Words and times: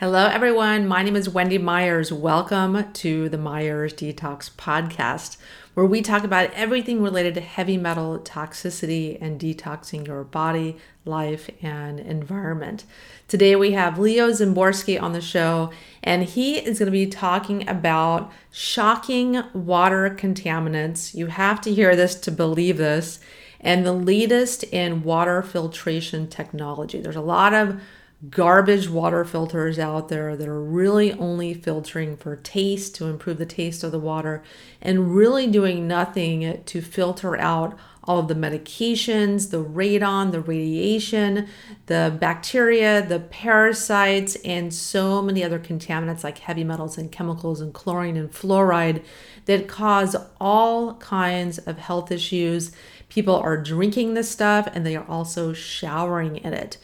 Hello, 0.00 0.26
everyone. 0.26 0.86
My 0.86 1.02
name 1.02 1.16
is 1.16 1.28
Wendy 1.28 1.58
Myers. 1.58 2.12
Welcome 2.12 2.92
to 2.92 3.28
the 3.28 3.36
Myers 3.36 3.92
Detox 3.92 4.48
Podcast, 4.48 5.38
where 5.74 5.86
we 5.86 6.02
talk 6.02 6.22
about 6.22 6.52
everything 6.52 7.02
related 7.02 7.34
to 7.34 7.40
heavy 7.40 7.76
metal 7.76 8.20
toxicity 8.20 9.20
and 9.20 9.40
detoxing 9.40 10.06
your 10.06 10.22
body, 10.22 10.76
life, 11.04 11.50
and 11.62 11.98
environment. 11.98 12.84
Today, 13.26 13.56
we 13.56 13.72
have 13.72 13.98
Leo 13.98 14.30
Szymborski 14.30 15.02
on 15.02 15.14
the 15.14 15.20
show, 15.20 15.72
and 16.00 16.22
he 16.22 16.58
is 16.58 16.78
going 16.78 16.86
to 16.86 16.92
be 16.92 17.08
talking 17.08 17.68
about 17.68 18.30
shocking 18.52 19.42
water 19.52 20.10
contaminants. 20.10 21.12
You 21.12 21.26
have 21.26 21.60
to 21.62 21.74
hear 21.74 21.96
this 21.96 22.14
to 22.20 22.30
believe 22.30 22.76
this, 22.76 23.18
and 23.60 23.84
the 23.84 23.92
latest 23.92 24.62
in 24.62 25.02
water 25.02 25.42
filtration 25.42 26.28
technology. 26.28 27.00
There's 27.00 27.16
a 27.16 27.20
lot 27.20 27.52
of 27.52 27.80
garbage 28.30 28.88
water 28.88 29.24
filters 29.24 29.78
out 29.78 30.08
there 30.08 30.36
that 30.36 30.48
are 30.48 30.62
really 30.62 31.12
only 31.12 31.54
filtering 31.54 32.16
for 32.16 32.34
taste 32.34 32.96
to 32.96 33.06
improve 33.06 33.38
the 33.38 33.46
taste 33.46 33.84
of 33.84 33.92
the 33.92 33.98
water 33.98 34.42
and 34.82 35.14
really 35.14 35.46
doing 35.46 35.86
nothing 35.86 36.60
to 36.64 36.80
filter 36.80 37.36
out 37.36 37.78
all 38.02 38.18
of 38.18 38.26
the 38.26 38.34
medications, 38.34 39.50
the 39.50 39.62
radon, 39.62 40.32
the 40.32 40.40
radiation, 40.40 41.46
the 41.86 42.16
bacteria, 42.18 43.06
the 43.06 43.20
parasites, 43.20 44.34
and 44.36 44.72
so 44.72 45.20
many 45.20 45.44
other 45.44 45.58
contaminants 45.58 46.24
like 46.24 46.38
heavy 46.38 46.64
metals 46.64 46.96
and 46.96 47.12
chemicals 47.12 47.60
and 47.60 47.74
chlorine 47.74 48.16
and 48.16 48.32
fluoride 48.32 49.04
that 49.44 49.68
cause 49.68 50.16
all 50.40 50.94
kinds 50.94 51.58
of 51.58 51.78
health 51.78 52.10
issues. 52.10 52.72
People 53.10 53.36
are 53.36 53.56
drinking 53.58 54.14
this 54.14 54.30
stuff 54.30 54.66
and 54.72 54.84
they 54.84 54.96
are 54.96 55.06
also 55.06 55.52
showering 55.52 56.36
in 56.36 56.54
it. 56.54 56.78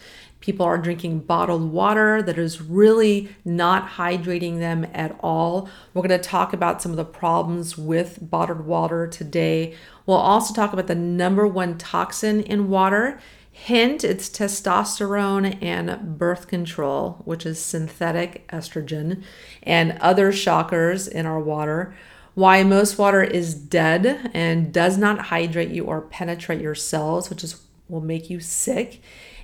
People 0.45 0.67
are 0.67 0.77
drinking 0.77 1.21
bottled 1.21 1.71
water 1.71 2.21
that 2.21 2.37
is 2.37 2.61
really 2.61 3.29
not 3.43 3.89
hydrating 3.93 4.59
them 4.59 4.85
at 4.93 5.17
all. 5.21 5.67
We're 5.91 6.07
going 6.07 6.21
to 6.21 6.23
talk 6.23 6.53
about 6.53 6.83
some 6.83 6.91
of 6.91 6.97
the 6.97 7.03
problems 7.03 7.79
with 7.79 8.19
bottled 8.21 8.63
water 8.63 9.07
today. 9.07 9.73
We'll 10.05 10.17
also 10.17 10.53
talk 10.53 10.71
about 10.71 10.85
the 10.85 10.93
number 10.93 11.47
one 11.47 11.79
toxin 11.79 12.41
in 12.41 12.69
water. 12.69 13.19
Hint, 13.51 14.03
it's 14.03 14.29
testosterone 14.29 15.57
and 15.63 16.19
birth 16.19 16.47
control, 16.47 17.23
which 17.25 17.43
is 17.43 17.59
synthetic 17.59 18.47
estrogen, 18.49 19.23
and 19.63 19.97
other 19.99 20.31
shockers 20.31 21.07
in 21.07 21.25
our 21.25 21.39
water 21.39 21.95
why 22.35 22.61
most 22.63 22.99
water 22.99 23.23
is 23.23 23.55
dead 23.55 24.29
and 24.33 24.71
does 24.71 24.97
not 24.97 25.17
hydrate 25.17 25.69
you 25.69 25.85
or 25.85 26.01
penetrate 26.01 26.61
your 26.61 26.75
cells, 26.75 27.31
which 27.31 27.43
is 27.43 27.65
will 27.87 28.01
make 28.01 28.29
you 28.29 28.39
sick, 28.39 29.01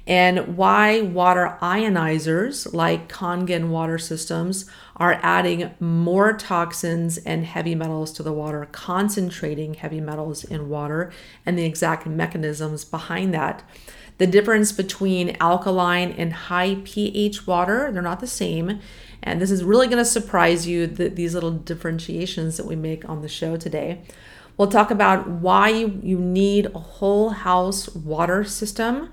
and 0.08 0.58
why 0.58 1.02
water 1.02 1.58
ionizers 1.62 2.74
like 2.74 3.12
Kangen 3.12 3.70
water 3.70 3.98
systems 3.98 4.66
are 4.98 5.20
adding 5.22 5.72
more 5.80 6.34
toxins 6.34 7.18
and 7.20 7.46
heavy 7.46 7.76
metals 7.76 8.12
to 8.14 8.24
the 8.24 8.34
water, 8.34 8.68
concentrating 8.72 9.76
heavy 9.76 10.02
metals 10.02 10.44
in 10.44 10.70
water, 10.70 11.12
and 11.46 11.58
the 11.58 11.66
exact 11.66 12.06
mechanisms 12.08 12.84
behind 12.84 13.34
that. 13.34 13.64
The 14.18 14.28
difference 14.28 14.72
between 14.72 15.38
alkaline 15.40 16.12
and 16.12 16.34
high 16.34 16.78
pH 16.84 17.48
water, 17.48 17.92
they're 17.92 18.02
not 18.02 18.20
the 18.20 18.28
same. 18.28 18.80
And 19.24 19.42
this 19.42 19.52
is 19.52 19.64
really 19.64 19.88
going 19.88 19.98
to 19.98 20.06
surprise 20.06 20.68
you, 20.68 20.88
that 20.88 21.16
these 21.16 21.34
little 21.34 21.52
differentiations 21.52 22.58
that 22.58 22.66
we 22.66 22.76
make 22.76 23.08
on 23.08 23.22
the 23.22 23.28
show 23.28 23.56
today. 23.56 24.02
We'll 24.58 24.70
talk 24.70 24.92
about 24.92 25.28
why 25.28 25.70
you, 25.70 26.00
you 26.04 26.20
need 26.20 26.68
a 26.68 26.80
whole 26.80 27.30
house 27.30 27.90
water 27.96 28.44
system 28.44 29.10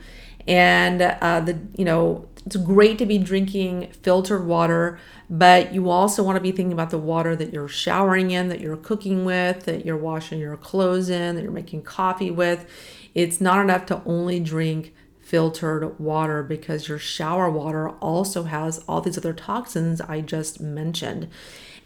and 0.49 1.03
uh, 1.03 1.41
the 1.41 1.59
you 1.77 1.85
know 1.85 2.27
it's 2.45 2.57
great 2.57 2.99
to 2.99 3.07
be 3.07 3.19
drinking 3.19 3.93
filtered 4.03 4.47
water 4.47 4.99
but 5.31 5.75
you 5.75 5.91
also 5.91 6.23
want 6.23 6.37
to 6.37 6.41
be 6.41 6.53
thinking 6.53 6.73
about 6.73 6.91
the 6.91 6.99
water 6.99 7.37
that 7.37 7.53
you're 7.53 7.69
showering 7.69 8.31
in 8.31 8.49
that 8.49 8.61
you're 8.61 8.77
cooking 8.77 9.25
with 9.25 9.65
that 9.65 9.85
you're 9.85 9.97
washing 9.97 10.39
your 10.39 10.57
clothes 10.57 11.11
in 11.11 11.35
that 11.35 11.43
you're 11.43 11.53
making 11.53 11.83
coffee 11.83 12.31
with. 12.31 12.67
It's 13.15 13.41
not 13.41 13.61
enough 13.61 13.85
to 13.87 14.03
only 14.07 14.41
drink 14.41 14.95
filtered 15.29 16.01
water 16.01 16.43
because 16.43 16.89
your 16.89 16.99
shower 16.99 17.51
water 17.51 17.91
also 18.01 18.45
has 18.45 18.79
all 18.89 19.03
these 19.03 19.19
other 19.19 19.35
toxins 19.35 20.01
I 20.01 20.23
just 20.23 20.59
mentioned. 20.59 21.29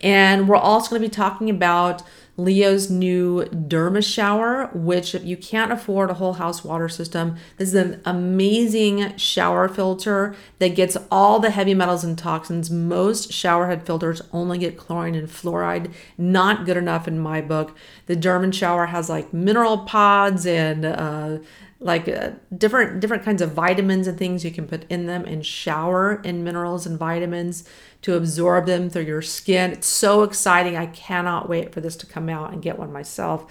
And 0.00 0.48
we're 0.48 0.56
also 0.56 0.90
going 0.90 1.02
to 1.02 1.08
be 1.08 1.14
talking 1.14 1.50
about 1.50 2.02
Leo's 2.36 2.88
new 2.88 3.44
Derma 3.46 4.02
shower, 4.02 4.70
which 4.72 5.14
if 5.14 5.24
you 5.24 5.36
can't 5.36 5.72
afford 5.72 6.08
a 6.08 6.14
whole 6.14 6.34
house 6.34 6.64
water 6.64 6.88
system, 6.88 7.36
this 7.56 7.68
is 7.68 7.74
an 7.74 8.00
amazing 8.04 9.16
shower 9.16 9.68
filter 9.68 10.34
that 10.58 10.76
gets 10.76 10.96
all 11.10 11.40
the 11.40 11.50
heavy 11.50 11.74
metals 11.74 12.04
and 12.04 12.16
toxins. 12.16 12.70
Most 12.70 13.32
shower 13.32 13.66
head 13.66 13.84
filters 13.84 14.22
only 14.32 14.58
get 14.58 14.78
chlorine 14.78 15.14
and 15.14 15.28
fluoride. 15.28 15.92
Not 16.16 16.64
good 16.64 16.76
enough 16.76 17.06
in 17.06 17.18
my 17.18 17.40
book. 17.40 17.76
The 18.06 18.16
Derma 18.16 18.54
shower 18.54 18.86
has 18.86 19.08
like 19.08 19.32
mineral 19.32 19.78
pods 19.78 20.46
and 20.46 20.84
uh, 20.84 21.38
like 21.82 22.08
uh, 22.08 22.30
different 22.56 23.00
different 23.00 23.24
kinds 23.24 23.42
of 23.42 23.52
vitamins 23.52 24.06
and 24.06 24.16
things 24.16 24.44
you 24.44 24.50
can 24.50 24.66
put 24.66 24.84
in 24.90 25.06
them 25.06 25.24
and 25.24 25.44
shower 25.44 26.20
in 26.22 26.44
minerals 26.44 26.86
and 26.86 26.98
vitamins 26.98 27.64
to 28.02 28.14
absorb 28.14 28.66
them 28.66 28.88
through 28.88 29.02
your 29.02 29.22
skin. 29.22 29.72
It's 29.72 29.86
so 29.86 30.22
exciting. 30.22 30.76
I 30.76 30.86
cannot 30.86 31.48
wait 31.48 31.72
for 31.72 31.80
this 31.80 31.96
to 31.96 32.06
come 32.06 32.28
out 32.28 32.52
and 32.52 32.62
get 32.62 32.78
one 32.78 32.92
myself. 32.92 33.46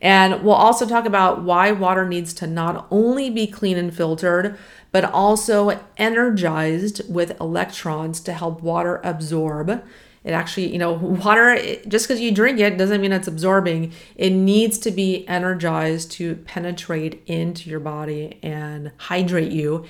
And 0.00 0.42
we'll 0.42 0.54
also 0.54 0.86
talk 0.86 1.06
about 1.06 1.42
why 1.42 1.72
water 1.72 2.06
needs 2.06 2.34
to 2.34 2.46
not 2.46 2.86
only 2.90 3.30
be 3.30 3.46
clean 3.46 3.76
and 3.76 3.94
filtered, 3.94 4.58
but 4.92 5.04
also 5.04 5.80
energized 5.96 7.02
with 7.12 7.38
electrons 7.40 8.20
to 8.20 8.32
help 8.32 8.62
water 8.62 9.00
absorb 9.04 9.82
it 10.26 10.32
actually, 10.32 10.72
you 10.72 10.78
know, 10.78 10.92
water, 10.92 11.56
just 11.86 12.08
because 12.08 12.20
you 12.20 12.32
drink 12.32 12.58
it 12.58 12.76
doesn't 12.76 13.00
mean 13.00 13.12
it's 13.12 13.28
absorbing. 13.28 13.92
It 14.16 14.30
needs 14.30 14.76
to 14.78 14.90
be 14.90 15.26
energized 15.28 16.10
to 16.12 16.34
penetrate 16.34 17.22
into 17.26 17.70
your 17.70 17.78
body 17.78 18.40
and 18.42 18.90
hydrate 18.96 19.52
you. 19.52 19.86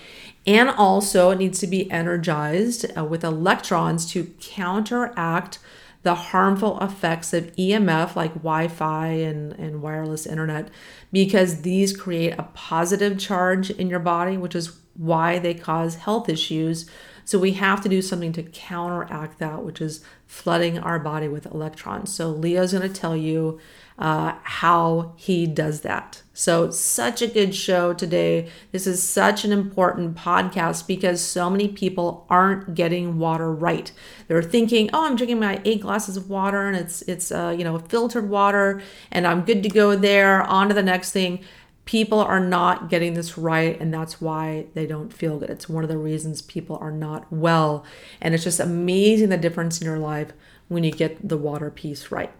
And 0.47 0.69
also, 0.69 1.31
it 1.31 1.39
needs 1.39 1.59
to 1.61 1.67
be 1.67 1.91
energized 1.91 2.85
uh, 2.97 3.03
with 3.03 3.25
electrons 3.25 4.05
to 4.13 4.25
counteract 4.39 5.59
the 6.03 6.15
harmful 6.15 6.79
effects 6.81 7.33
of 7.33 7.57
EMF 7.57 8.15
like 8.15 8.35
Wi 8.35 8.69
Fi 8.69 9.07
and, 9.07 9.55
and 9.55 9.81
wireless 9.81 10.27
internet 10.27 10.69
because 11.13 11.63
these 11.63 11.97
create 11.97 12.35
a 12.39 12.43
positive 12.53 13.19
charge 13.19 13.71
in 13.71 13.89
your 13.89 14.01
body, 14.01 14.37
which 14.37 14.55
is 14.55 14.79
why 14.93 15.39
they 15.39 15.55
cause 15.55 15.95
health 15.97 16.29
issues 16.29 16.89
so 17.26 17.41
we 17.41 17.54
have 17.54 17.82
to 17.82 17.88
do 17.88 18.00
something 18.00 18.32
to 18.34 18.44
counteract 18.44 19.41
that, 19.41 19.64
which 19.64 19.81
is 19.81 20.00
flooding 20.26 20.78
our 20.78 21.00
body 21.00 21.26
with 21.26 21.44
electrons. 21.47 22.14
So 22.14 22.31
Leo's 22.31 22.72
going 22.72 22.88
to 22.88 23.00
tell 23.00 23.16
you 23.16 23.59
uh, 23.98 24.34
how 24.44 25.12
he 25.16 25.44
does 25.44 25.81
that. 25.81 26.22
So, 26.34 26.70
such 26.70 27.22
a 27.22 27.26
good 27.26 27.54
show 27.54 27.94
today. 27.94 28.50
This 28.70 28.87
is 28.87 29.03
such 29.03 29.44
an 29.44 29.53
important 29.53 30.16
podcast 30.16 30.87
because 30.87 31.20
so 31.22 31.48
many 31.48 31.66
people 31.66 32.26
aren't 32.28 32.75
getting 32.75 33.19
water 33.19 33.50
right. 33.50 33.91
They're 34.28 34.43
thinking, 34.43 34.91
"Oh, 34.93 35.06
I'm 35.06 35.16
drinking 35.16 35.41
my 35.41 35.62
eight 35.64 35.81
glasses 35.81 36.19
of 36.19 36.28
water, 36.28 36.66
and 36.66 36.76
it's 36.76 37.00
it's 37.03 37.32
uh, 37.32 37.56
you 37.56 37.64
know 37.64 37.78
filtered 37.78 38.28
water, 38.28 38.82
and 39.10 39.26
I'm 39.26 39.47
good 39.47 39.62
to 39.62 39.70
go 39.70 39.97
there. 39.97 40.43
On 40.43 40.69
to 40.69 40.75
the 40.75 40.82
next 40.82 41.12
thing." 41.12 41.41
People 41.87 42.19
are 42.21 42.41
not 42.41 42.91
getting 42.91 43.15
this 43.15 43.39
right 43.39 43.81
and 43.81 43.95
that's 43.95 44.21
why 44.21 44.67
they 44.75 44.87
don't 44.87 45.13
feel 45.13 45.39
good. 45.39 45.49
It's 45.49 45.69
one 45.69 45.85
of 45.85 45.89
the 45.89 45.97
reasons 45.97 46.43
people 46.43 46.77
are 46.81 46.91
not 46.91 47.33
well. 47.33 47.85
And 48.21 48.35
it's 48.35 48.45
just 48.45 48.61
amazing 48.61 49.31
the 49.31 49.37
difference 49.39 49.81
in 49.81 49.87
your 49.87 49.99
life 49.99 50.33
when 50.69 50.85
you 50.85 50.91
get 50.91 51.27
the 51.27 51.38
water 51.38 51.71
piece 51.71 52.11
right. 52.11 52.33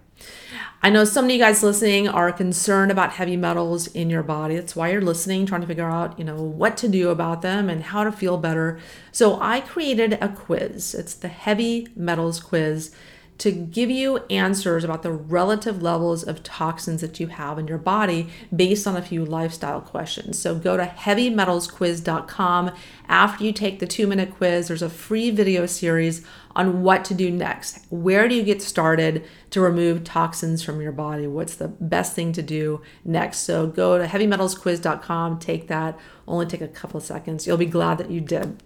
I 0.83 0.91
know 0.91 1.05
some 1.05 1.27
of 1.27 1.31
you 1.31 1.39
guys 1.39 1.63
listening 1.63 2.09
are 2.09 2.33
concerned 2.33 2.91
about 2.91 3.13
heavy 3.13 3.37
metals 3.37 3.87
in 3.89 4.11
your 4.11 4.23
body. 4.23 4.57
That's 4.57 4.75
why 4.75 4.91
you're 4.91 5.01
listening, 5.01 5.47
trying 5.47 5.61
to 5.61 5.67
figure 5.67 5.89
out, 5.89 6.19
you 6.19 6.25
know, 6.25 6.43
what 6.43 6.77
to 6.79 6.89
do 6.89 7.11
about 7.11 7.43
them 7.43 7.69
and 7.69 7.83
how 7.83 8.05
to 8.05 8.13
feel 8.13 8.39
better. 8.39 8.79
So 9.13 9.39
I 9.41 9.61
created 9.61 10.15
a 10.21 10.29
quiz. 10.29 10.95
It's 10.95 11.15
the 11.15 11.29
heavy 11.29 11.89
metals 11.95 12.41
quiz 12.41 12.95
to 13.39 13.51
give 13.51 13.91
you 13.91 14.19
answers 14.31 14.83
about 14.83 15.03
the 15.03 15.13
relative 15.13 15.83
levels 15.83 16.23
of 16.23 16.43
toxins 16.43 17.03
that 17.03 17.21
you 17.21 17.27
have 17.27 17.59
in 17.59 17.69
your 17.69 17.79
body 17.79 18.29
based 18.55 18.87
on 18.87 18.97
a 18.97 19.03
few 19.03 19.25
lifestyle 19.25 19.81
questions. 19.81 20.39
So 20.39 20.55
go 20.55 20.77
to 20.77 20.87
heavymetalsquiz.com. 20.87 22.71
After 23.09 23.45
you 23.45 23.53
take 23.53 23.79
the 23.79 23.87
two 23.87 24.07
minute 24.07 24.35
quiz, 24.37 24.69
there's 24.69 24.83
a 24.83 24.89
free 24.89 25.31
video 25.31 25.67
series 25.67 26.27
on 26.55 26.83
what 26.83 27.05
to 27.05 27.15
do 27.15 27.31
next. 27.31 27.85
Where 27.91 28.27
do 28.29 28.35
you 28.35 28.43
get 28.43 28.63
started 28.63 29.25
to 29.51 29.61
remove 29.61 30.05
toxins 30.05 30.63
from 30.63 30.81
your 30.81 30.93
body? 30.93 31.27
What's 31.27 31.57
the 31.57 31.69
best 31.69 32.15
thing 32.15 32.33
to 32.33 32.43
do 32.43 32.81
next? 33.05 33.41
So 33.41 33.67
go 33.67 33.99
to 33.99 34.07
heavymetalsquiz.com, 34.07 35.39
take 35.39 35.69
that, 35.69 35.99
only 36.27 36.47
take 36.47 36.63
a 36.63 36.69
couple 36.69 37.01
seconds. 37.01 37.47
You'll 37.47 37.59
be 37.59 37.67
glad 37.67 37.99
that 37.99 38.11
you 38.11 38.23
did. 38.23 38.63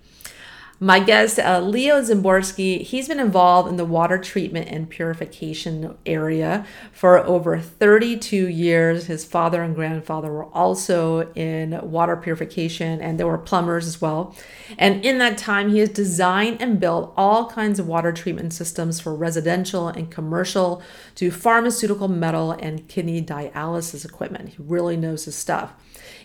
My 0.82 0.98
guest, 0.98 1.38
uh, 1.38 1.60
Leo 1.60 2.00
Szymborski, 2.00 2.80
he's 2.80 3.06
been 3.06 3.20
involved 3.20 3.68
in 3.68 3.76
the 3.76 3.84
water 3.84 4.16
treatment 4.16 4.70
and 4.70 4.88
purification 4.88 5.98
area 6.06 6.64
for 6.90 7.18
over 7.18 7.58
32 7.58 8.48
years. 8.48 9.04
His 9.04 9.22
father 9.22 9.62
and 9.62 9.74
grandfather 9.74 10.32
were 10.32 10.46
also 10.46 11.30
in 11.34 11.78
water 11.82 12.16
purification 12.16 12.98
and 13.02 13.20
they 13.20 13.24
were 13.24 13.36
plumbers 13.36 13.86
as 13.86 14.00
well. 14.00 14.34
And 14.78 15.04
in 15.04 15.18
that 15.18 15.36
time, 15.36 15.68
he 15.68 15.80
has 15.80 15.90
designed 15.90 16.62
and 16.62 16.80
built 16.80 17.12
all 17.14 17.50
kinds 17.50 17.78
of 17.78 17.86
water 17.86 18.10
treatment 18.10 18.54
systems 18.54 19.00
for 19.00 19.14
residential 19.14 19.88
and 19.88 20.10
commercial 20.10 20.82
to 21.16 21.30
pharmaceutical, 21.30 22.08
metal, 22.08 22.52
and 22.52 22.88
kidney 22.88 23.20
dialysis 23.20 24.06
equipment. 24.06 24.48
He 24.48 24.56
really 24.60 24.96
knows 24.96 25.26
his 25.26 25.36
stuff. 25.36 25.74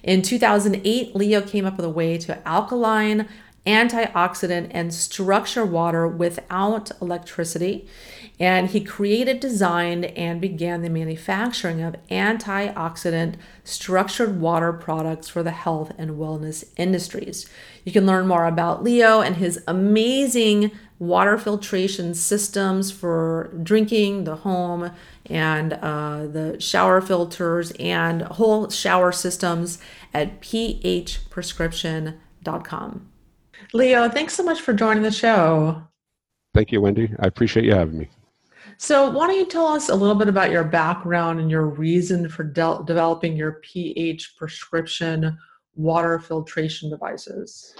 In 0.01 0.21
2008, 0.21 1.15
Leo 1.15 1.41
came 1.41 1.65
up 1.65 1.77
with 1.77 1.85
a 1.85 1.89
way 1.89 2.17
to 2.19 2.47
alkaline 2.47 3.27
antioxidant, 3.65 4.67
and 4.71 4.93
structure 4.93 5.65
water 5.65 6.07
without 6.07 6.91
electricity. 7.01 7.87
And 8.39 8.69
he 8.69 8.81
created, 8.81 9.39
designed, 9.39 10.05
and 10.05 10.39
began 10.41 10.81
the 10.81 10.89
manufacturing 10.89 11.81
of 11.81 11.95
antioxidant 12.11 13.35
structured 13.63 14.41
water 14.41 14.73
products 14.73 15.29
for 15.29 15.41
the 15.41 15.51
health 15.51 15.93
and 15.97 16.11
wellness 16.11 16.65
industries. 16.75 17.47
You 17.85 17.93
can 17.93 18.05
learn 18.05 18.27
more 18.27 18.45
about 18.45 18.83
Leo 18.83 19.21
and 19.21 19.37
his 19.37 19.63
amazing 19.67 20.71
water 20.99 21.37
filtration 21.37 22.13
systems 22.13 22.91
for 22.91 23.51
drinking, 23.63 24.25
the 24.25 24.35
home, 24.37 24.91
and 25.27 25.73
uh, 25.73 26.25
the 26.27 26.57
shower 26.59 27.01
filters 27.01 27.71
and 27.79 28.21
whole 28.23 28.69
shower 28.69 29.11
systems 29.11 29.77
at 30.13 30.41
phprescription.com. 30.41 33.07
Leo, 33.73 34.09
thanks 34.09 34.33
so 34.33 34.43
much 34.43 34.61
for 34.61 34.73
joining 34.73 35.03
the 35.03 35.11
show. 35.11 35.81
Thank 36.53 36.71
you, 36.71 36.81
Wendy. 36.81 37.11
I 37.19 37.27
appreciate 37.27 37.65
you 37.65 37.73
having 37.73 37.97
me. 37.97 38.09
So, 38.77 39.09
why 39.09 39.27
don't 39.27 39.37
you 39.37 39.45
tell 39.45 39.67
us 39.67 39.89
a 39.89 39.95
little 39.95 40.15
bit 40.15 40.27
about 40.27 40.51
your 40.51 40.63
background 40.63 41.39
and 41.39 41.49
your 41.49 41.67
reason 41.67 42.27
for 42.27 42.43
de- 42.43 42.83
developing 42.85 43.35
your 43.37 43.53
pH 43.63 44.35
prescription 44.37 45.37
water 45.75 46.19
filtration 46.19 46.89
devices? 46.89 47.75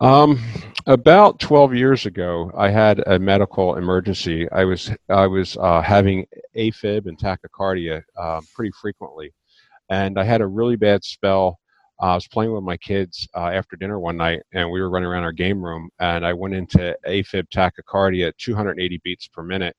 Um, 0.00 0.40
about 0.86 1.38
12 1.40 1.74
years 1.74 2.06
ago, 2.06 2.50
I 2.56 2.70
had 2.70 3.02
a 3.06 3.18
medical 3.18 3.76
emergency. 3.76 4.50
I 4.50 4.64
was 4.64 4.90
I 5.10 5.26
was 5.26 5.56
uh, 5.58 5.82
having 5.82 6.26
AFib 6.56 7.06
and 7.06 7.18
tachycardia 7.18 8.02
um, 8.18 8.46
pretty 8.54 8.72
frequently, 8.80 9.32
and 9.90 10.18
I 10.18 10.24
had 10.24 10.40
a 10.40 10.46
really 10.46 10.76
bad 10.76 11.04
spell 11.04 11.59
I 12.00 12.14
was 12.14 12.26
playing 12.26 12.52
with 12.52 12.64
my 12.64 12.78
kids 12.78 13.28
uh, 13.36 13.48
after 13.48 13.76
dinner 13.76 14.00
one 14.00 14.16
night, 14.16 14.42
and 14.54 14.70
we 14.70 14.80
were 14.80 14.88
running 14.88 15.08
around 15.08 15.24
our 15.24 15.32
game 15.32 15.62
room, 15.62 15.90
and 15.98 16.24
I 16.24 16.32
went 16.32 16.54
into 16.54 16.96
AFib 17.06 17.44
tachycardia 17.54 18.28
at 18.28 18.38
280 18.38 19.00
beats 19.04 19.28
per 19.28 19.42
minute. 19.42 19.76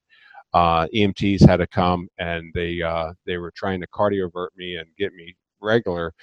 Uh, 0.54 0.88
EMTs 0.94 1.48
had 1.48 1.58
to 1.58 1.68
come, 1.68 2.08
and 2.20 2.52
they 2.54 2.82
uh, 2.82 3.14
they 3.26 3.38
were 3.38 3.52
trying 3.56 3.82
to 3.82 3.88
cardiovert 3.88 4.50
me 4.56 4.76
and 4.76 4.88
get 5.00 5.14
me 5.14 5.36
regular, 5.62 6.14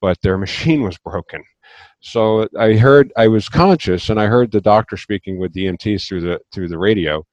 but 0.00 0.20
their 0.22 0.38
machine 0.46 0.82
was 0.82 0.96
broken. 0.98 1.42
So 2.00 2.46
I 2.58 2.74
heard 2.74 3.12
I 3.16 3.26
was 3.26 3.48
conscious, 3.48 4.10
and 4.10 4.20
I 4.20 4.26
heard 4.26 4.52
the 4.52 4.60
doctor 4.60 4.96
speaking 4.96 5.38
with 5.40 5.52
the 5.54 5.66
EMTs 5.66 6.06
through 6.06 6.20
the 6.20 6.40
through 6.52 6.68
the 6.68 6.78
radio, 6.78 7.24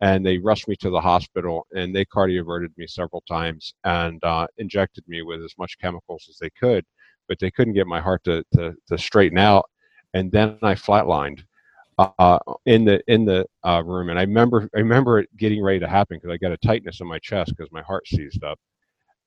and 0.00 0.24
they 0.24 0.38
rushed 0.38 0.68
me 0.68 0.76
to 0.76 0.88
the 0.90 1.00
hospital, 1.00 1.66
and 1.72 1.94
they 1.94 2.06
cardioverted 2.06 2.70
me 2.78 2.86
several 2.86 3.22
times 3.28 3.74
and 3.84 4.22
uh, 4.24 4.46
injected 4.56 5.04
me 5.06 5.20
with 5.20 5.42
as 5.42 5.54
much 5.58 5.76
chemicals 5.78 6.26
as 6.30 6.38
they 6.38 6.50
could 6.58 6.84
but 7.28 7.38
they 7.38 7.50
couldn't 7.50 7.74
get 7.74 7.86
my 7.86 8.00
heart 8.00 8.22
to, 8.24 8.44
to, 8.54 8.74
to 8.88 8.98
straighten 8.98 9.38
out. 9.38 9.68
And 10.12 10.30
then 10.30 10.58
I 10.62 10.74
flatlined 10.74 11.42
uh, 11.98 12.38
in 12.66 12.84
the 12.84 13.00
in 13.06 13.24
the 13.24 13.46
uh, 13.64 13.82
room, 13.84 14.10
and 14.10 14.18
I 14.18 14.22
remember 14.22 14.68
I 14.74 14.78
remember 14.78 15.18
it 15.20 15.36
getting 15.36 15.62
ready 15.62 15.80
to 15.80 15.88
happen 15.88 16.16
because 16.16 16.32
I 16.32 16.38
got 16.38 16.52
a 16.52 16.56
tightness 16.56 17.00
in 17.00 17.06
my 17.06 17.18
chest 17.20 17.54
because 17.56 17.70
my 17.72 17.82
heart 17.82 18.06
seized 18.08 18.42
up, 18.42 18.58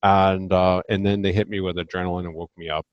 and 0.03 0.51
uh, 0.51 0.81
and 0.89 1.05
then 1.05 1.21
they 1.21 1.31
hit 1.31 1.49
me 1.49 1.59
with 1.59 1.77
adrenaline 1.77 2.25
and 2.25 2.33
woke 2.33 2.51
me 2.57 2.69
up, 2.69 2.85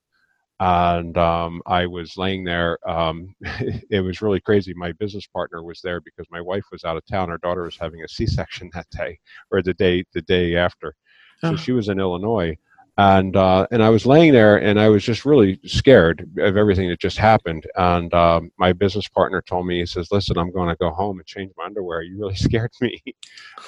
and 0.61 1.17
um, 1.19 1.61
I 1.67 1.87
was 1.87 2.17
laying 2.17 2.45
there. 2.45 2.79
Um, 2.89 3.35
it 3.91 4.05
was 4.05 4.23
really 4.23 4.41
crazy. 4.41 4.73
My 4.75 4.93
business 4.93 5.27
partner 5.27 5.63
was 5.63 5.81
there 5.83 6.01
because 6.01 6.27
my 6.31 6.41
wife 6.41 6.65
was 6.71 6.85
out 6.85 6.97
of 6.97 7.05
town. 7.07 7.29
Her 7.29 7.39
daughter 7.39 7.63
was 7.63 7.77
having 7.77 8.03
a 8.03 8.09
C-section 8.09 8.71
that 8.75 8.89
day, 8.91 9.19
or 9.51 9.63
the 9.63 9.75
day 9.75 10.05
the 10.15 10.23
day 10.23 10.57
after, 10.57 10.95
so 11.41 11.53
oh. 11.53 11.57
she 11.57 11.73
was 11.73 11.89
in 11.89 11.99
Illinois 11.99 12.57
and 12.97 13.35
uh, 13.37 13.67
and 13.73 13.83
I 13.83 13.91
was 13.91 14.07
laying 14.07 14.33
there 14.33 14.57
and 14.57 14.79
I 14.79 14.89
was 14.89 15.03
just 15.03 15.25
really 15.25 15.59
scared 15.65 16.29
of 16.39 16.57
everything 16.57 16.89
that 16.91 17.01
just 17.01 17.19
happened. 17.19 17.67
And 17.75 18.13
um, 18.15 18.53
my 18.57 18.73
business 18.73 19.09
partner 19.09 19.43
told 19.43 19.67
me, 19.67 19.81
he 19.81 19.87
says, 19.87 20.13
"Listen, 20.13 20.39
I'm 20.39 20.53
going 20.53 20.69
to 20.69 20.77
go 20.77 20.91
home 20.91 21.19
and 21.19 21.27
change 21.27 21.53
my 21.57 21.65
underwear. 21.65 22.03
You 22.03 22.19
really 22.19 22.35
scared 22.37 22.71
me, 22.81 23.03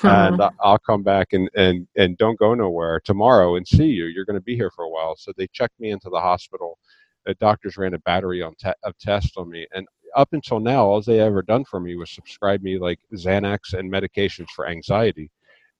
and 0.04 0.40
uh, 0.40 0.50
I'll 0.60 0.78
come 0.78 1.02
back 1.02 1.32
and 1.32 1.50
and 1.56 1.88
and 1.96 2.16
don't 2.18 2.38
go 2.38 2.54
nowhere 2.54 3.00
tomorrow 3.00 3.56
and 3.56 3.66
see 3.66 3.86
you. 3.86 4.04
You're 4.06 4.24
going 4.24 4.38
to 4.38 4.40
be 4.40 4.54
here 4.54 4.70
for 4.70 4.84
a 4.84 4.90
while." 4.90 5.16
So 5.16 5.32
they 5.36 5.48
checked 5.48 5.80
me 5.80 5.90
into 5.90 6.08
the 6.08 6.20
hospital. 6.20 6.78
The 7.24 7.34
doctors 7.34 7.76
ran 7.76 7.94
a 7.94 7.98
battery 8.00 8.42
on 8.42 8.54
te- 8.54 8.70
of 8.84 8.96
tests 8.98 9.36
on 9.36 9.50
me, 9.50 9.66
and 9.74 9.88
up 10.14 10.28
until 10.32 10.60
now, 10.60 10.86
all 10.86 11.02
they 11.02 11.18
ever 11.18 11.42
done 11.42 11.64
for 11.64 11.80
me 11.80 11.96
was 11.96 12.10
subscribe 12.10 12.62
me 12.62 12.78
like 12.78 13.00
Xanax 13.12 13.74
and 13.74 13.92
medications 13.92 14.48
for 14.54 14.68
anxiety 14.68 15.30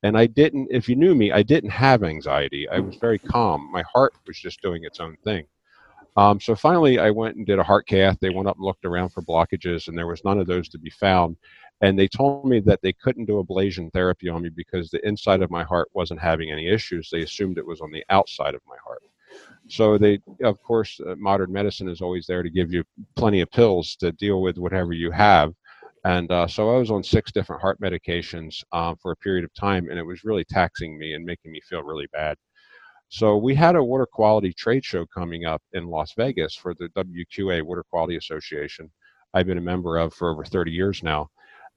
and 0.03 0.17
I 0.17 0.27
didn't, 0.27 0.69
if 0.71 0.89
you 0.89 0.97
knew 0.97 1.15
me, 1.15 1.33
I 1.33 1.43
didn't 1.43 1.71
have 1.71 2.03
anxiety. 2.03 2.69
I 2.69 2.79
was 2.79 2.97
very 2.97 3.19
calm. 3.19 3.71
My 3.73 3.83
heart 3.93 4.15
was 4.27 4.39
just 4.39 4.61
doing 4.63 4.85
its 4.85 5.01
own 5.01 5.17
thing. 5.25 5.47
Um, 6.17 6.41
so 6.41 6.55
finally, 6.55 6.99
I 6.99 7.11
went 7.11 7.37
and 7.37 7.47
did 7.47 7.59
a 7.59 7.65
heart 7.65 7.87
cath. 7.87 8.19
They 8.21 8.31
went 8.31 8.49
up 8.49 8.57
and 8.57 8.65
looked 8.65 8.87
around 8.87 9.11
for 9.11 9.23
blockages, 9.23 9.89
and 9.89 9.97
there 9.97 10.07
was 10.07 10.25
none 10.25 10.39
of 10.39 10.47
those 10.47 10.69
to 10.71 10.79
be 10.79 10.91
found. 10.91 11.37
And 11.83 11.99
they 11.99 12.09
told 12.09 12.47
me 12.47 12.61
that 12.61 12.81
they 12.81 12.95
couldn't 12.95 13.27
do 13.27 13.43
ablation 13.43 13.93
therapy 13.93 14.31
on 14.31 14.43
me 14.43 14.49
because 14.49 14.89
the 14.89 15.07
inside 15.07 15.43
of 15.43 15.51
my 15.51 15.63
heart 15.63 15.89
wasn't 15.93 16.21
having 16.21 16.51
any 16.51 16.69
issues. 16.69 17.11
They 17.11 17.23
assumed 17.23 17.59
it 17.59 17.67
was 17.67 17.83
on 17.83 17.91
the 17.91 18.05
outside 18.09 18.55
of 18.55 18.63
my 18.67 18.77
heart. 18.83 19.03
So 19.69 19.99
they, 19.99 20.21
of 20.43 20.63
course, 20.63 21.01
uh, 21.07 21.17
modern 21.17 21.53
medicine 21.53 21.89
is 21.89 22.01
always 22.01 22.27
there 22.27 22.43
to 22.43 22.51
give 22.51 22.73
you 22.73 22.85
plenty 23.15 23.41
of 23.41 23.51
pills 23.51 23.97
to 23.97 24.13
deal 24.13 24.41
with 24.41 24.57
whatever 24.57 24.93
you 24.93 25.11
have. 25.11 25.53
And 26.07 26.31
uh, 26.31 26.47
so 26.47 26.73
I 26.73 26.79
was 26.79 26.93
on 26.93 27.03
six 27.03 27.33
different 27.33 27.61
heart 27.61 27.81
medications 27.81 28.63
um, 28.71 28.95
for 29.03 29.11
a 29.11 29.17
period 29.17 29.45
of 29.45 29.53
time, 29.55 29.89
and 29.91 29.99
it 29.99 30.07
was 30.07 30.23
really 30.23 30.45
taxing 30.45 30.97
me 30.97 31.15
and 31.15 31.25
making 31.25 31.51
me 31.51 31.61
feel 31.69 31.83
really 31.83 32.07
bad. 32.13 32.37
So 33.09 33.37
we 33.37 33.57
had 33.57 33.75
a 33.75 33.83
water 33.83 34.07
quality 34.07 34.53
trade 34.53 34.85
show 34.85 35.05
coming 35.07 35.47
up 35.47 35.63
in 35.73 35.89
Las 35.89 36.13
Vegas 36.17 36.55
for 36.55 36.75
the 36.75 36.89
WQA 36.91 37.61
Water 37.63 37.85
Quality 37.91 38.17
Association. 38.17 38.89
I've 39.35 39.49
been 39.49 39.59
a 39.59 39.61
member 39.63 39.97
of 39.97 40.15
for 40.15 40.31
over 40.31 40.45
30 40.45 40.71
years 40.71 41.03
now, 41.03 41.29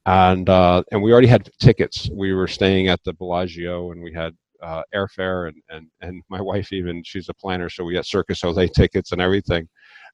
and 0.06 0.48
uh, 0.48 0.84
and 0.92 1.02
we 1.02 1.10
already 1.10 1.26
had 1.26 1.50
tickets. 1.60 2.08
We 2.12 2.32
were 2.32 2.46
staying 2.46 2.86
at 2.86 3.02
the 3.04 3.14
Bellagio, 3.14 3.90
and 3.90 4.00
we 4.00 4.12
had 4.12 4.36
uh, 4.62 4.82
airfare, 4.94 5.48
and 5.48 5.56
and 5.70 5.88
and 6.02 6.22
my 6.28 6.40
wife 6.50 6.72
even 6.72 7.02
she's 7.04 7.28
a 7.28 7.34
planner, 7.34 7.68
so 7.68 7.82
we 7.82 7.96
had 7.96 8.06
Circus 8.06 8.38
Soleil 8.38 8.68
tickets 8.68 9.10
and 9.10 9.20
everything. 9.20 9.68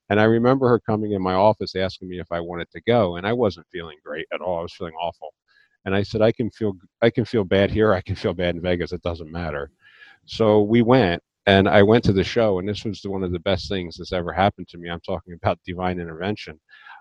And 0.09 0.19
I 0.19 0.23
remember 0.23 0.69
her 0.69 0.79
coming 0.79 1.11
in 1.11 1.21
my 1.21 1.33
office 1.33 1.75
asking 1.75 2.09
me 2.09 2.19
if 2.19 2.31
I 2.31 2.39
wanted 2.39 2.69
to 2.71 2.81
go, 2.81 3.17
and 3.17 3.27
I 3.27 3.33
wasn't 3.33 3.67
feeling 3.71 3.97
great 4.03 4.27
at 4.33 4.41
all. 4.41 4.59
I 4.59 4.61
was 4.61 4.73
feeling 4.73 4.95
awful. 4.95 5.33
And 5.85 5.95
I 5.95 6.03
said, 6.03 6.21
I 6.21 6.31
can 6.31 6.49
feel 6.51 6.73
I 7.01 7.09
can 7.09 7.25
feel 7.25 7.43
bad 7.43 7.71
here. 7.71 7.93
I 7.93 8.01
can 8.01 8.15
feel 8.15 8.33
bad 8.33 8.55
in 8.55 8.61
Vegas. 8.61 8.91
It 8.91 9.01
doesn't 9.01 9.31
matter. 9.31 9.71
So 10.25 10.61
we 10.61 10.81
went, 10.81 11.23
and 11.45 11.67
I 11.69 11.81
went 11.81 12.03
to 12.05 12.13
the 12.13 12.23
show, 12.23 12.59
and 12.59 12.67
this 12.67 12.83
was 12.83 13.01
one 13.03 13.23
of 13.23 13.31
the 13.31 13.39
best 13.39 13.69
things 13.69 13.95
that's 13.95 14.11
ever 14.11 14.33
happened 14.33 14.67
to 14.69 14.77
me. 14.77 14.89
I'm 14.89 14.99
talking 15.01 15.33
about 15.41 15.59
divine 15.65 15.99
intervention. 15.99 16.59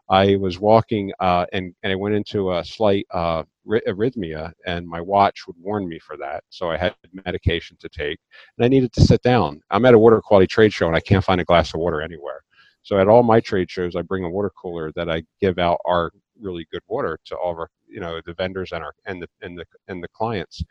I 0.09 0.37
was 0.37 0.61
walking, 0.61 1.13
uh, 1.21 1.47
and 1.53 1.75
and 1.83 1.93
I 1.93 1.97
went 1.97 2.15
into 2.15 2.53
a 2.53 2.65
slight 2.65 3.07
uh, 3.13 3.43
arrhythmia, 3.69 4.53
and 4.67 4.87
my 4.87 5.01
watch 5.01 5.47
would 5.47 5.57
warn 5.61 5.89
me 5.89 5.99
for 5.99 6.17
that. 6.19 6.45
So 6.51 6.71
I 6.71 6.77
had 6.77 6.95
medication 7.27 7.77
to 7.81 7.89
take, 7.89 8.19
and 8.57 8.65
I 8.65 8.69
needed 8.69 8.93
to 8.95 9.01
sit 9.01 9.23
down. 9.23 9.61
I'm 9.71 9.85
at 9.85 9.95
a 9.95 9.99
water 9.99 10.21
quality 10.21 10.47
trade 10.47 10.73
show, 10.73 10.87
and 10.87 10.97
I 10.97 11.01
can't 11.01 11.25
find 11.25 11.41
a 11.41 11.45
glass 11.45 11.75
of 11.75 11.81
water 11.81 12.01
anywhere. 12.01 12.43
So 12.87 13.01
at 13.01 13.09
all 13.09 13.25
my 13.25 13.41
trade 13.41 13.69
shows, 13.69 13.97
I 13.97 14.03
bring 14.03 14.23
a 14.23 14.31
water 14.31 14.53
cooler 14.63 14.93
that 14.95 15.11
I 15.11 15.25
give 15.41 15.59
out 15.59 15.81
our 15.87 16.13
really 16.41 16.69
good 16.71 16.83
water 16.87 17.19
to 17.25 17.37
all 17.37 17.51
of 17.51 17.59
our, 17.59 17.69
you 17.89 17.99
know, 17.99 18.21
the 18.25 18.35
vendors 18.35 18.71
and 18.71 18.85
our 18.85 18.95
and 19.07 19.21
the 19.21 19.27
and 19.43 19.59
the 19.59 19.65
and 19.89 20.01
the 20.01 20.09
clients, 20.15 20.63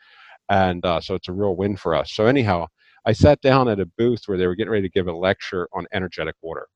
and 0.48 0.82
uh, 0.86 0.98
so 0.98 1.14
it's 1.14 1.28
a 1.28 1.32
real 1.32 1.56
win 1.56 1.76
for 1.76 1.94
us. 1.94 2.12
So 2.12 2.24
anyhow, 2.24 2.68
I 3.04 3.12
sat 3.12 3.42
down 3.42 3.68
at 3.68 3.80
a 3.80 3.90
booth 3.98 4.22
where 4.24 4.38
they 4.38 4.46
were 4.46 4.54
getting 4.54 4.70
ready 4.70 4.88
to 4.88 4.92
give 4.94 5.08
a 5.08 5.12
lecture 5.12 5.68
on 5.74 5.84
energetic 5.92 6.36
water, 6.40 6.68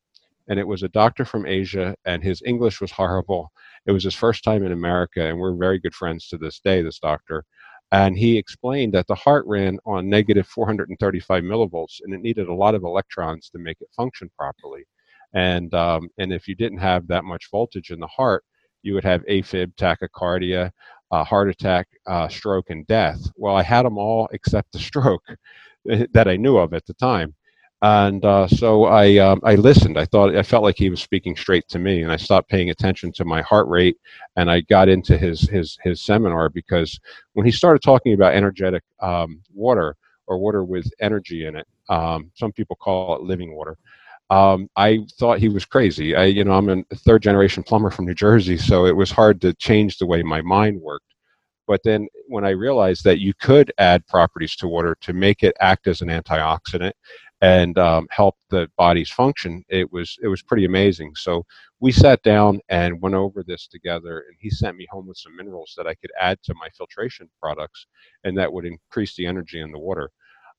and 0.49 0.59
it 0.59 0.66
was 0.66 0.82
a 0.82 0.90
doctor 0.90 1.25
from 1.25 1.47
Asia, 1.47 1.97
and 2.04 2.23
his 2.23 2.42
English 2.44 2.82
was 2.82 2.92
horrible. 2.92 3.50
It 3.87 3.92
was 3.92 4.04
his 4.04 4.14
first 4.14 4.44
time 4.44 4.62
in 4.62 4.73
America, 4.73 5.26
and 5.26 5.38
we're 5.38 5.56
very 5.56 5.78
good 5.78 5.94
friends 5.94 6.28
to 6.28 6.37
this 6.37 6.61
day. 6.61 6.82
This 6.82 6.99
doctor. 6.99 7.44
And 7.92 8.18
he 8.18 8.37
explained 8.37 8.92
that 8.92 9.06
the 9.06 9.14
heart 9.14 9.47
ran 9.47 9.78
on 9.87 10.11
negative 10.11 10.47
435 10.49 11.42
millivolts 11.42 12.00
and 12.04 12.14
it 12.14 12.20
needed 12.20 12.47
a 12.47 12.54
lot 12.54 12.76
of 12.76 12.85
electrons 12.85 13.50
to 13.50 13.59
make 13.59 13.78
it 13.80 13.88
function 13.97 14.30
properly 14.38 14.85
and 15.34 15.72
um, 15.75 16.08
and 16.18 16.32
if 16.32 16.49
you 16.49 16.54
didn't 16.54 16.78
have 16.78 17.06
that 17.08 17.25
much 17.25 17.50
voltage 17.50 17.90
in 17.90 18.00
the 18.00 18.06
heart, 18.06 18.44
you 18.82 18.94
would 18.94 19.04
have 19.04 19.25
AFib, 19.26 19.75
tachycardia, 19.76 20.70
uh, 21.10 21.25
heart 21.25 21.49
attack, 21.49 21.88
uh, 22.06 22.28
stroke, 22.28 22.70
and 22.70 22.87
death. 22.87 23.20
Well, 23.37 23.56
I 23.56 23.62
had 23.62 23.84
them 23.84 23.99
all 23.99 24.28
except 24.32 24.72
the 24.72 24.78
stroke 24.90 25.25
that 25.84 26.28
I 26.28 26.37
knew 26.37 26.58
of 26.58 26.75
at 26.75 26.87
the 26.87 26.94
time. 26.94 27.34
And 27.82 28.22
uh, 28.26 28.46
so 28.46 28.84
I 28.84 29.16
um, 29.16 29.40
I 29.42 29.54
listened. 29.54 29.99
I 29.99 30.04
thought 30.04 30.37
I 30.37 30.42
felt 30.42 30.64
like 30.64 30.76
he 30.76 30.90
was 30.90 31.00
speaking 31.00 31.34
straight 31.34 31.66
to 31.68 31.78
me, 31.78 32.02
and 32.02 32.12
I 32.12 32.16
stopped 32.16 32.50
paying 32.50 32.68
attention 32.68 33.10
to 33.12 33.25
my 33.25 33.40
heart 33.40 33.68
rate, 33.68 33.96
and 34.37 34.50
I 34.50 34.60
got 34.60 34.90
into 34.90 35.16
his 35.16 35.49
his 35.49 35.78
his 35.82 36.02
seminar 36.02 36.50
because 36.50 37.00
when 37.32 37.46
he 37.46 37.52
started 37.52 37.80
talking 37.82 38.12
about 38.12 38.34
energetic 38.34 38.82
um, 39.00 39.40
water 39.54 39.96
or 40.26 40.38
water 40.38 40.62
with 40.62 40.92
energy 41.00 41.46
in 41.46 41.56
it, 41.56 41.66
um, 41.88 42.30
some 42.34 42.52
people 42.52 42.76
call 42.76 43.16
it 43.16 43.22
living 43.22 43.54
water. 43.54 43.78
Um, 44.30 44.68
I 44.76 45.00
thought 45.18 45.40
he 45.40 45.49
was 45.49 45.64
crazy. 45.64 46.14
I, 46.14 46.26
you 46.26 46.44
know, 46.44 46.52
I'm 46.52 46.68
a 46.68 46.84
third 46.94 47.22
generation 47.22 47.64
plumber 47.64 47.90
from 47.90 48.06
New 48.06 48.14
Jersey, 48.14 48.56
so 48.56 48.87
it 48.87 48.94
was 48.96 49.10
hard 49.10 49.40
to 49.40 49.54
change 49.54 49.99
the 49.99 50.06
way 50.06 50.22
my 50.22 50.40
mind 50.42 50.80
worked. 50.80 51.06
But 51.66 51.82
then 51.84 52.08
when 52.28 52.44
I 52.44 52.50
realized 52.50 53.04
that 53.04 53.20
you 53.20 53.34
could 53.34 53.72
add 53.78 54.06
properties 54.06 54.56
to 54.56 54.68
water 54.68 54.96
to 55.02 55.12
make 55.12 55.42
it 55.42 55.56
act 55.60 55.87
as 55.88 56.00
an 56.02 56.08
antioxidant 56.08 56.92
and 57.40 57.78
um, 57.78 58.08
help 58.10 58.37
the 58.50 58.68
body's 58.76 59.10
function, 59.10 59.64
it 59.68 59.92
was 59.92 60.16
it 60.22 60.28
was 60.28 60.42
pretty 60.42 60.64
amazing. 60.64 61.12
So 61.16 61.44
we 61.80 61.92
sat 61.92 62.22
down 62.22 62.60
and 62.68 63.00
went 63.02 63.14
over 63.16 63.42
this 63.44 63.66
together, 63.68 64.25
and 64.28 64.37
he 64.40 64.50
sent 64.50 64.76
me 64.76 64.87
home 64.90 65.06
with 65.08 65.18
some 65.18 65.37
minerals 65.37 65.75
that 65.76 65.87
I 65.88 65.94
could 65.94 66.10
add 66.20 66.38
to 66.44 66.54
my 66.54 66.68
filtration 66.76 67.28
products, 67.40 67.87
and 68.25 68.37
that 68.38 68.52
would 68.52 68.66
increase 68.66 69.16
the 69.16 69.26
energy 69.26 69.60
in 69.60 69.72
the 69.72 69.78
water. 69.78 70.10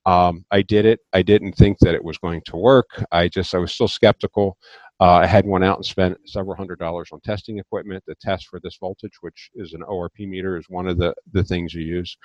Um, 0.06 0.46
I 0.52 0.62
did 0.64 0.86
it. 0.86 1.00
I 1.14 1.22
didn't 1.22 1.54
think 1.54 1.78
that 1.80 1.96
it 1.96 2.04
was 2.04 2.18
going 2.18 2.42
to 2.48 2.58
work. 2.58 2.88
I 3.12 3.28
just 3.28 3.54
I 3.54 3.60
was 3.60 3.74
still 3.74 3.88
skeptical. 3.88 4.58
Uh, 5.00 5.14
I 5.14 5.26
had 5.26 5.46
one 5.48 5.64
out 5.64 5.78
and 5.78 5.86
spent 5.86 6.18
several 6.28 6.56
hundred 6.56 6.78
dollars 6.78 7.10
on 7.12 7.20
testing 7.22 7.58
equipment 7.58 8.04
to 8.08 8.16
test 8.22 8.48
for 8.48 8.60
this 8.60 8.78
voltage, 8.80 9.14
which 9.22 9.50
is 9.56 9.74
an 9.74 9.82
ORP 9.82 10.28
meter, 10.28 10.58
is 10.58 10.66
one 10.70 10.88
of 10.88 11.00
the, 11.00 11.14
the 11.34 11.44
things 11.44 11.74
you 11.74 11.84
use. 11.84 12.16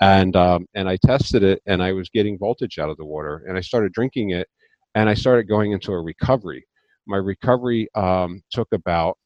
And 0.00 0.34
um, 0.34 0.66
and 0.74 0.88
I 0.88 0.96
tested 1.04 1.42
it, 1.42 1.60
and 1.66 1.82
I 1.82 1.92
was 1.92 2.08
getting 2.08 2.38
voltage 2.38 2.78
out 2.78 2.88
of 2.88 2.96
the 2.96 3.04
water, 3.04 3.44
and 3.46 3.58
I 3.58 3.60
started 3.60 3.92
drinking 3.92 4.30
it, 4.30 4.48
and 4.94 5.10
I 5.10 5.14
started 5.14 5.46
going 5.46 5.72
into 5.72 5.92
a 5.92 6.00
recovery. 6.00 6.64
My 7.06 7.18
recovery 7.18 7.88
um, 7.94 8.42
took 8.50 8.68
about 8.72 9.18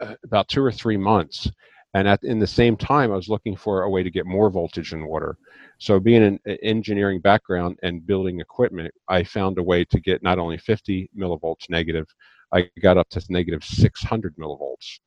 uh, 0.00 0.14
about 0.24 0.48
two 0.48 0.62
or 0.62 0.72
three 0.72 0.96
months, 0.96 1.50
and 1.96 2.06
at 2.06 2.22
in 2.24 2.38
the 2.38 2.46
same 2.46 2.76
time, 2.76 3.10
I 3.10 3.16
was 3.16 3.30
looking 3.30 3.56
for 3.56 3.84
a 3.84 3.90
way 3.90 4.02
to 4.02 4.10
get 4.10 4.26
more 4.26 4.50
voltage 4.50 4.92
in 4.92 5.06
water. 5.06 5.38
So, 5.78 5.98
being 5.98 6.22
an 6.22 6.38
engineering 6.62 7.20
background 7.22 7.78
and 7.82 8.06
building 8.06 8.38
equipment, 8.38 8.92
I 9.08 9.24
found 9.24 9.56
a 9.56 9.62
way 9.62 9.82
to 9.86 9.98
get 9.98 10.22
not 10.22 10.38
only 10.38 10.58
50 10.58 11.08
millivolts 11.18 11.70
negative, 11.70 12.06
I 12.52 12.68
got 12.82 12.98
up 12.98 13.08
to 13.10 13.24
negative 13.30 13.64
600 13.64 14.36
millivolts. 14.36 14.98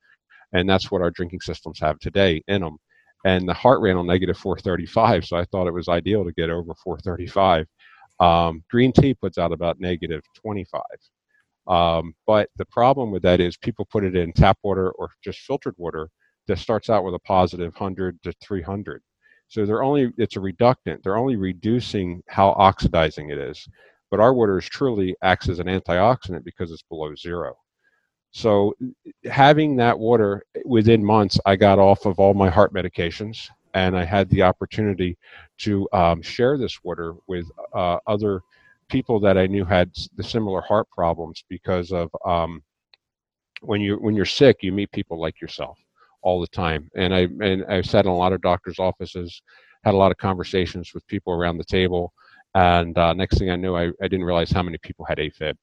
And 0.52 0.68
that's 0.68 0.90
what 0.90 1.00
our 1.00 1.12
drinking 1.12 1.42
systems 1.42 1.78
have 1.78 2.00
today 2.00 2.42
in 2.48 2.60
them. 2.60 2.78
And 3.24 3.48
the 3.48 3.54
heart 3.54 3.80
ran 3.80 3.96
on 3.96 4.08
negative 4.08 4.36
435, 4.36 5.26
so 5.26 5.36
I 5.36 5.44
thought 5.44 5.68
it 5.68 5.74
was 5.74 5.88
ideal 5.88 6.24
to 6.24 6.32
get 6.32 6.50
over 6.50 6.74
435. 6.82 7.66
Um, 8.18 8.64
green 8.68 8.92
tea 8.92 9.14
puts 9.14 9.38
out 9.38 9.52
about 9.52 9.78
negative 9.78 10.22
25. 10.34 10.82
Um, 11.68 12.14
but 12.26 12.50
the 12.56 12.66
problem 12.66 13.12
with 13.12 13.22
that 13.22 13.38
is 13.38 13.56
people 13.56 13.86
put 13.92 14.02
it 14.02 14.16
in 14.16 14.32
tap 14.32 14.58
water 14.64 14.90
or 14.90 15.10
just 15.22 15.38
filtered 15.38 15.76
water 15.78 16.10
that 16.50 16.58
starts 16.58 16.90
out 16.90 17.04
with 17.04 17.14
a 17.14 17.18
positive 17.20 17.72
100 17.74 18.22
to 18.22 18.32
300 18.42 19.02
so 19.50 19.66
they're 19.66 19.82
only 19.82 20.12
it's 20.16 20.36
a 20.36 20.40
reductant. 20.40 21.02
They're 21.02 21.18
only 21.18 21.34
reducing 21.34 22.22
how 22.28 22.50
oxidizing 22.50 23.30
it 23.30 23.38
is. 23.38 23.68
But 24.08 24.20
our 24.20 24.32
water 24.32 24.58
is 24.58 24.64
truly 24.66 25.16
acts 25.22 25.48
as 25.48 25.58
an 25.58 25.66
antioxidant 25.66 26.44
because 26.44 26.70
it's 26.70 26.82
below 26.82 27.16
zero. 27.16 27.56
So 28.30 28.74
having 29.24 29.74
that 29.76 29.98
water 29.98 30.44
within 30.64 31.04
months, 31.04 31.38
I 31.46 31.56
got 31.56 31.80
off 31.80 32.06
of 32.06 32.20
all 32.20 32.32
my 32.32 32.48
heart 32.48 32.72
medications, 32.72 33.48
and 33.74 33.96
I 33.96 34.04
had 34.04 34.28
the 34.30 34.42
opportunity 34.42 35.18
to 35.58 35.88
um, 35.92 36.22
share 36.22 36.56
this 36.56 36.84
water 36.84 37.14
with 37.26 37.50
uh, 37.74 37.98
other 38.06 38.42
people 38.88 39.18
that 39.18 39.36
I 39.36 39.48
knew 39.48 39.64
had 39.64 39.90
the 40.14 40.22
similar 40.22 40.60
heart 40.60 40.88
problems 40.90 41.42
because 41.48 41.90
of 41.90 42.08
um, 42.24 42.62
when 43.62 43.80
you 43.80 43.96
when 43.96 44.14
you're 44.14 44.24
sick, 44.24 44.58
you 44.62 44.70
meet 44.70 44.92
people 44.92 45.20
like 45.20 45.40
yourself 45.40 45.76
all 46.22 46.40
the 46.40 46.46
time. 46.48 46.90
And 46.96 47.14
I 47.14 47.28
and 47.40 47.64
I 47.66 47.82
sat 47.82 48.04
in 48.04 48.10
a 48.10 48.16
lot 48.16 48.32
of 48.32 48.40
doctors' 48.42 48.78
offices, 48.78 49.42
had 49.84 49.94
a 49.94 49.96
lot 49.96 50.10
of 50.10 50.18
conversations 50.18 50.92
with 50.94 51.06
people 51.06 51.32
around 51.32 51.58
the 51.58 51.64
table, 51.64 52.12
and 52.54 52.96
uh, 52.98 53.12
next 53.12 53.38
thing 53.38 53.50
I 53.50 53.56
knew, 53.56 53.76
I, 53.76 53.90
I 54.02 54.08
didn't 54.08 54.24
realize 54.24 54.50
how 54.50 54.62
many 54.62 54.78
people 54.78 55.04
had 55.04 55.18
AFib. 55.18 55.54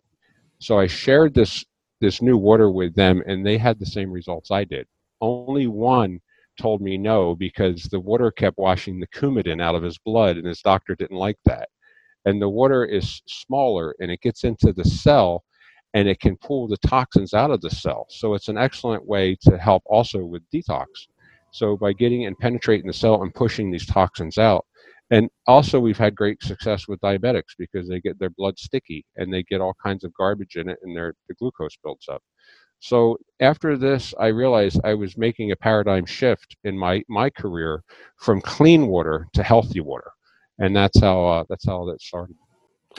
So 0.59 0.79
I 0.79 0.87
shared 0.87 1.33
this 1.33 1.65
this 1.99 2.21
new 2.21 2.37
water 2.37 2.69
with 2.71 2.95
them, 2.95 3.23
and 3.25 3.45
they 3.45 3.57
had 3.57 3.79
the 3.79 3.85
same 3.85 4.11
results 4.11 4.51
I 4.51 4.63
did. 4.63 4.87
Only 5.19 5.67
one 5.67 6.19
told 6.59 6.81
me 6.81 6.97
no 6.97 7.35
because 7.35 7.83
the 7.83 7.99
water 7.99 8.31
kept 8.31 8.57
washing 8.57 8.99
the 8.99 9.07
coumadin 9.07 9.61
out 9.61 9.75
of 9.75 9.83
his 9.83 9.97
blood, 9.97 10.37
and 10.37 10.45
his 10.45 10.61
doctor 10.61 10.95
didn't 10.95 11.17
like 11.17 11.37
that. 11.45 11.69
And 12.25 12.41
the 12.41 12.49
water 12.49 12.85
is 12.85 13.21
smaller, 13.27 13.95
and 13.99 14.11
it 14.11 14.21
gets 14.21 14.43
into 14.43 14.73
the 14.73 14.85
cell 14.85 15.43
and 15.93 16.07
it 16.07 16.19
can 16.19 16.37
pull 16.37 16.67
the 16.67 16.77
toxins 16.77 17.33
out 17.33 17.51
of 17.51 17.61
the 17.61 17.69
cell. 17.69 18.05
So 18.09 18.33
it's 18.33 18.49
an 18.49 18.57
excellent 18.57 19.05
way 19.05 19.35
to 19.41 19.57
help 19.57 19.83
also 19.85 20.23
with 20.25 20.43
detox. 20.53 20.85
So 21.51 21.77
by 21.77 21.93
getting 21.93 22.25
and 22.25 22.37
penetrating 22.37 22.87
the 22.87 22.93
cell 22.93 23.23
and 23.23 23.33
pushing 23.33 23.71
these 23.71 23.85
toxins 23.85 24.37
out. 24.37 24.65
And 25.09 25.29
also 25.47 25.79
we've 25.79 25.97
had 25.97 26.15
great 26.15 26.43
success 26.43 26.87
with 26.87 26.99
diabetics 26.99 27.55
because 27.57 27.87
they 27.87 28.01
get 28.01 28.19
their 28.19 28.29
blood 28.31 28.59
sticky 28.59 29.05
and 29.15 29.33
they 29.33 29.43
get 29.43 29.61
all 29.61 29.75
kinds 29.81 30.03
of 30.03 30.13
garbage 30.13 30.57
in 30.57 30.69
it 30.69 30.77
and 30.83 30.95
their 30.95 31.13
the 31.29 31.35
glucose 31.35 31.77
builds 31.81 32.07
up. 32.09 32.21
So 32.79 33.17
after 33.39 33.77
this, 33.77 34.13
I 34.19 34.27
realized 34.27 34.81
I 34.83 34.93
was 34.93 35.17
making 35.17 35.51
a 35.51 35.55
paradigm 35.55 36.05
shift 36.05 36.55
in 36.63 36.77
my 36.77 37.03
my 37.09 37.29
career 37.29 37.83
from 38.17 38.41
clean 38.41 38.87
water 38.87 39.27
to 39.33 39.43
healthy 39.43 39.79
water, 39.79 40.11
and 40.59 40.75
that's 40.75 40.99
how 40.99 41.25
uh, 41.25 41.43
that's 41.49 41.65
how 41.65 41.85
that 41.85 42.01
started. 42.01 42.35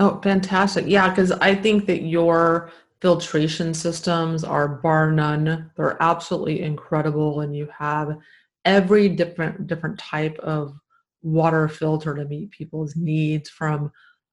Oh, 0.01 0.21
fantastic! 0.23 0.85
Yeah, 0.87 1.09
because 1.09 1.33
I 1.33 1.55
think 1.55 1.87
that 1.87 2.03
your 2.03 2.71
filtration 3.01 3.75
systems 3.75 4.45
are 4.45 4.69
bar 4.69 5.11
none. 5.11 5.71
They're 5.77 6.01
absolutely 6.01 6.63
incredible, 6.63 7.41
and 7.41 7.55
you 7.57 7.69
have 7.77 8.17
every 8.65 9.09
different 9.09 9.67
different 9.67 9.99
type 9.99 10.39
of 10.39 10.75
water 11.23 11.69
filter 11.69 12.15
to 12.15 12.25
meet 12.27 12.51
people's 12.53 12.95
needs 12.97 13.51
from 13.51 13.91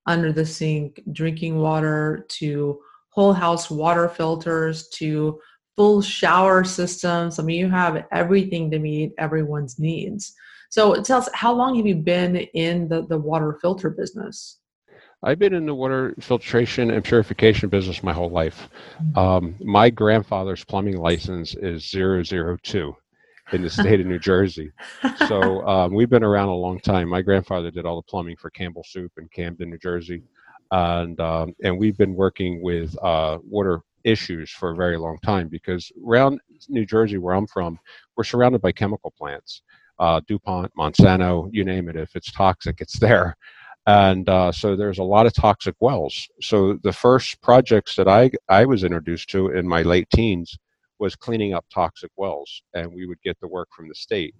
under 0.07 0.31
the 0.31 0.45
sink 0.45 1.01
drinking 1.13 1.57
water 1.57 2.25
to 2.29 2.79
whole 3.09 3.33
house 3.33 3.71
water 3.71 4.07
filters 4.09 4.87
to 4.89 5.39
full 5.75 6.01
shower 6.01 6.63
systems. 6.63 7.39
I 7.39 7.43
mean, 7.43 7.59
you 7.59 7.69
have 7.69 8.05
everything 8.11 8.69
to 8.71 8.79
meet 8.79 9.13
everyone's 9.17 9.79
needs. 9.79 10.33
So 10.69 11.01
tell 11.01 11.19
us, 11.19 11.29
how 11.33 11.53
long 11.53 11.75
have 11.77 11.85
you 11.87 11.95
been 11.95 12.35
in 12.35 12.87
the, 12.87 13.05
the 13.07 13.17
water 13.17 13.57
filter 13.61 13.89
business? 13.89 14.59
I've 15.23 15.39
been 15.39 15.53
in 15.53 15.65
the 15.65 15.73
water 15.73 16.13
filtration 16.19 16.91
and 16.91 17.03
purification 17.03 17.69
business 17.69 18.03
my 18.03 18.13
whole 18.13 18.29
life. 18.29 18.69
Um, 19.15 19.55
my 19.59 19.89
grandfather's 19.89 20.63
plumbing 20.63 20.97
license 20.97 21.55
is 21.55 21.89
002 21.89 22.95
in 23.53 23.61
the 23.61 23.69
state 23.69 23.99
of 23.99 24.05
New 24.07 24.19
Jersey. 24.19 24.71
So 25.27 25.65
um, 25.67 25.93
we've 25.93 26.09
been 26.09 26.23
around 26.23 26.49
a 26.49 26.55
long 26.55 26.79
time. 26.79 27.09
My 27.09 27.21
grandfather 27.21 27.71
did 27.71 27.85
all 27.85 27.95
the 27.95 28.09
plumbing 28.09 28.35
for 28.37 28.49
Campbell 28.51 28.83
Soup 28.87 29.11
in 29.17 29.27
Camden, 29.29 29.69
New 29.69 29.77
Jersey. 29.77 30.21
And, 30.71 31.19
um, 31.19 31.55
and 31.63 31.77
we've 31.77 31.97
been 31.97 32.13
working 32.13 32.61
with 32.61 32.95
uh, 33.01 33.39
water 33.43 33.81
issues 34.03 34.51
for 34.51 34.71
a 34.71 34.75
very 34.75 34.97
long 34.97 35.17
time 35.23 35.47
because 35.47 35.91
around 36.05 36.39
New 36.69 36.85
Jersey, 36.85 37.17
where 37.17 37.33
I'm 37.33 37.47
from, 37.47 37.79
we're 38.15 38.23
surrounded 38.23 38.61
by 38.61 38.71
chemical 38.71 39.13
plants. 39.17 39.61
Uh, 39.97 40.21
DuPont, 40.27 40.71
Monsanto, 40.77 41.49
you 41.51 41.63
name 41.63 41.89
it. 41.89 41.95
If 41.95 42.15
it's 42.15 42.31
toxic, 42.31 42.81
it's 42.81 42.99
there 42.99 43.35
and 43.87 44.27
uh, 44.29 44.51
so 44.51 44.75
there's 44.75 44.99
a 44.99 45.03
lot 45.03 45.25
of 45.25 45.33
toxic 45.33 45.75
wells. 45.79 46.27
So 46.41 46.79
the 46.83 46.93
first 46.93 47.41
projects 47.41 47.95
that 47.95 48.07
I 48.07 48.31
I 48.49 48.65
was 48.65 48.83
introduced 48.83 49.29
to 49.31 49.49
in 49.49 49.67
my 49.67 49.83
late 49.83 50.09
teens 50.13 50.57
was 50.99 51.15
cleaning 51.15 51.53
up 51.53 51.65
toxic 51.73 52.11
wells, 52.15 52.63
and 52.73 52.91
we 52.91 53.05
would 53.05 53.21
get 53.21 53.39
the 53.41 53.47
work 53.47 53.69
from 53.75 53.87
the 53.87 53.95
state, 53.95 54.33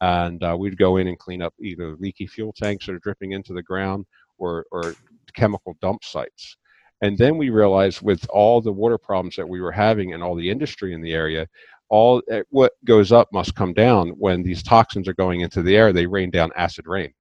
and 0.00 0.42
uh, 0.42 0.56
we'd 0.58 0.78
go 0.78 0.96
in 0.96 1.08
and 1.08 1.18
clean 1.18 1.42
up 1.42 1.54
either 1.60 1.96
leaky 1.96 2.26
fuel 2.26 2.52
tanks 2.52 2.86
that 2.86 2.94
are 2.94 3.00
dripping 3.00 3.32
into 3.32 3.52
the 3.52 3.62
ground 3.62 4.06
or 4.38 4.64
or 4.72 4.94
chemical 5.34 5.76
dump 5.80 6.02
sites. 6.04 6.56
And 7.00 7.16
then 7.16 7.36
we 7.38 7.50
realized 7.50 8.02
with 8.02 8.26
all 8.28 8.60
the 8.60 8.72
water 8.72 8.98
problems 8.98 9.36
that 9.36 9.48
we 9.48 9.60
were 9.60 9.70
having 9.72 10.14
and 10.14 10.22
all 10.22 10.34
the 10.34 10.50
industry 10.50 10.94
in 10.94 11.00
the 11.00 11.12
area, 11.12 11.46
all 11.90 12.22
eh, 12.28 12.42
what 12.50 12.72
goes 12.84 13.12
up 13.12 13.28
must 13.32 13.54
come 13.54 13.72
down. 13.72 14.10
When 14.10 14.42
these 14.42 14.62
toxins 14.64 15.06
are 15.06 15.14
going 15.14 15.40
into 15.40 15.62
the 15.62 15.76
air, 15.76 15.92
they 15.92 16.06
rain 16.06 16.30
down 16.30 16.50
acid 16.56 16.86
rain. 16.88 17.12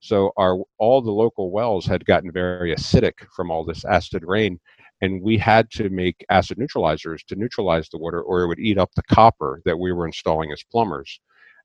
So 0.00 0.32
our 0.36 0.58
all 0.78 1.02
the 1.02 1.10
local 1.10 1.50
wells 1.50 1.86
had 1.86 2.04
gotten 2.04 2.30
very 2.30 2.74
acidic 2.74 3.14
from 3.34 3.50
all 3.50 3.64
this 3.64 3.84
acid 3.84 4.22
rain, 4.24 4.60
and 5.00 5.22
we 5.22 5.36
had 5.36 5.70
to 5.72 5.90
make 5.90 6.24
acid 6.30 6.58
neutralizers 6.58 7.24
to 7.26 7.36
neutralize 7.36 7.88
the 7.88 7.98
water, 7.98 8.22
or 8.22 8.42
it 8.42 8.46
would 8.48 8.60
eat 8.60 8.78
up 8.78 8.90
the 8.94 9.02
copper 9.02 9.60
that 9.64 9.78
we 9.78 9.92
were 9.92 10.06
installing 10.06 10.52
as 10.52 10.62
plumbers. 10.70 11.20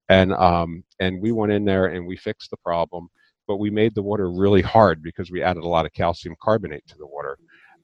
And 0.10 0.34
um, 0.34 0.84
and 1.00 1.22
we 1.22 1.32
went 1.32 1.52
in 1.54 1.66
there 1.66 1.88
and 1.88 2.08
we 2.08 2.18
fixed 2.18 2.50
the 2.50 2.58
problem, 2.58 3.10
but 3.48 3.58
we 3.58 3.70
made 3.70 3.94
the 3.96 4.04
water 4.04 4.32
really 4.32 4.62
hard 4.62 5.04
because 5.04 5.32
we 5.32 5.44
added 5.44 5.64
a 5.64 5.68
lot 5.68 5.86
of 5.86 5.94
calcium 5.94 6.36
carbonate 6.42 6.88
to 6.88 6.98
the 6.98 7.08
water, 7.08 7.38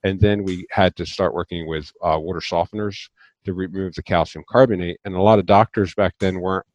and 0.04 0.20
then 0.20 0.44
we 0.44 0.66
had 0.72 0.96
to 0.96 1.06
start 1.06 1.34
working 1.36 1.68
with 1.68 1.92
uh, 2.04 2.18
water 2.20 2.42
softeners 2.42 2.98
to 3.46 3.54
remove 3.54 3.94
the 3.94 4.04
calcium 4.04 4.44
carbonate. 4.50 4.98
And 5.06 5.16
a 5.16 5.22
lot 5.22 5.40
of 5.40 5.46
doctors 5.46 5.94
back 5.94 6.16
then 6.20 6.42
weren't 6.42 6.66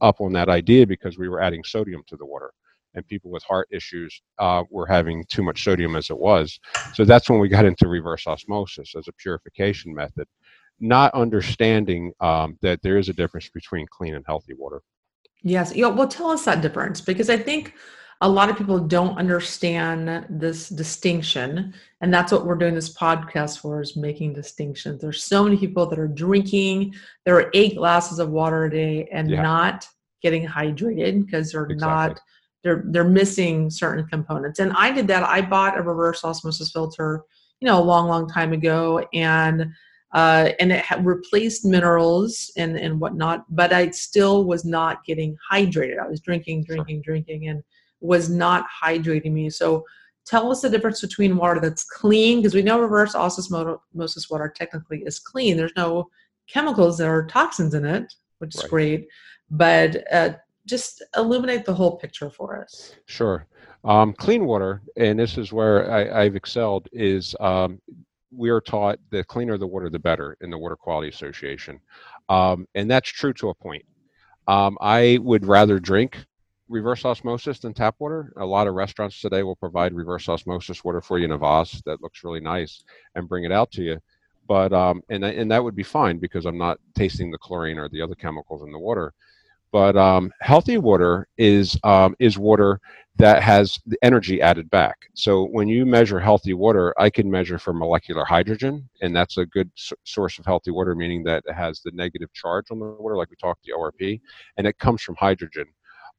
up 0.00 0.20
on 0.20 0.32
that 0.32 0.48
idea 0.48 0.86
because 0.86 1.18
we 1.18 1.28
were 1.28 1.42
adding 1.42 1.62
sodium 1.62 2.02
to 2.06 2.16
the 2.16 2.26
water 2.26 2.52
and 2.98 3.06
people 3.06 3.30
with 3.30 3.42
heart 3.44 3.68
issues 3.70 4.20
uh, 4.38 4.64
were 4.70 4.86
having 4.86 5.24
too 5.28 5.42
much 5.42 5.64
sodium 5.64 5.96
as 5.96 6.10
it 6.10 6.18
was. 6.18 6.58
So 6.92 7.04
that's 7.04 7.30
when 7.30 7.38
we 7.38 7.48
got 7.48 7.64
into 7.64 7.88
reverse 7.88 8.26
osmosis 8.26 8.94
as 8.96 9.08
a 9.08 9.12
purification 9.12 9.94
method, 9.94 10.26
not 10.80 11.14
understanding 11.14 12.12
um, 12.20 12.58
that 12.60 12.82
there 12.82 12.98
is 12.98 13.08
a 13.08 13.14
difference 13.14 13.48
between 13.48 13.86
clean 13.90 14.14
and 14.14 14.24
healthy 14.26 14.54
water. 14.54 14.82
Yes. 15.42 15.74
Yeah, 15.74 15.86
well, 15.86 16.08
tell 16.08 16.30
us 16.30 16.44
that 16.44 16.60
difference 16.60 17.00
because 17.00 17.30
I 17.30 17.36
think 17.36 17.74
a 18.20 18.28
lot 18.28 18.50
of 18.50 18.58
people 18.58 18.80
don't 18.80 19.16
understand 19.16 20.26
this 20.28 20.68
distinction 20.68 21.72
and 22.00 22.12
that's 22.12 22.32
what 22.32 22.44
we're 22.44 22.56
doing 22.56 22.74
this 22.74 22.96
podcast 22.96 23.60
for 23.60 23.80
is 23.80 23.96
making 23.96 24.32
distinctions 24.32 25.00
there's 25.00 25.22
so 25.22 25.44
many 25.44 25.56
people 25.56 25.86
that 25.86 26.00
are 26.00 26.08
drinking 26.08 26.92
there 27.24 27.36
are 27.36 27.48
eight 27.54 27.76
glasses 27.76 28.18
of 28.18 28.30
water 28.30 28.64
a 28.64 28.70
day 28.70 29.08
and 29.12 29.30
yeah. 29.30 29.40
not 29.40 29.86
getting 30.20 30.44
hydrated 30.44 31.24
because 31.24 31.52
they're 31.52 31.64
exactly. 31.64 31.86
not 31.86 32.20
they're 32.62 32.84
they're 32.86 33.04
missing 33.04 33.70
certain 33.70 34.06
components. 34.06 34.58
And 34.58 34.72
i 34.72 34.90
did 34.90 35.06
that. 35.08 35.22
I 35.22 35.40
bought 35.42 35.78
a 35.78 35.82
reverse 35.82 36.24
osmosis 36.24 36.72
filter 36.72 37.22
you 37.60 37.66
know 37.66 37.78
a 37.78 37.82
long 37.82 38.08
long 38.08 38.28
time 38.28 38.52
ago 38.52 39.06
and 39.12 39.66
uh, 40.14 40.50
and 40.58 40.72
it 40.72 40.82
had 40.82 41.04
replaced 41.04 41.64
minerals 41.64 42.50
and 42.56 42.76
and 42.78 42.98
whatnot 42.98 43.44
but 43.50 43.72
i 43.74 43.90
still 43.90 44.44
was 44.44 44.64
not 44.64 45.04
getting 45.04 45.36
hydrated. 45.50 45.98
I 45.98 46.08
was 46.08 46.20
drinking 46.20 46.64
drinking 46.64 47.02
sure. 47.04 47.14
drinking 47.14 47.48
and 47.48 47.62
was 48.00 48.30
not 48.30 48.64
hydrating 48.82 49.32
me. 49.32 49.50
So 49.50 49.84
tell 50.24 50.52
us 50.52 50.62
the 50.62 50.70
difference 50.70 51.00
between 51.00 51.36
water 51.36 51.60
that's 51.60 51.84
clean 51.84 52.38
because 52.38 52.54
we 52.54 52.62
know 52.62 52.80
reverse 52.80 53.14
osmosis 53.14 54.30
water 54.30 54.52
technically 54.54 55.02
is 55.04 55.18
clean. 55.18 55.56
There's 55.56 55.72
no 55.76 56.08
chemicals 56.48 57.00
are 57.00 57.26
toxins 57.26 57.74
in 57.74 57.84
it 57.84 58.12
which 58.38 58.54
is 58.54 58.62
right. 58.62 58.70
great 58.70 59.08
but 59.50 60.12
uh, 60.12 60.30
just 60.68 61.02
illuminate 61.16 61.64
the 61.64 61.74
whole 61.74 61.96
picture 61.96 62.30
for 62.30 62.62
us. 62.62 62.94
Sure. 63.06 63.46
Um, 63.84 64.12
clean 64.12 64.44
water, 64.44 64.82
and 64.96 65.18
this 65.18 65.38
is 65.38 65.52
where 65.52 65.90
I, 65.90 66.24
have 66.24 66.36
excelled, 66.36 66.88
is 66.92 67.34
um, 67.40 67.80
we 68.30 68.50
are 68.50 68.60
taught 68.60 68.98
the 69.10 69.24
cleaner 69.24 69.56
the 69.56 69.66
water, 69.66 69.88
the 69.88 69.98
better 69.98 70.36
in 70.40 70.50
the 70.50 70.58
Water 70.58 70.76
Quality 70.76 71.08
Association. 71.08 71.80
Um, 72.28 72.66
and 72.74 72.90
that's 72.90 73.08
true 73.08 73.32
to 73.34 73.50
a 73.50 73.54
point. 73.54 73.84
Um, 74.46 74.76
I 74.80 75.18
would 75.22 75.46
rather 75.46 75.78
drink 75.78 76.18
reverse 76.68 77.04
osmosis 77.04 77.60
than 77.60 77.72
tap 77.72 77.96
water. 77.98 78.32
A 78.36 78.44
lot 78.44 78.66
of 78.66 78.74
restaurants 78.74 79.20
today 79.20 79.42
will 79.42 79.56
provide 79.56 79.94
reverse 79.94 80.28
osmosis 80.28 80.84
water 80.84 81.00
for 81.00 81.18
you 81.18 81.24
in 81.24 81.32
a 81.32 81.38
vase 81.38 81.82
that 81.86 82.02
looks 82.02 82.24
really 82.24 82.40
nice 82.40 82.84
and 83.14 83.28
bring 83.28 83.44
it 83.44 83.52
out 83.52 83.70
to 83.72 83.82
you. 83.82 83.98
But 84.46 84.72
um, 84.72 85.02
and 85.10 85.24
and 85.24 85.50
that 85.50 85.62
would 85.62 85.76
be 85.76 85.82
fine 85.82 86.18
because 86.18 86.46
I'm 86.46 86.56
not 86.56 86.78
tasting 86.94 87.30
the 87.30 87.38
chlorine 87.38 87.78
or 87.78 87.88
the 87.90 88.00
other 88.00 88.14
chemicals 88.14 88.62
in 88.62 88.72
the 88.72 88.78
water. 88.78 89.12
But 89.72 89.96
um, 89.96 90.32
healthy 90.40 90.78
water 90.78 91.28
is 91.36 91.78
um, 91.84 92.16
is 92.18 92.38
water 92.38 92.80
that 93.18 93.42
has 93.42 93.78
the 93.86 93.98
energy 94.02 94.40
added 94.40 94.70
back. 94.70 94.96
So 95.14 95.44
when 95.44 95.68
you 95.68 95.84
measure 95.84 96.20
healthy 96.20 96.54
water, 96.54 96.94
I 96.98 97.10
can 97.10 97.28
measure 97.30 97.58
for 97.58 97.72
molecular 97.72 98.24
hydrogen, 98.24 98.88
and 99.02 99.14
that's 99.14 99.38
a 99.38 99.46
good 99.46 99.70
s- 99.76 99.92
source 100.04 100.38
of 100.38 100.46
healthy 100.46 100.70
water, 100.70 100.94
meaning 100.94 101.24
that 101.24 101.42
it 101.46 101.54
has 101.54 101.80
the 101.80 101.90
negative 101.92 102.32
charge 102.32 102.66
on 102.70 102.78
the 102.78 102.86
water, 102.86 103.16
like 103.16 103.28
we 103.30 103.36
talked 103.36 103.64
the 103.64 103.72
ORP, 103.72 104.20
and 104.56 104.66
it 104.66 104.78
comes 104.78 105.02
from 105.02 105.16
hydrogen. 105.16 105.66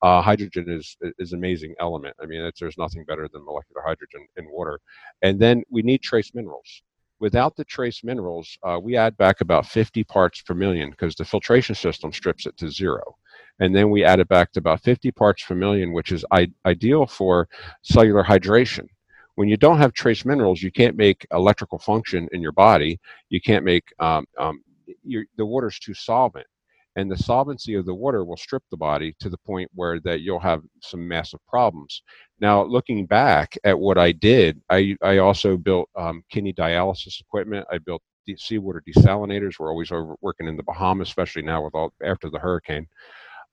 Uh, 0.01 0.21
hydrogen 0.21 0.65
is 0.69 0.95
is 1.17 1.33
amazing 1.33 1.73
element. 1.79 2.15
I 2.21 2.25
mean, 2.25 2.49
there's 2.59 2.77
nothing 2.77 3.03
better 3.05 3.27
than 3.31 3.45
molecular 3.45 3.81
hydrogen 3.85 4.27
in 4.37 4.45
water, 4.51 4.79
and 5.21 5.39
then 5.39 5.63
we 5.71 5.81
need 5.81 6.01
trace 6.01 6.35
minerals. 6.35 6.81
Without 7.19 7.55
the 7.55 7.65
trace 7.65 8.01
minerals, 8.03 8.57
uh, 8.63 8.79
we 8.81 8.95
add 8.95 9.17
back 9.17 9.41
about 9.41 9.65
50 9.65 10.03
parts 10.05 10.41
per 10.41 10.53
million 10.53 10.91
because 10.91 11.15
the 11.15 11.25
filtration 11.25 11.75
system 11.75 12.13
strips 12.13 12.45
it 12.45 12.55
to 12.57 12.69
zero 12.69 13.15
and 13.59 13.75
then 13.75 13.89
we 13.89 14.03
add 14.03 14.19
it 14.19 14.27
back 14.27 14.51
to 14.53 14.59
about 14.59 14.81
50 14.81 15.11
parts 15.11 15.43
per 15.43 15.55
million, 15.55 15.91
which 15.93 16.11
is 16.11 16.25
I- 16.31 16.51
ideal 16.65 17.05
for 17.07 17.47
cellular 17.83 18.23
hydration. 18.23 18.87
When 19.35 19.47
you 19.49 19.57
don't 19.57 19.77
have 19.77 19.93
trace 19.93 20.25
minerals, 20.25 20.61
you 20.61 20.71
can't 20.71 20.97
make 20.97 21.25
electrical 21.31 21.79
function 21.79 22.27
in 22.33 22.41
your 22.41 22.51
body. 22.51 22.99
You 23.29 23.39
can't 23.41 23.63
make 23.65 23.83
um, 23.99 24.25
um, 24.37 24.61
the 25.05 25.45
water's 25.45 25.79
too 25.79 25.93
solvent, 25.93 26.47
and 26.95 27.09
the 27.09 27.17
solvency 27.17 27.75
of 27.75 27.85
the 27.85 27.93
water 27.95 28.25
will 28.25 28.35
strip 28.37 28.63
the 28.69 28.77
body 28.77 29.15
to 29.19 29.29
the 29.29 29.37
point 29.37 29.69
where 29.73 29.99
that 30.01 30.21
you'll 30.21 30.39
have 30.39 30.61
some 30.81 31.07
massive 31.07 31.39
problems. 31.47 32.03
Now, 32.41 32.63
looking 32.63 33.05
back 33.05 33.57
at 33.63 33.79
what 33.79 33.97
I 33.97 34.12
did, 34.12 34.62
I 34.69 34.97
I 35.01 35.19
also 35.19 35.55
built 35.55 35.89
um, 35.95 36.23
kidney 36.29 36.53
dialysis 36.53 37.21
equipment. 37.21 37.65
I 37.71 37.77
built 37.77 38.01
seawater 38.38 38.84
desalinators. 38.88 39.53
We're 39.60 39.69
always 39.69 39.91
over 39.91 40.15
working 40.21 40.47
in 40.47 40.57
the 40.57 40.63
Bahamas, 40.63 41.07
especially 41.07 41.41
now 41.41 41.63
with 41.63 41.73
all 41.73 41.93
after 42.03 42.29
the 42.29 42.39
hurricane. 42.39 42.88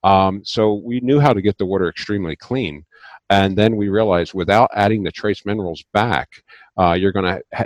Um, 0.04 0.42
so 0.44 0.74
we 0.74 1.00
knew 1.00 1.20
how 1.20 1.32
to 1.32 1.42
get 1.42 1.58
the 1.58 1.66
water 1.66 1.88
extremely 1.88 2.36
clean. 2.36 2.84
And 3.30 3.56
then 3.58 3.76
we 3.76 3.88
realized 3.88 4.34
without 4.34 4.70
adding 4.74 5.02
the 5.02 5.10
trace 5.10 5.44
minerals 5.44 5.82
back, 5.92 6.28
uh, 6.78 6.92
you're 6.92 7.12
going 7.12 7.24
to 7.24 7.42
ha- 7.52 7.64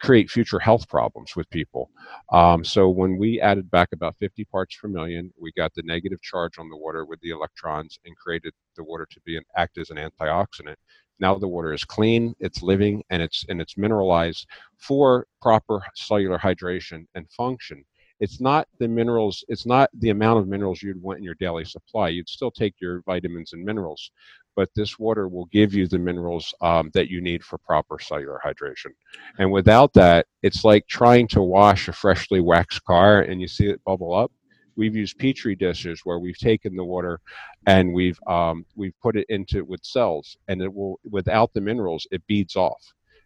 create 0.00 0.30
future 0.30 0.58
health 0.58 0.88
problems 0.88 1.36
with 1.36 1.48
people. 1.50 1.90
Um, 2.32 2.64
so 2.64 2.88
when 2.88 3.16
we 3.16 3.40
added 3.40 3.70
back 3.70 3.88
about 3.92 4.16
50 4.18 4.44
parts 4.46 4.76
per 4.76 4.88
million, 4.88 5.32
we 5.40 5.52
got 5.56 5.74
the 5.74 5.82
negative 5.82 6.20
charge 6.22 6.58
on 6.58 6.68
the 6.68 6.76
water 6.76 7.04
with 7.04 7.20
the 7.20 7.30
electrons 7.30 7.98
and 8.04 8.16
created 8.16 8.52
the 8.76 8.84
water 8.84 9.06
to 9.10 9.20
be 9.24 9.36
an 9.36 9.44
act 9.56 9.78
as 9.78 9.90
an 9.90 9.96
antioxidant. 9.96 10.76
Now 11.20 11.36
the 11.36 11.48
water 11.48 11.72
is 11.72 11.84
clean, 11.84 12.34
it's 12.40 12.62
living, 12.62 13.02
and 13.10 13.22
it's 13.22 13.44
and 13.48 13.60
it's 13.60 13.78
mineralized 13.78 14.46
for 14.78 15.26
proper 15.40 15.80
cellular 15.94 16.38
hydration 16.38 17.06
and 17.14 17.30
function 17.30 17.84
it's 18.20 18.40
not 18.40 18.68
the 18.78 18.88
minerals 18.88 19.44
it's 19.48 19.66
not 19.66 19.90
the 19.98 20.10
amount 20.10 20.38
of 20.38 20.48
minerals 20.48 20.82
you'd 20.82 21.00
want 21.02 21.18
in 21.18 21.24
your 21.24 21.34
daily 21.34 21.64
supply. 21.64 22.08
You'd 22.08 22.28
still 22.28 22.50
take 22.50 22.74
your 22.80 23.02
vitamins 23.02 23.52
and 23.52 23.64
minerals 23.64 24.10
but 24.56 24.68
this 24.76 24.98
water 24.98 25.26
will 25.28 25.46
give 25.46 25.74
you 25.74 25.88
the 25.88 25.98
minerals 25.98 26.54
um, 26.60 26.90
that 26.94 27.08
you 27.08 27.20
need 27.20 27.42
for 27.42 27.58
proper 27.58 27.98
cellular 27.98 28.40
hydration. 28.44 28.92
And 29.38 29.50
without 29.50 29.92
that 29.94 30.26
it's 30.42 30.64
like 30.64 30.86
trying 30.86 31.28
to 31.28 31.42
wash 31.42 31.88
a 31.88 31.92
freshly 31.92 32.40
waxed 32.40 32.84
car 32.84 33.22
and 33.22 33.40
you 33.40 33.48
see 33.48 33.66
it 33.66 33.82
bubble 33.84 34.14
up. 34.14 34.30
We've 34.76 34.96
used 34.96 35.18
petri 35.18 35.54
dishes 35.54 36.00
where 36.04 36.18
we've 36.18 36.38
taken 36.38 36.74
the 36.74 36.84
water 36.84 37.20
and 37.66 37.92
we've 37.92 38.18
um, 38.26 38.64
we've 38.74 38.98
put 39.00 39.16
it 39.16 39.26
into 39.28 39.64
with 39.64 39.84
cells 39.84 40.36
and 40.48 40.60
it 40.62 40.72
will 40.72 41.00
without 41.10 41.52
the 41.52 41.60
minerals 41.60 42.06
it 42.10 42.26
beads 42.26 42.56
off. 42.56 42.82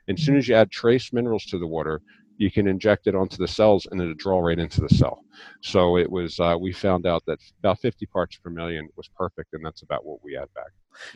And 0.09 0.19
as 0.19 0.25
soon 0.25 0.37
as 0.37 0.49
you 0.49 0.55
add 0.55 0.71
trace 0.71 1.13
minerals 1.13 1.45
to 1.47 1.59
the 1.59 1.67
water 1.67 2.01
you 2.39 2.51
can 2.51 2.67
inject 2.69 3.07
it 3.09 3.15
onto 3.15 3.37
the 3.37 3.49
cells 3.49 3.87
and 3.91 4.01
it'll 4.01 4.15
draw 4.15 4.39
right 4.39 4.59
into 4.59 4.81
the 4.81 4.89
cell. 4.89 5.25
So 5.61 5.99
it 5.99 6.11
was, 6.11 6.39
uh, 6.41 6.57
we 6.59 6.73
found 6.73 7.05
out 7.05 7.25
that 7.27 7.41
about 7.59 7.81
50 7.81 8.07
parts 8.07 8.37
per 8.37 8.49
million 8.49 8.89
was 8.97 9.09
perfect, 9.09 9.53
and 9.53 9.65
that's 9.65 9.83
about 9.83 10.07
what 10.07 10.23
we 10.23 10.37
add 10.37 10.49
back. 10.55 10.71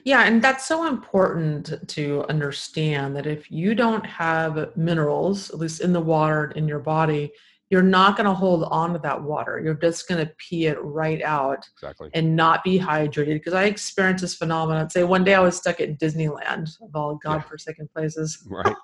Yeah, 0.05 0.25
and 0.25 0.43
that's 0.43 0.67
so 0.67 0.87
important 0.87 1.89
to 1.89 2.25
understand 2.29 3.17
that 3.17 3.27
if 3.27 3.51
you 3.51 3.75
don't 3.75 4.05
have 4.05 4.77
minerals, 4.77 5.51
at 5.51 5.59
least 5.59 5.81
in 5.81 5.93
the 5.93 6.01
water 6.01 6.53
in 6.57 6.69
your 6.69 6.81
body, 6.81 7.33
you're 7.73 7.81
not 7.81 8.19
going 8.19 8.27
to 8.27 8.35
hold 8.35 8.65
on 8.65 8.93
to 8.93 8.99
that 8.99 9.23
water. 9.23 9.59
You're 9.59 9.73
just 9.73 10.07
going 10.07 10.23
to 10.23 10.31
pee 10.37 10.67
it 10.67 10.77
right 10.83 11.23
out 11.23 11.67
exactly. 11.73 12.11
and 12.13 12.37
not 12.37 12.63
be 12.63 12.79
hydrated. 12.79 13.33
Because 13.33 13.55
I 13.55 13.65
experienced 13.65 14.21
this 14.21 14.35
phenomenon. 14.35 14.91
Say 14.91 15.05
one 15.05 15.25
day 15.25 15.33
I 15.33 15.41
was 15.41 15.57
stuck 15.57 15.81
at 15.81 15.99
Disneyland 15.99 16.69
of 16.83 16.95
all 16.95 17.15
godforsaken 17.25 17.89
yeah. 17.89 17.99
places. 17.99 18.47
Right. 18.53 18.77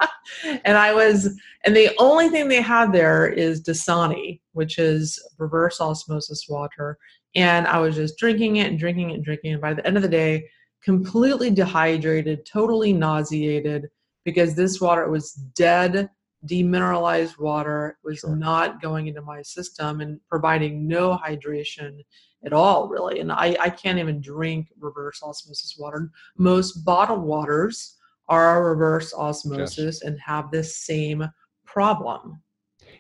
and 0.64 0.78
I 0.78 0.94
was, 0.94 1.38
and 1.66 1.76
the 1.76 1.90
only 1.98 2.30
thing 2.30 2.48
they 2.48 2.62
had 2.62 2.90
there 2.90 3.28
is 3.28 3.62
Dasani, 3.62 4.40
which 4.52 4.78
is 4.78 5.22
reverse 5.36 5.82
osmosis 5.82 6.46
water. 6.48 6.96
And 7.34 7.66
I 7.66 7.80
was 7.80 7.96
just 7.96 8.16
drinking 8.16 8.56
it 8.56 8.68
and 8.68 8.78
drinking 8.78 9.10
it 9.10 9.16
and 9.16 9.24
drinking 9.24 9.50
it. 9.50 9.54
And 9.54 9.60
By 9.60 9.74
the 9.74 9.86
end 9.86 9.96
of 9.98 10.02
the 10.02 10.08
day, 10.08 10.48
completely 10.82 11.50
dehydrated, 11.50 12.46
totally 12.46 12.94
nauseated 12.94 13.88
because 14.24 14.54
this 14.54 14.80
water 14.80 15.10
was 15.10 15.32
dead 15.32 16.08
demineralized 16.46 17.38
water 17.38 17.98
was 18.04 18.20
sure. 18.20 18.36
not 18.36 18.80
going 18.80 19.08
into 19.08 19.20
my 19.20 19.42
system 19.42 20.00
and 20.00 20.20
providing 20.28 20.86
no 20.86 21.16
hydration 21.16 21.98
at 22.44 22.52
all 22.52 22.88
really 22.88 23.18
and 23.18 23.32
I, 23.32 23.56
I 23.60 23.70
can't 23.70 23.98
even 23.98 24.20
drink 24.20 24.68
reverse 24.78 25.20
osmosis 25.22 25.76
water 25.78 26.10
most 26.36 26.84
bottled 26.84 27.22
waters 27.22 27.96
are 28.28 28.68
reverse 28.68 29.12
osmosis 29.12 30.00
yes. 30.00 30.02
and 30.02 30.20
have 30.20 30.50
this 30.52 30.76
same 30.76 31.28
problem 31.66 32.40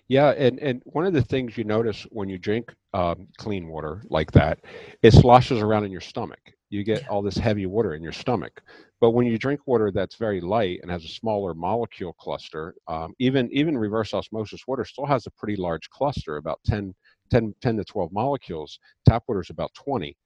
yeah 0.08 0.30
and, 0.30 0.58
and 0.58 0.82
one 0.84 1.06
of 1.06 1.12
the 1.12 1.22
things 1.22 1.56
you 1.56 1.62
notice 1.62 2.04
when 2.10 2.28
you 2.28 2.38
drink 2.38 2.74
um, 2.92 3.28
clean 3.36 3.68
water 3.68 4.02
like 4.08 4.32
that 4.32 4.58
it 5.02 5.12
sloshes 5.12 5.60
around 5.60 5.84
in 5.84 5.92
your 5.92 6.00
stomach 6.00 6.40
you 6.70 6.84
get 6.84 7.08
all 7.08 7.22
this 7.22 7.36
heavy 7.36 7.66
water 7.66 7.94
in 7.94 8.02
your 8.02 8.12
stomach 8.12 8.62
but 9.00 9.10
when 9.10 9.26
you 9.26 9.38
drink 9.38 9.60
water 9.66 9.90
that's 9.92 10.16
very 10.16 10.40
light 10.40 10.80
and 10.82 10.90
has 10.90 11.04
a 11.04 11.08
smaller 11.08 11.54
molecule 11.54 12.14
cluster, 12.14 12.74
um, 12.88 13.14
even 13.20 13.48
even 13.52 13.78
reverse 13.78 14.12
osmosis 14.12 14.66
water 14.66 14.84
still 14.84 15.06
has 15.06 15.26
a 15.26 15.30
pretty 15.30 15.56
large 15.56 15.88
cluster, 15.90 16.36
about 16.36 16.60
10, 16.66 16.94
10, 17.30 17.54
10 17.60 17.76
to 17.76 17.84
12 17.84 18.12
molecules. 18.12 18.80
Tap 19.08 19.22
water 19.28 19.40
is 19.40 19.50
about 19.50 19.72
20. 19.74 20.16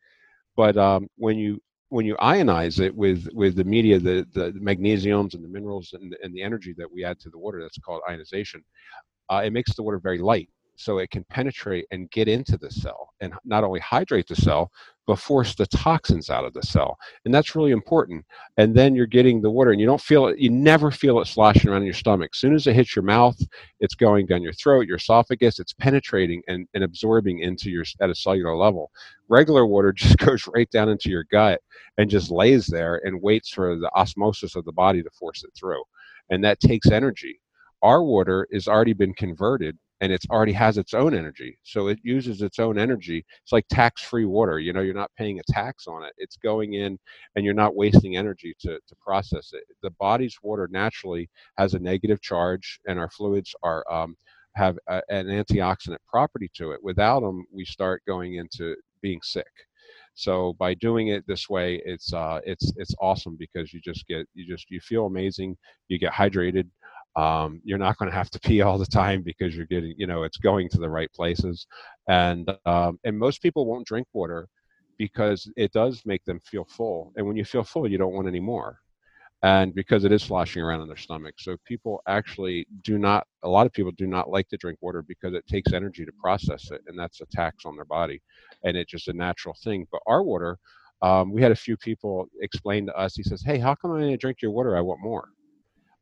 But 0.56 0.76
um, 0.78 1.08
when 1.16 1.36
you 1.36 1.60
when 1.90 2.06
you 2.06 2.16
ionize 2.16 2.80
it 2.80 2.94
with 2.94 3.28
with 3.34 3.56
the 3.56 3.64
media, 3.64 3.98
the 3.98 4.26
the 4.32 4.52
magnesiums 4.52 5.34
and 5.34 5.44
the 5.44 5.48
minerals 5.48 5.92
and, 5.92 6.16
and 6.22 6.34
the 6.34 6.42
energy 6.42 6.74
that 6.78 6.90
we 6.90 7.04
add 7.04 7.20
to 7.20 7.30
the 7.30 7.38
water, 7.38 7.60
that's 7.60 7.78
called 7.78 8.00
ionization. 8.08 8.64
Uh, 9.28 9.42
it 9.44 9.52
makes 9.52 9.74
the 9.74 9.82
water 9.82 9.98
very 9.98 10.18
light, 10.18 10.48
so 10.76 10.96
it 10.96 11.10
can 11.10 11.24
penetrate 11.24 11.86
and 11.90 12.10
get 12.10 12.26
into 12.26 12.56
the 12.56 12.70
cell 12.70 13.10
and 13.20 13.34
not 13.44 13.64
only 13.64 13.80
hydrate 13.80 14.26
the 14.28 14.36
cell, 14.36 14.70
but 15.06 15.18
force 15.18 15.54
the 15.54 15.66
toxins 15.66 16.30
out 16.30 16.44
of 16.44 16.52
the 16.52 16.62
cell. 16.62 16.96
And 17.24 17.34
that's 17.34 17.56
really 17.56 17.72
important. 17.72 18.24
And 18.56 18.74
then 18.74 18.94
you're 18.94 19.06
getting 19.06 19.40
the 19.40 19.50
water 19.50 19.72
and 19.72 19.80
you 19.80 19.86
don't 19.86 20.00
feel 20.00 20.26
it, 20.28 20.38
you 20.38 20.50
never 20.50 20.90
feel 20.90 21.20
it 21.20 21.26
sloshing 21.26 21.70
around 21.70 21.82
in 21.82 21.86
your 21.86 21.94
stomach. 21.94 22.30
As 22.32 22.38
soon 22.38 22.54
as 22.54 22.66
it 22.66 22.74
hits 22.74 22.94
your 22.94 23.04
mouth, 23.04 23.36
it's 23.80 23.94
going 23.94 24.26
down 24.26 24.42
your 24.42 24.52
throat, 24.52 24.86
your 24.86 24.96
esophagus, 24.96 25.58
it's 25.58 25.72
penetrating 25.72 26.42
and, 26.46 26.68
and 26.74 26.84
absorbing 26.84 27.40
into 27.40 27.70
your 27.70 27.84
at 28.00 28.10
a 28.10 28.14
cellular 28.14 28.56
level. 28.56 28.90
Regular 29.28 29.66
water 29.66 29.92
just 29.96 30.18
goes 30.18 30.46
right 30.54 30.70
down 30.70 30.88
into 30.88 31.10
your 31.10 31.24
gut 31.30 31.60
and 31.98 32.08
just 32.08 32.30
lays 32.30 32.66
there 32.66 33.00
and 33.04 33.20
waits 33.20 33.50
for 33.50 33.76
the 33.76 33.90
osmosis 33.94 34.56
of 34.56 34.64
the 34.64 34.72
body 34.72 35.02
to 35.02 35.10
force 35.10 35.44
it 35.44 35.50
through. 35.58 35.82
And 36.30 36.44
that 36.44 36.60
takes 36.60 36.90
energy. 36.90 37.40
Our 37.82 38.04
water 38.04 38.46
has 38.52 38.68
already 38.68 38.92
been 38.92 39.12
converted 39.14 39.76
and 40.02 40.12
it 40.12 40.24
already 40.30 40.52
has 40.52 40.78
its 40.78 40.94
own 40.94 41.14
energy. 41.14 41.58
So 41.64 41.88
it 41.88 42.00
uses 42.04 42.42
its 42.42 42.60
own 42.60 42.78
energy. 42.78 43.24
It's 43.44 43.52
like 43.52 43.66
tax 43.70 44.02
free 44.02 44.26
water 44.26 44.60
you 44.60 44.72
know 44.74 44.82
you're 44.82 44.94
not 44.94 45.12
paying 45.18 45.40
a 45.40 45.52
tax 45.52 45.86
on 45.88 46.04
it. 46.04 46.12
It's 46.18 46.36
going 46.36 46.74
in 46.74 46.98
and 47.36 47.44
you're 47.46 47.54
not 47.54 47.76
wasting 47.76 48.16
energy 48.18 48.54
to, 48.60 48.74
to 48.88 48.96
process 49.04 49.52
it. 49.54 49.64
The 49.82 49.92
body's 50.00 50.36
water 50.42 50.68
naturally 50.72 51.30
has 51.58 51.74
a 51.74 51.80
negative 51.80 52.20
charge 52.22 52.80
and 52.88 52.98
our 52.98 53.10
fluids 53.10 53.54
are 53.62 53.84
um, 53.92 54.16
have 54.56 54.78
a, 54.88 55.02
an 55.10 55.26
antioxidant 55.28 55.98
property 56.08 56.50
to 56.56 56.72
it. 56.72 56.80
Without 56.82 57.20
them 57.20 57.44
we 57.52 57.64
start 57.64 58.02
going 58.06 58.36
into 58.36 58.76
being 59.02 59.20
sick. 59.22 59.46
So 60.14 60.54
by 60.58 60.74
doing 60.74 61.08
it 61.08 61.26
this 61.26 61.48
way 61.48 61.80
it's 61.86 62.12
uh, 62.12 62.40
it's 62.44 62.72
it's 62.76 62.94
awesome 63.00 63.36
because 63.38 63.72
you 63.72 63.80
just 63.80 64.06
get 64.08 64.26
you 64.34 64.46
just 64.46 64.70
you 64.70 64.80
feel 64.80 65.06
amazing 65.06 65.56
you 65.88 65.98
get 65.98 66.12
hydrated 66.12 66.68
um, 67.16 67.60
you're 67.64 67.78
not 67.78 67.98
going 67.98 68.10
to 68.10 68.16
have 68.16 68.30
to 68.30 68.40
pee 68.40 68.62
all 68.62 68.78
the 68.78 68.86
time 68.86 69.22
because 69.22 69.54
you're 69.54 69.66
getting, 69.66 69.94
you 69.96 70.06
know, 70.06 70.22
it's 70.22 70.38
going 70.38 70.68
to 70.70 70.78
the 70.78 70.88
right 70.88 71.12
places. 71.12 71.66
And 72.08 72.50
um, 72.66 72.98
and 73.04 73.18
most 73.18 73.42
people 73.42 73.66
won't 73.66 73.86
drink 73.86 74.06
water 74.12 74.48
because 74.98 75.50
it 75.56 75.72
does 75.72 76.02
make 76.06 76.24
them 76.24 76.40
feel 76.44 76.64
full. 76.64 77.12
And 77.16 77.26
when 77.26 77.36
you 77.36 77.44
feel 77.44 77.64
full, 77.64 77.88
you 77.88 77.98
don't 77.98 78.14
want 78.14 78.28
any 78.28 78.40
more. 78.40 78.78
And 79.42 79.74
because 79.74 80.04
it 80.04 80.12
is 80.12 80.22
sloshing 80.22 80.62
around 80.62 80.82
in 80.82 80.86
their 80.86 80.96
stomach. 80.96 81.34
So 81.38 81.56
people 81.64 82.00
actually 82.06 82.64
do 82.82 82.96
not, 82.96 83.26
a 83.42 83.48
lot 83.48 83.66
of 83.66 83.72
people 83.72 83.90
do 83.90 84.06
not 84.06 84.30
like 84.30 84.48
to 84.50 84.56
drink 84.56 84.78
water 84.80 85.02
because 85.02 85.34
it 85.34 85.44
takes 85.48 85.72
energy 85.72 86.04
to 86.04 86.12
process 86.12 86.70
it. 86.70 86.80
And 86.86 86.96
that's 86.96 87.20
a 87.20 87.26
tax 87.26 87.64
on 87.66 87.74
their 87.74 87.84
body. 87.84 88.22
And 88.62 88.76
it's 88.76 88.92
just 88.92 89.08
a 89.08 89.12
natural 89.12 89.56
thing. 89.64 89.88
But 89.90 90.00
our 90.06 90.22
water, 90.22 90.58
um, 91.02 91.32
we 91.32 91.42
had 91.42 91.50
a 91.50 91.56
few 91.56 91.76
people 91.76 92.28
explain 92.40 92.86
to 92.86 92.96
us, 92.96 93.16
he 93.16 93.24
says, 93.24 93.42
Hey, 93.42 93.58
how 93.58 93.74
come 93.74 93.90
I 93.90 94.14
drink 94.14 94.42
your 94.42 94.52
water, 94.52 94.76
I 94.76 94.80
want 94.80 95.00
more? 95.02 95.28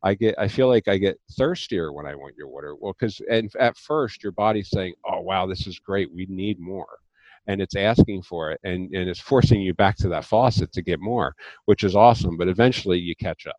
I 0.03 0.13
get 0.15 0.35
I 0.37 0.47
feel 0.47 0.67
like 0.67 0.87
I 0.87 0.97
get 0.97 1.19
thirstier 1.37 1.93
when 1.93 2.05
I 2.05 2.15
want 2.15 2.35
your 2.35 2.47
water. 2.47 2.75
Well, 2.75 2.93
because 2.97 3.21
and 3.29 3.51
at 3.59 3.77
first 3.77 4.23
your 4.23 4.31
body's 4.31 4.69
saying, 4.69 4.93
"Oh 5.05 5.21
wow, 5.21 5.45
this 5.45 5.67
is 5.67 5.79
great. 5.79 6.11
We 6.11 6.25
need 6.27 6.59
more," 6.59 6.99
and 7.47 7.61
it's 7.61 7.75
asking 7.75 8.23
for 8.23 8.51
it, 8.51 8.59
and 8.63 8.93
and 8.95 9.09
it's 9.09 9.19
forcing 9.19 9.61
you 9.61 9.73
back 9.73 9.97
to 9.97 10.09
that 10.09 10.25
faucet 10.25 10.71
to 10.73 10.81
get 10.81 10.99
more, 10.99 11.35
which 11.65 11.83
is 11.83 11.95
awesome. 11.95 12.35
But 12.35 12.47
eventually 12.47 12.97
you 12.97 13.15
catch 13.15 13.45
up, 13.45 13.57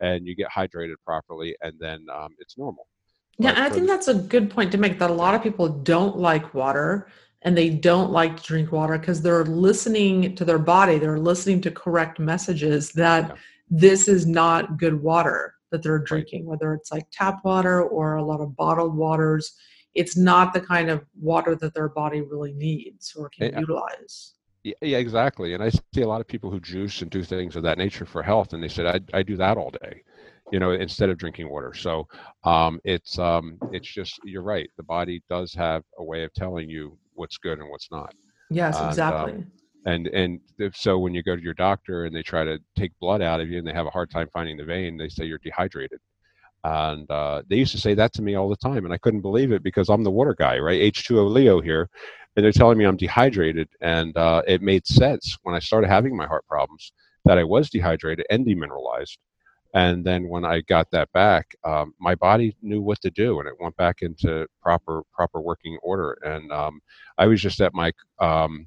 and 0.00 0.26
you 0.26 0.34
get 0.34 0.48
hydrated 0.50 0.96
properly, 1.04 1.56
and 1.62 1.74
then 1.78 2.04
um, 2.12 2.34
it's 2.40 2.58
normal. 2.58 2.88
Yeah, 3.38 3.50
and 3.50 3.58
I 3.58 3.70
think 3.70 3.86
that's 3.86 4.08
a 4.08 4.14
good 4.14 4.50
point 4.50 4.72
to 4.72 4.78
make. 4.78 4.98
That 4.98 5.10
a 5.10 5.14
lot 5.14 5.34
of 5.34 5.42
people 5.42 5.68
don't 5.68 6.18
like 6.18 6.54
water 6.54 7.08
and 7.42 7.56
they 7.56 7.68
don't 7.68 8.10
like 8.10 8.38
to 8.38 8.42
drink 8.42 8.72
water 8.72 8.98
because 8.98 9.22
they're 9.22 9.44
listening 9.44 10.34
to 10.34 10.44
their 10.44 10.58
body. 10.58 10.98
They're 10.98 11.18
listening 11.18 11.60
to 11.60 11.70
correct 11.70 12.18
messages 12.18 12.90
that. 12.92 13.28
Yeah 13.28 13.36
this 13.68 14.06
is 14.06 14.26
not 14.26 14.76
good 14.76 15.02
water 15.02 15.55
that 15.70 15.82
they're 15.82 15.98
drinking, 15.98 16.46
right. 16.46 16.50
whether 16.50 16.74
it's 16.74 16.92
like 16.92 17.06
tap 17.12 17.44
water 17.44 17.82
or 17.82 18.16
a 18.16 18.24
lot 18.24 18.40
of 18.40 18.56
bottled 18.56 18.96
waters. 18.96 19.54
It's 19.94 20.16
not 20.16 20.52
the 20.52 20.60
kind 20.60 20.90
of 20.90 21.04
water 21.18 21.54
that 21.56 21.74
their 21.74 21.88
body 21.88 22.20
really 22.20 22.52
needs 22.52 23.14
or 23.16 23.30
can 23.30 23.52
yeah. 23.52 23.60
utilize. 23.60 24.34
Yeah, 24.62 24.98
exactly. 24.98 25.54
And 25.54 25.62
I 25.62 25.70
see 25.70 26.02
a 26.02 26.08
lot 26.08 26.20
of 26.20 26.26
people 26.26 26.50
who 26.50 26.58
juice 26.60 27.00
and 27.00 27.10
do 27.10 27.22
things 27.22 27.54
of 27.54 27.62
that 27.62 27.78
nature 27.78 28.04
for 28.04 28.22
health, 28.22 28.52
and 28.52 28.62
they 28.62 28.68
said, 28.68 28.86
I, 28.86 29.18
I 29.18 29.22
do 29.22 29.36
that 29.36 29.56
all 29.56 29.70
day, 29.70 30.02
you 30.50 30.58
know, 30.58 30.72
instead 30.72 31.08
of 31.08 31.18
drinking 31.18 31.48
water. 31.48 31.72
So 31.72 32.08
um, 32.42 32.80
it's 32.84 33.16
um, 33.18 33.58
it's 33.70 33.86
just 33.86 34.18
you're 34.24 34.42
right. 34.42 34.68
The 34.76 34.82
body 34.82 35.22
does 35.30 35.54
have 35.54 35.84
a 35.98 36.04
way 36.04 36.24
of 36.24 36.34
telling 36.34 36.68
you 36.68 36.98
what's 37.14 37.38
good 37.38 37.60
and 37.60 37.70
what's 37.70 37.90
not. 37.92 38.12
Yes, 38.50 38.76
and, 38.78 38.88
exactly. 38.88 39.32
Um, 39.34 39.52
and 39.86 40.08
and 40.08 40.40
so 40.74 40.98
when 40.98 41.14
you 41.14 41.22
go 41.22 41.36
to 41.36 41.42
your 41.42 41.54
doctor 41.54 42.04
and 42.04 42.14
they 42.14 42.22
try 42.22 42.44
to 42.44 42.58
take 42.76 42.98
blood 43.00 43.22
out 43.22 43.40
of 43.40 43.48
you 43.48 43.58
and 43.58 43.66
they 43.66 43.72
have 43.72 43.86
a 43.86 43.90
hard 43.90 44.10
time 44.10 44.28
finding 44.32 44.56
the 44.56 44.64
vein 44.64 44.96
they 44.96 45.08
say 45.08 45.24
you're 45.24 45.38
dehydrated. 45.38 46.00
And 46.64 47.08
uh, 47.08 47.42
they 47.48 47.56
used 47.56 47.70
to 47.72 47.80
say 47.80 47.94
that 47.94 48.12
to 48.14 48.22
me 48.22 48.34
all 48.34 48.48
the 48.48 48.56
time 48.56 48.84
and 48.84 48.92
i 48.92 48.98
couldn't 48.98 49.20
believe 49.20 49.52
it 49.52 49.62
because 49.62 49.88
i'm 49.88 50.02
the 50.02 50.10
water 50.10 50.34
guy 50.36 50.58
right? 50.58 50.92
H2o 50.92 51.30
leo 51.32 51.60
here 51.60 51.88
and 52.34 52.44
they're 52.44 52.52
telling 52.52 52.76
me 52.76 52.84
i'm 52.84 52.96
dehydrated 52.96 53.68
and 53.80 54.16
uh, 54.16 54.42
it 54.46 54.60
made 54.60 54.86
sense 54.86 55.38
when 55.44 55.54
i 55.54 55.60
started 55.60 55.88
having 55.88 56.16
my 56.16 56.26
heart 56.26 56.44
problems 56.48 56.92
that 57.24 57.38
i 57.38 57.44
was 57.44 57.70
dehydrated 57.70 58.26
and 58.30 58.44
demineralized. 58.44 59.18
And 59.74 60.04
then 60.04 60.28
when 60.28 60.44
i 60.44 60.62
got 60.62 60.90
that 60.90 61.12
back 61.12 61.46
um, 61.64 61.94
my 62.00 62.16
body 62.16 62.56
knew 62.60 62.82
what 62.82 63.00
to 63.02 63.10
do 63.12 63.38
and 63.38 63.48
it 63.48 63.54
went 63.60 63.76
back 63.76 64.02
into 64.02 64.48
proper 64.60 65.02
proper 65.12 65.40
working 65.40 65.78
order. 65.84 66.18
And 66.24 66.50
um, 66.50 66.80
i 67.18 67.26
was 67.26 67.40
just 67.40 67.60
at 67.60 67.72
my 67.72 67.92
um, 68.18 68.66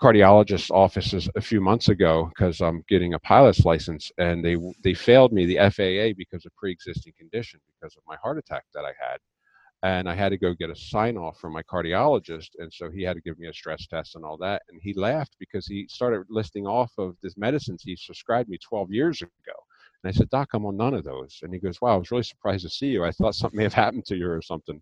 cardiologist's 0.00 0.70
offices 0.70 1.28
a 1.36 1.40
few 1.40 1.60
months 1.60 1.88
ago 1.88 2.26
because 2.30 2.60
I'm 2.60 2.84
getting 2.88 3.14
a 3.14 3.18
pilot's 3.20 3.64
license, 3.64 4.12
and 4.18 4.44
they 4.44 4.56
they 4.84 4.94
failed 4.94 5.32
me 5.32 5.46
the 5.46 5.58
FAA 5.70 6.14
because 6.16 6.46
of 6.46 6.56
pre-existing 6.56 7.14
condition 7.18 7.60
because 7.80 7.96
of 7.96 8.02
my 8.06 8.16
heart 8.22 8.38
attack 8.38 8.64
that 8.74 8.84
I 8.84 8.92
had, 9.00 9.18
and 9.82 10.08
I 10.08 10.14
had 10.14 10.30
to 10.30 10.38
go 10.38 10.54
get 10.54 10.70
a 10.70 10.76
sign 10.76 11.16
off 11.18 11.38
from 11.40 11.52
my 11.54 11.62
cardiologist, 11.64 12.50
and 12.58 12.72
so 12.72 12.90
he 12.90 13.02
had 13.02 13.14
to 13.16 13.22
give 13.22 13.38
me 13.38 13.48
a 13.48 13.54
stress 13.54 13.86
test 13.86 14.16
and 14.16 14.24
all 14.24 14.38
that, 14.38 14.62
and 14.70 14.80
he 14.82 14.94
laughed 14.94 15.36
because 15.40 15.66
he 15.66 15.86
started 15.88 16.24
listing 16.30 16.66
off 16.66 16.92
of 16.98 17.16
this 17.22 17.36
medicines 17.38 17.82
he 17.84 17.98
prescribed 18.06 18.48
me 18.50 18.58
12 18.58 18.92
years 18.92 19.22
ago. 19.22 19.58
And 20.04 20.10
I 20.10 20.12
said, 20.12 20.30
Doc, 20.30 20.50
I'm 20.54 20.66
on 20.66 20.76
none 20.76 20.94
of 20.94 21.04
those. 21.04 21.40
And 21.42 21.52
he 21.52 21.60
goes, 21.60 21.80
Wow, 21.80 21.94
I 21.94 21.96
was 21.96 22.10
really 22.12 22.22
surprised 22.24 22.64
to 22.64 22.70
see 22.70 22.88
you. 22.88 23.04
I 23.04 23.10
thought 23.12 23.34
something 23.34 23.56
may 23.58 23.64
have 23.64 23.74
happened 23.74 24.06
to 24.06 24.16
you 24.16 24.30
or 24.30 24.42
something. 24.42 24.80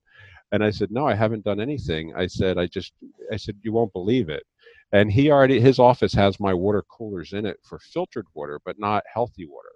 And 0.52 0.64
I 0.64 0.70
said, 0.70 0.90
No, 0.92 1.06
I 1.06 1.14
haven't 1.14 1.44
done 1.44 1.60
anything. 1.60 2.14
I 2.16 2.26
said, 2.26 2.58
I 2.58 2.66
just, 2.66 2.92
I 3.32 3.36
said, 3.36 3.56
You 3.62 3.72
won't 3.72 3.92
believe 3.94 4.28
it 4.28 4.44
and 4.92 5.10
he 5.10 5.30
already 5.30 5.60
his 5.60 5.78
office 5.78 6.12
has 6.12 6.40
my 6.40 6.54
water 6.54 6.84
coolers 6.90 7.32
in 7.32 7.46
it 7.46 7.58
for 7.62 7.78
filtered 7.78 8.26
water 8.34 8.60
but 8.64 8.78
not 8.78 9.02
healthy 9.12 9.46
water. 9.46 9.68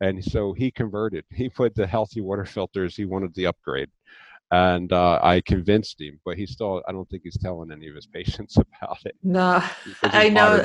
And 0.00 0.22
so 0.24 0.52
he 0.52 0.70
converted 0.70 1.24
he 1.32 1.48
put 1.48 1.74
the 1.74 1.86
healthy 1.86 2.20
water 2.20 2.44
filters 2.44 2.96
he 2.96 3.04
wanted 3.04 3.34
the 3.34 3.46
upgrade. 3.46 3.90
And 4.50 4.92
uh, 4.92 5.18
i 5.22 5.40
convinced 5.40 6.00
him 6.00 6.20
but 6.24 6.36
he 6.36 6.46
still 6.46 6.82
i 6.86 6.92
don't 6.92 7.08
think 7.08 7.22
he's 7.24 7.38
telling 7.38 7.72
any 7.72 7.88
of 7.88 7.94
his 7.94 8.06
patients 8.18 8.56
about 8.56 8.98
it 9.04 9.16
no 9.22 9.62
i 10.04 10.28
know 10.28 10.56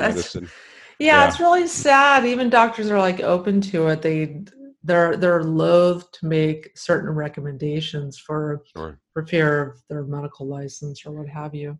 yeah, 0.99 1.21
yeah, 1.21 1.27
it's 1.29 1.39
really 1.39 1.65
sad. 1.65 2.25
Even 2.25 2.49
doctors 2.49 2.91
are 2.91 2.99
like 2.99 3.21
open 3.21 3.61
to 3.61 3.87
it. 3.87 4.01
They 4.01 4.43
they're 4.83 5.15
they're 5.17 5.43
loath 5.43 6.11
to 6.11 6.25
make 6.25 6.77
certain 6.77 7.09
recommendations 7.09 8.17
for 8.17 8.63
sure. 8.75 8.99
for 9.13 9.25
fear 9.25 9.61
of 9.61 9.81
their 9.89 10.03
medical 10.03 10.47
license 10.47 11.05
or 11.05 11.11
what 11.11 11.27
have 11.27 11.53
you 11.53 11.77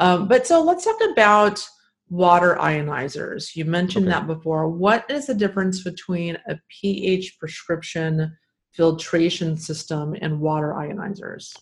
um, 0.00 0.26
but 0.28 0.46
so 0.46 0.62
let's 0.62 0.84
talk 0.84 1.00
about 1.12 1.62
water 2.08 2.56
ionizers. 2.58 3.54
You 3.54 3.66
mentioned 3.66 4.08
okay. 4.08 4.14
that 4.14 4.26
before. 4.26 4.68
What 4.68 5.08
is 5.10 5.26
the 5.26 5.34
difference 5.34 5.84
between 5.84 6.36
a 6.48 6.58
pH 6.68 7.38
prescription 7.38 8.36
filtration 8.72 9.56
system 9.56 10.16
and 10.20 10.40
water 10.40 10.74
ionizers? 10.76 11.54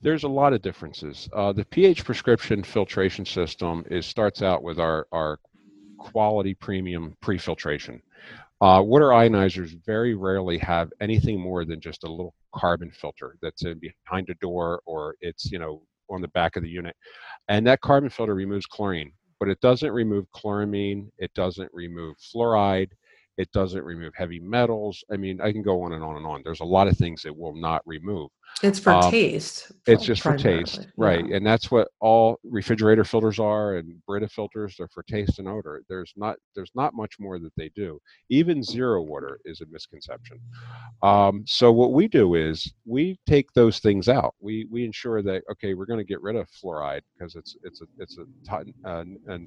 There's 0.00 0.24
a 0.24 0.28
lot 0.28 0.52
of 0.52 0.62
differences. 0.62 1.28
Uh, 1.32 1.52
the 1.52 1.64
pH 1.64 2.04
prescription 2.04 2.62
filtration 2.62 3.26
system 3.26 3.84
is 3.90 4.06
starts 4.06 4.42
out 4.42 4.62
with 4.62 4.78
our, 4.78 5.06
our 5.12 5.38
quality 5.98 6.54
premium 6.54 7.16
pre-filtration. 7.20 8.00
Uh, 8.60 8.80
water 8.80 9.08
ionizers 9.08 9.76
very 9.84 10.14
rarely 10.14 10.56
have 10.58 10.88
anything 11.00 11.40
more 11.40 11.64
than 11.64 11.80
just 11.80 12.04
a 12.04 12.08
little 12.08 12.34
carbon 12.54 12.92
filter 12.92 13.36
that's 13.42 13.64
in 13.64 13.80
behind 13.80 14.28
a 14.30 14.34
door 14.34 14.80
or 14.86 15.16
it's 15.20 15.50
you 15.50 15.58
know 15.58 15.82
on 16.10 16.20
the 16.20 16.28
back 16.28 16.56
of 16.56 16.62
the 16.62 16.68
unit. 16.68 16.94
And 17.48 17.66
that 17.66 17.80
carbon 17.80 18.10
filter 18.10 18.34
removes 18.34 18.66
chlorine, 18.66 19.12
but 19.38 19.48
it 19.48 19.60
doesn't 19.60 19.92
remove 19.92 20.26
chloramine, 20.34 21.08
it 21.18 21.32
doesn't 21.34 21.70
remove 21.72 22.16
fluoride, 22.18 22.90
it 23.36 23.50
doesn't 23.52 23.84
remove 23.84 24.12
heavy 24.16 24.40
metals. 24.40 25.02
I 25.10 25.16
mean, 25.16 25.40
I 25.40 25.52
can 25.52 25.62
go 25.62 25.82
on 25.82 25.92
and 25.92 26.04
on 26.04 26.16
and 26.16 26.26
on. 26.26 26.42
There's 26.44 26.60
a 26.60 26.64
lot 26.64 26.88
of 26.88 26.96
things 26.96 27.24
it 27.24 27.36
will 27.36 27.54
not 27.54 27.82
remove. 27.86 28.30
It's 28.62 28.78
for 28.78 28.92
um, 28.92 29.10
taste. 29.10 29.72
It's 29.86 30.04
just 30.04 30.22
for 30.22 30.36
taste, 30.36 30.86
right? 30.96 31.26
Yeah. 31.26 31.36
And 31.36 31.46
that's 31.46 31.70
what 31.70 31.88
all 32.00 32.38
refrigerator 32.44 33.02
filters 33.02 33.40
are, 33.40 33.76
and 33.76 34.00
Brita 34.06 34.28
filters 34.28 34.78
are 34.78 34.88
for 34.88 35.02
taste 35.02 35.40
and 35.40 35.48
odor. 35.48 35.82
There's 35.88 36.12
not 36.16 36.36
there's 36.54 36.70
not 36.74 36.94
much 36.94 37.18
more 37.18 37.40
that 37.40 37.52
they 37.56 37.70
do. 37.70 37.98
Even 38.28 38.62
zero 38.62 39.02
water 39.02 39.40
is 39.44 39.60
a 39.62 39.66
misconception. 39.66 40.38
Um, 41.02 41.42
so 41.46 41.72
what 41.72 41.92
we 41.92 42.06
do 42.06 42.36
is 42.36 42.72
we 42.84 43.18
take 43.26 43.52
those 43.52 43.80
things 43.80 44.08
out. 44.08 44.34
We 44.38 44.66
we 44.70 44.84
ensure 44.84 45.22
that 45.22 45.42
okay, 45.50 45.74
we're 45.74 45.86
going 45.86 45.98
to 45.98 46.04
get 46.04 46.22
rid 46.22 46.36
of 46.36 46.48
fluoride 46.50 47.02
because 47.18 47.34
it's 47.34 47.56
it's 47.64 47.80
a 47.80 47.86
it's 47.98 48.18
a, 48.18 48.64
a, 48.84 49.04
a, 49.28 49.38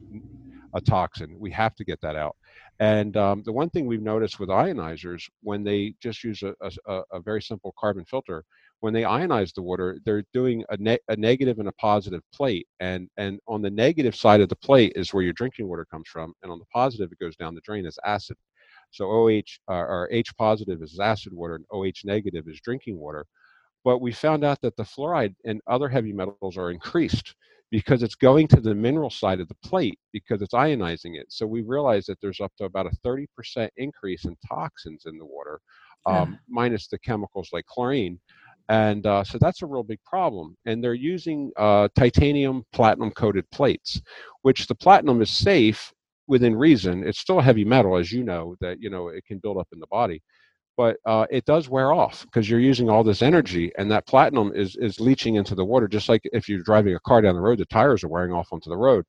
a 0.74 0.82
toxin. 0.82 1.38
We 1.40 1.52
have 1.52 1.76
to 1.76 1.86
get 1.86 2.02
that 2.02 2.18
out. 2.18 2.36
And 2.80 3.16
um, 3.16 3.44
the 3.46 3.54
one 3.54 3.70
thing 3.70 3.86
we've 3.86 4.02
noticed 4.02 4.40
with 4.40 4.50
ionizers, 4.50 5.30
when 5.42 5.64
they 5.64 5.96
just 6.02 6.24
use 6.24 6.44
a, 6.44 6.54
a, 6.88 7.02
a 7.14 7.22
very 7.22 7.42
simple 7.42 7.74
carbon 7.80 8.04
filter, 8.04 8.44
when 8.86 8.94
they 8.94 9.02
ionize 9.02 9.52
the 9.52 9.64
water, 9.64 9.98
they're 10.06 10.24
doing 10.32 10.64
a, 10.70 10.78
ne- 10.78 11.00
a 11.10 11.16
negative 11.16 11.58
and 11.58 11.68
a 11.68 11.72
positive 11.72 12.22
plate, 12.32 12.68
and 12.80 13.10
and 13.18 13.40
on 13.48 13.64
the 13.64 13.72
negative 13.72 14.16
side 14.16 14.42
of 14.42 14.50
the 14.50 14.56
plate 14.58 14.94
is 14.96 15.12
where 15.12 15.24
your 15.24 15.34
drinking 15.34 15.68
water 15.68 15.88
comes 15.90 16.08
from, 16.08 16.36
and 16.44 16.52
on 16.52 16.60
the 16.60 16.66
positive 16.72 17.12
it 17.12 17.18
goes 17.18 17.36
down 17.36 17.56
the 17.56 17.62
drain 17.62 17.88
as 17.88 17.98
acid. 18.06 18.38
So 18.92 19.06
OH 19.06 19.42
uh, 19.68 19.74
or 19.74 20.08
H 20.12 20.30
positive 20.38 20.84
is 20.84 21.00
acid 21.00 21.34
water, 21.34 21.56
and 21.56 21.66
OH 21.72 22.02
negative 22.04 22.46
is 22.48 22.62
drinking 22.64 23.00
water. 23.00 23.26
But 23.84 24.02
we 24.02 24.12
found 24.12 24.44
out 24.44 24.62
that 24.62 24.76
the 24.78 24.84
fluoride 24.84 25.34
and 25.46 25.62
other 25.66 25.90
heavy 25.90 26.14
metals 26.14 26.56
are 26.56 26.70
increased 26.70 27.34
because 27.72 28.04
it's 28.04 28.16
going 28.16 28.48
to 28.50 28.62
the 28.62 28.76
mineral 28.76 29.10
side 29.10 29.40
of 29.40 29.48
the 29.48 29.58
plate 29.64 29.98
because 30.14 30.42
it's 30.44 30.54
ionizing 30.54 31.20
it. 31.20 31.26
So 31.30 31.48
we 31.48 31.62
realized 31.64 32.08
that 32.08 32.22
there's 32.22 32.40
up 32.40 32.52
to 32.58 32.66
about 32.66 32.86
a 32.86 32.96
30% 33.06 33.28
increase 33.78 34.26
in 34.26 34.38
toxins 34.48 35.04
in 35.08 35.18
the 35.18 35.26
water, 35.26 35.60
um, 36.06 36.32
yeah. 36.32 36.38
minus 36.48 36.88
the 36.88 37.00
chemicals 37.00 37.50
like 37.52 37.66
chlorine. 37.66 38.20
And 38.70 39.06
uh, 39.06 39.24
so 39.24 39.38
that's 39.40 39.62
a 39.62 39.68
real 39.68 39.84
big 39.84 40.00
problem. 40.04 40.58
And 40.66 40.84
they're 40.84 40.94
using 40.94 41.52
uh, 41.58 41.88
titanium 41.96 42.64
platinum 42.74 43.12
coated 43.12 43.50
plates, 43.52 44.02
which 44.42 44.68
the 44.68 44.76
platinum 44.76 45.22
is 45.22 45.30
safe 45.30 45.94
within 46.28 46.56
reason. 46.56 47.08
It's 47.08 47.20
still 47.20 47.40
a 47.40 47.44
heavy 47.44 47.66
metal, 47.66 47.98
as 47.98 48.12
you 48.12 48.24
know, 48.24 48.56
that 48.62 48.82
you 48.82 48.90
know 48.90 49.10
it 49.10 49.26
can 49.26 49.38
build 49.40 49.58
up 49.58 49.68
in 49.72 49.80
the 49.80 49.88
body 49.88 50.22
but 50.78 50.98
uh, 51.06 51.26
it 51.30 51.46
does 51.46 51.70
wear 51.70 51.94
off 51.94 52.24
because 52.26 52.50
you're 52.50 52.60
using 52.60 52.90
all 52.90 53.04
this 53.04 53.22
energy 53.22 53.72
and 53.78 53.90
that 53.92 54.08
platinum 54.08 54.52
is 54.56 54.76
is 54.78 55.00
leaching 55.00 55.36
into 55.36 55.56
the 55.56 55.64
water 55.66 55.88
just 55.88 56.10
like 56.10 56.22
if 56.34 56.50
you're 56.50 56.62
driving 56.64 56.96
a 56.96 57.00
car 57.02 57.22
down 57.22 57.36
the 57.36 57.42
road 57.42 57.58
the 57.60 57.66
tires 57.66 58.04
are 58.04 58.10
wearing 58.10 58.34
off 58.34 58.50
onto 58.52 58.70
the 58.70 58.78
road 58.78 59.06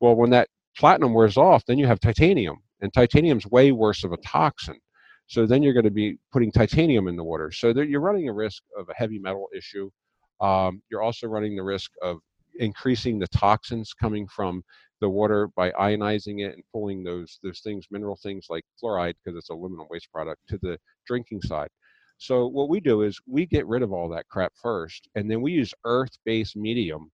well 0.00 0.14
when 0.14 0.30
that 0.30 0.48
platinum 0.76 1.14
wears 1.14 1.36
off 1.36 1.64
then 1.66 1.78
you 1.78 1.86
have 1.86 2.00
titanium 2.00 2.56
and 2.80 2.92
titanium's 2.92 3.46
way 3.46 3.72
worse 3.72 4.04
of 4.04 4.12
a 4.12 4.16
toxin 4.18 4.78
so 5.28 5.46
then 5.46 5.62
you're 5.62 5.72
going 5.72 5.84
to 5.84 5.90
be 5.90 6.18
putting 6.32 6.50
titanium 6.50 7.06
in 7.06 7.16
the 7.16 7.24
water 7.24 7.52
so 7.52 7.68
you're 7.68 8.00
running 8.00 8.28
a 8.28 8.32
risk 8.32 8.62
of 8.76 8.88
a 8.88 8.94
heavy 8.94 9.18
metal 9.18 9.48
issue 9.56 9.88
um, 10.40 10.82
you're 10.90 11.02
also 11.02 11.26
running 11.26 11.56
the 11.56 11.62
risk 11.62 11.90
of 12.02 12.18
increasing 12.58 13.18
the 13.18 13.28
toxins 13.28 13.92
coming 13.92 14.26
from 14.26 14.62
the 15.00 15.08
water 15.08 15.48
by 15.56 15.70
ionizing 15.72 16.40
it 16.40 16.54
and 16.54 16.62
pulling 16.72 17.02
those 17.02 17.38
those 17.42 17.60
things, 17.60 17.86
mineral 17.90 18.18
things 18.22 18.46
like 18.50 18.64
fluoride, 18.82 19.14
because 19.24 19.36
it's 19.36 19.50
a 19.50 19.54
aluminum 19.54 19.86
waste 19.90 20.08
product, 20.12 20.40
to 20.48 20.58
the 20.62 20.78
drinking 21.06 21.40
side. 21.42 21.68
So 22.18 22.48
what 22.48 22.68
we 22.68 22.80
do 22.80 23.02
is 23.02 23.18
we 23.26 23.46
get 23.46 23.66
rid 23.66 23.82
of 23.82 23.92
all 23.92 24.08
that 24.08 24.28
crap 24.28 24.52
first, 24.60 25.08
and 25.14 25.30
then 25.30 25.40
we 25.40 25.52
use 25.52 25.72
earth-based 25.84 26.56
medium 26.56 27.10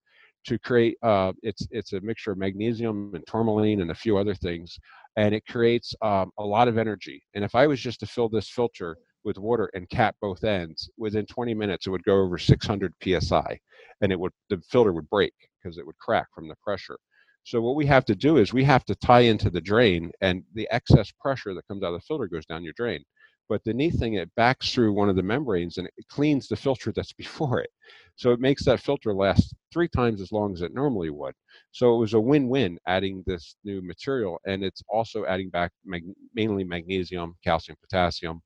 to 0.46 0.58
create. 0.58 0.96
Uh, 1.02 1.32
it's 1.42 1.66
it's 1.70 1.92
a 1.92 2.00
mixture 2.00 2.32
of 2.32 2.38
magnesium 2.38 3.12
and 3.14 3.26
tourmaline 3.26 3.82
and 3.82 3.90
a 3.90 3.94
few 3.94 4.16
other 4.16 4.34
things, 4.34 4.78
and 5.16 5.34
it 5.34 5.46
creates 5.46 5.94
um, 6.02 6.30
a 6.38 6.44
lot 6.44 6.68
of 6.68 6.78
energy. 6.78 7.22
And 7.34 7.44
if 7.44 7.54
I 7.54 7.66
was 7.66 7.80
just 7.80 8.00
to 8.00 8.06
fill 8.06 8.28
this 8.28 8.48
filter 8.48 8.96
with 9.24 9.38
water 9.38 9.70
and 9.74 9.88
cap 9.88 10.16
both 10.20 10.44
ends, 10.44 10.90
within 10.98 11.26
20 11.26 11.54
minutes 11.54 11.86
it 11.86 11.90
would 11.90 12.04
go 12.04 12.20
over 12.20 12.38
600 12.38 12.92
psi, 13.02 13.58
and 14.00 14.12
it 14.12 14.18
would 14.18 14.32
the 14.50 14.60
filter 14.70 14.92
would 14.92 15.08
break 15.08 15.32
because 15.62 15.78
it 15.78 15.86
would 15.86 15.98
crack 15.98 16.26
from 16.34 16.48
the 16.48 16.56
pressure. 16.62 16.98
So 17.44 17.60
what 17.60 17.76
we 17.76 17.84
have 17.86 18.06
to 18.06 18.14
do 18.14 18.38
is 18.38 18.52
we 18.52 18.64
have 18.64 18.84
to 18.86 18.94
tie 18.94 19.20
into 19.20 19.50
the 19.50 19.60
drain, 19.60 20.10
and 20.20 20.42
the 20.54 20.68
excess 20.70 21.12
pressure 21.20 21.54
that 21.54 21.66
comes 21.68 21.82
out 21.82 21.92
of 21.92 22.00
the 22.00 22.06
filter 22.06 22.26
goes 22.26 22.46
down 22.46 22.64
your 22.64 22.72
drain. 22.74 23.04
But 23.48 23.62
the 23.64 23.74
neat 23.74 23.94
thing, 23.94 24.14
it 24.14 24.34
backs 24.36 24.72
through 24.72 24.92
one 24.92 25.08
of 25.08 25.16
the 25.16 25.22
membranes 25.22 25.76
and 25.78 25.86
it 25.96 26.08
cleans 26.08 26.48
the 26.48 26.56
filter 26.56 26.92
that's 26.92 27.12
before 27.24 27.60
it. 27.60 27.70
So 28.16 28.32
it 28.32 28.40
makes 28.40 28.64
that 28.64 28.80
filter 28.80 29.12
last 29.14 29.54
three 29.72 29.88
times 29.88 30.20
as 30.20 30.32
long 30.32 30.52
as 30.54 30.62
it 30.62 30.74
normally 30.74 31.10
would. 31.10 31.34
So 31.72 31.94
it 31.94 31.98
was 31.98 32.14
a 32.14 32.20
win-win 32.20 32.78
adding 32.86 33.22
this 33.26 33.56
new 33.64 33.82
material, 33.82 34.38
and 34.46 34.62
it's 34.64 34.82
also 34.88 35.24
adding 35.26 35.50
back 35.50 35.72
mag- 35.84 36.04
mainly 36.34 36.64
magnesium, 36.64 37.34
calcium, 37.44 37.76
potassium, 37.80 38.40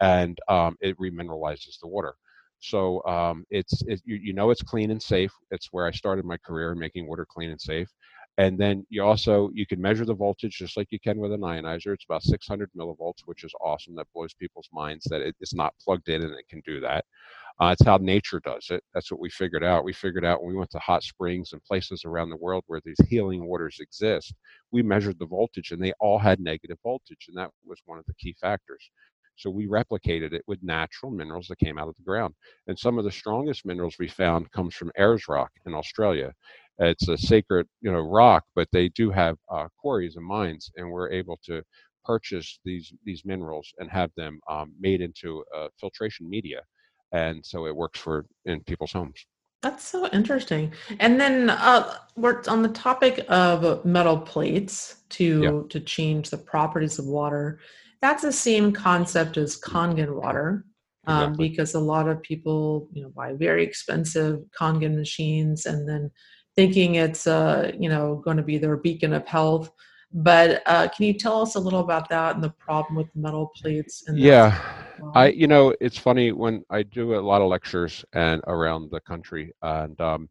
and 0.00 0.38
um, 0.48 0.76
it 0.80 0.98
remineralizes 0.98 1.78
the 1.80 1.88
water. 1.88 2.14
So 2.58 3.04
um, 3.06 3.44
it's 3.50 3.82
it, 3.86 4.00
you, 4.04 4.16
you 4.16 4.32
know 4.34 4.50
it's 4.50 4.62
clean 4.62 4.90
and 4.90 5.02
safe. 5.02 5.32
It's 5.50 5.68
where 5.72 5.86
I 5.86 5.90
started 5.92 6.24
my 6.24 6.36
career 6.38 6.74
making 6.74 7.08
water 7.08 7.26
clean 7.28 7.50
and 7.50 7.60
safe 7.60 7.88
and 8.38 8.58
then 8.58 8.86
you 8.88 9.02
also 9.02 9.50
you 9.54 9.66
can 9.66 9.80
measure 9.80 10.04
the 10.04 10.14
voltage 10.14 10.56
just 10.56 10.76
like 10.76 10.88
you 10.90 11.00
can 11.00 11.18
with 11.18 11.32
an 11.32 11.40
ionizer. 11.42 11.94
It's 11.94 12.04
about 12.04 12.22
600 12.22 12.70
millivolts 12.78 13.20
which 13.26 13.44
is 13.44 13.52
awesome. 13.60 13.94
That 13.96 14.06
blows 14.14 14.34
people's 14.34 14.68
minds 14.72 15.04
that 15.10 15.20
it 15.20 15.36
is 15.40 15.52
not 15.54 15.74
plugged 15.82 16.08
in 16.08 16.22
and 16.22 16.32
it 16.34 16.48
can 16.48 16.62
do 16.66 16.80
that. 16.80 17.04
Uh, 17.60 17.74
it's 17.78 17.84
how 17.84 17.98
nature 17.98 18.40
does 18.44 18.68
it. 18.70 18.82
That's 18.94 19.10
what 19.10 19.20
we 19.20 19.30
figured 19.30 19.62
out. 19.64 19.84
We 19.84 19.92
figured 19.92 20.24
out 20.24 20.42
when 20.42 20.52
we 20.52 20.58
went 20.58 20.70
to 20.72 20.78
hot 20.78 21.02
springs 21.02 21.52
and 21.52 21.62
places 21.64 22.04
around 22.04 22.30
the 22.30 22.36
world 22.36 22.64
where 22.66 22.80
these 22.84 22.98
healing 23.08 23.44
waters 23.46 23.78
exist 23.80 24.34
we 24.72 24.82
measured 24.82 25.18
the 25.18 25.26
voltage 25.26 25.70
and 25.70 25.82
they 25.82 25.92
all 26.00 26.18
had 26.18 26.40
negative 26.40 26.78
voltage 26.82 27.26
and 27.28 27.36
that 27.36 27.50
was 27.66 27.80
one 27.86 27.98
of 27.98 28.06
the 28.06 28.14
key 28.14 28.34
factors. 28.40 28.90
So 29.36 29.50
we 29.50 29.66
replicated 29.66 30.32
it 30.34 30.42
with 30.46 30.62
natural 30.62 31.10
minerals 31.10 31.48
that 31.48 31.58
came 31.58 31.78
out 31.78 31.88
of 31.88 31.96
the 31.96 32.02
ground. 32.04 32.34
And 32.66 32.78
some 32.78 32.98
of 32.98 33.04
the 33.04 33.10
strongest 33.10 33.64
minerals 33.64 33.96
we 33.98 34.08
found 34.08 34.50
comes 34.52 34.74
from 34.74 34.92
Ayers 34.98 35.26
Rock 35.28 35.50
in 35.66 35.74
Australia. 35.74 36.32
It's 36.82 37.08
a 37.08 37.16
sacred, 37.16 37.66
you 37.80 37.92
know, 37.92 38.00
rock, 38.00 38.44
but 38.56 38.68
they 38.72 38.88
do 38.88 39.10
have 39.10 39.36
uh, 39.48 39.68
quarries 39.78 40.16
and 40.16 40.26
mines, 40.26 40.70
and 40.76 40.90
we're 40.90 41.10
able 41.10 41.38
to 41.44 41.62
purchase 42.04 42.58
these 42.64 42.92
these 43.04 43.24
minerals 43.24 43.72
and 43.78 43.88
have 43.90 44.10
them 44.16 44.40
um, 44.50 44.72
made 44.80 45.00
into 45.00 45.44
uh, 45.56 45.68
filtration 45.78 46.28
media, 46.28 46.60
and 47.12 47.44
so 47.44 47.66
it 47.66 47.76
works 47.76 48.00
for 48.00 48.26
in 48.46 48.60
people's 48.64 48.92
homes. 48.92 49.24
That's 49.62 49.84
so 49.84 50.08
interesting. 50.08 50.72
And 50.98 51.20
then 51.20 51.50
uh, 51.50 51.96
we're 52.16 52.42
on 52.48 52.62
the 52.62 52.68
topic 52.70 53.24
of 53.28 53.84
metal 53.84 54.18
plates 54.18 55.04
to 55.10 55.42
yeah. 55.42 55.60
to 55.70 55.80
change 55.80 56.30
the 56.30 56.38
properties 56.38 56.98
of 56.98 57.06
water. 57.06 57.60
That's 58.00 58.22
the 58.22 58.32
same 58.32 58.72
concept 58.72 59.36
as 59.36 59.60
Kangen 59.60 60.16
water, 60.16 60.64
um, 61.06 61.22
exactly. 61.22 61.48
because 61.48 61.74
a 61.74 61.80
lot 61.80 62.08
of 62.08 62.20
people, 62.22 62.88
you 62.92 63.04
know, 63.04 63.10
buy 63.10 63.34
very 63.34 63.62
expensive 63.62 64.40
Kangen 64.60 64.96
machines 64.96 65.66
and 65.66 65.88
then 65.88 66.10
thinking 66.56 66.96
it's 66.96 67.26
uh, 67.26 67.72
you 67.78 67.88
know 67.88 68.16
going 68.24 68.36
to 68.36 68.42
be 68.42 68.58
their 68.58 68.76
beacon 68.76 69.12
of 69.12 69.26
health. 69.26 69.70
But 70.14 70.62
uh, 70.66 70.88
can 70.88 71.06
you 71.06 71.14
tell 71.14 71.40
us 71.40 71.54
a 71.54 71.60
little 71.60 71.80
about 71.80 72.08
that 72.10 72.34
and 72.34 72.44
the 72.44 72.50
problem 72.50 72.96
with 72.96 73.08
metal 73.14 73.50
plates? 73.56 74.04
And 74.06 74.18
yeah, 74.18 74.60
I 75.14 75.28
you 75.28 75.46
know 75.46 75.74
it's 75.80 75.98
funny 75.98 76.32
when 76.32 76.64
I 76.70 76.82
do 76.82 77.14
a 77.14 77.20
lot 77.20 77.40
of 77.40 77.48
lectures 77.48 78.04
and 78.12 78.42
around 78.46 78.90
the 78.90 79.00
country, 79.00 79.52
and 79.62 79.98
um, 80.00 80.28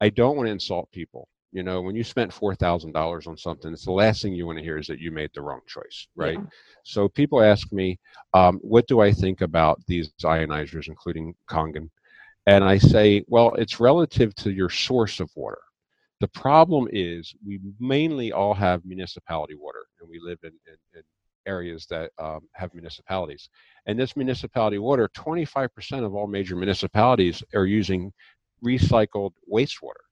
I 0.00 0.08
don't 0.08 0.36
want 0.36 0.48
to 0.48 0.52
insult 0.52 0.90
people. 0.90 1.28
You 1.52 1.62
know, 1.62 1.82
when 1.82 1.94
you 1.94 2.02
spent 2.02 2.32
four 2.32 2.54
thousand 2.54 2.92
dollars 2.92 3.26
on 3.26 3.36
something, 3.36 3.72
it's 3.72 3.84
the 3.84 3.92
last 3.92 4.22
thing 4.22 4.32
you 4.32 4.46
want 4.46 4.58
to 4.58 4.64
hear 4.64 4.78
is 4.78 4.86
that 4.88 4.98
you 4.98 5.12
made 5.12 5.30
the 5.34 5.42
wrong 5.42 5.60
choice, 5.68 6.08
right? 6.16 6.38
Yeah. 6.38 6.46
So 6.82 7.08
people 7.08 7.42
ask 7.42 7.70
me, 7.72 8.00
um, 8.34 8.58
what 8.62 8.88
do 8.88 9.00
I 9.00 9.12
think 9.12 9.42
about 9.42 9.80
these 9.86 10.10
ionizers, 10.24 10.88
including 10.88 11.34
Kangen? 11.48 11.90
And 12.46 12.64
I 12.64 12.78
say, 12.78 13.24
well, 13.28 13.54
it's 13.54 13.80
relative 13.80 14.34
to 14.36 14.50
your 14.50 14.68
source 14.68 15.20
of 15.20 15.30
water. 15.36 15.60
The 16.20 16.28
problem 16.28 16.88
is 16.92 17.34
we 17.46 17.60
mainly 17.80 18.32
all 18.32 18.54
have 18.54 18.84
municipality 18.84 19.54
water, 19.54 19.84
and 20.00 20.08
we 20.08 20.20
live 20.20 20.38
in, 20.42 20.52
in, 20.66 20.98
in 20.98 21.02
areas 21.46 21.86
that 21.86 22.10
um, 22.18 22.40
have 22.54 22.72
municipalities. 22.74 23.48
And 23.86 23.98
this 23.98 24.16
municipality 24.16 24.78
water, 24.78 25.08
25% 25.16 26.04
of 26.04 26.14
all 26.14 26.26
major 26.26 26.56
municipalities 26.56 27.42
are 27.54 27.66
using 27.66 28.12
recycled 28.64 29.32
wastewater. 29.52 30.04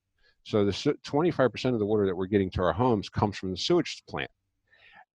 So 0.44 0.64
the 0.64 0.72
25% 0.72 1.72
of 1.72 1.78
the 1.78 1.86
water 1.86 2.06
that 2.06 2.16
we're 2.16 2.26
getting 2.26 2.50
to 2.52 2.62
our 2.62 2.72
homes 2.72 3.08
comes 3.08 3.36
from 3.36 3.50
the 3.52 3.56
sewage 3.56 4.02
plant. 4.08 4.30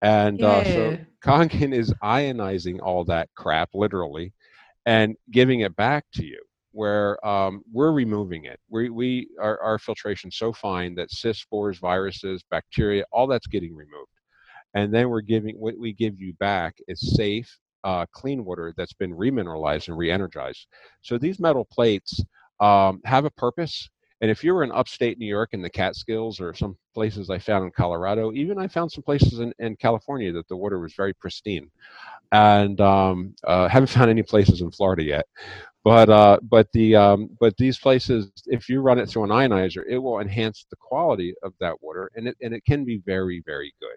And 0.02 0.42
uh, 0.42 0.64
so 0.64 0.98
Kangen 1.24 1.74
is 1.74 1.92
ionizing 2.02 2.80
all 2.82 3.04
that 3.04 3.28
crap, 3.34 3.70
literally, 3.74 4.32
and 4.86 5.16
giving 5.30 5.60
it 5.60 5.74
back 5.76 6.04
to 6.14 6.24
you 6.24 6.40
where 6.76 7.26
um, 7.26 7.62
we're 7.72 7.90
removing 7.90 8.44
it. 8.44 8.60
We, 8.68 8.90
we 8.90 9.28
our, 9.40 9.58
our 9.62 9.78
filtration 9.78 10.30
so 10.30 10.52
fine 10.52 10.94
that 10.96 11.10
cyst 11.10 11.40
spores, 11.40 11.78
viruses, 11.78 12.44
bacteria, 12.50 13.04
all 13.10 13.26
that's 13.26 13.46
getting 13.46 13.74
removed. 13.74 14.10
And 14.74 14.92
then 14.92 15.08
we're 15.08 15.22
giving 15.22 15.56
what 15.56 15.78
we 15.78 15.94
give 15.94 16.20
you 16.20 16.34
back 16.34 16.76
is 16.86 17.16
safe, 17.16 17.50
uh, 17.82 18.04
clean 18.12 18.44
water 18.44 18.74
that's 18.76 18.92
been 18.92 19.16
remineralized 19.16 19.88
and 19.88 19.96
re-energized. 19.96 20.66
So 21.00 21.16
these 21.16 21.40
metal 21.40 21.64
plates 21.64 22.22
um, 22.60 23.00
have 23.06 23.24
a 23.24 23.30
purpose. 23.30 23.88
And 24.20 24.30
if 24.30 24.44
you 24.44 24.52
were 24.52 24.62
in 24.62 24.72
upstate 24.72 25.18
New 25.18 25.26
York 25.26 25.50
in 25.54 25.62
the 25.62 25.70
Catskills 25.70 26.40
or 26.40 26.52
some 26.52 26.76
places 26.92 27.30
I 27.30 27.38
found 27.38 27.64
in 27.64 27.70
Colorado, 27.70 28.32
even 28.32 28.58
I 28.58 28.68
found 28.68 28.92
some 28.92 29.02
places 29.02 29.38
in, 29.38 29.54
in 29.58 29.76
California 29.76 30.30
that 30.32 30.48
the 30.48 30.56
water 30.56 30.78
was 30.78 30.92
very 30.92 31.14
pristine. 31.14 31.70
And 32.32 32.78
um, 32.82 33.34
uh, 33.44 33.68
haven't 33.68 33.88
found 33.88 34.10
any 34.10 34.22
places 34.22 34.60
in 34.60 34.70
Florida 34.70 35.04
yet 35.04 35.26
but 35.86 36.10
uh, 36.10 36.40
but 36.42 36.66
the 36.72 36.96
um, 36.96 37.30
but 37.38 37.56
these 37.58 37.78
places, 37.78 38.32
if 38.46 38.68
you 38.68 38.80
run 38.80 38.98
it 38.98 39.08
through 39.08 39.22
an 39.22 39.30
ionizer, 39.30 39.84
it 39.88 39.98
will 39.98 40.18
enhance 40.18 40.66
the 40.68 40.74
quality 40.80 41.32
of 41.44 41.52
that 41.60 41.80
water, 41.80 42.10
and 42.16 42.26
it 42.26 42.36
and 42.42 42.52
it 42.52 42.64
can 42.64 42.84
be 42.84 43.00
very 43.06 43.40
very 43.46 43.72
good. 43.80 43.96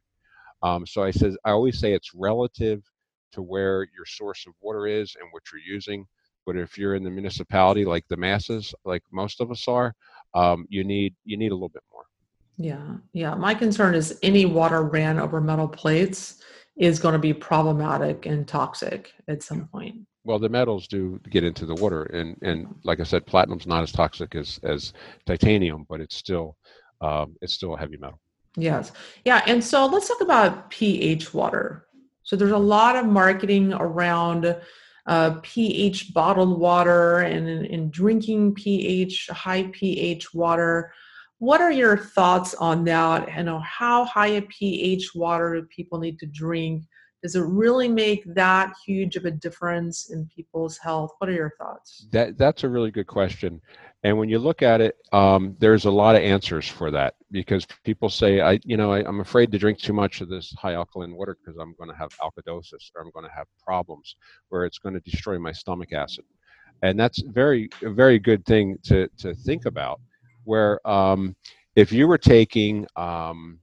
Um, 0.62 0.86
so 0.86 1.02
I 1.02 1.10
says 1.10 1.36
I 1.45 1.49
always 1.49 1.80
say 1.80 1.93
it's 1.93 2.12
relative 2.13 2.84
to 3.32 3.41
where 3.41 3.88
your 3.95 4.06
source 4.06 4.45
of 4.45 4.54
water 4.62 4.86
is 4.86 5.15
and 5.19 5.30
what 5.32 5.41
you're 5.52 5.62
using. 5.62 6.06
But 6.45 6.58
if 6.58 6.78
you're 6.78 6.93
in 6.93 7.04
the 7.04 7.10
municipality 7.10 7.86
like 7.86 8.06
the 8.08 8.17
masses, 8.17 8.71
like 8.86 9.02
most 9.12 9.41
of 9.41 9.49
us 9.49 9.67
are, 9.67 9.95
um, 10.36 10.67
you 10.69 10.84
need 10.84 11.15
you 11.25 11.38
need 11.38 11.52
a 11.52 11.56
little 11.56 11.69
bit 11.69 11.84
more. 11.91 12.04
Yeah, 12.58 12.97
yeah. 13.13 13.34
My 13.34 13.56
concern 13.56 13.95
is 13.95 14.19
any 14.21 14.45
water 14.45 14.84
ran 14.84 15.17
over 15.17 15.41
metal 15.41 15.67
plates 15.67 16.43
is 16.75 16.99
going 16.99 17.13
to 17.13 17.19
be 17.19 17.34
problematic 17.34 18.28
and 18.28 18.47
toxic 18.47 19.12
at 19.28 19.41
some 19.41 19.67
point. 19.69 20.06
Well, 20.23 20.39
the 20.39 20.49
metals 20.49 20.88
do 20.88 21.19
get 21.29 21.43
into 21.43 21.65
the 21.65 21.75
water, 21.75 22.03
and 22.03 22.38
and 22.41 22.75
like 22.84 22.99
I 22.99 23.03
said, 23.03 23.25
platinum's 23.25 23.67
not 23.67 23.84
as 23.84 23.91
toxic 23.91 24.36
as 24.36 24.60
as 24.63 24.93
titanium, 25.25 25.86
but 25.89 26.01
it's 26.01 26.15
still 26.15 26.58
um, 27.01 27.36
it's 27.41 27.53
still 27.53 27.75
a 27.75 27.79
heavy 27.79 27.97
metal. 27.97 28.19
Yes, 28.58 28.91
yeah, 29.25 29.41
and 29.47 29.63
so 29.63 29.86
let's 29.86 30.08
talk 30.08 30.21
about 30.21 30.69
pH 30.69 31.34
water. 31.34 31.86
So 32.23 32.36
there's 32.36 32.51
a 32.51 32.58
lot 32.58 32.95
of 32.95 33.05
marketing 33.05 33.73
around 33.73 34.55
uh, 35.08 35.39
pH 35.41 36.13
bottled 36.13 36.60
water 36.60 37.19
and 37.19 37.65
in 37.65 37.89
drinking 37.89 38.53
pH 38.53 39.27
high 39.29 39.63
pH 39.71 40.34
water. 40.34 40.93
What 41.39 41.62
are 41.62 41.71
your 41.71 41.97
thoughts 41.97 42.53
on 42.53 42.84
that? 42.84 43.29
And 43.29 43.49
how 43.63 44.05
high 44.05 44.27
a 44.27 44.41
pH 44.41 45.15
water 45.15 45.55
do 45.55 45.67
people 45.67 45.99
need 45.99 46.19
to 46.19 46.25
drink? 46.25 46.84
Does 47.21 47.36
it 47.36 47.41
really 47.41 47.89
make 47.89 48.23
that 48.34 48.73
huge 48.86 49.17
of 49.17 49.25
a 49.25 49.32
difference 49.32 50.10
in 50.10 50.29
people's 50.34 50.77
health? 50.77 51.12
What 51.17 51.29
are 51.29 51.34
your 51.34 51.53
thoughts? 51.58 52.08
That 52.12 52.38
that's 52.38 52.63
a 52.63 52.69
really 52.69 52.91
good 52.91 53.08
question. 53.08 53.62
And 54.03 54.17
when 54.17 54.29
you 54.29 54.39
look 54.39 54.62
at 54.62 54.79
it, 54.79 54.95
um, 55.12 55.58
there's 55.60 55.84
a 55.84 55.91
lot 55.91 56.15
of 56.15 56.21
answers 56.21 56.67
for 56.67 56.89
that 56.91 57.15
because 57.32 57.67
people 57.84 58.10
say, 58.10 58.39
I, 58.39 58.60
you 58.63 58.77
know, 58.77 58.93
I, 58.93 59.05
am 59.05 59.19
afraid 59.19 59.51
to 59.51 59.58
drink 59.58 59.77
too 59.77 59.91
much 59.91 60.21
of 60.21 60.29
this 60.29 60.53
high 60.58 60.73
alkaline 60.73 61.13
water 61.13 61.38
because 61.38 61.60
I'm 61.60 61.75
going 61.77 61.89
to 61.89 61.95
have 61.97 62.17
alkalosis 62.19 62.91
or 62.95 63.01
I'm 63.01 63.12
going 63.12 63.25
to 63.25 63.36
have 63.36 63.47
problems 63.62 64.15
where 64.47 64.63
it's 64.63 64.77
going 64.77 64.93
to 64.93 65.01
destroy 65.01 65.38
my 65.38 65.51
stomach 65.51 65.91
acid. 65.91 66.23
And 66.82 66.97
that's 66.97 67.21
very, 67.21 67.69
a 67.84 67.89
very 67.89 68.19
good 68.19 68.45
thing 68.45 68.77
to, 68.84 69.10
to 69.17 69.34
think 69.34 69.65
about. 69.65 69.99
Where 70.45 70.86
um, 70.89 71.36
if 71.75 71.91
you 71.91 72.08
were 72.08 72.17
taking, 72.17 72.88
um, 72.95 73.60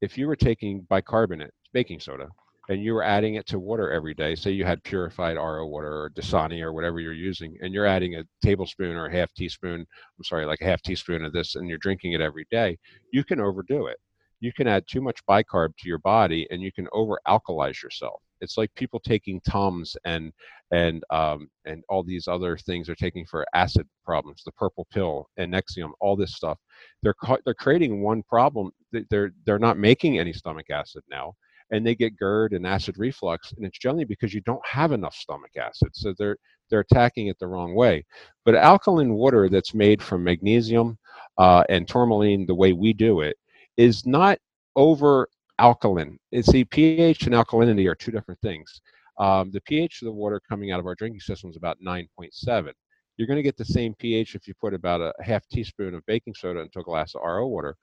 if 0.00 0.16
you 0.16 0.28
were 0.28 0.36
taking 0.36 0.82
bicarbonate, 0.82 1.52
baking 1.72 1.98
soda, 1.98 2.28
and 2.68 2.82
you 2.82 2.94
were 2.94 3.02
adding 3.02 3.34
it 3.34 3.46
to 3.46 3.58
water 3.58 3.92
every 3.92 4.14
day, 4.14 4.34
say 4.34 4.50
you 4.50 4.64
had 4.64 4.82
purified 4.82 5.36
RO 5.36 5.66
water 5.66 6.02
or 6.04 6.10
Dasani 6.10 6.62
or 6.62 6.72
whatever 6.72 7.00
you're 7.00 7.12
using, 7.12 7.56
and 7.60 7.72
you're 7.72 7.86
adding 7.86 8.16
a 8.16 8.24
tablespoon 8.42 8.96
or 8.96 9.06
a 9.06 9.12
half 9.12 9.32
teaspoon, 9.34 9.80
I'm 9.80 10.24
sorry, 10.24 10.46
like 10.46 10.60
a 10.60 10.66
half 10.66 10.82
teaspoon 10.82 11.24
of 11.24 11.32
this, 11.32 11.54
and 11.54 11.68
you're 11.68 11.78
drinking 11.78 12.12
it 12.12 12.20
every 12.20 12.46
day, 12.50 12.78
you 13.12 13.24
can 13.24 13.40
overdo 13.40 13.86
it. 13.86 13.98
You 14.40 14.52
can 14.52 14.66
add 14.66 14.84
too 14.86 15.00
much 15.00 15.24
bicarb 15.26 15.76
to 15.78 15.88
your 15.88 15.98
body, 15.98 16.46
and 16.50 16.60
you 16.60 16.70
can 16.70 16.88
over 16.92 17.18
alkalize 17.26 17.82
yourself. 17.82 18.20
It's 18.42 18.58
like 18.58 18.74
people 18.74 19.00
taking 19.00 19.40
Tums 19.48 19.96
and 20.04 20.30
and 20.70 21.02
um, 21.10 21.48
and 21.64 21.82
all 21.88 22.02
these 22.02 22.28
other 22.28 22.58
things 22.58 22.86
they're 22.86 22.96
taking 22.96 23.24
for 23.24 23.46
acid 23.54 23.88
problems, 24.04 24.42
the 24.44 24.52
purple 24.52 24.86
pill 24.92 25.26
and 25.38 25.54
Nexium, 25.54 25.92
all 26.00 26.16
this 26.16 26.34
stuff. 26.34 26.58
They're 27.02 27.14
they're 27.46 27.54
creating 27.54 28.02
one 28.02 28.22
problem. 28.24 28.72
They're 28.92 29.32
they're 29.46 29.58
not 29.58 29.78
making 29.78 30.18
any 30.18 30.34
stomach 30.34 30.68
acid 30.68 31.02
now 31.08 31.32
and 31.70 31.86
they 31.86 31.94
get 31.94 32.16
GERD 32.16 32.52
and 32.52 32.66
acid 32.66 32.96
reflux, 32.98 33.52
and 33.52 33.64
it's 33.66 33.78
generally 33.78 34.04
because 34.04 34.32
you 34.32 34.40
don't 34.42 34.64
have 34.64 34.92
enough 34.92 35.14
stomach 35.14 35.56
acid. 35.56 35.90
So 35.92 36.14
they're 36.16 36.36
they're 36.70 36.80
attacking 36.80 37.28
it 37.28 37.38
the 37.38 37.46
wrong 37.46 37.74
way. 37.74 38.04
But 38.44 38.54
alkaline 38.56 39.14
water 39.14 39.48
that's 39.48 39.74
made 39.74 40.02
from 40.02 40.24
magnesium 40.24 40.98
uh, 41.38 41.64
and 41.68 41.86
tourmaline, 41.86 42.46
the 42.46 42.54
way 42.54 42.72
we 42.72 42.92
do 42.92 43.20
it, 43.20 43.36
is 43.76 44.04
not 44.06 44.38
over 44.74 45.28
alkaline. 45.58 46.18
See, 46.42 46.64
pH 46.64 47.26
and 47.26 47.34
alkalinity 47.34 47.88
are 47.88 47.94
two 47.94 48.10
different 48.10 48.40
things. 48.40 48.80
Um, 49.18 49.50
the 49.52 49.60
pH 49.62 50.02
of 50.02 50.06
the 50.06 50.12
water 50.12 50.40
coming 50.48 50.72
out 50.72 50.80
of 50.80 50.86
our 50.86 50.94
drinking 50.94 51.20
system 51.20 51.50
is 51.50 51.56
about 51.56 51.78
9.7. 51.84 52.72
You're 53.16 53.26
going 53.26 53.38
to 53.38 53.42
get 53.42 53.56
the 53.56 53.64
same 53.64 53.94
pH 53.94 54.34
if 54.34 54.46
you 54.46 54.52
put 54.60 54.74
about 54.74 55.00
a 55.00 55.14
half 55.22 55.46
teaspoon 55.48 55.94
of 55.94 56.04
baking 56.06 56.34
soda 56.34 56.60
into 56.60 56.80
a 56.80 56.82
glass 56.82 57.14
of 57.14 57.22
RO 57.24 57.46
water, 57.46 57.76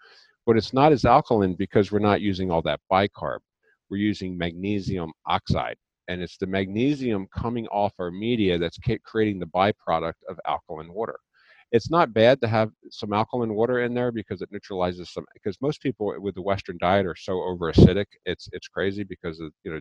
but 0.45 0.57
it's 0.57 0.73
not 0.73 0.91
as 0.91 1.05
alkaline 1.05 1.55
because 1.55 1.91
we're 1.91 1.99
not 1.99 2.21
using 2.21 2.51
all 2.51 2.61
that 2.61 2.81
bicarb 2.91 3.39
we're 3.89 3.97
using 3.97 4.37
magnesium 4.37 5.11
oxide. 5.27 5.77
And 6.07 6.21
it's 6.21 6.37
the 6.37 6.47
magnesium 6.47 7.27
coming 7.35 7.67
off 7.67 7.93
our 7.99 8.11
media 8.11 8.57
that's 8.57 8.77
creating 9.05 9.39
the 9.39 9.45
byproduct 9.47 10.15
of 10.29 10.39
alkaline 10.47 10.93
water. 10.93 11.15
It's 11.71 11.89
not 11.89 12.13
bad 12.13 12.39
to 12.41 12.47
have 12.47 12.69
some 12.91 13.13
alkaline 13.13 13.53
water 13.55 13.79
in 13.81 13.95
there 13.95 14.11
because 14.11 14.41
it 14.41 14.49
neutralizes 14.51 15.11
some. 15.11 15.25
Because 15.33 15.57
most 15.59 15.81
people 15.81 16.13
with 16.19 16.35
the 16.35 16.41
Western 16.41 16.77
diet 16.79 17.07
are 17.07 17.15
so 17.15 17.41
over 17.41 17.71
acidic, 17.71 18.05
it's 18.25 18.47
it's 18.51 18.67
crazy 18.67 19.03
because 19.03 19.39
of, 19.39 19.51
you 19.63 19.73
know 19.73 19.79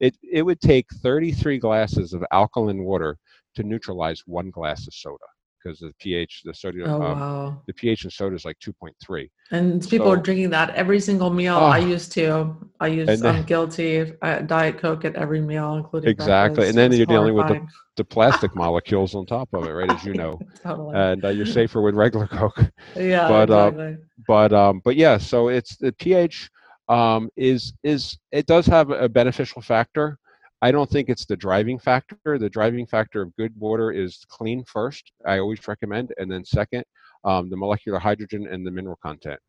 it 0.00 0.16
it 0.30 0.42
would 0.42 0.60
take 0.60 0.86
33 1.02 1.58
glasses 1.58 2.12
of 2.12 2.24
alkaline 2.30 2.84
water 2.84 3.16
to 3.54 3.62
neutralize 3.62 4.22
one 4.26 4.50
glass 4.50 4.86
of 4.86 4.92
soda 4.92 5.24
because 5.62 5.78
the 5.78 5.92
pH, 5.98 6.42
the 6.44 6.54
sodium, 6.54 6.88
oh, 6.88 6.94
um, 6.94 7.00
wow. 7.00 7.62
the 7.66 7.74
pH 7.74 8.04
in 8.04 8.10
soda 8.10 8.34
is 8.34 8.44
like 8.44 8.58
2.3. 8.60 9.28
And 9.50 9.82
people 9.88 10.06
so, 10.06 10.12
are 10.12 10.16
drinking 10.16 10.50
that 10.50 10.70
every 10.70 11.00
single 11.00 11.30
meal. 11.30 11.56
Oh, 11.56 11.66
I 11.66 11.78
used 11.78 12.12
to. 12.12 12.56
I 12.78 12.88
used. 12.88 13.22
Then, 13.22 13.36
I'm 13.36 13.42
guilty. 13.44 14.12
Uh, 14.22 14.40
Diet 14.40 14.78
Coke 14.78 15.04
at 15.04 15.16
every 15.16 15.40
meal, 15.40 15.74
including 15.74 16.10
exactly. 16.10 16.56
Breakfast. 16.56 16.68
And 16.68 16.78
then 16.78 16.90
it's 16.92 16.98
you're 16.98 17.06
horrifying. 17.06 17.34
dealing 17.48 17.60
with 17.60 17.68
the, 17.96 18.02
the 18.02 18.04
plastic 18.04 18.54
molecules 18.54 19.14
on 19.14 19.26
top 19.26 19.48
of 19.52 19.64
it, 19.64 19.70
right? 19.70 19.90
As 19.90 20.04
you 20.04 20.14
know, 20.22 20.38
totally. 20.62 20.94
And 20.94 21.24
uh, 21.24 21.28
you're 21.28 21.46
safer 21.46 21.82
with 21.82 21.94
regular 21.94 22.26
Coke. 22.28 22.58
Yeah, 22.96 23.28
but 23.28 23.50
uh, 23.50 23.66
exactly. 23.68 23.92
uh, 23.92 23.96
but 24.26 24.52
um, 24.52 24.80
but 24.84 24.96
yeah. 24.96 25.18
So 25.18 25.48
it's 25.48 25.76
the 25.76 25.92
pH 25.92 26.48
um, 26.88 27.28
is 27.36 27.72
is 27.82 28.18
it 28.32 28.46
does 28.46 28.66
have 28.66 28.90
a 28.90 29.08
beneficial 29.08 29.62
factor 29.62 30.18
I 30.62 30.70
don't 30.70 30.90
think 30.90 31.08
it's 31.08 31.24
the 31.24 31.36
driving 31.36 31.78
factor. 31.78 32.38
The 32.38 32.50
driving 32.50 32.86
factor 32.86 33.22
of 33.22 33.34
good 33.36 33.52
water 33.58 33.92
is 33.92 34.24
clean 34.28 34.62
first. 34.64 35.12
I 35.26 35.38
always 35.38 35.66
recommend, 35.66 36.12
and 36.18 36.30
then 36.30 36.44
second, 36.44 36.84
um, 37.24 37.48
the 37.48 37.56
molecular 37.56 37.98
hydrogen 37.98 38.46
and 38.50 38.66
the 38.66 38.70
mineral 38.70 38.98
content 39.02 39.40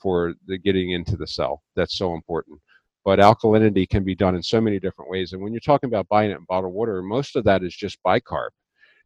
for 0.00 0.34
the 0.46 0.58
getting 0.58 0.92
into 0.92 1.16
the 1.16 1.26
cell. 1.26 1.62
That's 1.76 1.98
so 1.98 2.14
important. 2.14 2.60
But 3.04 3.18
alkalinity 3.18 3.88
can 3.88 4.04
be 4.04 4.14
done 4.14 4.34
in 4.34 4.42
so 4.42 4.60
many 4.60 4.78
different 4.78 5.10
ways. 5.10 5.32
And 5.32 5.42
when 5.42 5.52
you're 5.52 5.60
talking 5.60 5.88
about 5.88 6.08
buying 6.08 6.30
it 6.30 6.36
in 6.36 6.44
bottled 6.48 6.74
water, 6.74 7.02
most 7.02 7.34
of 7.34 7.44
that 7.44 7.62
is 7.62 7.74
just 7.74 7.98
bicarb. 8.06 8.50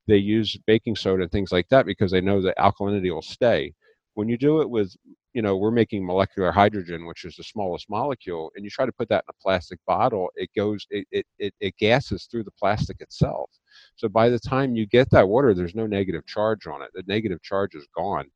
They 0.06 0.16
use 0.16 0.58
baking 0.66 0.96
soda 0.96 1.22
and 1.22 1.32
things 1.32 1.52
like 1.52 1.68
that 1.70 1.86
because 1.86 2.10
they 2.10 2.20
know 2.20 2.42
that 2.42 2.58
alkalinity 2.58 3.12
will 3.12 3.22
stay. 3.22 3.72
When 4.14 4.28
you 4.28 4.36
do 4.36 4.60
it 4.60 4.68
with 4.68 4.94
you 5.34 5.42
know 5.42 5.56
we're 5.56 5.70
making 5.70 6.06
molecular 6.06 6.50
hydrogen 6.50 7.06
which 7.06 7.24
is 7.24 7.36
the 7.36 7.42
smallest 7.42 7.90
molecule 7.90 8.50
and 8.54 8.64
you 8.64 8.70
try 8.70 8.86
to 8.86 8.92
put 8.92 9.08
that 9.08 9.24
in 9.28 9.30
a 9.30 9.42
plastic 9.42 9.78
bottle 9.86 10.30
it 10.36 10.48
goes 10.56 10.86
it, 10.90 11.06
it, 11.10 11.26
it, 11.38 11.52
it 11.60 11.76
gases 11.76 12.26
through 12.30 12.44
the 12.44 12.52
plastic 12.52 13.00
itself. 13.00 13.50
So 13.96 14.08
by 14.08 14.28
the 14.28 14.38
time 14.38 14.76
you 14.76 14.86
get 14.86 15.10
that 15.10 15.28
water 15.28 15.52
there's 15.52 15.74
no 15.74 15.86
negative 15.86 16.24
charge 16.26 16.66
on 16.66 16.80
it. 16.82 16.90
The 16.94 17.02
negative 17.06 17.42
charge 17.42 17.74
is 17.74 17.86
gone 17.94 18.26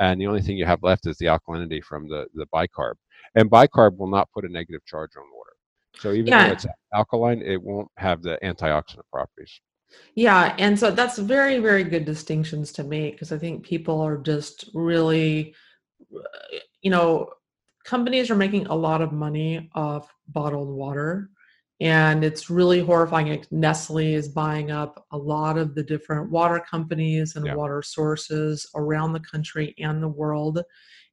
and 0.00 0.20
the 0.20 0.26
only 0.26 0.42
thing 0.42 0.56
you 0.56 0.66
have 0.66 0.82
left 0.82 1.06
is 1.06 1.16
the 1.18 1.26
alkalinity 1.26 1.82
from 1.82 2.08
the 2.08 2.26
the 2.34 2.46
bicarb 2.52 2.94
and 3.36 3.50
bicarb 3.50 3.96
will 3.96 4.10
not 4.10 4.28
put 4.34 4.44
a 4.44 4.48
negative 4.48 4.84
charge 4.84 5.12
on 5.16 5.24
water. 5.34 5.52
So 5.98 6.12
even 6.12 6.26
yeah. 6.26 6.48
though 6.48 6.52
it's 6.52 6.66
alkaline 6.92 7.42
it 7.42 7.62
won't 7.62 7.88
have 7.96 8.22
the 8.22 8.38
antioxidant 8.42 9.08
properties. 9.12 9.60
Yeah 10.14 10.54
and 10.58 10.78
so 10.78 10.90
that's 10.90 11.18
very 11.18 11.58
very 11.58 11.84
good 11.84 12.04
distinctions 12.04 12.72
to 12.72 12.84
make 12.84 13.14
because 13.14 13.32
i 13.32 13.38
think 13.38 13.64
people 13.64 14.00
are 14.00 14.18
just 14.18 14.70
really 14.72 15.52
you 16.82 16.90
know, 16.90 17.30
companies 17.84 18.30
are 18.30 18.36
making 18.36 18.66
a 18.66 18.74
lot 18.74 19.02
of 19.02 19.12
money 19.12 19.70
off 19.74 20.12
bottled 20.28 20.68
water. 20.68 21.30
And 21.80 22.22
it's 22.22 22.50
really 22.50 22.80
horrifying. 22.80 23.42
Nestle 23.50 24.14
is 24.14 24.28
buying 24.28 24.70
up 24.70 25.06
a 25.12 25.16
lot 25.16 25.56
of 25.56 25.74
the 25.74 25.82
different 25.82 26.30
water 26.30 26.62
companies 26.70 27.36
and 27.36 27.46
yeah. 27.46 27.54
water 27.54 27.82
sources 27.82 28.68
around 28.74 29.14
the 29.14 29.20
country 29.20 29.74
and 29.78 30.02
the 30.02 30.08
world. 30.08 30.62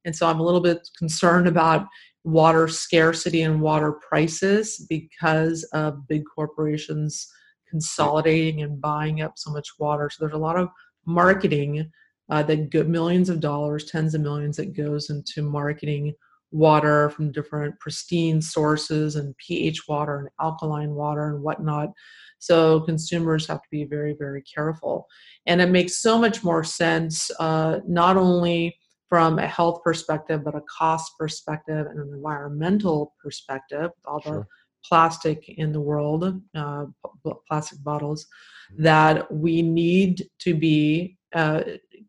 And 0.04 0.14
so 0.14 0.26
I'm 0.26 0.40
a 0.40 0.42
little 0.42 0.60
bit 0.60 0.86
concerned 0.98 1.48
about 1.48 1.86
water 2.24 2.68
scarcity 2.68 3.42
and 3.42 3.60
water 3.62 3.92
prices 3.92 4.84
because 4.90 5.64
of 5.72 6.06
big 6.06 6.22
corporations 6.32 7.26
hmm. 7.66 7.70
consolidating 7.70 8.62
and 8.62 8.80
buying 8.80 9.22
up 9.22 9.32
so 9.36 9.50
much 9.50 9.68
water. 9.78 10.10
So 10.10 10.18
there's 10.20 10.36
a 10.36 10.38
lot 10.38 10.58
of 10.58 10.68
marketing 11.06 11.90
uh, 12.30 12.42
that 12.42 12.70
go 12.70 12.84
millions 12.84 13.28
of 13.28 13.40
dollars, 13.40 13.86
tens 13.86 14.14
of 14.14 14.20
millions 14.20 14.56
that 14.56 14.76
goes 14.76 15.10
into 15.10 15.42
marketing 15.42 16.14
water 16.50 17.10
from 17.10 17.30
different 17.30 17.78
pristine 17.78 18.40
sources 18.40 19.16
and 19.16 19.36
pH 19.36 19.86
water 19.88 20.18
and 20.18 20.28
alkaline 20.40 20.94
water 20.94 21.34
and 21.34 21.42
whatnot. 21.42 21.90
So 22.38 22.80
consumers 22.80 23.46
have 23.48 23.62
to 23.62 23.68
be 23.70 23.84
very, 23.84 24.14
very 24.18 24.42
careful. 24.42 25.06
And 25.46 25.60
it 25.60 25.70
makes 25.70 25.98
so 25.98 26.18
much 26.18 26.44
more 26.44 26.64
sense, 26.64 27.30
uh, 27.40 27.80
not 27.86 28.16
only 28.16 28.76
from 29.08 29.38
a 29.38 29.46
health 29.46 29.82
perspective, 29.82 30.44
but 30.44 30.54
a 30.54 30.62
cost 30.78 31.12
perspective 31.18 31.86
and 31.86 31.98
an 31.98 32.12
environmental 32.14 33.14
perspective, 33.22 33.90
all 34.06 34.20
the 34.20 34.30
sure. 34.30 34.48
plastic 34.84 35.48
in 35.48 35.72
the 35.72 35.80
world, 35.80 36.40
uh, 36.54 36.84
plastic 37.48 37.82
bottles, 37.82 38.26
mm-hmm. 38.72 38.84
that 38.84 39.32
we 39.32 39.62
need 39.62 40.28
to 40.40 40.54
be 40.54 41.17
uh, 41.34 41.62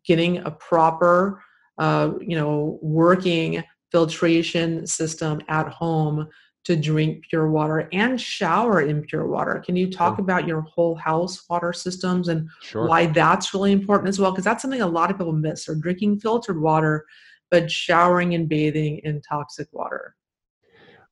getting 0.04 0.38
a 0.38 0.50
proper, 0.50 1.42
uh, 1.78 2.12
you 2.20 2.36
know, 2.36 2.78
working 2.82 3.62
filtration 3.90 4.86
system 4.86 5.40
at 5.48 5.68
home 5.68 6.28
to 6.64 6.76
drink 6.76 7.24
pure 7.28 7.50
water 7.50 7.88
and 7.92 8.20
shower 8.20 8.82
in 8.82 9.02
pure 9.02 9.26
water. 9.26 9.62
Can 9.64 9.76
you 9.76 9.90
talk 9.90 10.16
sure. 10.16 10.24
about 10.24 10.46
your 10.46 10.60
whole 10.60 10.94
house 10.94 11.42
water 11.48 11.72
systems 11.72 12.28
and 12.28 12.48
sure. 12.62 12.86
why 12.86 13.06
that's 13.06 13.54
really 13.54 13.72
important 13.72 14.08
as 14.08 14.18
well? 14.18 14.30
Because 14.30 14.44
that's 14.44 14.62
something 14.62 14.82
a 14.82 14.86
lot 14.86 15.10
of 15.10 15.16
people 15.16 15.32
miss. 15.32 15.64
They're 15.64 15.74
drinking 15.74 16.20
filtered 16.20 16.60
water, 16.60 17.06
but 17.50 17.70
showering 17.70 18.34
and 18.34 18.48
bathing 18.48 19.00
in 19.04 19.22
toxic 19.22 19.68
water. 19.72 20.14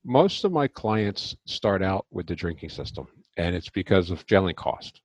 Most 0.04 0.44
of 0.44 0.52
my 0.52 0.68
clients 0.68 1.34
start 1.46 1.82
out 1.82 2.06
with 2.10 2.26
the 2.26 2.36
drinking 2.36 2.70
system, 2.70 3.08
and 3.36 3.56
it's 3.56 3.70
because 3.70 4.10
of 4.10 4.24
generally 4.26 4.54
cost. 4.54 5.00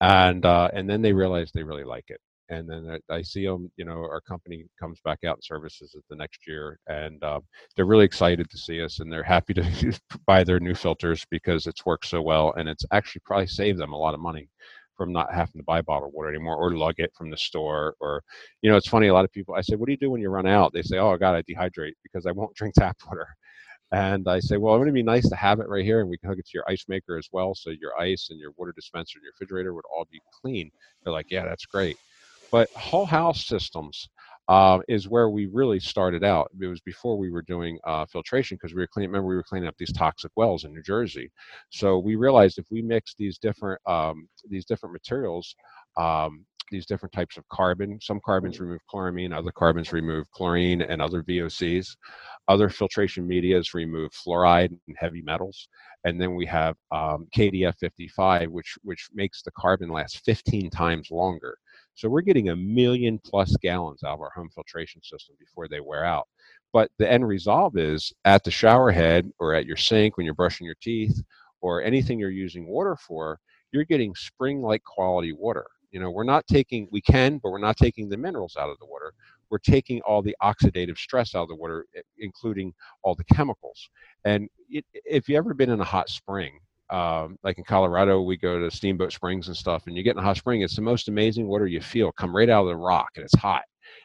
and 0.00 0.46
uh, 0.46 0.70
and 0.72 0.88
then 0.88 1.02
they 1.02 1.12
realize 1.12 1.50
they 1.50 1.64
really 1.64 1.84
like 1.84 2.04
it 2.08 2.20
and 2.50 2.68
then 2.68 2.98
I 3.10 3.22
see 3.22 3.46
them. 3.46 3.70
You 3.76 3.84
know, 3.84 3.98
our 3.98 4.20
company 4.20 4.64
comes 4.80 5.00
back 5.04 5.24
out 5.24 5.36
and 5.36 5.44
services 5.44 5.94
it 5.94 6.04
the 6.08 6.16
next 6.16 6.46
year, 6.46 6.78
and 6.86 7.22
um, 7.22 7.42
they're 7.76 7.84
really 7.84 8.04
excited 8.04 8.50
to 8.50 8.58
see 8.58 8.82
us, 8.82 9.00
and 9.00 9.12
they're 9.12 9.22
happy 9.22 9.54
to 9.54 9.98
buy 10.26 10.44
their 10.44 10.60
new 10.60 10.74
filters 10.74 11.24
because 11.30 11.66
it's 11.66 11.86
worked 11.86 12.06
so 12.06 12.22
well, 12.22 12.54
and 12.56 12.68
it's 12.68 12.84
actually 12.92 13.22
probably 13.24 13.46
saved 13.46 13.78
them 13.78 13.92
a 13.92 13.98
lot 13.98 14.14
of 14.14 14.20
money 14.20 14.48
from 14.98 15.12
not 15.12 15.32
having 15.32 15.60
to 15.60 15.62
buy 15.62 15.80
bottled 15.80 16.12
water 16.12 16.28
anymore 16.28 16.56
or 16.56 16.76
lug 16.76 16.96
it 16.98 17.12
from 17.16 17.30
the 17.30 17.36
store 17.36 17.94
or 18.00 18.20
you 18.62 18.70
know 18.70 18.76
it's 18.76 18.88
funny 18.88 19.06
a 19.06 19.14
lot 19.14 19.24
of 19.24 19.30
people 19.32 19.54
i 19.54 19.60
say 19.60 19.76
what 19.76 19.86
do 19.86 19.92
you 19.92 19.98
do 19.98 20.10
when 20.10 20.20
you 20.20 20.28
run 20.28 20.46
out? 20.46 20.72
They 20.72 20.82
say 20.82 20.98
oh 20.98 21.16
god 21.16 21.36
i 21.36 21.42
dehydrate 21.42 21.92
because 22.02 22.26
i 22.26 22.32
won't 22.32 22.54
drink 22.56 22.74
tap 22.74 22.96
water. 23.06 23.28
And 23.92 24.28
i 24.28 24.40
say 24.40 24.56
well 24.56 24.74
it 24.74 24.80
would 24.80 24.92
be 24.92 25.02
nice 25.02 25.28
to 25.28 25.36
have 25.36 25.60
it 25.60 25.68
right 25.68 25.84
here 25.84 26.00
and 26.00 26.10
we 26.10 26.18
can 26.18 26.28
hook 26.28 26.40
it 26.40 26.46
to 26.46 26.52
your 26.54 26.68
ice 26.68 26.84
maker 26.88 27.16
as 27.16 27.28
well 27.32 27.54
so 27.54 27.70
your 27.70 27.98
ice 27.98 28.28
and 28.30 28.40
your 28.40 28.50
water 28.56 28.72
dispenser 28.74 29.18
and 29.18 29.22
your 29.22 29.32
refrigerator 29.32 29.72
would 29.72 29.84
all 29.94 30.06
be 30.10 30.20
clean? 30.42 30.70
They're 31.04 31.12
like 31.12 31.30
yeah 31.30 31.44
that's 31.44 31.64
great 31.64 31.96
but 32.50 32.68
whole 32.74 33.06
house 33.06 33.46
systems 33.46 34.08
uh, 34.48 34.78
is 34.88 35.08
where 35.08 35.28
we 35.28 35.46
really 35.46 35.78
started 35.78 36.24
out. 36.24 36.50
It 36.58 36.66
was 36.66 36.80
before 36.80 37.18
we 37.18 37.30
were 37.30 37.42
doing 37.42 37.78
uh, 37.86 38.06
filtration 38.06 38.56
because 38.56 38.74
we 38.74 38.80
were 38.80 38.86
cleaning. 38.86 39.10
Remember, 39.10 39.28
we 39.28 39.36
were 39.36 39.42
cleaning 39.42 39.68
up 39.68 39.76
these 39.78 39.92
toxic 39.92 40.32
wells 40.36 40.64
in 40.64 40.72
New 40.72 40.82
Jersey. 40.82 41.30
So 41.70 41.98
we 41.98 42.16
realized 42.16 42.58
if 42.58 42.66
we 42.70 42.80
mix 42.80 43.14
these 43.14 43.38
different 43.38 43.80
um, 43.86 44.26
these 44.48 44.64
different 44.64 44.94
materials, 44.94 45.54
um, 45.98 46.46
these 46.70 46.86
different 46.86 47.12
types 47.12 47.36
of 47.36 47.48
carbon. 47.48 47.98
Some 48.00 48.20
carbons 48.24 48.60
remove 48.60 48.80
chloramine, 48.92 49.36
other 49.36 49.52
carbons 49.52 49.92
remove 49.92 50.30
chlorine 50.30 50.82
and 50.82 51.00
other 51.00 51.22
VOCs. 51.22 51.96
Other 52.48 52.68
filtration 52.68 53.26
medias 53.26 53.74
remove 53.74 54.10
fluoride 54.12 54.70
and 54.86 54.96
heavy 54.98 55.22
metals. 55.22 55.68
And 56.04 56.20
then 56.20 56.34
we 56.34 56.46
have 56.46 56.76
um, 56.90 57.26
KDF 57.36 57.76
55, 57.78 58.50
which, 58.50 58.76
which 58.82 59.08
makes 59.12 59.42
the 59.42 59.50
carbon 59.52 59.90
last 59.90 60.24
15 60.24 60.70
times 60.70 61.10
longer. 61.10 61.56
So 61.98 62.08
we're 62.08 62.20
getting 62.20 62.50
a 62.50 62.54
million 62.54 63.18
plus 63.24 63.56
gallons 63.56 64.04
out 64.04 64.14
of 64.14 64.20
our 64.20 64.30
home 64.30 64.50
filtration 64.54 65.02
system 65.02 65.34
before 65.36 65.66
they 65.66 65.80
wear 65.80 66.04
out. 66.04 66.28
But 66.72 66.92
the 66.96 67.10
end 67.10 67.26
result 67.26 67.76
is 67.76 68.12
at 68.24 68.44
the 68.44 68.52
shower 68.52 68.92
head 68.92 69.28
or 69.40 69.52
at 69.52 69.66
your 69.66 69.76
sink 69.76 70.16
when 70.16 70.24
you're 70.24 70.32
brushing 70.36 70.64
your 70.64 70.76
teeth 70.80 71.20
or 71.60 71.82
anything 71.82 72.20
you're 72.20 72.30
using 72.30 72.68
water 72.68 72.94
for, 72.94 73.40
you're 73.72 73.84
getting 73.84 74.14
spring 74.14 74.62
like 74.62 74.84
quality 74.84 75.32
water. 75.32 75.66
You 75.90 75.98
know, 75.98 76.08
we're 76.08 76.22
not 76.22 76.46
taking, 76.46 76.86
we 76.92 77.00
can, 77.00 77.38
but 77.42 77.50
we're 77.50 77.58
not 77.58 77.76
taking 77.76 78.08
the 78.08 78.16
minerals 78.16 78.54
out 78.56 78.70
of 78.70 78.78
the 78.78 78.86
water. 78.86 79.12
We're 79.50 79.58
taking 79.58 80.00
all 80.02 80.22
the 80.22 80.36
oxidative 80.40 80.98
stress 80.98 81.34
out 81.34 81.42
of 81.42 81.48
the 81.48 81.56
water, 81.56 81.84
eh, 81.96 82.02
including 82.18 82.74
all 83.02 83.16
the 83.16 83.24
chemicals. 83.24 83.90
And 84.24 84.48
it, 84.70 84.84
if 84.92 85.28
you've 85.28 85.38
ever 85.38 85.52
been 85.52 85.70
in 85.70 85.80
a 85.80 85.84
hot 85.84 86.10
spring, 86.10 86.60
um, 86.90 87.36
like 87.42 87.58
in 87.58 87.64
Colorado, 87.64 88.22
we 88.22 88.36
go 88.36 88.58
to 88.58 88.70
Steamboat 88.70 89.12
Springs 89.12 89.48
and 89.48 89.56
stuff, 89.56 89.84
and 89.86 89.96
you 89.96 90.02
get 90.02 90.16
in 90.16 90.18
a 90.18 90.22
hot 90.22 90.36
spring. 90.36 90.62
It's 90.62 90.76
the 90.76 90.82
most 90.82 91.08
amazing 91.08 91.46
water 91.46 91.66
you 91.66 91.80
feel 91.80 92.12
come 92.12 92.34
right 92.34 92.48
out 92.48 92.62
of 92.62 92.68
the 92.68 92.76
rock, 92.76 93.10
and 93.16 93.24
it's 93.24 93.38
hot 93.38 93.62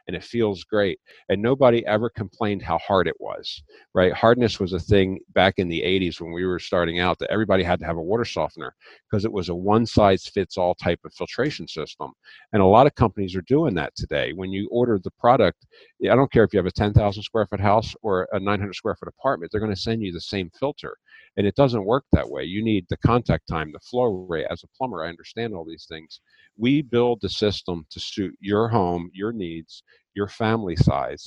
and 0.08 0.16
it 0.16 0.24
feels 0.24 0.64
great. 0.64 1.00
And 1.30 1.42
nobody 1.42 1.86
ever 1.86 2.10
complained 2.10 2.62
how 2.62 2.78
hard 2.80 3.08
it 3.08 3.16
was, 3.20 3.64
right? 3.94 4.14
Hardness 4.14 4.60
was 4.60 4.74
a 4.74 4.80
thing 4.80 5.20
back 5.34 5.56
in 5.58 5.68
the 5.68 5.82
80s 5.82 6.20
when 6.20 6.32
we 6.32 6.46
were 6.46 6.60
starting 6.60 7.00
out 7.00 7.20
that 7.20 7.32
everybody 7.32 7.64
had 7.64 7.80
to 7.80 7.86
have 7.86 7.98
a 7.98 8.02
water 8.02 8.26
softener 8.26 8.76
because 9.10 9.26
it 9.26 9.32
was 9.32 9.50
a 9.50 9.56
one 9.56 9.86
size 9.86 10.26
fits 10.26 10.58
all 10.58 10.76
type 10.76 11.00
of 11.06 11.14
filtration 11.14 11.68
system. 11.68 12.12
And 12.52 12.62
a 12.62 12.66
lot 12.66 12.88
of 12.88 12.96
companies 12.96 13.36
are 13.36 13.42
doing 13.44 13.74
that 13.76 13.96
today. 13.96 14.34
When 14.34 14.52
you 14.52 14.68
order 14.72 15.00
the 15.02 15.12
product, 15.12 15.66
I 16.04 16.16
don't 16.16 16.32
care 16.32 16.44
if 16.44 16.54
you 16.54 16.60
have 16.60 16.66
a 16.66 16.72
10,000 16.72 17.24
square 17.24 17.46
foot 17.46 17.60
house 17.60 17.96
or 18.02 18.28
a 18.34 18.40
900 18.40 18.74
square 18.74 18.96
foot 18.96 19.08
apartment, 19.08 19.52
they're 19.52 19.62
going 19.62 19.74
to 19.74 19.80
send 19.80 20.02
you 20.02 20.12
the 20.12 20.22
same 20.22 20.50
filter. 20.60 20.96
And 21.38 21.48
it 21.48 21.56
doesn't 21.56 21.86
work 21.86 22.06
that 22.12 22.30
way. 22.30 22.44
You 22.44 22.64
need 22.64 22.86
the 22.90 22.98
contact 22.98 23.48
time, 23.48 23.72
the 23.72 23.80
flow 23.80 24.28
rate. 24.30 24.48
As 24.50 24.64
a 24.64 24.68
plumber, 24.78 25.04
I 25.04 25.10
understand 25.10 25.54
all 25.54 25.66
these 25.66 25.86
things. 25.90 26.22
We 26.58 26.82
build 26.82 27.22
the 27.22 27.30
system 27.30 27.86
to 27.90 28.00
suit 28.00 28.36
your 28.40 28.70
home, 28.70 29.10
your 29.14 29.34
needs, 29.34 29.84
your 30.14 30.28
family 30.28 30.76
size, 30.76 31.26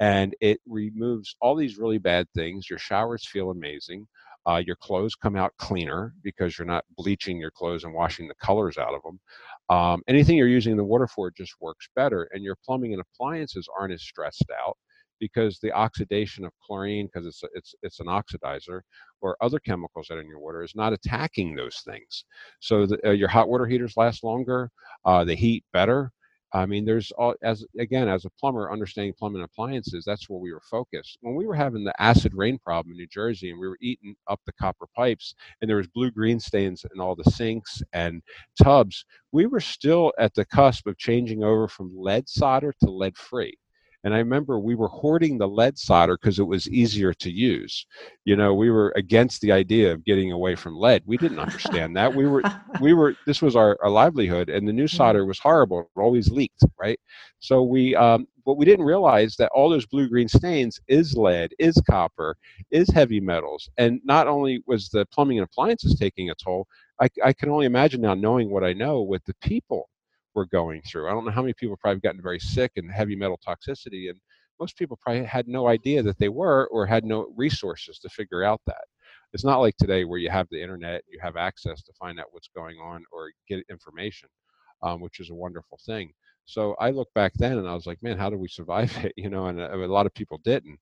and 0.00 0.34
it 0.40 0.60
removes 0.66 1.34
all 1.40 1.56
these 1.56 1.78
really 1.78 1.98
bad 1.98 2.26
things. 2.34 2.68
Your 2.68 2.78
showers 2.78 3.26
feel 3.26 3.50
amazing. 3.50 4.06
Uh, 4.46 4.62
your 4.64 4.76
clothes 4.76 5.14
come 5.16 5.36
out 5.36 5.52
cleaner 5.58 6.14
because 6.22 6.56
you're 6.56 6.66
not 6.66 6.84
bleaching 6.96 7.38
your 7.38 7.50
clothes 7.50 7.82
and 7.84 7.94
washing 7.94 8.28
the 8.28 8.34
colors 8.36 8.78
out 8.78 8.94
of 8.94 9.02
them. 9.02 9.18
Um, 9.68 10.02
anything 10.06 10.36
you're 10.36 10.46
using 10.46 10.76
the 10.76 10.84
water 10.84 11.08
for 11.08 11.30
just 11.30 11.54
works 11.60 11.88
better, 11.96 12.28
and 12.32 12.44
your 12.44 12.56
plumbing 12.64 12.92
and 12.92 13.02
appliances 13.02 13.68
aren't 13.76 13.94
as 13.94 14.02
stressed 14.02 14.44
out 14.64 14.76
because 15.20 15.58
the 15.58 15.72
oxidation 15.72 16.44
of 16.44 16.52
chlorine, 16.64 17.06
because 17.06 17.26
it's 17.26 17.42
it's 17.54 17.74
it's 17.82 18.00
an 18.00 18.06
oxidizer, 18.06 18.80
or 19.20 19.36
other 19.40 19.58
chemicals 19.58 20.06
that 20.08 20.16
are 20.16 20.20
in 20.20 20.28
your 20.28 20.40
water 20.40 20.62
is 20.62 20.74
not 20.74 20.92
attacking 20.92 21.54
those 21.54 21.82
things. 21.84 22.24
So 22.60 22.86
the, 22.86 23.08
uh, 23.08 23.12
your 23.12 23.28
hot 23.28 23.48
water 23.48 23.66
heaters 23.66 23.96
last 23.96 24.24
longer, 24.24 24.70
uh, 25.04 25.24
they 25.24 25.36
heat 25.36 25.64
better. 25.72 26.12
I 26.52 26.64
mean, 26.64 26.84
there's 26.84 27.10
all 27.12 27.34
as 27.42 27.64
again 27.78 28.08
as 28.08 28.24
a 28.24 28.30
plumber, 28.40 28.70
understanding 28.72 29.14
plumbing 29.18 29.42
appliances. 29.42 30.04
That's 30.06 30.28
where 30.30 30.38
we 30.38 30.52
were 30.52 30.62
focused. 30.70 31.18
When 31.20 31.34
we 31.34 31.46
were 31.46 31.54
having 31.54 31.84
the 31.84 32.00
acid 32.00 32.32
rain 32.34 32.58
problem 32.58 32.92
in 32.92 32.98
New 32.98 33.08
Jersey, 33.08 33.50
and 33.50 33.58
we 33.58 33.68
were 33.68 33.78
eating 33.82 34.14
up 34.28 34.40
the 34.46 34.52
copper 34.52 34.86
pipes, 34.96 35.34
and 35.60 35.68
there 35.68 35.76
was 35.76 35.88
blue 35.88 36.10
green 36.10 36.40
stains 36.40 36.86
in 36.94 37.00
all 37.00 37.16
the 37.16 37.30
sinks 37.30 37.82
and 37.92 38.22
tubs, 38.62 39.04
we 39.32 39.46
were 39.46 39.60
still 39.60 40.12
at 40.18 40.34
the 40.34 40.44
cusp 40.46 40.86
of 40.86 40.96
changing 40.98 41.42
over 41.42 41.68
from 41.68 41.92
lead 41.94 42.28
solder 42.28 42.72
to 42.82 42.90
lead 42.90 43.16
free. 43.16 43.56
And 44.06 44.14
I 44.14 44.18
remember 44.18 44.60
we 44.60 44.76
were 44.76 44.86
hoarding 44.86 45.36
the 45.36 45.48
lead 45.48 45.76
solder 45.76 46.16
because 46.16 46.38
it 46.38 46.44
was 46.44 46.68
easier 46.68 47.12
to 47.14 47.28
use. 47.28 47.84
You 48.24 48.36
know, 48.36 48.54
we 48.54 48.70
were 48.70 48.92
against 48.94 49.40
the 49.40 49.50
idea 49.50 49.92
of 49.92 50.04
getting 50.04 50.30
away 50.30 50.54
from 50.54 50.76
lead. 50.76 51.02
We 51.06 51.16
didn't 51.16 51.40
understand 51.40 51.96
that. 51.96 52.14
We 52.14 52.28
were, 52.28 52.44
we 52.80 52.94
were. 52.94 53.16
This 53.26 53.42
was 53.42 53.56
our, 53.56 53.76
our 53.82 53.90
livelihood, 53.90 54.48
and 54.48 54.66
the 54.66 54.72
new 54.72 54.84
mm-hmm. 54.84 54.96
solder 54.96 55.26
was 55.26 55.40
horrible. 55.40 55.80
It 55.80 56.00
always 56.00 56.30
leaked, 56.30 56.62
right? 56.80 57.00
So 57.40 57.64
we, 57.64 57.96
um, 57.96 58.28
but 58.44 58.54
we 58.54 58.64
didn't 58.64 58.84
realize 58.84 59.34
that 59.40 59.50
all 59.52 59.68
those 59.68 59.86
blue 59.86 60.08
green 60.08 60.28
stains 60.28 60.78
is 60.86 61.16
lead, 61.16 61.52
is 61.58 61.74
copper, 61.90 62.36
is 62.70 62.88
heavy 62.88 63.18
metals, 63.18 63.68
and 63.76 64.00
not 64.04 64.28
only 64.28 64.62
was 64.68 64.88
the 64.88 65.04
plumbing 65.06 65.38
and 65.38 65.48
appliances 65.50 65.98
taking 65.98 66.30
a 66.30 66.34
toll. 66.36 66.68
I, 67.00 67.08
I 67.24 67.32
can 67.32 67.50
only 67.50 67.66
imagine 67.66 68.02
now, 68.02 68.14
knowing 68.14 68.50
what 68.50 68.62
I 68.62 68.72
know, 68.72 69.02
with 69.02 69.24
the 69.24 69.34
people 69.42 69.88
we're 70.36 70.44
going 70.44 70.82
through. 70.82 71.08
I 71.08 71.12
don't 71.12 71.24
know 71.24 71.30
how 71.32 71.40
many 71.40 71.54
people 71.54 71.76
probably 71.78 72.00
gotten 72.00 72.22
very 72.22 72.38
sick 72.38 72.72
and 72.76 72.92
heavy 72.92 73.16
metal 73.16 73.40
toxicity, 73.44 74.10
and 74.10 74.20
most 74.60 74.76
people 74.76 74.98
probably 75.02 75.24
had 75.24 75.48
no 75.48 75.66
idea 75.66 76.02
that 76.02 76.18
they 76.18 76.28
were 76.28 76.68
or 76.70 76.86
had 76.86 77.04
no 77.04 77.32
resources 77.36 77.98
to 78.00 78.08
figure 78.10 78.44
out 78.44 78.60
that. 78.66 78.84
It's 79.32 79.44
not 79.44 79.60
like 79.60 79.76
today 79.76 80.04
where 80.04 80.18
you 80.18 80.30
have 80.30 80.46
the 80.50 80.62
internet, 80.62 81.02
you 81.08 81.18
have 81.20 81.36
access 81.36 81.82
to 81.82 81.92
find 81.98 82.20
out 82.20 82.26
what's 82.30 82.50
going 82.54 82.76
on 82.78 83.02
or 83.10 83.32
get 83.48 83.64
information, 83.70 84.28
um, 84.82 85.00
which 85.00 85.20
is 85.20 85.30
a 85.30 85.34
wonderful 85.34 85.78
thing. 85.84 86.12
So 86.44 86.76
I 86.78 86.90
look 86.90 87.08
back 87.14 87.32
then 87.34 87.58
and 87.58 87.68
I 87.68 87.74
was 87.74 87.86
like, 87.86 88.02
man, 88.02 88.18
how 88.18 88.30
did 88.30 88.38
we 88.38 88.48
survive 88.48 88.94
it? 89.04 89.14
You 89.16 89.30
know, 89.30 89.46
and 89.46 89.58
a, 89.58 89.72
uh, 89.72 89.76
a 89.76 89.86
lot 89.86 90.06
of 90.06 90.14
people 90.14 90.38
didn't. 90.44 90.78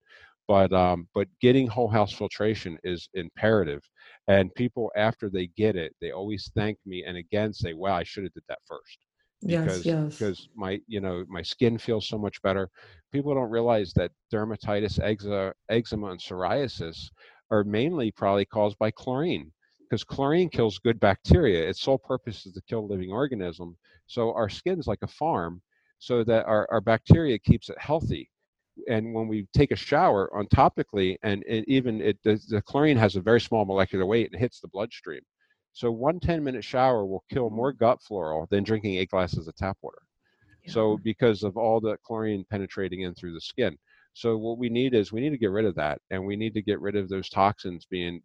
But 0.47 0.75
um, 0.75 1.09
but 1.15 1.27
getting 1.41 1.67
whole 1.67 1.89
house 1.89 2.13
filtration 2.13 2.77
is 2.85 3.09
imperative, 3.15 3.83
and 4.29 4.55
people 4.55 4.93
after 4.95 5.31
they 5.31 5.47
get 5.57 5.75
it, 5.75 5.97
they 6.03 6.11
always 6.11 6.51
thank 6.55 6.77
me 6.85 7.03
and 7.07 7.17
again 7.17 7.55
say, 7.55 7.73
"Wow, 7.73 7.95
I 7.95 8.03
should 8.03 8.25
have 8.25 8.35
did 8.35 8.43
that 8.49 8.59
first 8.67 8.99
because 9.47 9.85
yes, 9.85 9.87
yes. 9.87 10.19
because 10.19 10.49
my 10.55 10.81
you 10.87 11.01
know 11.01 11.25
my 11.29 11.43
skin 11.43 11.79
feels 11.79 12.09
so 12.09 12.19
much 12.19 12.41
better. 12.43 12.71
People 13.13 13.35
don't 13.35 13.51
realize 13.51 13.93
that 13.95 14.13
dermatitis, 14.33 14.99
eczema, 15.69 16.07
and 16.11 16.21
psoriasis 16.21 17.11
are 17.51 17.65
mainly 17.65 18.11
probably 18.11 18.45
caused 18.45 18.79
by 18.79 18.91
chlorine 18.91 19.53
because 19.81 20.05
chlorine 20.05 20.49
kills 20.49 20.79
good 20.79 20.99
bacteria. 20.99 21.69
Its 21.69 21.81
sole 21.81 21.99
purpose 21.99 22.47
is 22.47 22.53
to 22.55 22.63
kill 22.69 22.89
living 22.89 23.13
organism. 23.13 23.77
So 24.07 24.33
our 24.35 24.49
skin's 24.49 24.87
like 24.87 25.03
a 25.03 25.09
farm, 25.09 25.63
so 25.99 26.25
that 26.25 26.47
our, 26.47 26.67
our 26.71 26.81
bacteria 26.81 27.39
keeps 27.39 27.69
it 27.69 27.79
healthy. 27.79 28.31
And 28.89 29.15
when 29.15 29.29
we 29.29 29.47
take 29.55 29.71
a 29.71 29.77
shower 29.77 30.29
on 30.37 30.47
topically, 30.47 31.17
and 31.23 31.45
it 31.47 31.65
even 31.69 32.01
it 32.01 32.19
the, 32.25 32.41
the 32.49 32.63
chlorine 32.63 32.97
has 32.97 33.17
a 33.17 33.21
very 33.21 33.41
small 33.41 33.65
molecular 33.65 34.05
weight 34.05 34.31
and 34.33 34.41
hits 34.41 34.61
the 34.61 34.69
bloodstream. 34.69 35.21
So 35.75 35.91
one 35.91 36.21
10 36.21 36.43
minute 36.43 36.65
shower 36.65 37.05
will 37.05 37.25
kill 37.31 37.51
more 37.51 37.73
gut 37.73 38.01
flora 38.01 38.47
than 38.51 38.65
drinking 38.65 38.95
eight 38.95 39.11
glasses 39.11 39.49
of 39.49 39.57
tap 39.57 39.77
water. 39.83 39.99
Yeah. 40.65 40.73
So 40.73 40.99
because 41.03 41.43
of 41.43 41.57
all 41.57 41.81
the 41.81 41.97
chlorine 42.07 42.45
penetrating 42.49 43.03
in 43.03 43.15
through 43.15 43.35
the 43.35 43.41
skin. 43.41 43.77
So 44.15 44.39
what 44.39 44.59
we 44.59 44.69
need 44.69 44.95
is 44.95 45.13
we 45.13 45.21
need 45.21 45.31
to 45.31 45.39
get 45.39 45.51
rid 45.51 45.65
of 45.67 45.75
that 45.75 45.99
and 46.11 46.25
we 46.25 46.37
need 46.37 46.55
to 46.55 46.63
get 46.63 46.81
rid 46.81 46.95
of 46.95 47.09
those 47.09 47.29
toxins 47.29 47.87
being 47.91 48.21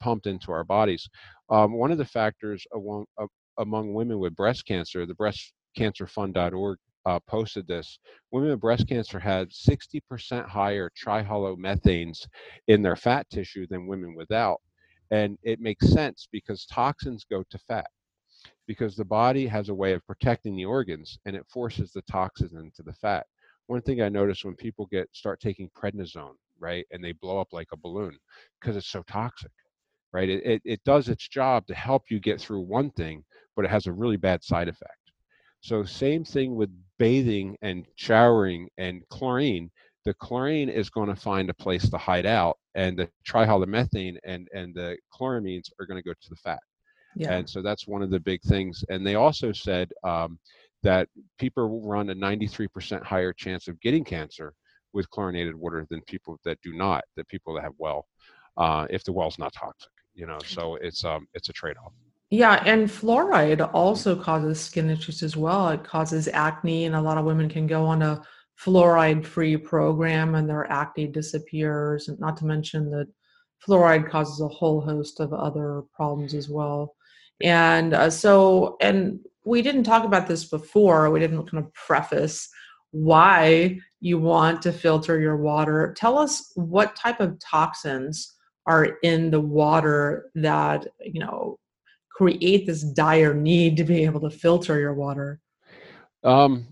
pumped 0.00 0.26
into 0.26 0.50
our 0.50 0.64
bodies. 0.64 1.08
Um, 1.48 1.72
one 1.74 1.92
of 1.92 1.98
the 1.98 2.04
factors 2.04 2.66
among, 2.74 3.06
uh, 3.16 3.26
among 3.58 3.94
women 3.94 4.18
with 4.18 4.34
breast 4.34 4.66
cancer, 4.66 5.06
the 5.06 5.14
breastcancerfund.org 5.14 6.78
uh, 7.06 7.20
posted 7.26 7.66
this. 7.68 7.98
Women 8.32 8.50
with 8.50 8.60
breast 8.60 8.88
cancer 8.88 9.20
had 9.20 9.50
60% 9.50 10.48
higher 10.48 10.90
trihalomethanes 11.00 12.26
in 12.66 12.82
their 12.82 12.96
fat 12.96 13.28
tissue 13.30 13.66
than 13.68 13.86
women 13.86 14.14
without. 14.16 14.60
And 15.10 15.38
it 15.42 15.60
makes 15.60 15.88
sense 15.90 16.28
because 16.30 16.66
toxins 16.66 17.24
go 17.24 17.42
to 17.50 17.58
fat 17.58 17.88
because 18.66 18.96
the 18.96 19.04
body 19.04 19.46
has 19.46 19.68
a 19.68 19.74
way 19.74 19.92
of 19.92 20.06
protecting 20.06 20.56
the 20.56 20.64
organs 20.64 21.18
and 21.26 21.36
it 21.36 21.46
forces 21.48 21.92
the 21.92 22.02
toxins 22.02 22.54
into 22.54 22.82
the 22.82 22.92
fat. 22.92 23.26
One 23.66 23.82
thing 23.82 24.02
I 24.02 24.08
notice 24.08 24.44
when 24.44 24.56
people 24.56 24.86
get 24.86 25.08
start 25.14 25.40
taking 25.40 25.70
prednisone, 25.70 26.34
right, 26.58 26.86
and 26.90 27.02
they 27.04 27.12
blow 27.12 27.40
up 27.40 27.48
like 27.52 27.68
a 27.72 27.76
balloon 27.76 28.18
because 28.60 28.76
it's 28.76 28.88
so 28.88 29.02
toxic. 29.02 29.50
right? 30.12 30.28
It, 30.28 30.44
it, 30.46 30.62
it 30.64 30.84
does 30.84 31.08
its 31.08 31.28
job 31.28 31.66
to 31.66 31.74
help 31.74 32.04
you 32.10 32.20
get 32.20 32.40
through 32.40 32.60
one 32.62 32.90
thing, 32.92 33.24
but 33.56 33.64
it 33.64 33.70
has 33.70 33.86
a 33.86 33.92
really 33.92 34.16
bad 34.16 34.42
side 34.44 34.68
effect. 34.68 34.94
So 35.60 35.84
same 35.84 36.24
thing 36.24 36.54
with 36.56 36.70
bathing 36.98 37.56
and 37.62 37.86
showering 37.96 38.68
and 38.78 39.02
chlorine. 39.08 39.70
The 40.04 40.14
chlorine 40.14 40.68
is 40.68 40.88
going 40.88 41.08
to 41.08 41.16
find 41.16 41.50
a 41.50 41.54
place 41.54 41.88
to 41.90 41.98
hide 41.98 42.26
out, 42.26 42.58
and 42.74 42.98
the 42.98 43.08
trihalomethane 43.28 44.16
and 44.24 44.48
and 44.54 44.74
the 44.74 44.96
chloramines 45.12 45.70
are 45.78 45.86
going 45.86 46.02
to 46.02 46.06
go 46.06 46.12
to 46.12 46.30
the 46.30 46.36
fat. 46.36 46.60
Yeah. 47.16 47.32
And 47.32 47.48
so 47.48 47.62
that's 47.62 47.86
one 47.86 48.02
of 48.02 48.10
the 48.10 48.20
big 48.20 48.40
things. 48.42 48.84
And 48.88 49.06
they 49.06 49.16
also 49.16 49.52
said 49.52 49.90
um, 50.04 50.38
that 50.82 51.08
people 51.38 51.82
run 51.84 52.10
a 52.10 52.14
93% 52.14 53.02
higher 53.02 53.32
chance 53.32 53.68
of 53.68 53.80
getting 53.80 54.04
cancer 54.04 54.54
with 54.92 55.10
chlorinated 55.10 55.54
water 55.54 55.86
than 55.90 56.00
people 56.02 56.38
that 56.44 56.58
do 56.62 56.72
not. 56.72 57.04
The 57.16 57.24
people 57.24 57.54
that 57.54 57.62
have 57.62 57.74
well, 57.78 58.06
uh, 58.56 58.86
if 58.90 59.04
the 59.04 59.12
well's 59.12 59.38
not 59.38 59.52
toxic, 59.52 59.90
you 60.14 60.26
know. 60.26 60.38
So 60.44 60.76
it's 60.76 61.04
um 61.04 61.26
it's 61.34 61.48
a 61.48 61.52
trade-off. 61.52 61.92
Yeah, 62.30 62.62
and 62.64 62.88
fluoride 62.88 63.68
also 63.74 64.14
causes 64.14 64.60
skin 64.60 64.88
issues 64.88 65.22
as 65.22 65.36
well. 65.36 65.68
It 65.68 65.82
causes 65.84 66.28
acne, 66.28 66.84
and 66.84 66.94
a 66.94 67.00
lot 67.00 67.18
of 67.18 67.24
women 67.24 67.48
can 67.48 67.66
go 67.66 67.86
on 67.86 68.02
a 68.02 68.22
fluoride 68.64 69.24
free 69.24 69.56
program 69.56 70.34
and 70.34 70.48
their 70.48 70.70
acne 70.70 71.06
disappears. 71.06 72.08
And 72.08 72.18
not 72.20 72.36
to 72.38 72.46
mention 72.46 72.90
that 72.90 73.08
fluoride 73.66 74.10
causes 74.10 74.40
a 74.40 74.48
whole 74.48 74.80
host 74.80 75.20
of 75.20 75.32
other 75.32 75.82
problems 75.94 76.34
as 76.34 76.48
well. 76.48 76.94
And 77.42 77.94
uh, 77.94 78.10
so, 78.10 78.76
and 78.80 79.20
we 79.44 79.62
didn't 79.62 79.84
talk 79.84 80.04
about 80.04 80.26
this 80.26 80.44
before, 80.44 81.10
we 81.10 81.20
didn't 81.20 81.50
kind 81.50 81.64
of 81.64 81.72
preface 81.72 82.48
why 82.92 83.78
you 84.00 84.18
want 84.18 84.62
to 84.62 84.72
filter 84.72 85.20
your 85.20 85.36
water. 85.36 85.94
Tell 85.96 86.18
us 86.18 86.52
what 86.54 86.96
type 86.96 87.20
of 87.20 87.38
toxins 87.38 88.34
are 88.66 88.98
in 89.02 89.30
the 89.30 89.40
water 89.40 90.30
that, 90.34 90.86
you 91.00 91.20
know, 91.20 91.58
create 92.10 92.66
this 92.66 92.82
dire 92.82 93.32
need 93.32 93.76
to 93.76 93.84
be 93.84 94.04
able 94.04 94.20
to 94.20 94.30
filter 94.30 94.78
your 94.78 94.94
water? 94.94 95.40
Um, 96.22 96.66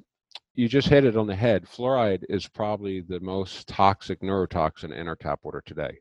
you 0.58 0.68
just 0.68 0.88
hit 0.88 1.04
it 1.04 1.16
on 1.16 1.28
the 1.28 1.36
head. 1.36 1.64
Fluoride 1.66 2.24
is 2.28 2.48
probably 2.48 3.00
the 3.00 3.20
most 3.20 3.68
toxic 3.68 4.20
neurotoxin 4.22 4.92
in 4.92 5.06
our 5.06 5.14
tap 5.14 5.38
water 5.44 5.62
today. 5.64 5.96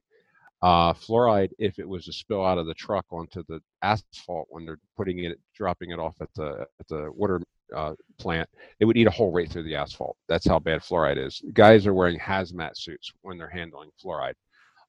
Uh, 0.64 0.94
fluoride, 0.94 1.52
if 1.60 1.78
it 1.78 1.88
was 1.88 2.06
to 2.06 2.12
spill 2.12 2.44
out 2.44 2.58
of 2.58 2.66
the 2.66 2.74
truck 2.74 3.06
onto 3.12 3.44
the 3.48 3.60
asphalt 3.84 4.48
when 4.50 4.66
they're 4.66 4.80
putting 4.96 5.20
it, 5.20 5.40
dropping 5.56 5.92
it 5.92 6.00
off 6.00 6.16
at 6.22 6.30
the 6.36 6.66
at 6.80 6.88
the 6.88 7.12
water 7.14 7.40
uh, 7.76 7.94
plant, 8.18 8.50
it 8.80 8.86
would 8.86 8.98
eat 8.98 9.06
a 9.06 9.12
hole 9.12 9.32
right 9.32 9.48
through 9.48 9.62
the 9.62 9.76
asphalt. 9.76 10.18
That's 10.28 10.48
how 10.48 10.58
bad 10.58 10.82
fluoride 10.82 11.24
is. 11.24 11.40
Guys 11.54 11.86
are 11.86 11.94
wearing 11.94 12.18
hazmat 12.18 12.76
suits 12.76 13.12
when 13.22 13.38
they're 13.38 13.48
handling 13.48 13.92
fluoride. 14.04 14.34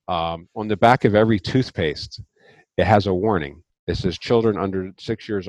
Um, 0.09 0.49
on 0.57 0.69
the 0.69 0.79
back 0.79 1.05
of 1.05 1.15
every 1.15 1.39
toothpaste, 1.39 2.23
it 2.79 2.87
has 2.87 3.07
a 3.07 3.13
warning. 3.13 3.63
It 3.87 3.99
says 3.99 4.17
children 4.17 4.57
under 4.57 4.93
six 4.99 5.29
years 5.29 5.47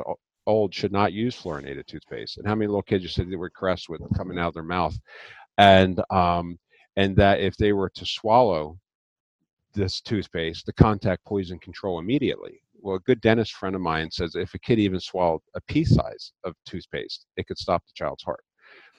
old 0.50 0.74
should 0.74 0.91
not 0.91 1.14
use 1.14 1.36
fluorinated 1.36 1.86
toothpaste. 1.86 2.38
And 2.38 2.47
how 2.47 2.56
many 2.56 2.68
little 2.68 2.82
kids 2.82 3.04
you 3.04 3.10
said 3.10 3.30
they 3.30 3.36
were 3.36 3.50
caressed 3.50 3.89
with 3.89 4.02
coming 4.18 4.38
out 4.38 4.50
of 4.50 4.54
their 4.56 4.64
mouth, 4.64 4.97
and 5.58 6.02
um, 6.10 6.58
and 6.97 7.16
that 7.16 7.39
if 7.39 7.56
they 7.56 7.72
were 7.74 7.89
to 7.91 8.06
swallow 8.06 8.78
this 9.74 10.02
toothpaste, 10.02 10.66
the 10.66 10.74
contact 10.74 11.24
poison 11.26 11.60
control 11.60 12.00
immediately. 12.00 12.62
Well, 12.82 12.95
a 12.95 13.00
good 13.02 13.22
dentist 13.22 13.54
friend 13.54 13.76
of 13.76 13.82
mine 13.82 14.10
says 14.12 14.36
if 14.36 14.54
a 14.54 14.60
kid 14.60 14.80
even 14.80 15.00
swallowed 15.00 15.41
a 15.56 15.62
pea 15.62 15.86
size 15.86 16.34
of 16.43 16.56
toothpaste, 16.66 17.26
it 17.38 17.45
could 17.47 17.58
stop 17.58 17.84
the 17.86 17.91
child's 17.93 18.24
heart. 18.24 18.43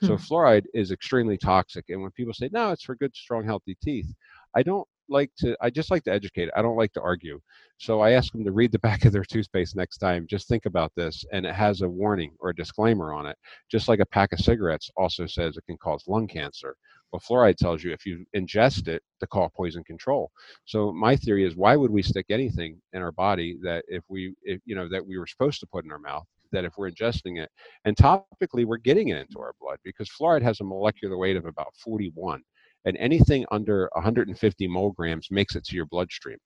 Hmm. 0.01 0.07
So 0.07 0.17
fluoride 0.17 0.67
is 0.75 0.93
extremely 0.93 1.39
toxic. 1.39 1.87
And 1.89 2.03
when 2.03 2.11
people 2.13 2.35
say, 2.35 2.51
no, 2.53 2.71
it's 2.71 2.85
for 2.85 2.95
good, 2.95 3.15
strong, 3.15 3.45
healthy 3.45 3.77
teeth, 3.83 4.13
I 4.55 4.63
don't 4.63 4.87
like 5.11 5.31
to 5.39 5.57
i 5.61 5.69
just 5.69 5.91
like 5.91 6.05
to 6.05 6.13
educate 6.13 6.49
i 6.57 6.63
don't 6.63 6.77
like 6.77 6.93
to 6.93 7.01
argue. 7.01 7.41
So 7.79 8.01
i 8.01 8.13
ask 8.13 8.33
them 8.33 8.45
to 8.45 8.53
read 8.53 8.73
the 8.73 8.79
back 8.79 9.05
of 9.05 9.13
their 9.13 9.25
toothpaste 9.25 9.77
next 9.77 9.99
time 9.99 10.27
just 10.29 10.49
think 10.49 10.67
about 10.67 10.93
this 10.97 11.25
and 11.33 11.45
it 11.47 11.55
has 11.55 11.83
a 11.83 11.89
warning 11.89 12.33
or 12.41 12.51
a 12.51 12.55
disclaimer 12.55 13.13
on 13.13 13.27
it 13.27 13.37
just 13.71 13.89
like 13.89 14.01
a 14.01 14.07
pack 14.07 14.33
of 14.33 14.41
cigarettes 14.41 14.91
also 14.97 15.27
says 15.27 15.57
it 15.57 15.65
can 15.67 15.79
cause 15.79 16.05
lung 16.07 16.27
cancer. 16.27 16.77
Well 17.13 17.21
fluoride 17.21 17.57
tells 17.57 17.83
you 17.83 17.93
if 17.93 18.07
you 18.07 18.25
ingest 18.37 18.87
it 18.89 19.03
to 19.21 19.27
call 19.27 19.51
poison 19.57 19.83
control. 19.85 20.31
So 20.65 20.93
my 20.93 21.17
theory 21.17 21.45
is 21.45 21.57
why 21.57 21.77
would 21.77 21.91
we 21.91 22.03
stick 22.03 22.27
anything 22.31 22.81
in 22.93 23.03
our 23.03 23.13
body 23.13 23.59
that 23.63 23.85
if 23.89 24.05
we 24.09 24.35
if, 24.45 24.61
you 24.65 24.75
know 24.77 24.89
that 24.89 25.05
we 25.07 25.19
were 25.19 25.27
supposed 25.27 25.61
to 25.61 25.67
put 25.67 25.85
in 25.85 25.91
our 25.93 25.99
mouth 25.99 26.27
that 26.53 26.65
if 26.65 26.75
we're 26.77 26.91
ingesting 26.91 27.41
it 27.43 27.51
and 27.85 27.97
topically 27.97 28.65
we're 28.65 28.77
getting 28.77 29.09
it 29.09 29.19
into 29.19 29.39
our 29.39 29.55
blood 29.61 29.79
because 29.85 30.09
fluoride 30.11 30.43
has 30.43 30.61
a 30.61 30.65
molecular 30.65 31.17
weight 31.17 31.37
of 31.37 31.47
about 31.47 31.75
41 31.83 32.43
and 32.85 32.97
anything 32.99 33.45
under 33.51 33.89
150 33.95 34.69
milligrams 34.69 35.29
makes 35.31 35.57
it 35.57 35.65
to 35.65 35.77
your 35.77 35.87
bloodstream. 35.87 36.39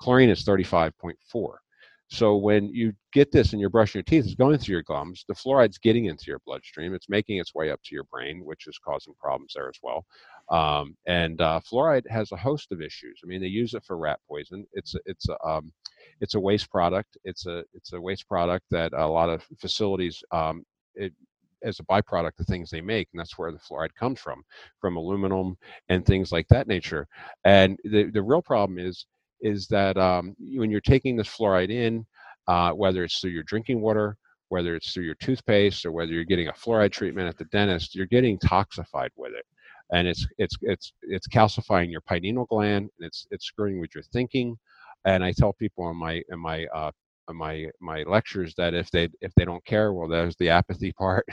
Chlorine 0.00 0.30
is 0.30 0.44
35.4. 0.44 1.14
So 2.10 2.36
when 2.36 2.70
you 2.70 2.94
get 3.12 3.30
this 3.30 3.52
and 3.52 3.60
you're 3.60 3.68
brushing 3.68 3.98
your 3.98 4.04
teeth, 4.04 4.24
it's 4.24 4.34
going 4.34 4.56
through 4.58 4.72
your 4.72 4.82
gums. 4.82 5.24
The 5.28 5.34
fluoride's 5.34 5.76
getting 5.76 6.06
into 6.06 6.24
your 6.26 6.40
bloodstream. 6.46 6.94
It's 6.94 7.08
making 7.08 7.36
its 7.38 7.54
way 7.54 7.70
up 7.70 7.80
to 7.84 7.94
your 7.94 8.04
brain, 8.04 8.44
which 8.44 8.66
is 8.66 8.78
causing 8.82 9.12
problems 9.20 9.52
there 9.54 9.68
as 9.68 9.78
well. 9.82 10.06
Um, 10.50 10.96
and 11.06 11.38
uh, 11.42 11.60
fluoride 11.70 12.08
has 12.08 12.32
a 12.32 12.36
host 12.36 12.72
of 12.72 12.80
issues. 12.80 13.20
I 13.22 13.26
mean, 13.26 13.42
they 13.42 13.48
use 13.48 13.74
it 13.74 13.84
for 13.84 13.98
rat 13.98 14.20
poison. 14.26 14.66
It's 14.72 14.94
a, 14.94 15.00
it's 15.04 15.28
a 15.28 15.46
um, 15.46 15.70
it's 16.22 16.34
a 16.34 16.40
waste 16.40 16.70
product. 16.70 17.18
It's 17.24 17.44
a 17.44 17.62
it's 17.74 17.92
a 17.92 18.00
waste 18.00 18.26
product 18.26 18.64
that 18.70 18.94
a 18.94 19.06
lot 19.06 19.28
of 19.28 19.46
facilities 19.60 20.22
um, 20.32 20.64
it, 20.94 21.12
as 21.62 21.80
a 21.80 21.84
byproduct 21.84 22.38
of 22.40 22.46
things 22.46 22.70
they 22.70 22.80
make, 22.80 23.08
and 23.12 23.20
that's 23.20 23.38
where 23.38 23.52
the 23.52 23.58
fluoride 23.58 23.94
comes 23.98 24.20
from, 24.20 24.42
from 24.80 24.96
aluminum 24.96 25.56
and 25.88 26.04
things 26.04 26.32
like 26.32 26.46
that 26.48 26.68
nature. 26.68 27.06
And 27.44 27.78
the 27.84 28.10
the 28.10 28.22
real 28.22 28.42
problem 28.42 28.78
is 28.78 29.06
is 29.40 29.68
that 29.68 29.96
um, 29.96 30.34
when 30.56 30.70
you're 30.70 30.80
taking 30.80 31.16
this 31.16 31.28
fluoride 31.28 31.70
in, 31.70 32.04
uh, 32.48 32.72
whether 32.72 33.04
it's 33.04 33.20
through 33.20 33.30
your 33.30 33.44
drinking 33.44 33.80
water, 33.80 34.16
whether 34.48 34.74
it's 34.74 34.92
through 34.92 35.04
your 35.04 35.14
toothpaste, 35.16 35.84
or 35.84 35.92
whether 35.92 36.12
you're 36.12 36.24
getting 36.24 36.48
a 36.48 36.52
fluoride 36.52 36.92
treatment 36.92 37.28
at 37.28 37.36
the 37.38 37.44
dentist, 37.46 37.94
you're 37.94 38.06
getting 38.06 38.38
toxified 38.38 39.10
with 39.16 39.32
it, 39.32 39.44
and 39.92 40.08
it's 40.08 40.26
it's 40.38 40.56
it's 40.62 40.92
it's 41.02 41.28
calcifying 41.28 41.90
your 41.90 42.00
pineal 42.02 42.46
gland, 42.46 42.90
and 42.98 43.06
it's 43.06 43.26
it's 43.30 43.46
screwing 43.46 43.80
with 43.80 43.94
your 43.94 44.04
thinking. 44.04 44.56
And 45.04 45.22
I 45.22 45.32
tell 45.32 45.52
people 45.52 45.90
in 45.90 45.96
my 45.96 46.22
in 46.30 46.40
my 46.40 46.66
uh, 46.74 46.90
my 47.34 47.66
my 47.80 48.02
lectures 48.04 48.54
that 48.56 48.74
if 48.74 48.90
they 48.90 49.08
if 49.20 49.32
they 49.34 49.44
don't 49.44 49.64
care, 49.64 49.92
well, 49.92 50.08
there's 50.08 50.36
the 50.36 50.50
apathy 50.50 50.92
part. 50.98 51.26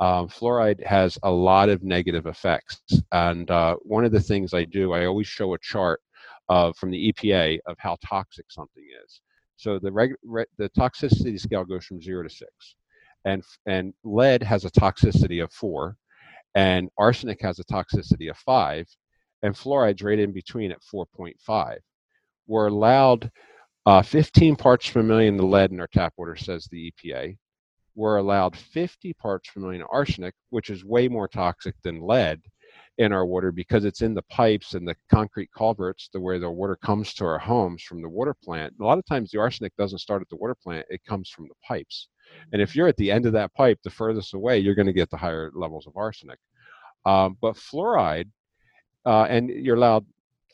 Um, 0.00 0.28
fluoride 0.28 0.84
has 0.84 1.16
a 1.22 1.30
lot 1.30 1.68
of 1.68 1.82
negative 1.82 2.26
effects, 2.26 2.80
and 3.12 3.50
uh, 3.50 3.76
one 3.82 4.04
of 4.04 4.12
the 4.12 4.20
things 4.20 4.54
I 4.54 4.64
do, 4.64 4.92
I 4.92 5.06
always 5.06 5.26
show 5.28 5.54
a 5.54 5.58
chart 5.58 6.00
of 6.48 6.76
from 6.76 6.90
the 6.90 7.12
EPA 7.12 7.58
of 7.66 7.76
how 7.78 7.96
toxic 8.04 8.46
something 8.50 8.84
is. 9.04 9.20
So 9.56 9.78
the 9.78 9.92
reg, 9.92 10.14
re, 10.24 10.44
the 10.58 10.70
toxicity 10.70 11.38
scale 11.38 11.64
goes 11.64 11.84
from 11.84 12.02
zero 12.02 12.22
to 12.24 12.30
six, 12.30 12.76
and 13.24 13.42
and 13.66 13.94
lead 14.04 14.42
has 14.42 14.64
a 14.64 14.70
toxicity 14.70 15.42
of 15.42 15.52
four, 15.52 15.96
and 16.54 16.88
arsenic 16.98 17.40
has 17.42 17.58
a 17.58 17.64
toxicity 17.64 18.28
of 18.28 18.36
five, 18.38 18.86
and 19.42 19.54
fluoride's 19.54 20.02
right 20.02 20.18
in 20.18 20.32
between 20.32 20.72
at 20.72 20.82
4.5. 20.82 21.76
We're 22.46 22.66
allowed 22.68 23.30
uh, 23.86 24.02
15 24.02 24.56
parts 24.56 24.88
per 24.88 25.02
million 25.02 25.36
the 25.36 25.44
lead 25.44 25.72
in 25.72 25.80
our 25.80 25.88
tap 25.88 26.14
water, 26.16 26.36
says 26.36 26.66
the 26.70 26.92
EPA. 26.92 27.36
We're 27.94 28.16
allowed 28.16 28.56
50 28.56 29.12
parts 29.14 29.50
per 29.50 29.60
million 29.60 29.84
arsenic, 29.90 30.34
which 30.50 30.70
is 30.70 30.84
way 30.84 31.08
more 31.08 31.28
toxic 31.28 31.74
than 31.82 32.00
lead 32.00 32.40
in 32.98 33.12
our 33.12 33.26
water 33.26 33.50
because 33.50 33.84
it's 33.84 34.02
in 34.02 34.14
the 34.14 34.22
pipes 34.22 34.74
and 34.74 34.86
the 34.86 34.94
concrete 35.10 35.50
culverts 35.56 36.08
to 36.08 36.20
where 36.20 36.38
the 36.38 36.50
water 36.50 36.76
comes 36.76 37.14
to 37.14 37.24
our 37.24 37.38
homes 37.38 37.82
from 37.82 38.02
the 38.02 38.08
water 38.08 38.34
plant. 38.44 38.74
A 38.80 38.84
lot 38.84 38.98
of 38.98 39.06
times 39.06 39.30
the 39.30 39.40
arsenic 39.40 39.74
doesn't 39.76 39.98
start 39.98 40.22
at 40.22 40.28
the 40.28 40.36
water 40.36 40.54
plant, 40.54 40.86
it 40.88 41.04
comes 41.04 41.28
from 41.28 41.48
the 41.48 41.54
pipes. 41.66 42.08
And 42.52 42.62
if 42.62 42.76
you're 42.76 42.88
at 42.88 42.96
the 42.96 43.10
end 43.10 43.26
of 43.26 43.32
that 43.32 43.52
pipe, 43.54 43.78
the 43.82 43.90
furthest 43.90 44.34
away, 44.34 44.58
you're 44.58 44.74
going 44.74 44.86
to 44.86 44.92
get 44.92 45.10
the 45.10 45.16
higher 45.16 45.50
levels 45.54 45.86
of 45.86 45.96
arsenic. 45.96 46.38
Um, 47.04 47.36
but 47.40 47.56
fluoride, 47.56 48.30
uh, 49.04 49.24
and 49.24 49.50
you're 49.50 49.76
allowed 49.76 50.06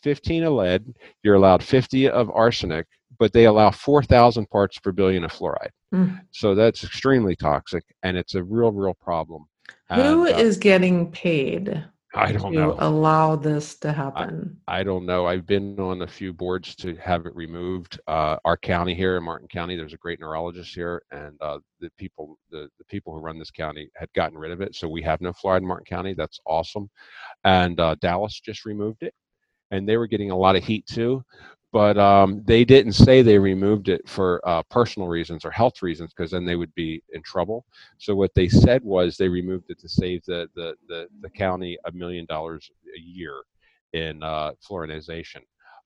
15 0.03 0.45
of 0.45 0.53
lead, 0.55 0.95
you're 1.23 1.35
allowed 1.35 1.63
50 1.63 2.09
of 2.09 2.31
arsenic, 2.31 2.87
but 3.19 3.33
they 3.33 3.47
allow 3.47 3.71
4,000 3.71 4.49
parts 4.51 4.79
per 4.79 4.93
billion 4.93 5.25
of 5.25 5.33
fluoride. 5.33 5.71
Mm. 5.95 6.21
So 6.31 6.55
that's 6.55 6.85
extremely 6.85 7.37
toxic, 7.37 7.85
and 8.03 8.17
it's 8.17 8.35
a 8.35 8.43
real, 8.43 8.73
real 8.73 8.95
problem. 8.95 9.47
Who 9.95 10.27
and, 10.27 10.35
uh, 10.35 10.39
is 10.39 10.57
getting 10.57 11.11
paid? 11.11 11.85
I 12.15 12.33
don't 12.33 12.53
know. 12.53 12.75
Allow 12.79 13.37
this 13.37 13.77
to 13.77 13.93
happen. 13.93 14.59
I, 14.67 14.81
I, 14.81 14.83
don't 14.83 15.05
know. 15.05 15.27
I've 15.27 15.47
been 15.47 15.79
on 15.79 16.03
a 16.03 16.07
few 16.07 16.33
boards 16.33 16.75
to 16.77 16.97
have 16.97 17.27
it 17.27 17.35
removed. 17.35 18.01
Uh, 18.07 18.37
our 18.45 18.57
county 18.57 18.95
here 18.95 19.17
in 19.17 19.23
Martin 19.23 19.47
County, 19.47 19.77
there's 19.77 19.93
a 19.93 19.99
great 19.99 20.19
neurologist 20.19 20.75
here, 20.75 21.03
and 21.11 21.37
uh, 21.41 21.59
the 21.81 21.91
people, 21.99 22.39
the, 22.51 22.69
the 22.79 22.85
people 22.87 23.13
who 23.13 23.21
run 23.21 23.39
this 23.39 23.51
county 23.51 23.91
had 23.95 24.13
gotten 24.15 24.39
rid 24.39 24.53
of 24.53 24.63
it, 24.63 24.75
so 24.75 24.89
we 24.89 25.03
have 25.03 25.21
no 25.21 25.33
fluoride 25.33 25.59
in 25.59 25.67
Martin 25.67 25.85
County. 25.85 26.15
That's 26.15 26.41
awesome. 26.47 26.89
And 27.45 27.79
uh, 27.79 27.95
Dallas 28.01 28.41
just 28.41 28.65
removed 28.65 29.03
it, 29.03 29.15
and 29.71 29.87
they 29.87 29.99
were 29.99 30.07
getting 30.07 30.31
a 30.31 30.37
lot 30.37 30.57
of 30.57 30.65
heat 30.65 30.87
too 30.87 31.23
but 31.73 31.99
um, 31.99 32.43
they 32.45 32.65
didn't 32.65 32.93
say 32.93 33.23
they 33.23 33.39
removed 33.39 33.89
it 33.89 34.09
for 34.09 34.41
uh, 34.47 34.63
personal 34.71 35.09
reasons 35.09 35.45
or 35.45 35.51
health 35.51 35.83
reasons 35.83 36.13
because 36.17 36.31
then 36.31 36.45
they 36.45 36.57
would 36.57 36.75
be 36.75 37.03
in 37.13 37.23
trouble. 37.23 37.65
So 37.99 38.15
what 38.15 38.35
they 38.35 38.49
said 38.49 38.83
was 38.85 39.17
they 39.17 39.29
removed 39.29 39.67
it 39.71 39.79
to 39.81 39.89
save 39.89 40.25
the 40.27 40.49
the 40.55 40.75
the, 40.89 41.09
the 41.21 41.31
county 41.31 41.79
a 41.87 41.93
million 41.93 42.27
dollars 42.27 42.71
a 42.97 43.01
year 43.01 43.43
in 43.93 44.23
uh, 44.23 44.53
fluorinization. 44.69 45.41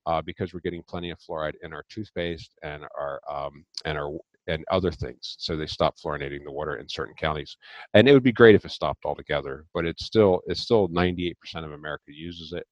uh, 0.07 0.21
because 0.23 0.53
we're 0.53 0.61
getting 0.61 0.83
plenty 0.89 1.11
of 1.11 1.19
fluoride 1.19 1.55
in 1.63 1.73
our 1.73 1.85
toothpaste 1.89 2.55
and 2.63 2.85
our 2.99 3.21
um, 3.31 3.65
and 3.85 3.99
our 3.99 4.17
and 4.49 4.65
other 4.71 4.91
things. 4.91 5.37
So 5.39 5.57
they 5.57 5.67
stopped 5.67 6.03
fluorinating 6.03 6.45
the 6.45 6.53
water 6.53 6.77
in 6.77 6.89
certain 6.89 7.15
counties, 7.15 7.57
and 7.95 8.09
it 8.09 8.13
would 8.13 8.23
be 8.25 8.33
great 8.33 8.55
if 8.57 8.65
it 8.65 8.71
stopped 8.73 9.05
altogether. 9.05 9.65
But 9.75 9.87
it's 9.87 10.05
still 10.05 10.41
it's 10.47 10.61
still 10.61 10.89
98% 10.89 11.65
of 11.65 11.73
America 11.73 12.07
uses 12.09 12.53
it, 12.53 12.67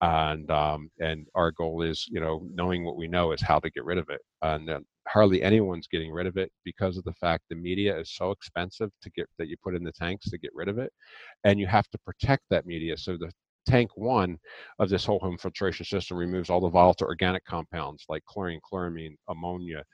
and 0.00 0.50
um, 0.50 0.90
and 1.00 1.26
our 1.34 1.50
goal 1.52 1.82
is 1.82 2.06
you 2.08 2.20
know 2.20 2.46
knowing 2.54 2.84
what 2.84 2.96
we 2.96 3.08
know 3.08 3.32
is 3.32 3.42
how 3.42 3.58
to 3.58 3.70
get 3.70 3.84
rid 3.84 3.98
of 3.98 4.08
it, 4.10 4.20
and 4.42 4.70
hardly 5.08 5.42
anyone's 5.42 5.88
getting 5.88 6.12
rid 6.12 6.26
of 6.26 6.36
it 6.36 6.52
because 6.64 6.96
of 6.96 7.04
the 7.04 7.12
fact 7.14 7.44
the 7.48 7.56
media 7.56 7.98
is 7.98 8.14
so 8.14 8.30
expensive 8.30 8.90
to 9.02 9.10
get 9.10 9.26
that 9.38 9.48
you 9.48 9.56
put 9.62 9.74
in 9.74 9.82
the 9.82 9.92
tanks 9.92 10.28
to 10.30 10.38
get 10.38 10.50
rid 10.54 10.68
of 10.68 10.78
it, 10.78 10.92
and 11.44 11.58
you 11.58 11.66
have 11.66 11.88
to 11.88 11.98
protect 11.98 12.42
that 12.50 12.66
media. 12.66 12.96
So 12.96 13.16
the 13.16 13.32
tank 13.66 13.90
one 13.96 14.38
of 14.78 14.88
this 14.88 15.04
whole 15.04 15.18
home 15.18 15.36
filtration 15.38 15.84
system 15.84 16.16
removes 16.16 16.48
all 16.50 16.60
the 16.60 16.68
volatile 16.68 17.06
organic 17.06 17.44
compounds 17.44 18.04
like 18.08 18.24
chlorine, 18.24 18.60
chloramine, 18.72 19.14
ammonia, 19.28 19.84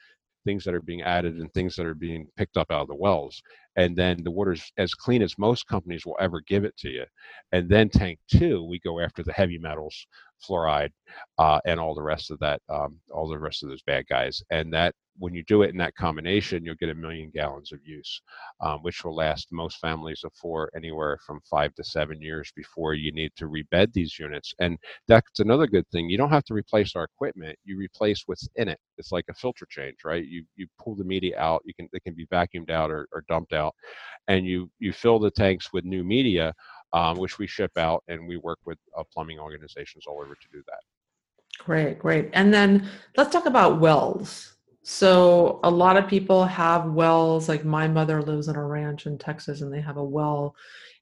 things 0.44 0.64
that 0.64 0.74
are 0.74 0.82
being 0.82 1.02
added 1.02 1.36
and 1.36 1.52
things 1.52 1.74
that 1.76 1.86
are 1.86 1.94
being 1.94 2.26
picked 2.36 2.56
up 2.56 2.70
out 2.70 2.82
of 2.82 2.88
the 2.88 2.94
wells. 2.94 3.42
And 3.76 3.96
then 3.96 4.22
the 4.22 4.30
water's 4.30 4.70
as 4.78 4.94
clean 4.94 5.22
as 5.22 5.38
most 5.38 5.66
companies 5.66 6.06
will 6.06 6.16
ever 6.20 6.40
give 6.40 6.64
it 6.64 6.76
to 6.78 6.90
you. 6.90 7.04
And 7.52 7.68
then 7.68 7.88
tank 7.88 8.18
two, 8.28 8.64
we 8.64 8.78
go 8.80 9.00
after 9.00 9.22
the 9.22 9.32
heavy 9.32 9.58
metals, 9.58 10.06
fluoride, 10.48 10.90
uh, 11.38 11.60
and 11.66 11.80
all 11.80 11.94
the 11.94 12.02
rest 12.02 12.30
of 12.30 12.38
that, 12.40 12.60
um, 12.68 12.98
all 13.12 13.28
the 13.28 13.38
rest 13.38 13.62
of 13.62 13.68
those 13.68 13.82
bad 13.82 14.06
guys. 14.08 14.42
And 14.50 14.72
that 14.74 14.94
when 15.18 15.34
you 15.34 15.44
do 15.44 15.62
it 15.62 15.70
in 15.70 15.76
that 15.78 15.94
combination, 15.94 16.64
you'll 16.64 16.74
get 16.74 16.88
a 16.88 16.94
million 16.94 17.30
gallons 17.32 17.72
of 17.72 17.78
use, 17.84 18.20
um, 18.60 18.80
which 18.82 19.04
will 19.04 19.14
last 19.14 19.48
most 19.52 19.78
families 19.78 20.22
of 20.24 20.32
four 20.34 20.70
anywhere 20.76 21.18
from 21.26 21.40
five 21.48 21.74
to 21.76 21.84
seven 21.84 22.20
years 22.20 22.52
before 22.56 22.94
you 22.94 23.12
need 23.12 23.30
to 23.36 23.46
rebed 23.46 23.92
these 23.94 24.18
units. 24.18 24.52
And 24.60 24.76
that's 25.08 25.40
another 25.40 25.66
good 25.66 25.88
thing. 25.90 26.10
You 26.10 26.18
don't 26.18 26.30
have 26.30 26.44
to 26.44 26.54
replace 26.54 26.96
our 26.96 27.04
equipment; 27.04 27.56
you 27.64 27.78
replace 27.78 28.24
what's 28.26 28.48
in 28.56 28.68
it. 28.68 28.78
It's 28.98 29.12
like 29.12 29.26
a 29.30 29.34
filter 29.34 29.66
change, 29.70 29.98
right? 30.04 30.24
You 30.26 30.44
you 30.56 30.66
pull 30.82 30.96
the 30.96 31.04
media 31.04 31.38
out. 31.38 31.62
You 31.64 31.74
can 31.74 31.88
it 31.92 32.02
can 32.04 32.14
be 32.14 32.26
vacuumed 32.26 32.70
out 32.70 32.90
or, 32.90 33.06
or 33.12 33.24
dumped 33.28 33.52
out, 33.52 33.74
and 34.28 34.46
you 34.46 34.70
you 34.78 34.92
fill 34.92 35.18
the 35.18 35.30
tanks 35.30 35.72
with 35.72 35.84
new 35.84 36.04
media, 36.04 36.52
um, 36.94 37.18
which 37.18 37.38
we 37.38 37.46
ship 37.46 37.76
out, 37.76 38.02
and 38.08 38.26
we 38.26 38.38
work 38.38 38.60
with 38.64 38.78
uh, 38.96 39.02
plumbing 39.12 39.38
organizations 39.38 40.06
all 40.06 40.22
over 40.22 40.34
to 40.34 40.48
do 40.50 40.62
that. 40.66 40.80
Great, 41.58 41.98
great. 41.98 42.30
And 42.32 42.52
then 42.52 42.88
let's 43.16 43.30
talk 43.30 43.44
about 43.46 43.80
wells 43.80 44.54
so 44.86 45.60
a 45.64 45.70
lot 45.70 45.96
of 45.96 46.06
people 46.06 46.44
have 46.44 46.92
wells, 46.92 47.48
like 47.48 47.64
my 47.64 47.88
mother 47.88 48.20
lives 48.20 48.48
on 48.48 48.56
a 48.56 48.64
ranch 48.64 49.06
in 49.06 49.16
Texas 49.16 49.62
and 49.62 49.72
they 49.72 49.80
have 49.80 49.96
a 49.96 50.04
well. 50.04 50.54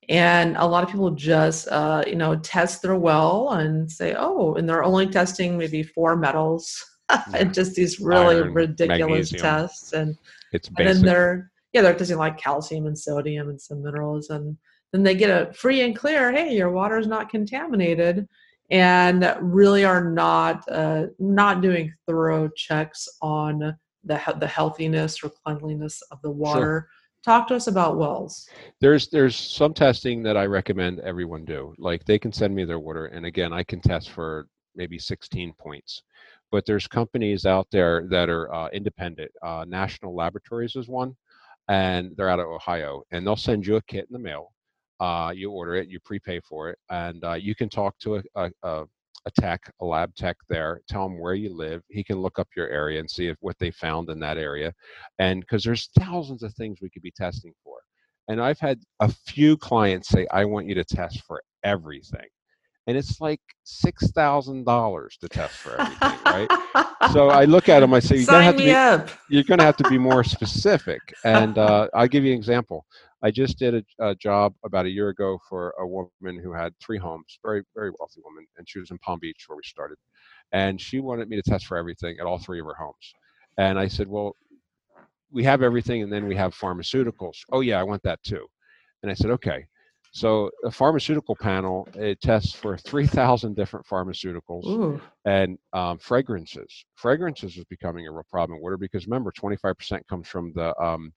And 0.09 0.57
a 0.57 0.65
lot 0.65 0.85
of 0.85 0.91
people 0.91 1.11
just, 1.11 1.67
uh, 1.67 2.05
you 2.07 2.15
know, 2.15 2.37
test 2.37 2.83
their 2.83 2.95
well 2.95 3.51
and 3.51 3.91
say, 3.91 4.15
oh, 4.17 4.55
and 4.55 4.69
they're 4.69 4.85
only 4.85 5.09
testing 5.09 5.59
maybe 5.59 5.83
four 5.83 6.15
metals 6.15 6.81
and 7.35 7.53
just 7.53 7.75
these 7.75 7.99
really 7.99 8.37
Iron, 8.37 8.55
ridiculous 8.55 9.33
magnesium. 9.33 9.43
tests. 9.43 9.93
And, 9.95 10.17
it's 10.53 10.69
and 10.79 10.87
then 10.87 11.03
they're, 11.03 11.51
yeah, 11.73 11.83
they're 11.83 11.95
testing 11.95 12.19
like 12.19 12.39
calcium 12.39 12.87
and 12.87 12.97
sodium 12.97 13.49
and 13.49 13.61
some 13.61 13.83
minerals. 13.83 14.31
And 14.31 14.57
then 14.93 15.03
they 15.03 15.15
get 15.15 15.31
a 15.31 15.53
free 15.55 15.81
and 15.81 15.97
clear, 15.97 16.31
hey, 16.31 16.55
your 16.55 16.71
water 16.71 16.99
is 16.99 17.07
not 17.07 17.31
contaminated 17.31 18.29
and 18.71 19.37
really 19.41 19.85
are 19.85 20.11
not 20.11 20.65
uh, 20.71 21.07
not 21.19 21.61
doing 21.61 21.93
thorough 22.07 22.49
checks 22.57 23.09
on 23.21 23.77
the 24.05 24.35
the 24.39 24.47
healthiness 24.47 25.23
or 25.23 25.31
cleanliness 25.45 26.03
of 26.11 26.21
the 26.23 26.31
water. 26.31 26.61
Sure. 26.61 26.89
Talk 27.25 27.47
to 27.49 27.55
us 27.55 27.69
about 27.69 27.99
wells. 27.99 28.49
There's 28.81 29.09
there's 29.09 29.37
some 29.37 29.75
testing 29.75 30.23
that 30.25 30.37
I 30.37 30.47
recommend 30.47 31.01
everyone 31.01 31.45
do. 31.45 31.75
Like 31.79 32.05
they 32.05 32.19
can 32.19 32.33
send 32.33 32.55
me 32.55 32.65
their 32.65 32.81
water, 32.81 33.07
and 33.07 33.27
again, 33.27 33.53
I 33.53 33.63
can 33.63 33.81
test 33.81 34.11
for 34.11 34.47
maybe 34.75 34.99
16 34.99 35.53
points. 35.59 36.03
But 36.51 36.67
there's 36.67 36.87
companies 36.87 37.47
out 37.47 37.67
there 37.71 38.07
that 38.11 38.29
are 38.29 38.53
uh, 38.53 38.69
independent. 38.73 39.31
Uh, 39.43 39.65
National 39.67 40.15
Laboratories 40.15 40.77
is 40.77 40.89
one, 40.89 41.17
and 41.69 42.11
they're 42.17 42.29
out 42.29 42.41
of 42.41 42.49
Ohio, 42.49 43.03
and 43.11 43.27
they'll 43.27 43.37
send 43.37 43.67
you 43.67 43.77
a 43.77 43.83
kit 43.83 44.07
in 44.09 44.13
the 44.13 44.19
mail 44.19 44.52
uh, 45.03 45.33
you 45.35 45.51
order 45.51 45.75
it, 45.75 45.89
you 45.89 45.99
prepay 45.99 46.39
for 46.41 46.71
it, 46.71 46.79
and 46.91 47.25
uh, 47.25 47.33
you 47.33 47.57
can 47.57 47.69
talk 47.69 47.99
to 47.99 48.17
a, 48.17 48.23
a, 48.37 48.85
a, 49.27 49.31
tech, 49.41 49.61
a 49.81 49.85
lab 49.85 50.15
tech 50.15 50.37
there, 50.49 50.81
tell 50.89 51.07
him 51.07 51.19
where 51.19 51.35
you 51.35 51.53
live. 51.53 51.83
He 51.89 52.05
can 52.05 52.21
look 52.21 52.39
up 52.39 52.47
your 52.57 52.69
area 52.69 53.01
and 53.01 53.11
see 53.11 53.27
if 53.27 53.37
what 53.41 53.59
they 53.59 53.73
found 53.73 54.11
in 54.11 54.21
that 54.21 54.39
area. 54.39 54.73
And 55.19 55.41
because 55.41 55.65
there's 55.65 55.91
thousands 55.99 56.45
of 56.45 56.55
things 56.55 56.79
we 56.81 56.89
could 56.89 57.03
be 57.03 57.11
testing 57.11 57.53
for. 57.65 57.79
And 58.29 58.41
I've 58.41 58.61
had 58.61 58.79
a 59.01 59.09
few 59.09 59.57
clients 59.57 60.09
say, 60.09 60.25
I 60.31 60.45
want 60.45 60.69
you 60.69 60.75
to 60.77 60.85
test 60.85 61.25
for 61.27 61.43
everything. 61.65 62.29
And 62.87 62.97
it's 62.97 63.21
like 63.21 63.41
six 63.65 64.11
thousand 64.13 64.65
dollars 64.67 65.17
to 65.21 65.29
test 65.29 65.57
for 65.59 65.81
everything, 65.81 66.19
right? 66.27 66.51
so 67.13 67.29
I 67.29 67.45
look 67.45 67.69
at 67.69 67.81
them, 67.81 67.93
I 67.93 67.99
say, 68.09 68.19
you're 68.19 68.27
gonna 68.27 68.45
have 68.45 68.57
to 68.57 68.63
be, 68.63 68.71
up. 68.71 69.11
you're 69.29 69.45
gonna 69.45 69.65
have 69.65 69.77
to 69.79 69.89
be 69.91 69.99
more 69.99 70.23
specific. 70.37 71.01
And 71.25 71.59
uh, 71.59 71.89
I'll 71.93 72.09
give 72.09 72.25
you 72.25 72.33
an 72.33 72.39
example. 72.39 72.87
I 73.23 73.31
just 73.31 73.59
did 73.59 73.75
a, 73.75 74.09
a, 74.11 74.15
job 74.17 74.55
about 74.65 74.87
a 74.87 74.91
year 74.91 75.11
ago 75.11 75.39
for 75.49 75.75
a 75.79 75.87
woman 75.87 76.43
who 76.43 76.53
had 76.53 76.75
three 76.81 76.99
homes, 76.99 77.39
very, 77.45 77.63
very 77.75 77.91
wealthy 77.99 78.21
woman, 78.25 78.47
and 78.59 78.69
she 78.69 78.81
was 78.81 78.91
in 78.91 78.99
Palm 78.99 79.21
Beach 79.21 79.45
where 79.47 79.57
we 79.57 79.63
started. 79.63 79.97
And 80.53 80.81
she 80.81 81.01
wanted 81.01 81.29
me 81.29 81.37
to 81.37 81.43
test 81.43 81.67
for 81.67 81.77
everything 81.77 82.17
at 82.19 82.27
all 82.27 82.39
three 82.39 82.61
of 82.61 82.67
her 82.67 82.75
homes. 82.75 83.15
And 83.59 83.79
I 83.79 83.87
said, 83.87 84.09
Well, 84.09 84.37
we 85.31 85.45
have 85.45 85.63
everything, 85.63 86.03
and 86.03 86.13
then 86.13 86.27
we 86.27 86.37
have 86.37 86.55
pharmaceuticals. 86.55 87.37
Oh, 87.53 87.61
yeah, 87.61 87.79
I 87.79 87.85
want 87.85 88.03
that 88.03 88.23
too. 88.23 88.47
And 89.03 89.11
I 89.11 89.15
said, 89.15 89.31
Okay. 89.31 89.67
So 90.15 90.51
a 90.63 90.71
pharmaceutical 90.71 91.35
panel 91.35 91.89
it 91.95 92.21
tests 92.21 92.53
for 92.53 92.77
3,000 92.77 93.57
different 93.57 93.87
pharmaceuticals 93.87 94.67
Ooh. 94.67 95.01
and 95.25 95.57
um, 95.73 95.97
fragrances. 95.97 96.85
Fragrances 96.97 97.57
is 97.57 97.65
becoming 97.65 98.07
a 98.07 98.13
real 98.13 98.27
problem 98.31 98.57
in 98.57 98.63
water 98.63 98.77
because 98.77 99.07
remember, 99.07 99.33
25% 99.33 100.07
comes 100.09 100.29
from 100.29 100.53
the 100.55 100.79
um, 100.79 101.15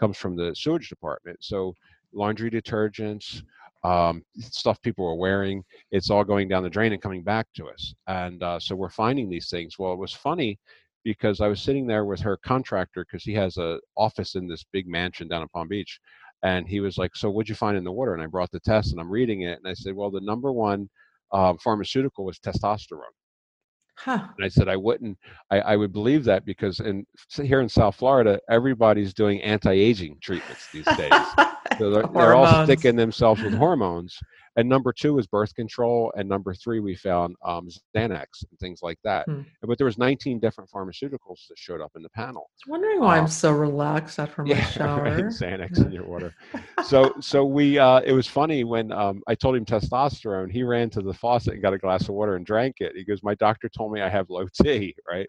comes 0.00 0.16
from 0.16 0.34
the 0.34 0.54
sewage 0.56 0.88
department. 0.88 1.38
So 1.42 1.74
laundry 2.12 2.50
detergents, 2.50 3.42
um, 3.84 4.24
stuff 4.38 4.80
people 4.82 5.06
are 5.06 5.14
wearing, 5.14 5.62
it's 5.90 6.10
all 6.10 6.24
going 6.24 6.48
down 6.48 6.62
the 6.62 6.70
drain 6.70 6.92
and 6.92 7.02
coming 7.02 7.22
back 7.22 7.46
to 7.56 7.68
us. 7.68 7.94
And 8.06 8.42
uh, 8.42 8.58
so 8.58 8.74
we're 8.74 8.90
finding 8.90 9.28
these 9.28 9.50
things. 9.50 9.78
Well, 9.78 9.92
it 9.92 9.98
was 9.98 10.12
funny 10.12 10.58
because 11.04 11.40
I 11.40 11.48
was 11.48 11.62
sitting 11.62 11.86
there 11.86 12.04
with 12.04 12.20
her 12.20 12.36
contractor 12.38 13.04
because 13.04 13.24
he 13.24 13.34
has 13.34 13.56
a 13.56 13.78
office 13.96 14.34
in 14.34 14.48
this 14.48 14.64
big 14.72 14.86
mansion 14.88 15.28
down 15.28 15.42
in 15.42 15.48
Palm 15.48 15.68
Beach. 15.68 16.00
And 16.42 16.66
he 16.66 16.80
was 16.80 16.96
like, 16.96 17.14
"So 17.14 17.30
what'd 17.30 17.50
you 17.50 17.54
find 17.54 17.76
in 17.76 17.84
the 17.84 17.92
water?" 17.92 18.14
And 18.14 18.22
I 18.22 18.26
brought 18.26 18.50
the 18.50 18.60
test, 18.60 18.92
and 18.92 19.00
I'm 19.00 19.10
reading 19.10 19.42
it, 19.42 19.58
and 19.58 19.68
I 19.68 19.74
said, 19.74 19.94
"Well, 19.94 20.10
the 20.10 20.22
number 20.22 20.50
one 20.52 20.88
um, 21.32 21.58
pharmaceutical 21.58 22.24
was 22.24 22.38
testosterone." 22.38 23.14
Huh. 24.04 24.28
And 24.38 24.44
I 24.44 24.48
said 24.48 24.68
I 24.68 24.76
wouldn't. 24.76 25.18
I, 25.50 25.60
I 25.60 25.76
would 25.76 25.92
believe 25.92 26.24
that 26.24 26.46
because 26.46 26.80
in 26.80 27.06
here 27.34 27.60
in 27.60 27.68
South 27.68 27.96
Florida, 27.96 28.40
everybody's 28.48 29.12
doing 29.12 29.42
anti-aging 29.42 30.16
treatments 30.22 30.68
these 30.72 30.86
days. 30.96 31.12
so 31.78 31.90
they're, 31.90 32.02
they're 32.14 32.34
all 32.34 32.64
sticking 32.64 32.96
themselves 32.96 33.42
with 33.42 33.52
hormones, 33.52 34.18
and 34.60 34.68
number 34.68 34.92
two 34.92 35.18
is 35.18 35.26
birth 35.26 35.54
control, 35.54 36.12
and 36.16 36.28
number 36.28 36.52
three 36.52 36.80
we 36.80 36.94
found 36.94 37.34
um, 37.42 37.66
Xanax 37.96 38.26
and 38.48 38.58
things 38.60 38.80
like 38.82 38.98
that. 39.04 39.24
Hmm. 39.24 39.40
But 39.62 39.78
there 39.78 39.86
was 39.86 39.96
19 39.96 40.38
different 40.38 40.68
pharmaceuticals 40.70 41.48
that 41.48 41.56
showed 41.56 41.80
up 41.80 41.92
in 41.96 42.02
the 42.02 42.10
panel. 42.10 42.42
I 42.42 42.52
was 42.52 42.68
wondering 42.68 43.00
why 43.00 43.16
um, 43.16 43.24
I'm 43.24 43.30
so 43.30 43.52
relaxed 43.52 44.18
after 44.18 44.44
my 44.44 44.50
yeah, 44.50 44.64
shower. 44.66 45.02
Right? 45.04 45.24
Xanax 45.24 45.78
in 45.78 45.90
your 45.90 46.04
water. 46.04 46.34
so 46.86 47.14
so 47.20 47.42
we 47.46 47.78
uh, 47.78 48.00
it 48.00 48.12
was 48.12 48.26
funny 48.26 48.64
when 48.64 48.92
um, 48.92 49.22
I 49.26 49.34
told 49.34 49.56
him 49.56 49.64
testosterone. 49.64 50.52
He 50.52 50.62
ran 50.62 50.90
to 50.90 51.00
the 51.00 51.14
faucet 51.14 51.54
and 51.54 51.62
got 51.62 51.72
a 51.72 51.78
glass 51.78 52.02
of 52.02 52.14
water 52.14 52.36
and 52.36 52.44
drank 52.44 52.76
it. 52.80 52.92
He 52.94 53.02
goes, 53.04 53.22
"My 53.22 53.34
doctor 53.36 53.70
told 53.70 53.92
me 53.92 54.02
I 54.02 54.10
have 54.10 54.28
low 54.28 54.46
T." 54.62 54.94
Right. 55.10 55.26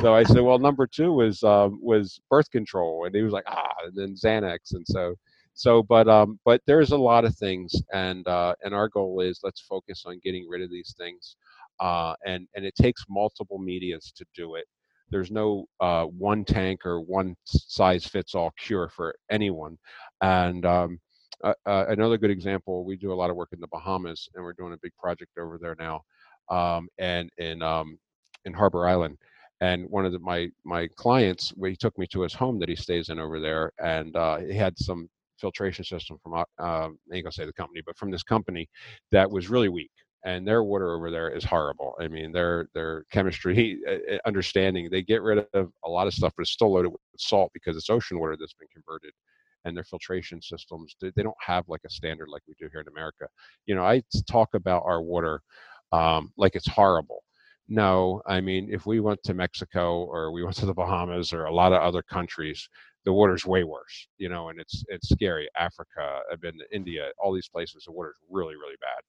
so 0.00 0.14
I 0.14 0.22
said, 0.22 0.42
"Well, 0.42 0.58
number 0.58 0.86
two 0.86 1.12
was 1.12 1.42
um, 1.42 1.80
was 1.82 2.20
birth 2.30 2.50
control," 2.50 3.06
and 3.06 3.14
he 3.14 3.22
was 3.22 3.32
like, 3.32 3.44
"Ah," 3.48 3.72
and 3.84 3.94
then 3.96 4.14
Xanax, 4.14 4.74
and 4.74 4.86
so 4.86 5.16
so 5.56 5.82
but 5.82 6.06
um 6.08 6.38
but 6.44 6.60
there's 6.66 6.92
a 6.92 6.96
lot 6.96 7.24
of 7.24 7.34
things 7.36 7.74
and 7.92 8.28
uh 8.28 8.54
and 8.62 8.74
our 8.74 8.88
goal 8.88 9.20
is 9.20 9.40
let's 9.42 9.62
focus 9.62 10.04
on 10.06 10.20
getting 10.22 10.46
rid 10.48 10.62
of 10.62 10.70
these 10.70 10.94
things 10.98 11.36
uh 11.80 12.14
and 12.26 12.46
and 12.54 12.64
it 12.66 12.74
takes 12.76 13.04
multiple 13.08 13.58
medias 13.58 14.12
to 14.16 14.24
do 14.34 14.54
it. 14.56 14.66
There's 15.10 15.30
no 15.30 15.66
uh 15.80 16.04
one 16.04 16.44
tank 16.44 16.84
or 16.86 17.00
one 17.00 17.36
size 17.46 18.06
fits 18.06 18.34
all 18.34 18.52
cure 18.58 18.90
for 18.90 19.14
anyone 19.30 19.78
and 20.20 20.64
um 20.66 21.00
uh, 21.44 21.54
uh, 21.66 21.86
another 21.88 22.18
good 22.18 22.30
example 22.30 22.84
we 22.84 22.96
do 22.96 23.12
a 23.12 23.14
lot 23.14 23.30
of 23.30 23.36
work 23.36 23.50
in 23.52 23.60
the 23.60 23.68
bahamas 23.68 24.28
and 24.34 24.44
we're 24.44 24.54
doing 24.54 24.72
a 24.74 24.78
big 24.82 24.92
project 24.98 25.32
over 25.38 25.58
there 25.58 25.76
now 25.78 26.02
um 26.50 26.88
and 26.98 27.30
in 27.38 27.62
um 27.62 27.98
in 28.46 28.52
harbor 28.54 28.88
island 28.88 29.18
and 29.60 29.86
one 29.90 30.06
of 30.06 30.12
the, 30.12 30.18
my 30.18 30.48
my 30.64 30.88
clients 30.96 31.52
he 31.64 31.76
took 31.76 31.96
me 31.98 32.06
to 32.06 32.22
his 32.22 32.34
home 32.34 32.58
that 32.58 32.68
he 32.68 32.76
stays 32.76 33.08
in 33.10 33.18
over 33.18 33.40
there 33.40 33.72
and 33.82 34.16
uh, 34.16 34.38
he 34.38 34.54
had 34.54 34.78
some 34.78 35.08
filtration 35.38 35.84
system 35.84 36.18
from 36.22 36.34
uh, 36.34 36.38
um, 36.58 36.98
I 37.12 37.16
ain't 37.16 37.24
gonna 37.24 37.32
say 37.32 37.46
the 37.46 37.52
company, 37.52 37.82
but 37.84 37.96
from 37.96 38.10
this 38.10 38.22
company 38.22 38.68
that 39.12 39.30
was 39.30 39.48
really 39.48 39.68
weak. 39.68 39.90
And 40.24 40.46
their 40.46 40.64
water 40.64 40.92
over 40.92 41.10
there 41.10 41.30
is 41.30 41.44
horrible. 41.44 41.94
I 42.00 42.08
mean, 42.08 42.32
their 42.32 42.68
their 42.74 43.04
chemistry 43.10 43.78
uh, 43.88 44.14
uh, 44.14 44.18
understanding, 44.26 44.88
they 44.90 45.02
get 45.02 45.22
rid 45.22 45.46
of 45.54 45.70
a 45.84 45.88
lot 45.88 46.06
of 46.06 46.14
stuff, 46.14 46.32
but 46.36 46.42
it's 46.42 46.52
still 46.52 46.72
loaded 46.72 46.90
with 46.90 47.00
salt 47.18 47.50
because 47.54 47.76
it's 47.76 47.90
ocean 47.90 48.18
water 48.18 48.36
that's 48.38 48.54
been 48.54 48.68
converted 48.72 49.12
and 49.64 49.76
their 49.76 49.84
filtration 49.84 50.40
systems 50.40 50.94
they 51.00 51.22
don't 51.22 51.34
have 51.44 51.64
like 51.66 51.80
a 51.84 51.90
standard 51.90 52.28
like 52.28 52.42
we 52.46 52.54
do 52.56 52.68
here 52.70 52.82
in 52.82 52.86
america 52.86 53.26
you 53.66 53.74
know 53.74 53.84
i 53.84 54.00
talk 54.30 54.50
about 54.54 54.84
our 54.86 55.02
water 55.02 55.40
um, 55.90 56.30
like 56.36 56.54
it's 56.54 56.68
horrible 56.68 57.24
no. 57.68 58.22
I 58.26 58.40
mean, 58.40 58.68
if 58.70 58.86
we 58.86 59.00
went 59.00 59.22
to 59.24 59.34
Mexico 59.34 60.04
or 60.04 60.30
we 60.30 60.44
went 60.44 60.56
to 60.56 60.66
the 60.66 60.74
Bahamas 60.74 61.32
or 61.32 61.46
a 61.46 61.54
lot 61.54 61.72
of 61.72 61.82
other 61.82 62.02
countries, 62.02 62.68
the 63.06 63.12
water's 63.14 63.46
way 63.46 63.64
worse, 63.64 64.08
you 64.18 64.28
know, 64.28 64.50
and 64.50 64.60
it's 64.60 64.84
it's 64.88 65.10
scary. 65.10 65.48
Africa, 65.58 66.20
I've 66.32 66.42
been 66.42 66.58
to 66.58 66.66
India, 66.76 67.10
all 67.18 67.34
these 67.34 67.48
places, 67.48 67.84
the 67.86 67.92
water's 67.92 68.16
really, 68.30 68.56
really 68.56 68.76
bad. 68.82 69.02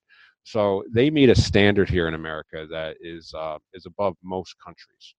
So 0.45 0.85
they 0.93 1.11
meet 1.11 1.29
a 1.29 1.35
standard 1.35 1.89
here 1.89 2.07
in 2.07 2.15
America 2.15 2.67
that 2.71 2.97
is 3.01 3.33
uh, 3.37 3.57
is 3.73 3.87
above 3.87 4.15
most 4.23 4.55
countries 4.65 5.15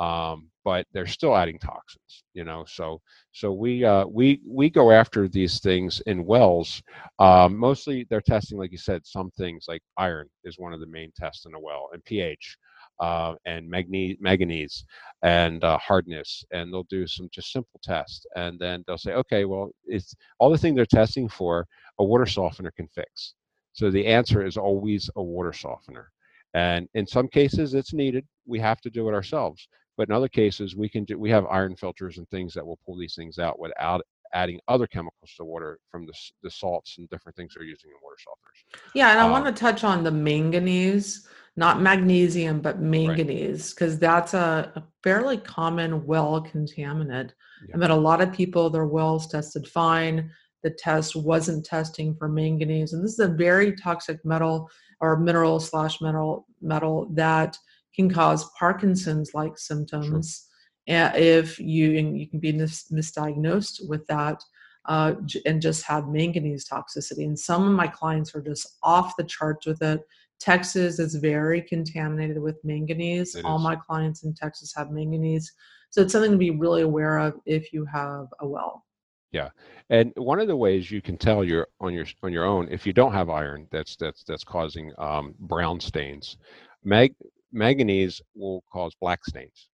um, 0.00 0.48
but 0.64 0.86
they're 0.92 1.06
still 1.06 1.36
adding 1.36 1.58
toxins 1.58 2.24
you 2.34 2.44
know 2.44 2.64
so 2.66 3.00
so 3.32 3.52
we 3.52 3.84
uh, 3.84 4.06
we 4.06 4.40
we 4.48 4.70
go 4.70 4.90
after 4.90 5.28
these 5.28 5.60
things 5.60 6.00
in 6.06 6.24
wells 6.24 6.82
um, 7.20 7.56
mostly 7.56 8.06
they're 8.10 8.20
testing 8.22 8.58
like 8.58 8.72
you 8.72 8.78
said 8.78 9.06
some 9.06 9.30
things 9.32 9.66
like 9.68 9.82
iron 9.98 10.28
is 10.44 10.58
one 10.58 10.72
of 10.72 10.80
the 10.80 10.86
main 10.86 11.12
tests 11.16 11.46
in 11.46 11.54
a 11.54 11.60
well 11.60 11.90
and 11.92 12.04
ph 12.04 12.56
uh, 13.00 13.34
and 13.46 13.68
manganese, 13.68 14.16
manganese 14.20 14.84
and 15.22 15.64
uh, 15.64 15.78
hardness 15.78 16.44
and 16.52 16.72
they'll 16.72 16.84
do 16.84 17.06
some 17.06 17.28
just 17.32 17.52
simple 17.52 17.80
tests 17.82 18.26
and 18.36 18.58
then 18.58 18.84
they'll 18.86 18.98
say 18.98 19.12
okay 19.12 19.44
well 19.44 19.70
it's 19.86 20.14
all 20.38 20.50
the 20.50 20.58
thing 20.58 20.74
they're 20.74 20.86
testing 20.86 21.28
for 21.28 21.66
a 21.98 22.04
water 22.04 22.26
softener 22.26 22.70
can 22.70 22.88
fix. 22.88 23.34
So 23.72 23.90
the 23.90 24.06
answer 24.06 24.44
is 24.44 24.56
always 24.56 25.10
a 25.16 25.22
water 25.22 25.52
softener 25.52 26.10
and 26.54 26.88
in 26.94 27.06
some 27.06 27.28
cases 27.28 27.74
it's 27.74 27.92
needed. 27.92 28.26
We 28.46 28.58
have 28.60 28.80
to 28.82 28.90
do 28.90 29.08
it 29.08 29.14
ourselves 29.14 29.66
but 30.00 30.08
in 30.08 30.14
other 30.14 30.28
cases, 30.28 30.74
we 30.74 30.88
can 30.88 31.04
do, 31.04 31.18
we 31.18 31.28
have 31.28 31.44
iron 31.50 31.76
filters 31.76 32.16
and 32.16 32.26
things 32.30 32.54
that 32.54 32.66
will 32.66 32.78
pull 32.86 32.96
these 32.96 33.14
things 33.14 33.38
out 33.38 33.58
without 33.60 34.00
adding 34.32 34.58
other 34.66 34.86
chemicals 34.86 35.34
to 35.36 35.44
water 35.44 35.78
from 35.90 36.06
the, 36.06 36.14
the 36.42 36.50
salts 36.50 36.96
and 36.96 37.06
different 37.10 37.36
things 37.36 37.52
they're 37.54 37.66
using 37.66 37.90
in 37.90 37.96
water 38.02 38.16
softeners. 38.16 38.80
Yeah, 38.94 39.10
and 39.10 39.20
I 39.20 39.24
um, 39.24 39.30
want 39.30 39.44
to 39.44 39.52
touch 39.52 39.84
on 39.84 40.02
the 40.02 40.10
manganese, 40.10 41.28
not 41.60 41.82
magnesium, 41.82 42.62
but 42.62 42.80
manganese, 42.80 43.74
because 43.74 43.92
right. 43.92 44.00
that's 44.00 44.32
a, 44.32 44.72
a, 44.76 44.82
fairly 45.02 45.36
common 45.36 46.06
well 46.06 46.42
contaminant. 46.42 47.32
Yeah. 47.68 47.74
I 47.74 47.76
met 47.76 47.90
a 47.90 47.94
lot 47.94 48.22
of 48.22 48.32
people, 48.32 48.70
their 48.70 48.86
wells 48.86 49.28
tested 49.28 49.68
fine. 49.68 50.30
The 50.62 50.70
test 50.70 51.14
wasn't 51.14 51.66
testing 51.66 52.14
for 52.14 52.28
manganese. 52.28 52.94
And 52.94 53.04
this 53.04 53.12
is 53.12 53.18
a 53.18 53.28
very 53.28 53.76
toxic 53.76 54.24
metal 54.24 54.70
or 55.02 55.18
mineral 55.18 55.60
slash 55.60 56.00
metal 56.00 56.46
metal 56.62 57.10
that 57.12 57.58
can 57.94 58.10
cause 58.10 58.50
Parkinson's 58.58 59.34
like 59.34 59.58
symptoms. 59.58 60.48
Sure. 60.88 61.12
If 61.14 61.58
you 61.58 61.90
you 61.90 62.26
can 62.26 62.40
be 62.40 62.52
mis- 62.52 62.90
misdiagnosed 62.90 63.86
with 63.86 64.06
that 64.06 64.42
uh, 64.86 65.12
and 65.44 65.60
just 65.60 65.84
have 65.84 66.08
manganese 66.08 66.66
toxicity. 66.66 67.26
And 67.26 67.38
some 67.38 67.66
of 67.66 67.72
my 67.72 67.86
clients 67.86 68.34
are 68.34 68.40
just 68.40 68.78
off 68.82 69.14
the 69.18 69.24
charts 69.24 69.66
with 69.66 69.82
it. 69.82 70.00
Texas 70.40 70.98
is 70.98 71.14
very 71.16 71.60
contaminated 71.60 72.40
with 72.40 72.58
manganese. 72.64 73.36
All 73.44 73.58
my 73.58 73.76
clients 73.76 74.24
in 74.24 74.34
Texas 74.34 74.72
have 74.74 74.90
manganese. 74.90 75.52
So 75.90 76.00
it's 76.00 76.12
something 76.12 76.32
to 76.32 76.38
be 76.38 76.50
really 76.50 76.82
aware 76.82 77.18
of 77.18 77.34
if 77.44 77.72
you 77.72 77.84
have 77.84 78.26
a 78.40 78.48
well. 78.48 78.84
Yeah, 79.32 79.50
and 79.90 80.12
one 80.16 80.40
of 80.40 80.48
the 80.48 80.56
ways 80.56 80.90
you 80.90 81.00
can 81.00 81.16
tell 81.16 81.44
you're 81.44 81.68
on 81.80 81.92
your 81.92 82.06
on 82.22 82.32
your 82.32 82.44
own 82.44 82.68
if 82.68 82.84
you 82.84 82.92
don't 82.92 83.12
have 83.12 83.30
iron 83.30 83.68
that's 83.70 83.94
that's 83.96 84.24
that's 84.24 84.42
causing 84.42 84.92
um, 84.98 85.34
brown 85.38 85.78
stains. 85.78 86.38
Mag, 86.82 87.14
manganese 87.52 88.20
will 88.34 88.64
cause 88.72 88.94
black 89.00 89.24
stains. 89.24 89.68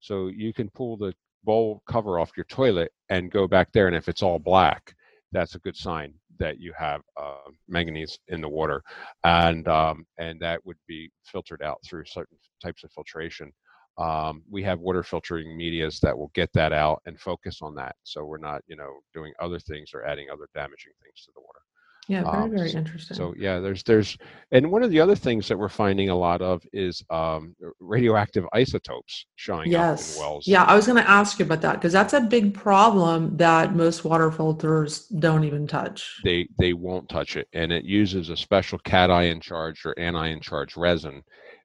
So 0.00 0.26
you 0.26 0.52
can 0.52 0.68
pull 0.70 0.96
the 0.96 1.14
bowl 1.44 1.82
cover 1.88 2.18
off 2.18 2.36
your 2.36 2.44
toilet 2.44 2.92
and 3.08 3.30
go 3.30 3.46
back 3.46 3.72
there, 3.72 3.86
and 3.86 3.96
if 3.96 4.08
it's 4.08 4.22
all 4.22 4.38
black, 4.38 4.94
that's 5.32 5.54
a 5.54 5.60
good 5.60 5.76
sign 5.76 6.12
that 6.38 6.60
you 6.60 6.72
have 6.78 7.02
uh, 7.20 7.50
manganese 7.68 8.18
in 8.28 8.40
the 8.40 8.48
water, 8.48 8.82
and 9.24 9.66
um, 9.68 10.06
and 10.18 10.40
that 10.40 10.64
would 10.64 10.78
be 10.86 11.10
filtered 11.24 11.62
out 11.62 11.78
through 11.84 12.04
certain 12.06 12.38
types 12.62 12.84
of 12.84 12.92
filtration. 12.92 13.52
Um, 13.98 14.42
we 14.48 14.62
have 14.62 14.78
water 14.78 15.02
filtering 15.02 15.56
medias 15.56 15.98
that 16.00 16.16
will 16.16 16.30
get 16.34 16.50
that 16.54 16.72
out 16.72 17.02
and 17.06 17.18
focus 17.18 17.58
on 17.62 17.74
that, 17.76 17.96
so 18.04 18.24
we're 18.24 18.38
not 18.38 18.62
you 18.68 18.76
know 18.76 18.98
doing 19.14 19.32
other 19.40 19.58
things 19.58 19.90
or 19.94 20.04
adding 20.04 20.28
other 20.32 20.48
damaging 20.54 20.92
things 21.02 21.24
to 21.24 21.32
the 21.34 21.40
water. 21.40 21.60
Yeah, 22.08 22.22
very, 22.22 22.44
um, 22.44 22.50
very 22.50 22.72
interesting. 22.72 23.18
So 23.18 23.34
yeah, 23.36 23.60
there's 23.60 23.82
there's 23.82 24.16
and 24.50 24.72
one 24.72 24.82
of 24.82 24.90
the 24.90 24.98
other 24.98 25.14
things 25.14 25.46
that 25.48 25.58
we're 25.58 25.68
finding 25.68 26.08
a 26.08 26.16
lot 26.16 26.40
of 26.40 26.62
is 26.72 27.04
um, 27.10 27.54
radioactive 27.80 28.46
isotopes 28.54 29.26
showing 29.36 29.70
yes. 29.70 30.12
up 30.12 30.16
in 30.16 30.22
wells. 30.22 30.46
Yeah, 30.48 30.64
I 30.64 30.74
was 30.74 30.86
going 30.86 31.02
to 31.02 31.08
ask 31.08 31.38
you 31.38 31.44
about 31.44 31.60
that 31.60 31.74
because 31.74 31.92
that's 31.92 32.14
a 32.14 32.20
big 32.22 32.54
problem 32.54 33.36
that 33.36 33.76
most 33.76 34.06
water 34.06 34.30
filters 34.30 35.06
don't 35.18 35.44
even 35.44 35.66
touch. 35.66 36.18
They 36.24 36.48
they 36.58 36.72
won't 36.72 37.10
touch 37.10 37.36
it, 37.36 37.46
and 37.52 37.70
it 37.70 37.84
uses 37.84 38.30
a 38.30 38.36
special 38.38 38.78
cation 38.78 39.40
charge 39.42 39.84
or 39.84 39.98
anion 39.98 40.40
charge 40.40 40.78
resin, 40.78 41.22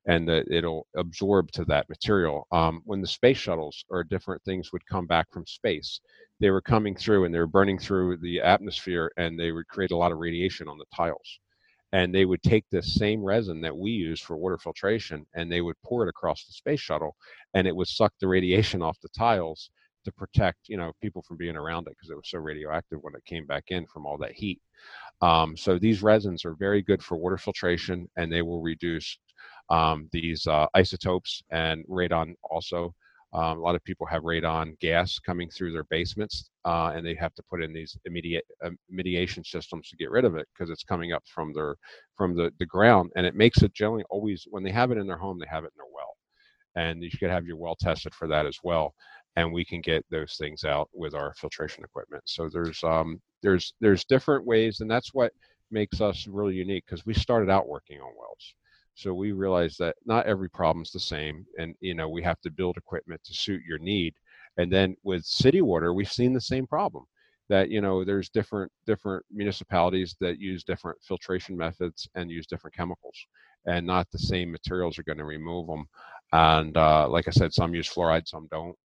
and 0.07 0.27
that 0.27 0.51
it'll 0.51 0.87
absorb 0.97 1.51
to 1.51 1.63
that 1.65 1.87
material. 1.87 2.47
Um, 2.51 2.81
when 2.83 2.99
the 2.99 3.07
space 3.07 3.37
shuttles 3.37 3.85
or 3.89 4.03
different 4.03 4.43
things 4.43 4.73
would 4.73 4.85
come 4.87 5.07
back 5.07 5.31
from 5.31 5.45
space, 5.45 6.01
they 6.43 6.51
were 6.51 6.61
coming 6.61 6.93
through 6.93 7.23
and 7.23 7.33
they 7.33 7.39
were 7.39 7.47
burning 7.47 7.79
through 7.79 8.17
the 8.17 8.41
atmosphere 8.41 9.09
and 9.15 9.39
they 9.39 9.53
would 9.53 9.65
create 9.69 9.91
a 9.91 9.97
lot 9.97 10.11
of 10.11 10.17
radiation 10.17 10.67
on 10.67 10.77
the 10.77 10.83
tiles. 10.93 11.39
And 11.93 12.13
they 12.13 12.25
would 12.25 12.43
take 12.43 12.65
this 12.69 12.95
same 12.95 13.23
resin 13.23 13.61
that 13.61 13.77
we 13.77 13.91
use 13.91 14.19
for 14.19 14.35
water 14.35 14.57
filtration 14.57 15.25
and 15.35 15.49
they 15.49 15.61
would 15.61 15.77
pour 15.85 16.05
it 16.05 16.09
across 16.09 16.43
the 16.43 16.51
space 16.51 16.81
shuttle 16.81 17.15
and 17.53 17.65
it 17.65 17.73
would 17.73 17.87
suck 17.87 18.11
the 18.19 18.27
radiation 18.27 18.81
off 18.81 18.99
the 19.01 19.07
tiles 19.17 19.69
to 20.03 20.11
protect 20.11 20.67
you 20.67 20.75
know 20.75 20.91
people 21.01 21.21
from 21.21 21.37
being 21.37 21.55
around 21.55 21.87
it 21.87 21.91
because 21.91 22.09
it 22.09 22.17
was 22.17 22.29
so 22.29 22.39
radioactive 22.39 22.99
when 23.01 23.15
it 23.15 23.23
came 23.23 23.45
back 23.45 23.63
in 23.69 23.85
from 23.87 24.05
all 24.05 24.17
that 24.17 24.33
heat. 24.33 24.59
Um, 25.21 25.55
so 25.55 25.79
these 25.79 26.03
resins 26.03 26.43
are 26.43 26.55
very 26.55 26.81
good 26.81 27.01
for 27.01 27.15
water 27.15 27.37
filtration 27.37 28.09
and 28.17 28.29
they 28.29 28.41
will 28.41 28.61
reduce 28.61 29.17
um, 29.69 30.09
these 30.11 30.45
uh, 30.45 30.67
isotopes 30.73 31.41
and 31.51 31.85
radon 31.87 32.33
also 32.43 32.93
um, 33.33 33.57
a 33.57 33.61
lot 33.61 33.75
of 33.75 33.83
people 33.83 34.05
have 34.07 34.23
radon 34.23 34.79
gas 34.79 35.17
coming 35.19 35.49
through 35.49 35.71
their 35.71 35.85
basements, 35.85 36.49
uh, 36.65 36.91
and 36.95 37.05
they 37.05 37.15
have 37.15 37.33
to 37.35 37.43
put 37.49 37.63
in 37.63 37.73
these 37.73 37.97
immediate 38.05 38.45
uh, 38.63 38.69
mitigation 38.89 39.43
systems 39.43 39.89
to 39.89 39.97
get 39.97 40.11
rid 40.11 40.25
of 40.25 40.35
it 40.35 40.47
because 40.53 40.69
it's 40.69 40.83
coming 40.83 41.13
up 41.13 41.23
from 41.27 41.51
their 41.53 41.75
from 42.15 42.35
the, 42.35 42.51
the 42.59 42.65
ground, 42.65 43.11
and 43.15 43.25
it 43.25 43.35
makes 43.35 43.63
it 43.63 43.73
generally 43.73 44.03
always 44.09 44.45
when 44.51 44.63
they 44.63 44.71
have 44.71 44.91
it 44.91 44.97
in 44.97 45.07
their 45.07 45.17
home, 45.17 45.39
they 45.39 45.47
have 45.49 45.63
it 45.63 45.73
in 45.75 45.77
their 45.77 45.93
well, 45.93 46.15
and 46.75 47.03
you 47.03 47.09
should 47.09 47.29
have 47.31 47.45
your 47.45 47.57
well 47.57 47.75
tested 47.75 48.13
for 48.13 48.27
that 48.27 48.45
as 48.45 48.59
well, 48.63 48.93
and 49.35 49.51
we 49.51 49.65
can 49.65 49.81
get 49.81 50.05
those 50.11 50.35
things 50.39 50.63
out 50.63 50.89
with 50.93 51.15
our 51.15 51.33
filtration 51.35 51.83
equipment. 51.83 52.23
So 52.25 52.49
there's 52.51 52.83
um, 52.83 53.19
there's 53.41 53.73
there's 53.81 54.05
different 54.05 54.45
ways, 54.45 54.79
and 54.81 54.89
that's 54.91 55.13
what 55.13 55.33
makes 55.71 56.01
us 56.01 56.27
really 56.27 56.55
unique 56.55 56.83
because 56.87 57.05
we 57.05 57.13
started 57.15 57.49
out 57.49 57.67
working 57.67 57.99
on 57.99 58.13
wells 58.17 58.53
so 58.95 59.13
we 59.13 59.31
realized 59.31 59.79
that 59.79 59.95
not 60.05 60.25
every 60.25 60.49
problem's 60.49 60.91
the 60.91 60.99
same, 60.99 61.45
and 61.57 61.75
you 61.79 61.93
know 61.95 62.09
we 62.09 62.21
have 62.23 62.39
to 62.41 62.51
build 62.51 62.77
equipment 62.77 63.21
to 63.25 63.33
suit 63.33 63.61
your 63.67 63.79
need. 63.79 64.13
And 64.57 64.71
then 64.71 64.95
with 65.03 65.25
city 65.25 65.61
water, 65.61 65.93
we've 65.93 66.11
seen 66.11 66.33
the 66.33 66.41
same 66.41 66.67
problem. 66.67 67.05
That 67.49 67.69
you 67.69 67.81
know 67.81 68.03
there's 68.03 68.29
different 68.29 68.71
different 68.85 69.25
municipalities 69.31 70.15
that 70.21 70.39
use 70.39 70.63
different 70.63 70.99
filtration 71.03 71.57
methods 71.57 72.07
and 72.15 72.31
use 72.31 72.47
different 72.47 72.75
chemicals, 72.75 73.17
and 73.65 73.85
not 73.85 74.09
the 74.11 74.19
same 74.19 74.51
materials 74.51 74.97
are 74.99 75.03
going 75.03 75.17
to 75.17 75.25
remove 75.25 75.67
them. 75.67 75.85
And 76.31 76.75
uh, 76.77 77.07
like 77.09 77.27
I 77.27 77.31
said, 77.31 77.53
some 77.53 77.73
use 77.73 77.89
fluoride, 77.89 78.27
some 78.27 78.47
don't. 78.51 78.75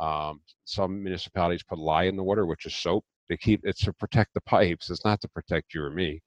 Um, 0.00 0.40
some 0.64 1.02
municipalities 1.02 1.62
put 1.62 1.78
lye 1.78 2.04
in 2.04 2.16
the 2.16 2.22
water, 2.22 2.46
which 2.46 2.64
is 2.64 2.74
soap, 2.74 3.04
they 3.30 3.36
keep 3.38 3.60
it's 3.64 3.84
to 3.84 3.92
protect 3.94 4.34
the 4.34 4.40
pipes. 4.42 4.90
It's 4.90 5.04
not 5.04 5.20
to 5.22 5.28
protect 5.28 5.72
you 5.72 5.84
or 5.84 5.90
me. 5.90 6.20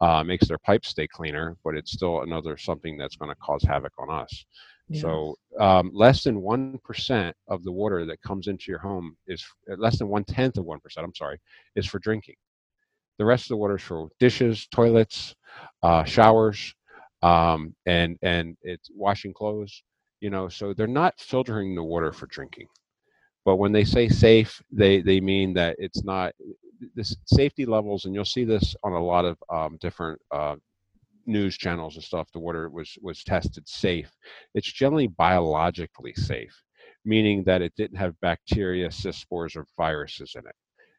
Uh, 0.00 0.24
makes 0.24 0.48
their 0.48 0.58
pipes 0.58 0.88
stay 0.88 1.06
cleaner, 1.06 1.56
but 1.64 1.76
it's 1.76 1.92
still 1.92 2.22
another 2.22 2.58
something 2.58 2.98
that's 2.98 3.16
going 3.16 3.30
to 3.30 3.36
cause 3.36 3.62
havoc 3.62 3.92
on 3.98 4.10
us. 4.10 4.44
Yeah. 4.88 5.00
So 5.02 5.36
um, 5.60 5.90
less 5.94 6.24
than 6.24 6.42
one 6.42 6.78
percent 6.84 7.36
of 7.48 7.62
the 7.62 7.72
water 7.72 8.04
that 8.06 8.20
comes 8.22 8.48
into 8.48 8.70
your 8.70 8.80
home 8.80 9.16
is 9.28 9.46
less 9.78 9.98
than 9.98 10.08
one 10.08 10.24
tenth 10.24 10.58
of 10.58 10.64
one 10.64 10.80
percent. 10.80 11.06
I'm 11.06 11.14
sorry, 11.14 11.38
is 11.76 11.86
for 11.86 12.00
drinking. 12.00 12.34
The 13.18 13.24
rest 13.24 13.44
of 13.44 13.50
the 13.50 13.56
water 13.56 13.76
is 13.76 13.82
for 13.82 14.08
dishes, 14.18 14.66
toilets, 14.72 15.34
uh, 15.82 16.04
showers, 16.04 16.74
um, 17.22 17.74
and 17.86 18.18
and 18.22 18.56
it's 18.62 18.90
washing 18.94 19.32
clothes. 19.32 19.82
You 20.20 20.30
know, 20.30 20.48
so 20.48 20.74
they're 20.74 20.88
not 20.88 21.14
filtering 21.20 21.76
the 21.76 21.84
water 21.84 22.12
for 22.12 22.26
drinking. 22.26 22.66
But 23.48 23.56
when 23.56 23.72
they 23.72 23.84
say 23.84 24.10
safe, 24.10 24.62
they, 24.70 25.00
they 25.00 25.20
mean 25.20 25.54
that 25.54 25.76
it's 25.78 26.04
not 26.04 26.34
the 26.94 27.16
safety 27.24 27.64
levels, 27.64 28.04
and 28.04 28.14
you'll 28.14 28.26
see 28.26 28.44
this 28.44 28.76
on 28.84 28.92
a 28.92 29.02
lot 29.02 29.24
of 29.24 29.38
um, 29.48 29.78
different 29.80 30.20
uh, 30.30 30.56
news 31.24 31.56
channels 31.56 31.94
and 31.94 32.04
stuff. 32.04 32.28
The 32.34 32.40
water 32.40 32.68
was 32.68 32.98
was 33.00 33.24
tested 33.24 33.66
safe. 33.66 34.12
It's 34.54 34.70
generally 34.70 35.06
biologically 35.06 36.12
safe, 36.12 36.54
meaning 37.06 37.42
that 37.44 37.62
it 37.62 37.72
didn't 37.74 37.96
have 37.96 38.20
bacteria, 38.20 38.90
cyst 38.90 39.22
spores, 39.22 39.56
or 39.56 39.64
viruses 39.78 40.34
in 40.36 40.46
it 40.46 40.54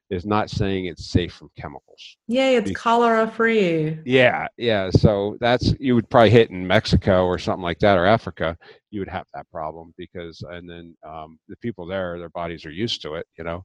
is 0.10 0.26
not 0.26 0.49
saying 0.49 0.86
it's 0.86 1.12
safe 1.12 1.34
from 1.34 1.51
chemicals. 1.55 2.18
Yay, 2.28 2.55
it's 2.55 2.72
cholera 2.72 3.30
free. 3.30 3.99
Yeah, 4.05 4.47
yeah. 4.57 4.89
So 4.89 5.38
that's 5.39 5.74
you 5.80 5.93
would 5.95 6.10
probably 6.10 6.32
hit 6.32 6.49
in 6.49 6.66
Mexico 6.66 7.26
or 7.26 7.38
something 7.38 7.62
like 7.62 7.80
that 7.80 7.97
or 7.97 8.05
Africa, 8.05 8.57
you 8.91 8.99
would 9.01 9.10
have 9.10 9.26
that 9.34 9.49
problem 9.51 9.93
because 9.97 10.43
and 10.49 10.70
then 10.70 10.95
um, 11.07 11.39
the 11.47 11.55
people 11.57 11.86
there, 11.86 12.18
their 12.18 12.30
bodies 12.30 12.66
are 12.66 12.72
used 12.72 13.01
to 13.03 13.16
it, 13.16 13.28
you 13.38 13.43
know. 13.43 13.64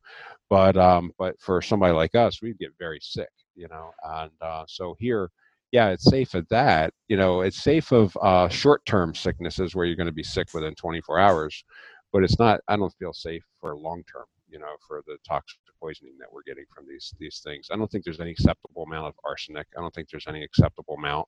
But 0.50 0.76
um, 0.76 1.12
but 1.18 1.40
for 1.40 1.62
somebody 1.62 1.94
like 1.94 2.14
us, 2.14 2.42
we'd 2.42 2.58
get 2.58 2.72
very 2.78 2.98
sick, 3.00 3.30
you 3.54 3.68
know. 3.68 3.90
And 4.04 4.30
uh, 4.40 4.64
so 4.68 4.96
here, 4.98 5.30
yeah, 5.72 5.88
it's 5.88 6.04
safe 6.04 6.34
at 6.34 6.48
that. 6.50 6.92
You 7.08 7.16
know, 7.16 7.40
it's 7.40 7.62
safe 7.62 7.90
of 7.92 8.16
uh, 8.20 8.48
short-term 8.48 9.14
sicknesses 9.14 9.74
where 9.74 9.86
you're 9.86 9.96
going 9.96 10.06
to 10.06 10.12
be 10.12 10.22
sick 10.22 10.48
within 10.52 10.74
24 10.74 11.18
hours, 11.18 11.64
but 12.12 12.22
it's 12.22 12.38
not. 12.38 12.60
I 12.68 12.76
don't 12.76 12.94
feel 12.98 13.14
safe 13.14 13.42
for 13.60 13.74
long-term. 13.76 14.24
You 14.54 14.60
know, 14.60 14.76
for 14.86 15.02
the 15.08 15.16
toxic 15.26 15.58
poisoning 15.84 16.14
that 16.18 16.32
we're 16.32 16.44
getting 16.46 16.64
from 16.74 16.86
these 16.88 17.12
these 17.18 17.40
things. 17.44 17.68
I 17.70 17.76
don't 17.76 17.90
think 17.90 18.04
there's 18.04 18.20
any 18.20 18.30
acceptable 18.30 18.84
amount 18.84 19.08
of 19.08 19.14
arsenic. 19.24 19.66
I 19.76 19.80
don't 19.80 19.94
think 19.94 20.08
there's 20.08 20.28
any 20.28 20.42
acceptable 20.42 20.94
amount 20.94 21.26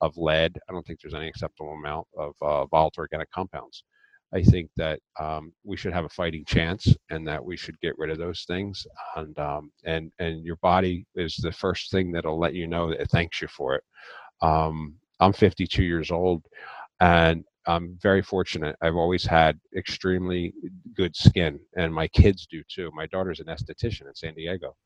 of 0.00 0.16
lead. 0.16 0.58
I 0.68 0.72
don't 0.72 0.86
think 0.86 1.00
there's 1.00 1.14
any 1.14 1.28
acceptable 1.28 1.72
amount 1.72 2.06
of 2.16 2.34
uh, 2.40 2.66
volatile 2.66 3.02
organic 3.02 3.30
compounds. 3.30 3.84
I 4.32 4.42
think 4.42 4.70
that 4.76 5.00
um, 5.18 5.52
we 5.64 5.76
should 5.76 5.92
have 5.92 6.04
a 6.04 6.10
fighting 6.10 6.44
chance, 6.46 6.94
and 7.10 7.26
that 7.26 7.44
we 7.44 7.56
should 7.56 7.80
get 7.80 7.98
rid 7.98 8.10
of 8.10 8.18
those 8.18 8.44
things. 8.46 8.86
And 9.16 9.38
um, 9.38 9.72
and 9.84 10.12
and 10.18 10.44
your 10.44 10.56
body 10.56 11.06
is 11.16 11.36
the 11.36 11.52
first 11.52 11.90
thing 11.90 12.12
that'll 12.12 12.38
let 12.38 12.54
you 12.54 12.66
know 12.66 12.90
that 12.90 13.00
it 13.00 13.10
thanks 13.10 13.42
you 13.42 13.48
for 13.48 13.74
it. 13.74 13.84
Um, 14.40 14.94
I'm 15.20 15.32
52 15.32 15.82
years 15.82 16.10
old, 16.10 16.44
and 17.00 17.44
I'm 17.68 17.98
very 18.02 18.22
fortunate. 18.22 18.76
I've 18.82 18.96
always 18.96 19.24
had 19.26 19.60
extremely 19.76 20.54
good 20.96 21.16
skin, 21.16 21.60
and 21.76 21.94
my 21.94 22.08
kids 22.08 22.46
do 22.50 22.62
too. 22.68 22.90
My 22.94 23.06
daughter's 23.06 23.40
an 23.40 23.46
esthetician 23.46 24.08
in 24.08 24.14
San 24.16 24.34
Diego, 24.34 24.76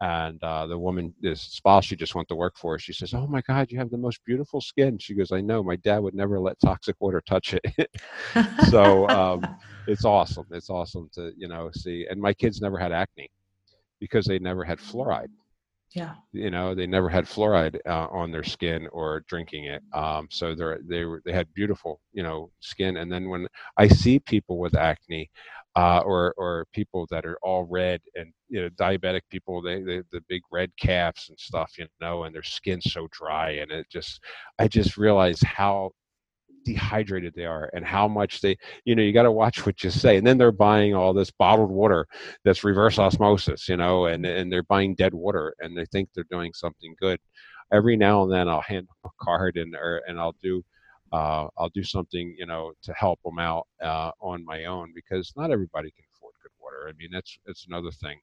and 0.00 0.42
uh, 0.42 0.66
the 0.66 0.78
woman, 0.78 1.14
this 1.20 1.42
spouse 1.42 1.84
she 1.86 1.96
just 1.96 2.14
went 2.16 2.28
to 2.28 2.36
work 2.36 2.54
for, 2.58 2.78
she 2.78 2.92
says, 2.94 3.14
"Oh 3.14 3.26
my 3.28 3.42
God, 3.42 3.70
you 3.70 3.78
have 3.78 3.90
the 3.90 3.98
most 3.98 4.24
beautiful 4.26 4.60
skin." 4.60 4.98
She 4.98 5.14
goes, 5.14 5.32
"I 5.32 5.42
know. 5.42 5.62
My 5.62 5.76
dad 5.76 6.00
would 6.00 6.14
never 6.14 6.40
let 6.40 6.58
toxic 6.64 6.96
water 7.00 7.22
touch 7.28 7.54
it." 7.54 7.90
so 8.70 9.08
um, 9.10 9.50
it's 9.86 10.04
awesome. 10.04 10.46
It's 10.52 10.70
awesome 10.70 11.10
to 11.14 11.32
you 11.36 11.48
know 11.48 11.70
see. 11.74 12.06
And 12.10 12.20
my 12.20 12.34
kids 12.34 12.60
never 12.60 12.78
had 12.78 12.92
acne 12.92 13.30
because 14.00 14.26
they 14.26 14.38
never 14.38 14.64
had 14.64 14.78
fluoride. 14.78 15.28
Yeah. 15.94 16.14
You 16.32 16.50
know, 16.50 16.74
they 16.74 16.86
never 16.86 17.08
had 17.10 17.26
fluoride 17.26 17.78
uh, 17.86 18.06
on 18.10 18.30
their 18.32 18.44
skin 18.44 18.88
or 18.92 19.20
drinking 19.28 19.64
it. 19.66 19.82
Um, 19.92 20.28
so 20.30 20.54
they're 20.54 20.80
they 20.88 21.04
were 21.04 21.20
they 21.24 21.32
had 21.32 21.52
beautiful 21.54 22.00
you 22.12 22.22
know 22.22 22.50
skin. 22.60 22.96
And 22.96 23.12
then 23.12 23.28
when 23.28 23.46
I 23.76 23.88
see 23.88 24.18
people 24.18 24.58
with 24.58 24.74
acne, 24.74 25.30
uh, 25.76 26.00
or 26.00 26.34
or 26.38 26.66
people 26.72 27.06
that 27.10 27.24
are 27.26 27.38
all 27.42 27.64
red 27.64 28.00
and 28.14 28.32
you 28.48 28.62
know 28.62 28.68
diabetic 28.70 29.22
people 29.30 29.62
they, 29.62 29.82
they 29.82 30.02
the 30.12 30.20
big 30.28 30.42
red 30.50 30.70
calves 30.80 31.28
and 31.30 31.38
stuff 31.38 31.72
you 31.78 31.86
know 32.00 32.24
and 32.24 32.34
their 32.34 32.42
skin's 32.42 32.92
so 32.92 33.08
dry 33.10 33.52
and 33.52 33.70
it 33.70 33.86
just 33.90 34.20
i 34.58 34.68
just 34.68 34.98
realize 34.98 35.40
how 35.42 35.90
dehydrated 36.64 37.32
they 37.34 37.44
are 37.44 37.70
and 37.74 37.84
how 37.84 38.06
much 38.06 38.40
they 38.40 38.56
you 38.84 38.94
know 38.94 39.02
you 39.02 39.12
got 39.12 39.24
to 39.24 39.32
watch 39.32 39.64
what 39.66 39.82
you 39.82 39.90
say 39.90 40.16
and 40.16 40.26
then 40.26 40.38
they're 40.38 40.52
buying 40.52 40.94
all 40.94 41.12
this 41.12 41.30
bottled 41.30 41.70
water 41.70 42.06
that's 42.44 42.64
reverse 42.64 42.98
osmosis 42.98 43.68
you 43.68 43.76
know 43.76 44.06
and 44.06 44.24
and 44.24 44.52
they're 44.52 44.62
buying 44.64 44.94
dead 44.94 45.14
water 45.14 45.54
and 45.60 45.76
they 45.76 45.84
think 45.86 46.08
they're 46.14 46.24
doing 46.30 46.52
something 46.54 46.94
good 47.00 47.18
every 47.72 47.96
now 47.96 48.22
and 48.22 48.32
then 48.32 48.48
i'll 48.48 48.60
hand 48.62 48.86
a 49.04 49.08
card 49.20 49.56
and 49.56 49.74
or 49.74 50.02
and 50.06 50.18
i'll 50.18 50.36
do 50.42 50.62
uh, 51.12 51.46
I'll 51.58 51.68
do 51.74 51.84
something, 51.84 52.34
you 52.38 52.46
know, 52.46 52.72
to 52.82 52.92
help 52.94 53.20
them 53.22 53.38
out 53.38 53.66
uh, 53.82 54.10
on 54.20 54.44
my 54.44 54.64
own 54.64 54.92
because 54.94 55.32
not 55.36 55.50
everybody 55.50 55.90
can 55.90 56.04
afford 56.14 56.32
good 56.42 56.52
water. 56.60 56.88
I 56.88 56.92
mean, 56.98 57.10
that's 57.12 57.38
that's 57.46 57.66
another 57.66 57.90
thing. 57.90 58.18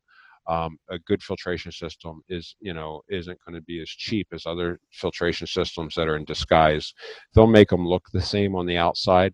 Um, 0.50 0.78
a 0.90 0.98
good 1.00 1.22
filtration 1.22 1.72
system 1.72 2.22
is, 2.28 2.56
you 2.60 2.74
know, 2.74 3.02
isn't 3.10 3.38
going 3.46 3.56
to 3.56 3.62
be 3.62 3.82
as 3.82 3.90
cheap 3.90 4.28
as 4.34 4.46
other 4.46 4.80
filtration 4.92 5.48
systems 5.48 5.94
that 5.96 6.08
are 6.08 6.18
in 6.18 6.26
disguise. 6.26 6.94
They'll 7.34 7.48
make 7.48 7.70
them 7.70 7.88
look 7.88 8.06
the 8.12 8.22
same 8.22 8.56
on 8.56 8.66
the 8.66 8.78
outside, 8.78 9.34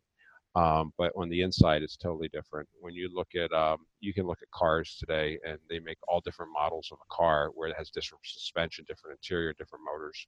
um, 0.55 0.91
but 0.97 1.13
on 1.16 1.30
the 1.30 1.41
inside, 1.41 1.84
it's 1.84 1.97
totally 1.97 2.30
different. 2.34 2.68
When 2.80 2.93
you 2.93 3.09
look 3.13 3.30
at, 3.36 3.51
um, 3.53 3.78
you 4.01 4.13
can 4.13 4.28
look 4.28 4.39
at 4.41 4.51
cars 4.51 4.97
today, 4.99 5.39
and 5.47 5.57
they 5.70 5.80
make 5.80 5.97
all 6.07 6.22
different 6.22 6.51
models 6.53 6.89
of 6.91 6.97
a 6.97 7.16
car 7.16 7.49
where 7.55 7.70
it 7.70 7.76
has 7.78 7.89
different 7.89 8.26
suspension, 8.26 8.86
different 8.88 9.18
interior, 9.18 9.53
different 9.53 9.86
motors 9.86 10.28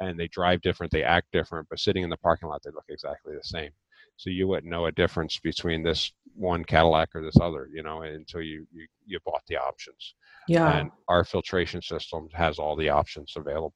and 0.00 0.18
they 0.18 0.28
drive 0.28 0.60
different, 0.62 0.92
they 0.92 1.04
act 1.04 1.28
different, 1.32 1.68
but 1.68 1.78
sitting 1.78 2.02
in 2.02 2.10
the 2.10 2.16
parking 2.16 2.48
lot, 2.48 2.62
they 2.64 2.70
look 2.70 2.84
exactly 2.88 3.34
the 3.34 3.44
same. 3.44 3.70
So 4.16 4.30
you 4.30 4.48
wouldn't 4.48 4.70
know 4.70 4.86
a 4.86 4.92
difference 4.92 5.38
between 5.38 5.82
this 5.82 6.12
one 6.34 6.64
Cadillac 6.64 7.10
or 7.14 7.22
this 7.22 7.38
other, 7.40 7.68
you 7.72 7.82
know, 7.82 8.02
until 8.02 8.42
you 8.42 8.66
you, 8.72 8.86
you 9.06 9.18
bought 9.24 9.42
the 9.48 9.56
options. 9.56 10.14
Yeah. 10.48 10.78
And 10.78 10.90
our 11.08 11.24
filtration 11.24 11.82
system 11.82 12.28
has 12.32 12.58
all 12.58 12.76
the 12.76 12.88
options 12.88 13.34
available. 13.36 13.74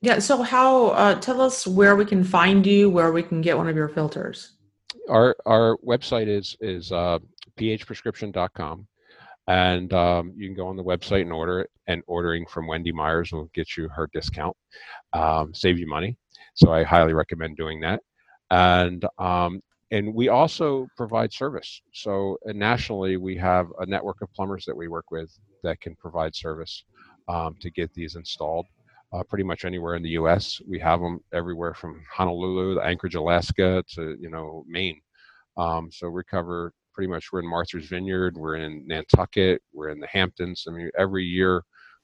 Yeah. 0.00 0.18
So 0.18 0.42
how? 0.42 0.88
Uh, 0.88 1.14
tell 1.20 1.40
us 1.40 1.66
where 1.66 1.96
we 1.96 2.04
can 2.04 2.24
find 2.24 2.66
you, 2.66 2.90
where 2.90 3.12
we 3.12 3.22
can 3.22 3.40
get 3.40 3.56
one 3.56 3.68
of 3.68 3.76
your 3.76 3.88
filters. 3.88 4.52
Our 5.08 5.36
our 5.46 5.76
website 5.78 6.28
is 6.28 6.56
is 6.60 6.92
uh, 6.92 7.18
phprescription.com 7.58 8.86
and 9.48 9.92
um, 9.92 10.32
you 10.36 10.48
can 10.48 10.56
go 10.56 10.66
on 10.66 10.76
the 10.76 10.84
website 10.84 11.22
and 11.22 11.32
order 11.32 11.60
it 11.60 11.70
and 11.86 12.02
ordering 12.06 12.44
from 12.46 12.66
wendy 12.66 12.92
myers 12.92 13.32
will 13.32 13.50
get 13.54 13.76
you 13.76 13.88
her 13.88 14.08
discount 14.12 14.56
um, 15.12 15.54
save 15.54 15.78
you 15.78 15.86
money 15.86 16.16
so 16.54 16.72
i 16.72 16.82
highly 16.82 17.12
recommend 17.12 17.56
doing 17.56 17.80
that 17.80 18.00
and 18.50 19.04
um, 19.18 19.60
and 19.90 20.14
we 20.14 20.28
also 20.28 20.88
provide 20.96 21.32
service. 21.32 21.80
So 21.92 22.38
uh, 22.48 22.52
nationally 22.52 23.16
we 23.16 23.36
have 23.36 23.66
a 23.80 23.86
network 23.86 24.20
of 24.22 24.32
plumbers 24.32 24.64
that 24.66 24.76
we 24.76 24.88
work 24.88 25.10
with 25.10 25.30
that 25.62 25.80
can 25.80 25.94
provide 25.96 26.34
service 26.34 26.84
um, 27.28 27.56
to 27.60 27.70
get 27.70 27.92
these 27.94 28.16
installed 28.16 28.66
uh, 29.12 29.22
pretty 29.28 29.44
much 29.44 29.64
anywhere 29.64 29.94
in 29.94 30.02
the 30.02 30.10
us 30.10 30.60
we 30.68 30.78
have 30.78 31.00
them 31.00 31.20
everywhere 31.32 31.74
from 31.74 32.02
honolulu 32.12 32.74
to 32.74 32.80
anchorage 32.80 33.14
alaska 33.14 33.82
to 33.88 34.16
you 34.20 34.30
know 34.30 34.64
maine. 34.68 35.00
Um, 35.56 35.90
so 35.90 36.10
we 36.10 36.22
cover 36.24 36.72
pretty 36.92 37.08
much 37.10 37.32
we're 37.32 37.40
in 37.40 37.48
Martha's 37.48 37.86
Vineyard, 37.86 38.36
we're 38.36 38.56
in 38.56 38.86
Nantucket, 38.86 39.62
we're 39.72 39.90
in 39.90 40.00
the 40.00 40.06
Hamptons. 40.06 40.64
I 40.68 40.72
mean, 40.72 40.90
every 40.98 41.24
year 41.24 41.62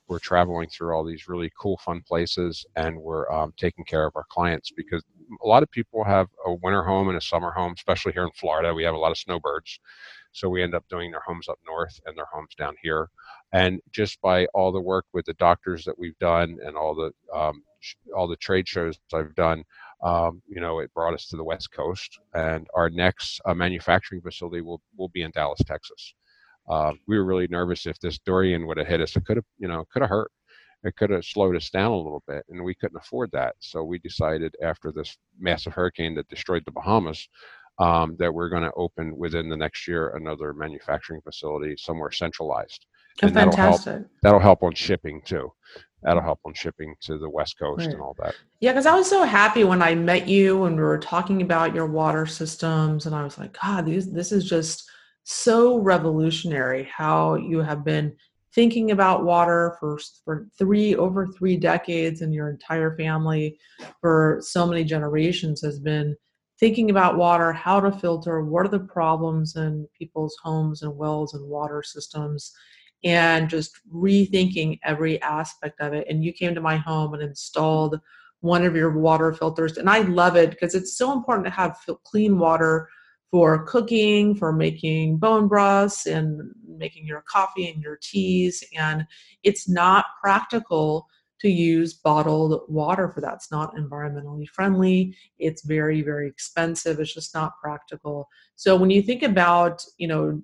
we're 0.09 0.19
traveling 0.19 0.69
through 0.69 0.95
all 0.95 1.05
these 1.05 1.29
really 1.29 1.51
cool, 1.59 1.79
fun 1.79 2.03
places, 2.07 2.67
and 2.77 2.99
we're 2.99 3.31
um, 3.33 3.53
taking 3.57 3.85
care 3.85 4.07
of 4.07 4.13
our 4.17 4.27
clients 4.29 4.71
because 4.77 5.03
a 5.43 5.47
lot 5.47 5.63
of 5.63 5.71
people 5.71 6.05
have 6.05 6.29
a 6.47 6.55
winter 6.55 6.83
home 6.83 7.09
and 7.09 7.17
a 7.17 7.21
summer 7.21 7.51
home, 7.51 7.73
especially 7.77 8.13
here 8.13 8.25
in 8.25 8.31
Florida. 8.33 8.75
We 8.75 8.85
have 8.85 8.95
a 8.95 8.99
lot 8.99 9.13
of 9.13 9.19
snowbirds. 9.19 9.79
So 10.33 10.49
we 10.49 10.63
end 10.63 10.75
up 10.75 10.85
doing 10.89 11.11
their 11.11 11.23
homes 11.27 11.49
up 11.49 11.59
north 11.67 12.01
and 12.07 12.17
their 12.17 12.27
homes 12.33 12.55
down 12.57 12.75
here. 12.83 13.11
And 13.53 13.81
just 13.93 14.21
by 14.23 14.47
all 14.55 14.73
the 14.73 14.81
work 14.81 15.05
with 15.13 15.27
the 15.27 15.35
doctors 15.35 15.85
that 15.85 15.99
we've 15.99 16.19
done 16.19 16.59
and 16.65 16.77
all 16.77 16.95
the 16.95 17.13
um, 17.37 17.63
all 18.17 18.29
the 18.29 18.37
trade 18.37 18.67
shows 18.67 18.99
I've 19.13 19.35
done, 19.35 19.65
um, 20.03 20.41
you 20.49 20.61
know, 20.61 20.79
it 20.79 20.93
brought 20.95 21.15
us 21.15 21.27
to 21.29 21.37
the 21.37 21.45
West 21.45 21.73
Coast, 21.73 22.19
and 22.35 22.67
our 22.75 22.89
next 22.89 23.41
uh, 23.45 23.55
manufacturing 23.55 24.23
facility 24.23 24.63
will 24.63 24.81
will 24.97 25.09
be 25.09 25.23
in 25.23 25.31
Dallas, 25.33 25.61
Texas. 25.67 26.15
Uh, 26.69 26.93
we 27.07 27.19
were 27.19 27.25
really 27.25 27.49
nervous 27.49 27.87
if 27.87 27.99
this 27.99 28.19
Dorian 28.19 28.67
would 28.67 28.79
have 28.79 28.87
hit 28.87 29.01
us. 29.01 29.17
It 29.17 29.25
could 29.25 29.37
have, 29.37 29.45
you 29.59 29.69
know, 29.69 29.85
could 29.93 30.03
have 30.03 30.11
hurt. 30.11 30.31
It 30.85 30.97
could 30.97 31.11
have 31.11 31.25
slowed 31.25 31.55
us 31.57 31.71
down 31.71 31.93
a 31.93 31.97
little 31.97 32.23
bit, 32.27 32.45
and 32.49 32.63
we 32.63 32.75
couldn't 32.75 32.99
afford 32.99 33.31
that. 33.33 33.55
So 33.61 33.85
we 33.85 33.99
decided 33.99 34.55
after 34.63 34.91
this 34.91 35.17
massive 35.39 35.73
hurricane 35.73 36.15
that 36.17 36.29
destroyed 36.29 36.65
the 36.65 36.73
Bahamas 36.73 37.29
um, 37.79 38.17
that 38.19 38.33
we're 38.33 38.49
going 38.49 38.65
to 38.65 38.73
open 38.77 39.17
within 39.17 39.49
the 39.49 39.57
next 39.57 39.87
year 39.87 40.17
another 40.17 40.53
manufacturing 40.53 41.21
facility 41.23 41.77
somewhere 41.79 42.11
centralized. 42.11 42.87
Oh, 43.23 43.27
and 43.27 43.35
fantastic. 43.35 43.85
That'll 43.85 43.99
help, 43.99 44.11
that'll 44.23 44.41
help 44.41 44.63
on 44.63 44.75
shipping 44.75 45.23
too 45.25 45.53
that'll 46.03 46.23
help 46.23 46.41
on 46.45 46.55
shipping 46.55 46.95
to 47.01 47.19
the 47.19 47.29
west 47.29 47.59
coast 47.59 47.87
right. 47.87 47.91
and 47.91 48.01
all 48.01 48.17
that 48.19 48.35
yeah 48.61 48.73
because 48.73 48.87
i 48.87 48.95
was 48.95 49.09
so 49.09 49.23
happy 49.25 49.65
when 49.65 49.83
i 49.83 49.95
met 49.95 50.29
you 50.29 50.65
and 50.65 50.77
we 50.77 50.83
were 50.83 50.99
talking 50.99 51.43
about 51.43 51.75
your 51.75 51.87
water 51.87 52.27
systems 52.27 53.07
and 53.07 53.15
i 53.15 53.23
was 53.23 53.39
like 53.39 53.57
god 53.61 53.87
this, 53.87 54.07
this 54.07 54.33
is 54.33 54.45
just 54.45 54.91
so 55.25 55.79
revolutionary 55.79 56.85
how 56.85 57.35
you 57.35 57.61
have 57.61 57.85
been 57.85 58.15
thinking 58.55 58.91
about 58.91 59.25
water 59.25 59.77
for 59.81 59.99
for 60.25 60.47
three 60.59 60.95
over 60.97 61.27
three 61.27 61.57
decades 61.57 62.21
and 62.21 62.35
your 62.35 62.51
entire 62.51 62.97
family 62.97 63.59
for 64.01 64.41
so 64.43 64.67
many 64.67 64.85
generations 64.85 65.61
has 65.63 65.79
been 65.79 66.15
thinking 66.59 66.91
about 66.91 67.17
water 67.17 67.53
how 67.53 67.81
to 67.81 67.91
filter 67.91 68.43
what 68.43 68.67
are 68.67 68.69
the 68.69 68.81
problems 68.81 69.57
in 69.57 69.87
people's 69.97 70.37
homes 70.43 70.83
and 70.83 70.97
wells 70.97 71.35
and 71.35 71.49
water 71.49 71.83
systems 71.83 72.53
and 73.05 73.49
just 73.49 73.81
rethinking 73.93 74.79
every 74.85 75.21
aspect 75.23 75.81
of 75.81 75.93
it. 75.93 76.07
And 76.09 76.25
you 76.25 76.33
came 76.33 76.55
to 76.55 76.61
my 76.61 76.77
home 76.77 77.15
and 77.15 77.23
installed 77.23 78.01
one 78.41 78.65
of 78.65 78.77
your 78.77 78.91
water 78.91 79.33
filters. 79.33 79.77
And 79.77 79.89
I 79.89 80.01
love 80.01 80.37
it 80.37 80.51
because 80.51 80.75
it's 80.75 80.97
so 80.97 81.13
important 81.13 81.47
to 81.47 81.51
have 81.51 81.79
clean 82.05 82.39
water 82.39 82.89
for 83.33 83.65
cooking, 83.65 84.37
for 84.37 84.53
making 84.53 85.17
bone 85.17 85.49
broths, 85.49 86.07
and 86.07 86.53
making 86.69 87.07
your 87.07 87.25
coffee 87.27 87.69
and 87.69 87.83
your 87.83 87.99
teas. 88.01 88.63
And 88.77 89.07
it's 89.43 89.69
not 89.69 90.05
practical 90.23 91.07
to 91.41 91.49
use 91.49 91.95
bottled 91.95 92.61
water 92.69 93.09
for 93.09 93.21
that. 93.23 93.35
It's 93.35 93.51
not 93.51 93.75
environmentally 93.75 94.47
friendly. 94.47 95.17
It's 95.39 95.65
very, 95.65 96.03
very 96.03 96.29
expensive. 96.29 97.01
It's 97.01 97.15
just 97.15 97.35
not 97.35 97.55
practical. 97.61 98.29
So 98.55 98.77
when 98.77 98.91
you 98.91 99.03
think 99.03 99.23
about, 99.23 99.83
you 99.97 100.07
know, 100.07 100.43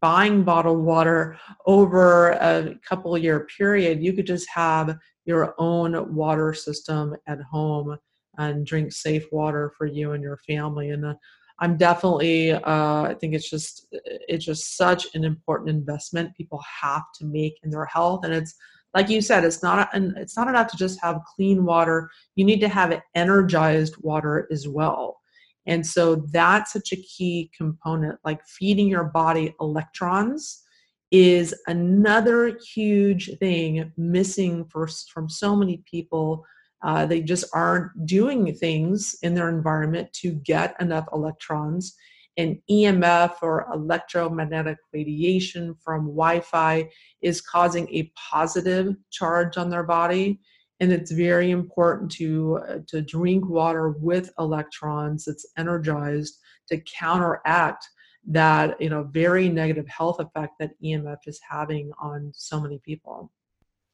buying 0.00 0.42
bottled 0.42 0.82
water 0.82 1.38
over 1.66 2.30
a 2.30 2.74
couple 2.88 3.16
year 3.18 3.46
period, 3.58 4.02
you 4.02 4.14
could 4.14 4.26
just 4.26 4.48
have 4.48 4.96
your 5.26 5.54
own 5.58 6.14
water 6.14 6.54
system 6.54 7.14
at 7.28 7.38
home 7.42 7.98
and 8.38 8.66
drink 8.66 8.92
safe 8.92 9.26
water 9.30 9.72
for 9.76 9.86
you 9.86 10.12
and 10.12 10.22
your 10.22 10.38
family. 10.38 10.88
And 10.90 11.04
uh, 11.04 11.14
I'm 11.60 11.76
definitely, 11.76 12.52
uh, 12.52 13.02
I 13.02 13.16
think 13.20 13.34
it's 13.34 13.48
just, 13.48 13.86
it's 13.92 14.44
just 14.44 14.76
such 14.76 15.06
an 15.14 15.24
important 15.24 15.70
investment 15.70 16.34
people 16.34 16.62
have 16.82 17.04
to 17.18 17.26
make 17.26 17.58
in 17.62 17.70
their 17.70 17.84
health. 17.84 18.24
And 18.24 18.32
it's 18.32 18.54
like 18.94 19.08
you 19.08 19.20
said, 19.20 19.44
it's 19.44 19.62
not 19.62 19.88
and 19.94 20.16
it's 20.16 20.36
not 20.36 20.48
enough 20.48 20.68
to 20.68 20.76
just 20.76 21.00
have 21.00 21.20
clean 21.36 21.64
water. 21.64 22.10
You 22.34 22.44
need 22.44 22.60
to 22.60 22.68
have 22.68 23.00
energized 23.14 23.94
water 24.00 24.48
as 24.50 24.66
well. 24.66 25.20
And 25.66 25.86
so 25.86 26.16
that's 26.32 26.72
such 26.72 26.92
a 26.92 26.96
key 26.96 27.50
component. 27.56 28.18
Like 28.24 28.44
feeding 28.46 28.88
your 28.88 29.04
body 29.04 29.54
electrons 29.60 30.64
is 31.10 31.54
another 31.66 32.58
huge 32.74 33.38
thing 33.38 33.92
missing 33.96 34.64
for, 34.64 34.88
from 35.12 35.28
so 35.28 35.54
many 35.54 35.82
people. 35.88 36.44
Uh, 36.82 37.04
they 37.06 37.20
just 37.20 37.44
aren't 37.52 37.90
doing 38.06 38.54
things 38.54 39.14
in 39.22 39.34
their 39.34 39.48
environment 39.48 40.12
to 40.14 40.32
get 40.32 40.74
enough 40.80 41.06
electrons 41.12 41.94
and 42.36 42.58
EMF 42.70 43.34
or 43.42 43.66
electromagnetic 43.72 44.78
radiation 44.92 45.74
from 45.84 46.06
Wi 46.06 46.40
Fi 46.40 46.88
is 47.20 47.40
causing 47.40 47.88
a 47.90 48.10
positive 48.16 48.94
charge 49.10 49.56
on 49.58 49.68
their 49.68 49.82
body. 49.82 50.40
And 50.80 50.90
it's 50.90 51.10
very 51.10 51.50
important 51.50 52.10
to, 52.12 52.58
uh, 52.66 52.78
to 52.88 53.02
drink 53.02 53.46
water 53.46 53.90
with 53.90 54.32
electrons 54.38 55.26
that's 55.26 55.46
energized 55.58 56.38
to 56.68 56.80
counteract 56.80 57.86
that 58.26 58.80
you 58.80 58.90
know 58.90 59.02
very 59.10 59.48
negative 59.48 59.88
health 59.88 60.20
effect 60.20 60.52
that 60.60 60.72
EMF 60.82 61.16
is 61.26 61.40
having 61.48 61.90
on 62.00 62.30
so 62.34 62.60
many 62.60 62.78
people. 62.84 63.30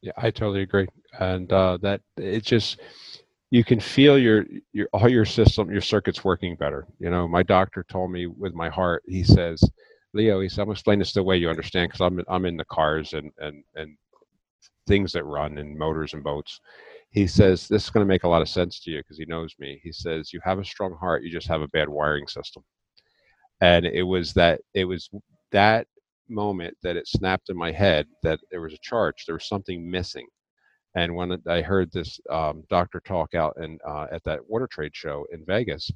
Yeah, 0.06 0.12
I 0.16 0.30
totally 0.30 0.62
agree, 0.62 0.86
and 1.18 1.52
uh, 1.52 1.78
that 1.82 2.00
it 2.16 2.44
just 2.44 2.78
you 3.50 3.64
can 3.64 3.80
feel 3.80 4.18
your 4.18 4.46
your 4.72 4.88
all 4.92 5.08
your 5.08 5.24
system 5.24 5.70
your 5.72 5.80
circuits 5.80 6.24
working 6.24 6.56
better 6.56 6.86
you 7.00 7.10
know? 7.10 7.28
My 7.28 7.42
doctor 7.42 7.84
told 7.88 8.12
me 8.12 8.26
with 8.28 8.54
my 8.54 8.68
heart 8.70 9.02
he 9.08 9.24
says 9.24 9.62
leo 10.14 10.40
he 10.40 10.48
said 10.48 10.62
i'm 10.62 10.70
explaining 10.72 11.00
this 11.00 11.12
the 11.14 11.22
way 11.22 11.36
you 11.36 11.50
understand 11.50 11.90
because 11.90 12.02
i'm 12.02 12.20
i'm 12.28 12.46
in 12.46 12.56
the 12.56 12.64
cars 12.66 13.14
and 13.14 13.32
and 13.38 13.64
and 13.76 13.96
things 14.88 15.12
that 15.12 15.24
run 15.24 15.58
and 15.58 15.78
motors 15.78 16.14
and 16.14 16.24
boats. 16.24 16.60
He 17.10 17.26
says 17.26 17.68
this 17.68 17.84
is 17.84 17.90
going 17.90 18.06
to 18.06 18.08
make 18.08 18.24
a 18.24 18.28
lot 18.28 18.42
of 18.42 18.48
sense 18.48 18.80
to 18.82 18.92
you 18.92 19.00
because 19.00 19.18
he 19.18 19.26
knows 19.26 19.54
me. 19.58 19.80
He 19.82 19.92
says 19.92 20.32
you 20.32 20.40
have 20.44 20.60
a 20.60 20.64
strong 20.64 20.94
heart 21.00 21.24
you 21.24 21.32
just 21.32 21.48
have 21.48 21.62
a 21.62 21.68
bad 21.68 21.88
wiring 21.90 22.28
system. 22.28 22.64
And 23.60 23.86
it 23.86 24.04
was 24.04 24.34
that 24.34 24.60
it 24.74 24.86
was 24.86 25.10
that 25.52 25.88
moment 26.28 26.76
that 26.82 26.96
it 26.96 27.06
snapped 27.08 27.50
in 27.50 27.56
my 27.56 27.72
head 27.72 28.06
that 28.22 28.40
there 28.50 28.60
was 28.60 28.72
a 28.72 28.78
charge 28.78 29.24
there 29.26 29.36
was 29.36 29.48
something 29.48 29.88
missing 29.90 30.26
and 30.96 31.14
when 31.14 31.40
I 31.46 31.60
heard 31.60 31.92
this 31.92 32.18
um, 32.30 32.64
doctor 32.70 33.00
talk 33.00 33.34
out 33.34 33.54
and 33.58 33.78
uh, 33.86 34.06
at 34.10 34.24
that 34.24 34.48
water 34.48 34.66
trade 34.66 34.96
show 34.96 35.26
in 35.30 35.44
Vegas, 35.44 35.90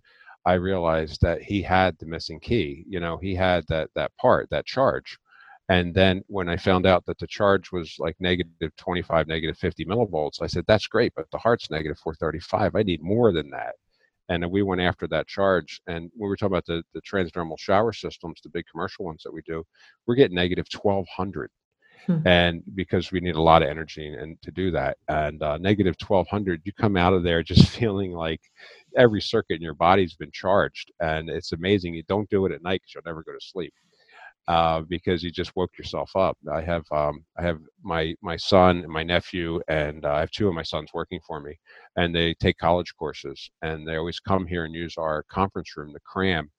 I 0.44 0.54
realized 0.54 1.22
that 1.22 1.42
he 1.42 1.62
had 1.62 1.96
the 1.98 2.06
missing 2.06 2.38
key. 2.38 2.84
You 2.86 3.00
know, 3.00 3.16
he 3.16 3.34
had 3.34 3.64
that 3.68 3.88
that 3.94 4.12
part, 4.20 4.50
that 4.50 4.66
charge. 4.66 5.18
And 5.70 5.94
then 5.94 6.22
when 6.26 6.48
I 6.50 6.56
found 6.56 6.84
out 6.84 7.06
that 7.06 7.18
the 7.18 7.26
charge 7.26 7.72
was 7.72 7.96
like 7.98 8.16
negative 8.20 8.74
25, 8.76 9.26
negative 9.26 9.56
50 9.56 9.86
millivolts, 9.86 10.42
I 10.42 10.46
said, 10.48 10.64
that's 10.66 10.86
great, 10.86 11.12
but 11.16 11.30
the 11.30 11.38
heart's 11.38 11.70
negative 11.70 11.98
435. 11.98 12.74
I 12.74 12.82
need 12.82 13.02
more 13.02 13.32
than 13.32 13.50
that. 13.50 13.76
And 14.30 14.50
we 14.50 14.62
went 14.62 14.80
after 14.80 15.06
that 15.08 15.28
charge. 15.28 15.82
And 15.86 16.10
when 16.14 16.26
we 16.26 16.28
were 16.28 16.36
talking 16.36 16.54
about 16.54 16.66
the, 16.66 16.82
the 16.94 17.02
transdermal 17.02 17.58
shower 17.58 17.92
systems, 17.92 18.40
the 18.42 18.50
big 18.50 18.64
commercial 18.72 19.04
ones 19.04 19.22
that 19.24 19.34
we 19.34 19.42
do, 19.46 19.64
we're 20.06 20.14
getting 20.16 20.36
negative 20.36 20.66
1200 20.72 21.50
Hmm. 22.06 22.26
and 22.26 22.62
because 22.74 23.12
we 23.12 23.20
need 23.20 23.36
a 23.36 23.42
lot 23.42 23.62
of 23.62 23.68
energy 23.68 24.14
and 24.14 24.40
to 24.42 24.50
do 24.50 24.70
that 24.70 24.96
and 25.08 25.42
uh, 25.42 25.58
negative 25.58 25.96
1200 25.98 26.62
you 26.64 26.72
come 26.72 26.96
out 26.96 27.12
of 27.12 27.22
there 27.22 27.42
just 27.52 27.68
feeling 27.68 28.12
like 28.12 28.40
every 28.96 29.20
circuit 29.20 29.56
in 29.56 29.62
your 29.62 29.74
body's 29.74 30.14
been 30.14 30.30
charged 30.32 30.90
and 31.00 31.28
it's 31.28 31.52
amazing 31.52 31.94
you 31.94 32.02
don't 32.08 32.30
do 32.30 32.46
it 32.46 32.52
at 32.52 32.62
night 32.62 32.80
because 32.80 32.94
you'll 32.94 33.02
never 33.04 33.22
go 33.22 33.32
to 33.32 33.46
sleep 33.46 33.74
uh, 34.50 34.80
because 34.88 35.22
you 35.22 35.30
just 35.30 35.54
woke 35.54 35.70
yourself 35.78 36.10
up. 36.16 36.36
I 36.52 36.60
have 36.62 36.84
um, 36.90 37.24
i 37.38 37.42
have 37.42 37.58
my 37.82 38.14
my 38.20 38.36
son 38.36 38.78
and 38.78 38.88
my 38.98 39.04
nephew 39.04 39.60
and 39.68 40.04
uh, 40.04 40.14
i 40.14 40.20
have 40.20 40.30
two 40.32 40.48
of 40.48 40.54
my 40.54 40.62
sons 40.62 40.90
working 40.92 41.20
for 41.26 41.40
me 41.40 41.54
and 41.96 42.14
they 42.14 42.34
take 42.34 42.58
college 42.58 42.92
courses 42.98 43.50
and 43.62 43.86
they 43.86 43.96
always 43.96 44.20
come 44.20 44.46
here 44.46 44.64
and 44.64 44.74
use 44.74 44.94
our 44.98 45.24
conference 45.30 45.76
room 45.76 45.92
to 45.92 46.00
cram 46.12 46.50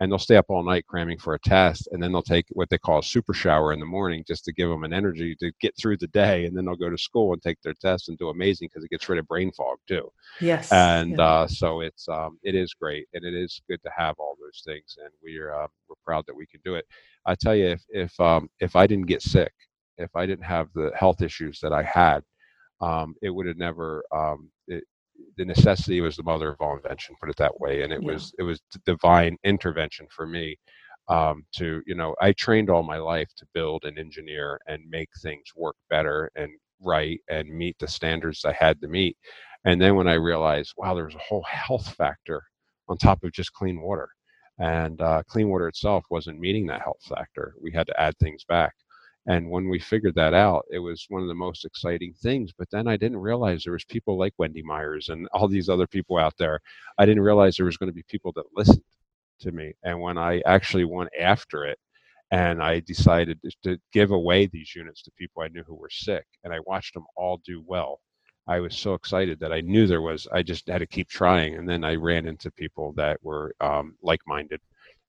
and 0.00 0.10
they'll 0.10 0.18
stay 0.18 0.36
up 0.36 0.46
all 0.48 0.64
night 0.64 0.86
cramming 0.86 1.18
for 1.18 1.34
a 1.34 1.38
test 1.40 1.88
and 1.92 2.02
then 2.02 2.10
they'll 2.10 2.22
take 2.22 2.46
what 2.50 2.68
they 2.70 2.78
call 2.78 2.98
a 2.98 3.02
super 3.02 3.34
shower 3.34 3.72
in 3.72 3.78
the 3.78 3.86
morning 3.86 4.24
just 4.26 4.44
to 4.44 4.52
give 4.52 4.68
them 4.68 4.82
an 4.82 4.92
energy 4.92 5.36
to 5.36 5.52
get 5.60 5.76
through 5.76 5.96
the 5.98 6.06
day 6.08 6.46
and 6.46 6.56
then 6.56 6.64
they'll 6.64 6.74
go 6.74 6.90
to 6.90 6.98
school 6.98 7.32
and 7.32 7.42
take 7.42 7.60
their 7.62 7.74
test 7.74 8.08
and 8.08 8.18
do 8.18 8.30
amazing 8.30 8.68
because 8.68 8.84
it 8.84 8.90
gets 8.90 9.08
rid 9.08 9.18
of 9.18 9.28
brain 9.28 9.52
fog 9.52 9.76
too 9.86 10.10
yes 10.40 10.72
and 10.72 11.18
yeah. 11.18 11.24
uh, 11.24 11.46
so 11.46 11.80
it's 11.80 12.08
um, 12.08 12.38
it 12.42 12.54
is 12.54 12.74
great 12.74 13.06
and 13.14 13.24
it 13.24 13.34
is 13.34 13.62
good 13.68 13.80
to 13.84 13.90
have 13.96 14.14
all 14.18 14.36
those 14.40 14.62
things 14.66 14.96
and 15.02 15.12
we're 15.22 15.54
uh, 15.54 15.66
we're 15.88 15.96
proud 16.04 16.24
that 16.26 16.36
we 16.36 16.46
can 16.46 16.60
do 16.64 16.74
it 16.74 16.86
i 17.26 17.34
tell 17.34 17.54
you 17.54 17.66
if 17.66 17.82
if 17.90 18.18
um, 18.20 18.48
if 18.60 18.74
i 18.74 18.86
didn't 18.86 19.06
get 19.06 19.22
sick 19.22 19.52
if 19.98 20.14
i 20.16 20.24
didn't 20.26 20.44
have 20.44 20.68
the 20.74 20.90
health 20.96 21.22
issues 21.22 21.60
that 21.60 21.72
i 21.72 21.82
had 21.82 22.22
um, 22.80 23.14
it 23.20 23.28
would 23.28 23.46
have 23.46 23.58
never 23.58 24.02
um, 24.10 24.50
the 25.36 25.44
necessity 25.44 26.00
was 26.00 26.16
the 26.16 26.22
mother 26.22 26.50
of 26.50 26.60
all 26.60 26.76
invention 26.76 27.14
put 27.20 27.30
it 27.30 27.36
that 27.36 27.60
way 27.60 27.82
and 27.82 27.92
it 27.92 28.02
yeah. 28.02 28.12
was 28.12 28.32
it 28.38 28.42
was 28.42 28.60
divine 28.84 29.36
intervention 29.44 30.06
for 30.10 30.26
me 30.26 30.56
um, 31.08 31.44
to 31.54 31.82
you 31.86 31.94
know 31.94 32.14
i 32.20 32.32
trained 32.32 32.70
all 32.70 32.82
my 32.82 32.98
life 32.98 33.28
to 33.36 33.46
build 33.54 33.84
and 33.84 33.98
engineer 33.98 34.58
and 34.66 34.82
make 34.88 35.08
things 35.22 35.44
work 35.56 35.76
better 35.88 36.30
and 36.36 36.50
right 36.82 37.20
and 37.28 37.48
meet 37.48 37.76
the 37.78 37.88
standards 37.88 38.44
i 38.44 38.52
had 38.52 38.80
to 38.80 38.88
meet. 38.88 39.16
And 39.64 39.80
then 39.80 39.96
when 39.96 40.08
i 40.08 40.14
realized 40.14 40.72
wow 40.76 40.94
there 40.94 41.04
was 41.04 41.14
a 41.14 41.18
whole 41.18 41.42
health 41.42 41.94
factor 41.94 42.42
on 42.90 42.98
top 42.98 43.22
of 43.24 43.32
just 43.32 43.52
clean 43.52 43.80
water. 43.80 44.08
And 44.58 45.00
uh, 45.00 45.22
clean 45.26 45.48
water 45.48 45.68
itself 45.68 46.04
wasn't 46.10 46.38
meeting 46.38 46.66
that 46.66 46.82
health 46.82 47.00
factor. 47.08 47.54
We 47.62 47.72
had 47.72 47.86
to 47.86 47.98
add 47.98 48.14
things 48.18 48.44
back 48.44 48.74
and 49.26 49.48
when 49.50 49.68
we 49.68 49.78
figured 49.78 50.14
that 50.14 50.34
out 50.34 50.64
it 50.70 50.78
was 50.78 51.06
one 51.08 51.22
of 51.22 51.28
the 51.28 51.34
most 51.34 51.64
exciting 51.64 52.12
things 52.22 52.52
but 52.56 52.68
then 52.70 52.88
i 52.88 52.96
didn't 52.96 53.18
realize 53.18 53.62
there 53.62 53.72
was 53.72 53.84
people 53.84 54.18
like 54.18 54.32
wendy 54.38 54.62
myers 54.62 55.08
and 55.10 55.28
all 55.32 55.48
these 55.48 55.68
other 55.68 55.86
people 55.86 56.16
out 56.18 56.36
there. 56.38 56.60
I 56.98 57.06
didn't 57.06 57.22
realize 57.22 57.56
there 57.56 57.66
was 57.66 57.76
going 57.76 57.90
to 57.90 57.94
be 57.94 58.04
people 58.08 58.32
that 58.36 58.44
listened 58.56 58.82
to 59.40 59.52
me 59.52 59.74
and 59.84 60.00
when 60.00 60.18
i 60.18 60.40
actually 60.46 60.84
went 60.84 61.10
after 61.18 61.64
it 61.66 61.78
and 62.30 62.62
i 62.62 62.80
decided 62.80 63.38
to 63.62 63.78
give 63.92 64.10
away 64.10 64.46
these 64.46 64.74
units 64.74 65.02
to 65.02 65.10
people 65.12 65.42
i 65.42 65.48
knew 65.48 65.64
who 65.66 65.74
were 65.74 65.90
sick 65.90 66.26
and 66.44 66.52
i 66.52 66.60
watched 66.66 66.94
them 66.94 67.04
all 67.16 67.40
do 67.44 67.62
well 67.66 68.00
i 68.46 68.58
was 68.60 68.76
so 68.76 68.94
excited 68.94 69.38
that 69.40 69.52
i 69.52 69.60
knew 69.60 69.86
there 69.86 70.02
was 70.02 70.26
i 70.32 70.42
just 70.42 70.68
had 70.68 70.78
to 70.78 70.86
keep 70.86 71.08
trying 71.08 71.56
and 71.56 71.68
then 71.68 71.84
i 71.84 71.94
ran 71.94 72.26
into 72.26 72.50
people 72.52 72.92
that 72.92 73.18
were 73.22 73.54
um, 73.60 73.94
like-minded 74.02 74.60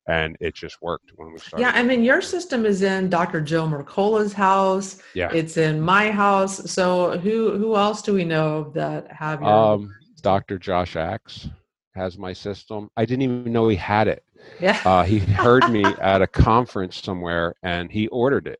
and 0.07 0.35
it 0.39 0.55
just 0.55 0.81
worked 0.81 1.11
when 1.15 1.31
we 1.31 1.39
started. 1.39 1.61
Yeah, 1.61 1.71
I 1.73 1.83
mean, 1.83 2.03
your 2.03 2.21
system 2.21 2.65
is 2.65 2.81
in 2.81 3.09
Dr. 3.09 3.41
Joe 3.41 3.67
Mercola's 3.67 4.33
house. 4.33 5.01
Yeah, 5.13 5.31
it's 5.31 5.57
in 5.57 5.81
my 5.81 6.11
house. 6.11 6.71
So 6.71 7.17
who 7.19 7.57
who 7.57 7.75
else 7.75 8.01
do 8.01 8.13
we 8.13 8.25
know 8.25 8.71
that 8.73 9.11
have 9.11 9.41
your? 9.41 9.49
Um, 9.49 9.95
Dr. 10.21 10.57
Josh 10.57 10.95
Axe 10.95 11.49
has 11.95 12.17
my 12.17 12.33
system. 12.33 12.89
I 12.97 13.05
didn't 13.05 13.23
even 13.23 13.51
know 13.51 13.67
he 13.67 13.75
had 13.75 14.07
it. 14.07 14.23
Yeah, 14.59 14.79
uh, 14.85 15.03
he 15.03 15.19
heard 15.45 15.69
me 15.69 15.85
at 15.85 16.21
a 16.21 16.27
conference 16.27 17.01
somewhere, 17.01 17.53
and 17.63 17.91
he 17.91 18.07
ordered 18.07 18.47
it. 18.47 18.59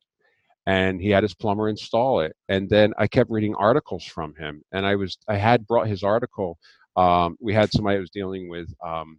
And 0.66 1.00
he 1.00 1.10
had 1.10 1.24
his 1.24 1.34
plumber 1.34 1.68
install 1.68 2.20
it, 2.20 2.36
and 2.48 2.70
then 2.70 2.94
I 2.96 3.08
kept 3.08 3.30
reading 3.30 3.52
articles 3.56 4.04
from 4.04 4.32
him. 4.36 4.62
And 4.70 4.86
I 4.86 4.94
was 4.94 5.18
I 5.26 5.36
had 5.36 5.66
brought 5.66 5.88
his 5.88 6.04
article. 6.04 6.56
Um, 6.94 7.36
we 7.40 7.52
had 7.52 7.72
somebody 7.72 7.96
who 7.96 8.02
was 8.02 8.10
dealing 8.10 8.48
with 8.48 8.72
um, 8.84 9.18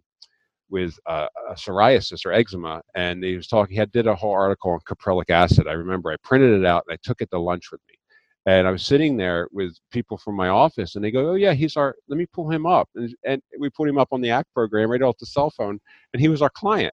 with 0.70 0.98
uh, 1.06 1.26
psoriasis 1.52 2.24
or 2.24 2.32
eczema, 2.32 2.82
and 2.94 3.22
he 3.22 3.36
was 3.36 3.46
talking. 3.46 3.74
He 3.74 3.78
had 3.78 3.92
did 3.92 4.06
a 4.06 4.14
whole 4.14 4.32
article 4.32 4.72
on 4.72 4.80
caprylic 4.80 5.30
acid. 5.30 5.66
I 5.68 5.72
remember 5.72 6.10
I 6.10 6.16
printed 6.22 6.60
it 6.60 6.66
out 6.66 6.84
and 6.88 6.94
I 6.94 6.98
took 7.02 7.20
it 7.20 7.30
to 7.30 7.38
lunch 7.38 7.70
with 7.70 7.80
me. 7.88 7.96
And 8.46 8.68
I 8.68 8.70
was 8.70 8.84
sitting 8.84 9.16
there 9.16 9.48
with 9.52 9.74
people 9.90 10.18
from 10.18 10.36
my 10.36 10.48
office, 10.48 10.96
and 10.96 11.04
they 11.04 11.10
go, 11.10 11.30
"Oh 11.30 11.34
yeah, 11.34 11.54
he's 11.54 11.76
our. 11.76 11.94
Let 12.08 12.18
me 12.18 12.26
pull 12.26 12.50
him 12.50 12.66
up." 12.66 12.88
And, 12.94 13.14
and 13.24 13.42
we 13.58 13.70
put 13.70 13.88
him 13.88 13.98
up 13.98 14.08
on 14.12 14.20
the 14.20 14.30
ACT 14.30 14.52
program 14.52 14.90
right 14.90 15.00
off 15.00 15.16
the 15.18 15.26
cell 15.26 15.50
phone, 15.50 15.80
and 16.12 16.20
he 16.20 16.28
was 16.28 16.42
our 16.42 16.50
client. 16.50 16.92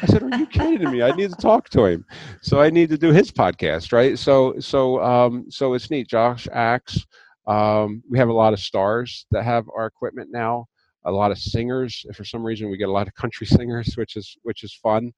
I 0.00 0.06
said, 0.06 0.22
"Are 0.22 0.38
you 0.38 0.46
kidding 0.46 0.90
me? 0.92 1.02
I 1.02 1.10
need 1.10 1.30
to 1.30 1.36
talk 1.36 1.68
to 1.70 1.86
him." 1.86 2.04
So 2.40 2.60
I 2.60 2.70
need 2.70 2.88
to 2.90 2.98
do 2.98 3.10
his 3.10 3.32
podcast, 3.32 3.92
right? 3.92 4.16
So 4.16 4.54
so 4.60 5.02
um, 5.02 5.46
so 5.50 5.74
it's 5.74 5.90
neat. 5.90 6.08
Josh 6.08 6.46
Axe. 6.52 7.04
Um, 7.48 8.04
we 8.08 8.18
have 8.18 8.28
a 8.28 8.32
lot 8.32 8.52
of 8.52 8.60
stars 8.60 9.26
that 9.32 9.42
have 9.42 9.64
our 9.76 9.86
equipment 9.86 10.30
now 10.30 10.66
a 11.04 11.10
lot 11.10 11.30
of 11.30 11.38
singers. 11.38 12.04
For 12.14 12.24
some 12.24 12.42
reason, 12.42 12.70
we 12.70 12.76
get 12.76 12.88
a 12.88 12.92
lot 12.92 13.08
of 13.08 13.14
country 13.14 13.46
singers, 13.58 13.94
which 13.94 14.16
is 14.16 14.36
which 14.42 14.64
is 14.64 14.74
fun. 14.74 15.12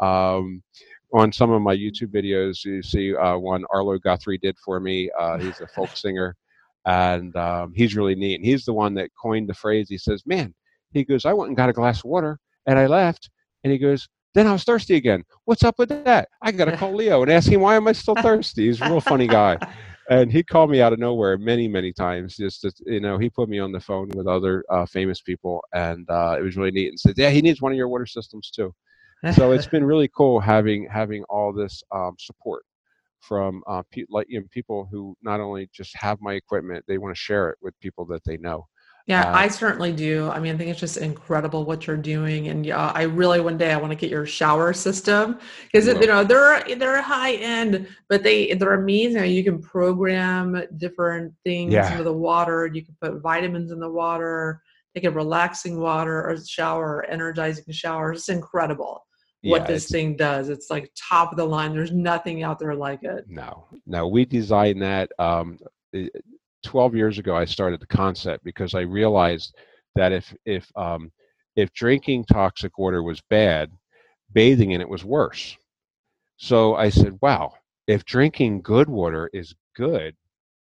Um, 0.00 0.62
on 1.14 1.32
some 1.32 1.50
of 1.52 1.62
my 1.62 1.74
YouTube 1.74 2.12
videos, 2.12 2.64
you 2.64 2.82
see 2.82 3.14
uh, 3.14 3.36
one 3.38 3.64
Arlo 3.70 3.98
Guthrie 3.98 4.38
did 4.38 4.56
for 4.64 4.80
me. 4.80 5.10
Uh, 5.18 5.38
he's 5.38 5.60
a 5.60 5.66
folk 5.68 5.90
singer, 5.96 6.36
and 6.84 7.34
um, 7.36 7.72
he's 7.74 7.96
really 7.96 8.14
neat. 8.14 8.36
And 8.36 8.44
he's 8.44 8.64
the 8.64 8.72
one 8.72 8.94
that 8.94 9.10
coined 9.20 9.48
the 9.48 9.54
phrase. 9.54 9.88
He 9.88 9.98
says, 9.98 10.22
"Man," 10.26 10.54
he 10.92 11.04
goes, 11.04 11.24
"I 11.24 11.32
went 11.32 11.48
and 11.48 11.56
got 11.56 11.68
a 11.68 11.74
glass 11.74 11.98
of 11.98 12.06
water, 12.06 12.38
and 12.66 12.78
I 12.78 12.86
left." 12.86 13.30
And 13.64 13.72
he 13.72 13.78
goes, 13.78 14.06
then 14.34 14.46
I 14.46 14.52
was 14.52 14.64
thirsty 14.64 14.96
again. 14.96 15.24
What's 15.46 15.64
up 15.64 15.78
with 15.78 15.88
that? 15.88 16.28
I 16.42 16.52
got 16.52 16.66
to 16.66 16.76
call 16.76 16.94
Leo 16.94 17.22
and 17.22 17.32
ask 17.32 17.50
him 17.50 17.62
why 17.62 17.74
am 17.74 17.88
I 17.88 17.92
still 17.92 18.14
thirsty. 18.22 18.66
He's 18.66 18.80
a 18.82 18.84
real 18.84 19.00
funny 19.00 19.26
guy 19.26 19.56
and 20.10 20.30
he 20.32 20.42
called 20.42 20.70
me 20.70 20.80
out 20.80 20.92
of 20.92 20.98
nowhere 20.98 21.36
many 21.38 21.68
many 21.68 21.92
times 21.92 22.36
just 22.36 22.62
to, 22.62 22.72
you 22.86 23.00
know 23.00 23.18
he 23.18 23.28
put 23.28 23.48
me 23.48 23.58
on 23.58 23.72
the 23.72 23.80
phone 23.80 24.08
with 24.14 24.26
other 24.26 24.64
uh, 24.70 24.86
famous 24.86 25.20
people 25.20 25.62
and 25.74 26.08
uh, 26.10 26.36
it 26.38 26.42
was 26.42 26.56
really 26.56 26.70
neat 26.70 26.88
and 26.88 27.00
said 27.00 27.14
yeah 27.16 27.30
he 27.30 27.42
needs 27.42 27.60
one 27.60 27.72
of 27.72 27.78
your 27.78 27.88
water 27.88 28.06
systems 28.06 28.50
too 28.50 28.72
so 29.34 29.52
it's 29.52 29.66
been 29.66 29.84
really 29.84 30.08
cool 30.08 30.38
having 30.38 30.86
having 30.90 31.24
all 31.24 31.52
this 31.52 31.82
um, 31.92 32.14
support 32.18 32.64
from 33.20 33.62
uh, 33.66 33.82
pe- 33.90 34.04
like 34.08 34.26
you 34.28 34.40
know, 34.40 34.46
people 34.50 34.88
who 34.90 35.16
not 35.22 35.40
only 35.40 35.68
just 35.72 35.96
have 35.96 36.20
my 36.20 36.34
equipment, 36.34 36.84
they 36.86 36.98
want 36.98 37.14
to 37.14 37.20
share 37.20 37.50
it 37.50 37.58
with 37.60 37.78
people 37.80 38.04
that 38.06 38.22
they 38.24 38.36
know. 38.36 38.66
Yeah, 39.06 39.30
uh, 39.30 39.36
I 39.36 39.48
certainly 39.48 39.92
do. 39.92 40.28
I 40.28 40.40
mean, 40.40 40.54
I 40.54 40.58
think 40.58 40.70
it's 40.70 40.80
just 40.80 40.96
incredible 40.96 41.64
what 41.64 41.86
you're 41.86 41.96
doing, 41.96 42.48
and 42.48 42.66
yeah, 42.66 42.90
I 42.92 43.02
really 43.02 43.40
one 43.40 43.56
day 43.56 43.72
I 43.72 43.76
want 43.76 43.92
to 43.92 43.96
get 43.96 44.10
your 44.10 44.26
shower 44.26 44.72
system 44.72 45.38
because 45.64 45.86
you 45.86 46.06
know 46.06 46.24
they're 46.24 46.64
they're 46.76 47.00
high 47.00 47.34
end, 47.34 47.86
but 48.08 48.24
they 48.24 48.54
they're 48.54 48.74
amazing. 48.74 49.30
You 49.30 49.44
can 49.44 49.62
program 49.62 50.60
different 50.76 51.34
things 51.44 51.72
yeah. 51.72 51.90
into 51.92 52.02
the 52.02 52.12
water. 52.12 52.66
You 52.66 52.84
can 52.84 52.96
put 53.00 53.20
vitamins 53.22 53.70
in 53.70 53.78
the 53.78 53.90
water. 53.90 54.60
Take 54.94 55.04
a 55.04 55.10
relaxing 55.10 55.78
water 55.78 56.28
or 56.28 56.36
shower, 56.44 56.96
or 56.96 57.04
energizing 57.04 57.64
shower. 57.70 58.12
It's 58.12 58.28
incredible 58.28 59.06
what 59.42 59.62
yeah, 59.62 59.66
this 59.68 59.88
thing 59.88 60.16
does. 60.16 60.48
It's 60.48 60.68
like 60.70 60.90
top 60.96 61.30
of 61.30 61.38
the 61.38 61.44
line. 61.44 61.74
There's 61.74 61.92
nothing 61.92 62.42
out 62.42 62.58
there 62.58 62.74
like 62.74 63.04
it. 63.04 63.26
No, 63.28 63.66
no, 63.86 64.08
we 64.08 64.24
designed 64.24 64.82
that. 64.82 65.12
Um, 65.18 65.58
12 66.66 66.96
years 66.96 67.18
ago, 67.18 67.36
I 67.36 67.44
started 67.44 67.80
the 67.80 67.86
concept 67.86 68.44
because 68.44 68.74
I 68.74 68.80
realized 68.80 69.54
that 69.94 70.12
if 70.12 70.34
if 70.44 70.70
um, 70.76 71.12
if 71.54 71.72
drinking 71.72 72.24
toxic 72.24 72.76
water 72.76 73.02
was 73.02 73.22
bad, 73.30 73.70
bathing 74.32 74.72
in 74.72 74.80
it 74.80 74.88
was 74.88 75.04
worse. 75.04 75.56
So 76.36 76.74
I 76.74 76.90
said, 76.90 77.18
wow, 77.22 77.54
if 77.86 78.04
drinking 78.04 78.62
good 78.62 78.88
water 78.88 79.30
is 79.32 79.54
good, 79.74 80.14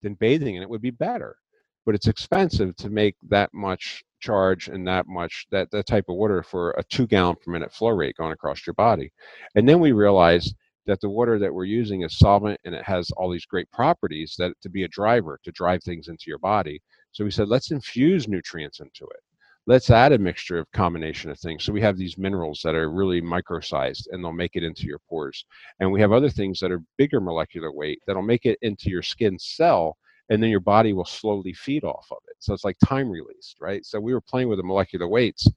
then 0.01 0.15
bathing 0.15 0.55
in 0.55 0.63
it 0.63 0.69
would 0.69 0.81
be 0.81 0.91
better. 0.91 1.37
But 1.85 1.95
it's 1.95 2.07
expensive 2.07 2.75
to 2.77 2.89
make 2.89 3.15
that 3.29 3.53
much 3.53 4.03
charge 4.19 4.69
and 4.69 4.87
that 4.87 5.05
much 5.07 5.45
that 5.51 5.69
that 5.71 5.85
type 5.85 6.05
of 6.09 6.15
water 6.15 6.41
for 6.41 6.71
a 6.71 6.83
two 6.83 7.05
gallon 7.05 7.35
per 7.35 7.51
minute 7.51 7.71
flow 7.71 7.89
rate 7.89 8.17
going 8.17 8.33
across 8.33 8.65
your 8.65 8.73
body. 8.73 9.11
And 9.55 9.69
then 9.69 9.79
we 9.79 9.91
realized 9.91 10.55
that 10.85 10.99
the 11.01 11.09
water 11.09 11.39
that 11.39 11.53
we're 11.53 11.63
using 11.65 12.03
is 12.03 12.17
solvent 12.17 12.59
and 12.65 12.75
it 12.75 12.83
has 12.83 13.09
all 13.11 13.29
these 13.29 13.45
great 13.45 13.69
properties 13.71 14.35
that 14.37 14.53
to 14.61 14.69
be 14.69 14.83
a 14.83 14.87
driver 14.89 15.39
to 15.43 15.51
drive 15.51 15.83
things 15.83 16.07
into 16.07 16.25
your 16.27 16.39
body. 16.39 16.81
So 17.11 17.23
we 17.23 17.31
said 17.31 17.47
let's 17.47 17.71
infuse 17.71 18.27
nutrients 18.27 18.79
into 18.79 19.05
it. 19.05 19.21
Let's 19.65 19.89
add 19.89 20.11
a 20.11 20.17
mixture 20.17 20.57
of 20.57 20.69
combination 20.73 21.31
of 21.31 21.39
things. 21.39 21.63
So 21.63 21.71
we 21.71 21.79
have 21.81 21.97
these 21.97 22.17
minerals 22.17 22.59
that 22.65 22.75
are 22.75 22.91
really 22.91 23.21
micro 23.21 23.61
sized 23.61 24.09
and 24.11 24.21
they'll 24.21 24.33
make 24.33 24.55
it 24.55 24.63
into 24.63 24.85
your 24.85 24.99
pores. 25.07 25.45
And 25.79 25.89
we 25.89 26.01
have 26.01 26.11
other 26.11 26.29
things 26.29 26.59
that 26.59 26.71
are 26.71 26.81
bigger 26.97 27.21
molecular 27.21 27.71
weight 27.71 27.99
that'll 28.05 28.23
make 28.23 28.45
it 28.45 28.57
into 28.61 28.89
your 28.89 29.03
skin 29.03 29.39
cell 29.39 29.95
and 30.29 30.41
then 30.41 30.49
your 30.49 30.59
body 30.59 30.91
will 30.91 31.05
slowly 31.05 31.53
feed 31.53 31.85
off 31.85 32.07
of 32.11 32.17
it. 32.27 32.35
So 32.39 32.53
it's 32.53 32.65
like 32.65 32.77
time 32.85 33.09
released 33.09 33.57
right? 33.61 33.85
So 33.85 34.01
we 34.01 34.13
were 34.13 34.21
playing 34.21 34.49
with 34.49 34.59
the 34.59 34.63
molecular 34.63 35.07
weights 35.07 35.47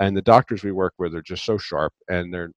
and 0.00 0.16
the 0.16 0.22
doctors 0.22 0.64
we 0.64 0.72
work 0.72 0.94
with 0.98 1.14
are 1.14 1.22
just 1.22 1.44
so 1.44 1.56
sharp 1.56 1.92
and 2.08 2.34
they're 2.34 2.50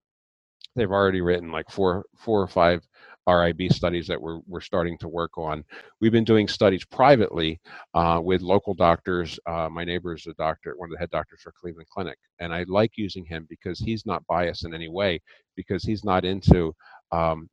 they've 0.76 0.92
already 0.92 1.22
written 1.22 1.52
like 1.52 1.70
four 1.70 2.06
four 2.18 2.42
or 2.42 2.48
five 2.48 2.88
RIB 3.28 3.72
studies 3.72 4.08
that 4.08 4.22
we're, 4.22 4.40
we're 4.48 4.62
starting 4.62 4.98
to 5.00 5.08
work 5.08 5.38
on. 5.38 5.64
We've 6.00 6.12
been 6.12 6.24
doing 6.24 6.48
studies 6.48 6.86
privately 6.86 7.60
uh, 7.94 8.20
with 8.24 8.42
local 8.42 8.74
doctors. 8.74 9.40
Uh, 9.48 9.68
my 9.72 9.84
neighbor 9.84 10.14
is 10.16 10.28
a 10.28 10.34
doctor, 10.36 10.76
one 10.78 10.90
of 10.90 10.94
the 10.94 11.00
head 11.00 11.10
doctors 11.10 11.42
for 11.42 11.52
Cleveland 11.60 11.88
Clinic, 11.90 12.18
and 12.40 12.54
I 12.54 12.66
like 12.68 12.92
using 12.98 13.26
him 13.26 13.48
because 13.50 13.80
he's 13.80 14.06
not 14.06 14.26
biased 14.28 14.66
in 14.66 14.74
any 14.74 14.90
way 14.90 15.22
because 15.56 15.84
he's 15.84 16.04
not 16.04 16.26
into 16.26 16.74
um, 17.12 17.50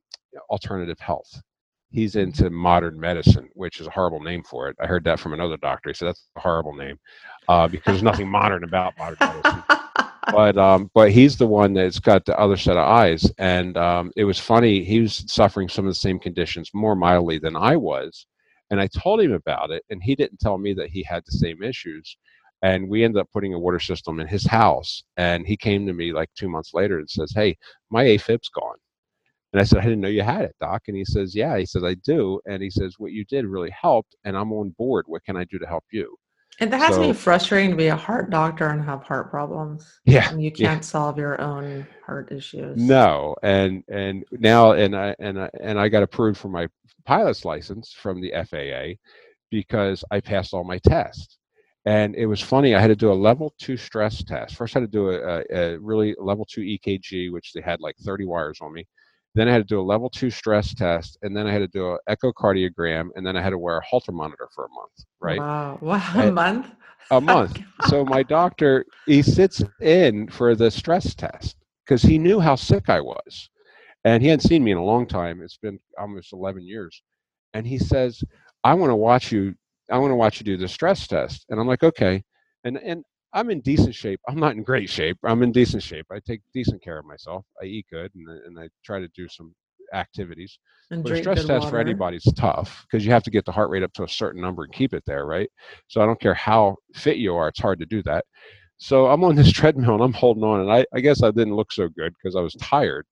alternative 0.51 0.99
health. 1.01 1.41
He's 1.91 2.17
into 2.17 2.49
modern 2.49 2.99
medicine, 2.99 3.51
which 3.53 3.81
is 3.81 3.87
a 3.87 3.91
horrible 3.91 4.21
name 4.21 4.43
for 4.45 4.69
it. 4.69 4.77
I 4.81 4.87
heard 4.87 5.05
that 5.05 5.21
from 5.21 5.35
another 5.35 5.59
doctor. 5.59 5.91
He 5.91 5.95
said 5.95 6.09
that's 6.09 6.27
a 6.37 6.41
horrible 6.41 6.75
name 6.75 6.99
uh, 7.49 7.69
because 7.69 7.85
there's 7.93 8.03
nothing 8.03 8.31
modern 8.31 8.65
about 8.65 8.95
modern 8.99 9.19
medicine 9.21 9.63
but 10.31 10.59
um, 10.59 10.91
but 10.95 11.13
he's 11.13 11.37
the 11.37 11.47
one 11.47 11.75
that's 11.75 12.01
got 12.01 12.25
the 12.25 12.39
other 12.39 12.57
set 12.57 12.77
of 12.77 12.87
eyes, 12.87 13.31
and 13.39 13.77
um, 13.77 14.13
it 14.17 14.25
was 14.25 14.39
funny. 14.39 14.85
He 14.85 15.01
was 15.01 15.25
suffering 15.33 15.69
some 15.69 15.87
of 15.87 15.91
the 15.91 15.95
same 15.97 16.19
conditions 16.19 16.71
more 16.75 16.97
mildly 16.97 17.39
than 17.39 17.57
I 17.57 17.77
was, 17.77 18.27
and 18.71 18.81
I 18.81 18.89
told 18.89 19.21
him 19.21 19.33
about 19.33 19.71
it, 19.71 19.85
and 19.91 20.03
he 20.03 20.15
didn't 20.17 20.41
tell 20.41 20.59
me 20.59 20.75
that 20.75 20.91
he 20.91 21.03
had 21.05 21.25
the 21.27 21.33
same 21.39 21.63
issues. 21.63 22.17
And 22.63 22.89
we 22.89 23.05
ended 23.05 23.21
up 23.21 23.29
putting 23.33 23.55
a 23.55 23.59
water 23.59 23.81
system 23.81 24.21
in 24.21 24.29
his 24.29 24.47
house, 24.47 25.05
and 25.17 25.47
he 25.47 25.57
came 25.57 25.87
to 25.87 25.93
me 25.95 26.13
like 26.13 26.31
two 26.37 26.49
months 26.49 26.73
later 26.75 26.99
and 26.99 27.11
says, 27.11 27.33
"Hey, 27.35 27.57
my 27.91 28.05
AFib's 28.05 28.51
gone." 28.51 28.77
And 29.53 29.61
I 29.61 29.65
said, 29.65 29.81
I 29.81 29.83
didn't 29.85 30.01
know 30.03 30.09
you 30.09 30.23
had 30.23 30.43
it, 30.47 30.57
Doc. 30.61 30.85
And 30.89 30.97
he 30.97 31.05
says, 31.05 31.35
Yeah. 31.35 31.59
He 31.59 31.67
says, 31.67 31.85
I 31.85 31.95
do. 31.97 32.41
And 32.47 32.63
he 32.63 32.71
says, 32.71 32.97
What 32.99 33.13
you 33.13 33.25
did 33.27 33.47
really 33.47 33.71
helped, 33.71 34.17
and 34.25 34.37
I'm 34.37 34.53
on 34.53 34.71
board. 34.79 35.07
What 35.09 35.25
can 35.25 35.37
I 35.37 35.45
do 35.45 35.59
to 35.59 35.67
help 35.67 35.85
you? 35.93 36.17
And 36.61 36.73
that 36.73 36.79
has 36.79 36.95
so, 36.95 37.03
to 37.03 37.09
be 37.09 37.13
frustrating 37.13 37.71
to 37.71 37.77
be 37.77 37.87
a 37.89 37.97
heart 37.97 38.31
doctor 38.31 38.69
and 38.69 38.85
have 38.85 39.03
heart 39.03 39.31
problems. 39.31 40.01
Yeah. 40.05 40.31
And 40.31 40.43
you 40.43 40.51
can't 40.51 40.79
yeah. 40.79 40.81
solve 40.81 41.19
your 41.19 41.41
own 41.41 41.87
heart 42.05 42.31
issues. 42.31 42.77
No. 42.77 43.35
And 43.43 43.83
and 43.89 44.25
now 44.33 44.73
and 44.73 44.95
I 44.95 45.17
and 45.19 45.41
I 45.41 45.51
and 45.61 45.79
I 45.79 45.89
got 45.89 46.03
approved 46.03 46.39
for 46.39 46.49
my 46.49 46.69
pilot's 47.05 47.45
license 47.45 47.93
from 47.93 48.21
the 48.21 48.33
FAA 48.45 48.99
because 49.51 50.05
I 50.11 50.21
passed 50.21 50.53
all 50.55 50.65
my 50.65 50.79
tests. 50.79 51.39
And 51.85 52.15
it 52.15 52.27
was 52.27 52.41
funny, 52.41 52.77
I 52.77 52.81
had 52.81 52.89
to 52.89 52.97
do 52.97 53.11
a 53.11 53.15
level 53.15 53.55
two 53.59 53.77
stress 53.77 54.23
test. 54.23 54.55
First 54.55 54.77
I 54.77 54.81
had 54.81 54.93
to 54.93 54.99
do 54.99 55.11
a, 55.11 55.19
a, 55.19 55.45
a 55.51 55.79
really 55.81 56.15
level 56.19 56.47
two 56.49 56.61
EKG, 56.61 57.33
which 57.33 57.53
they 57.53 57.61
had 57.61 57.81
like 57.81 57.97
30 58.05 58.25
wires 58.25 58.59
on 58.61 58.73
me. 58.73 58.87
Then 59.35 59.49
I 59.49 59.53
had 59.53 59.59
to 59.59 59.65
do 59.65 59.81
a 59.81 59.83
level 59.83 60.11
two 60.11 60.31
stress 60.31 60.75
test, 60.75 61.19
and 61.23 61.37
then 61.37 61.47
I 61.47 61.53
had 61.53 61.61
to 61.61 61.69
do 61.69 61.93
an 61.93 61.99
echocardiogram, 62.09 63.09
and 63.17 63.27
then 63.27 63.37
I 63.37 63.43
had 63.43 63.51
to 63.51 63.59
wear 63.59 63.79
a 63.79 63.85
Holter 63.85 64.13
monitor 64.13 64.49
for 64.55 64.67
a 64.67 64.69
month. 64.69 64.93
Right? 65.21 65.39
Wow! 65.39 65.79
Wow! 65.83 66.13
A 66.15 66.31
month? 66.31 66.67
A 66.67 66.71
oh, 67.15 67.21
month. 67.21 67.59
Oh, 67.83 67.89
so 67.89 68.05
my 68.05 68.23
doctor 68.23 68.85
he 69.07 69.23
sits 69.23 69.63
in 69.81 70.29
for 70.29 70.55
the 70.55 70.71
stress 70.71 71.15
test 71.15 71.57
because 71.85 72.03
he 72.03 72.19
knew 72.19 72.41
how 72.41 72.55
sick 72.57 72.89
I 72.89 73.01
was, 73.01 73.51
and 74.05 74.23
he 74.23 74.29
hadn't 74.29 74.47
seen 74.47 74.63
me 74.63 74.73
in 74.73 74.79
a 74.79 74.85
long 74.85 75.07
time. 75.07 75.41
It's 75.43 75.57
been 75.57 75.79
almost 75.99 76.33
11 76.33 76.67
years, 76.67 77.03
and 77.55 77.67
he 77.67 77.79
says, 77.79 78.23
"I 78.65 78.75
want 78.75 78.91
to 78.91 78.97
watch 78.97 79.33
you. 79.33 79.55
I 79.91 79.99
want 79.99 80.11
to 80.11 80.17
watch 80.17 80.41
you 80.41 80.45
do 80.45 80.57
the 80.59 80.69
stress 80.69 81.07
test." 81.07 81.47
And 81.49 81.59
I'm 81.59 81.67
like, 81.67 81.83
"Okay." 81.83 82.23
And 82.65 82.77
and 82.79 83.03
I'm 83.35 83.51
in 83.51 83.61
decent 83.61 83.95
shape. 83.95 84.21
I'm 84.29 84.39
not 84.39 84.55
in 84.57 84.63
great 84.63 84.91
shape. 84.91 85.19
I'm 85.25 85.43
in 85.43 85.53
decent 85.53 85.83
shape. 85.83 86.07
I 86.13 86.21
take 86.21 86.43
decent 86.53 86.83
care 86.83 86.99
of 86.99 87.07
myself. 87.07 87.45
I 87.63 87.67
eat 87.67 87.87
good 87.91 88.11
and, 88.15 88.29
and 88.29 88.59
I 88.59 88.69
try 88.85 89.01
to 89.01 89.09
do 89.09 89.29
some 89.29 89.55
activities. 89.95 90.59
And 90.91 91.03
but 91.03 91.13
a 91.13 91.17
stress 91.17 91.47
test 91.47 91.65
water. 91.65 91.71
for 91.71 91.79
anybody 91.79 92.19
is 92.19 92.33
tough 92.37 92.85
because 92.91 93.05
you 93.05 93.13
have 93.13 93.23
to 93.23 93.31
get 93.31 93.45
the 93.45 93.53
heart 93.53 93.71
rate 93.71 93.83
up 93.83 93.93
to 93.95 94.05
a 94.05 94.09
certain 94.09 94.41
number 94.41 94.65
and 94.65 94.73
keep 94.73 94.93
it 94.93 95.05
there, 95.07 95.27
right? 95.27 95.49
So 95.89 96.03
I 96.03 96.07
don't 96.07 96.21
care 96.21 96.35
how 96.35 96.77
fit 96.95 97.17
you 97.17 97.35
are, 97.35 97.49
it's 97.49 97.61
hard 97.61 97.79
to 97.81 97.87
do 97.87 98.03
that. 98.03 98.25
So 98.77 99.07
I'm 99.07 99.25
on 99.25 99.35
this 99.37 99.53
treadmill 99.53 99.95
and 99.95 100.03
I'm 100.03 100.13
holding 100.13 100.45
on, 100.45 100.61
and 100.61 100.73
I, 100.73 100.85
I 100.95 101.01
guess 101.01 101.23
I 101.23 101.31
didn't 101.31 101.57
look 101.57 101.73
so 101.73 101.89
good 101.89 102.13
because 102.13 102.37
I 102.37 102.41
was 102.41 102.55
tired, 102.55 103.07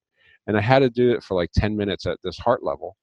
and 0.46 0.56
I 0.56 0.60
had 0.60 0.80
to 0.80 0.90
do 0.90 1.12
it 1.12 1.22
for 1.22 1.34
like 1.34 1.50
10 1.54 1.76
minutes 1.76 2.06
at 2.06 2.18
this 2.24 2.38
heart 2.38 2.62
level. 2.62 2.96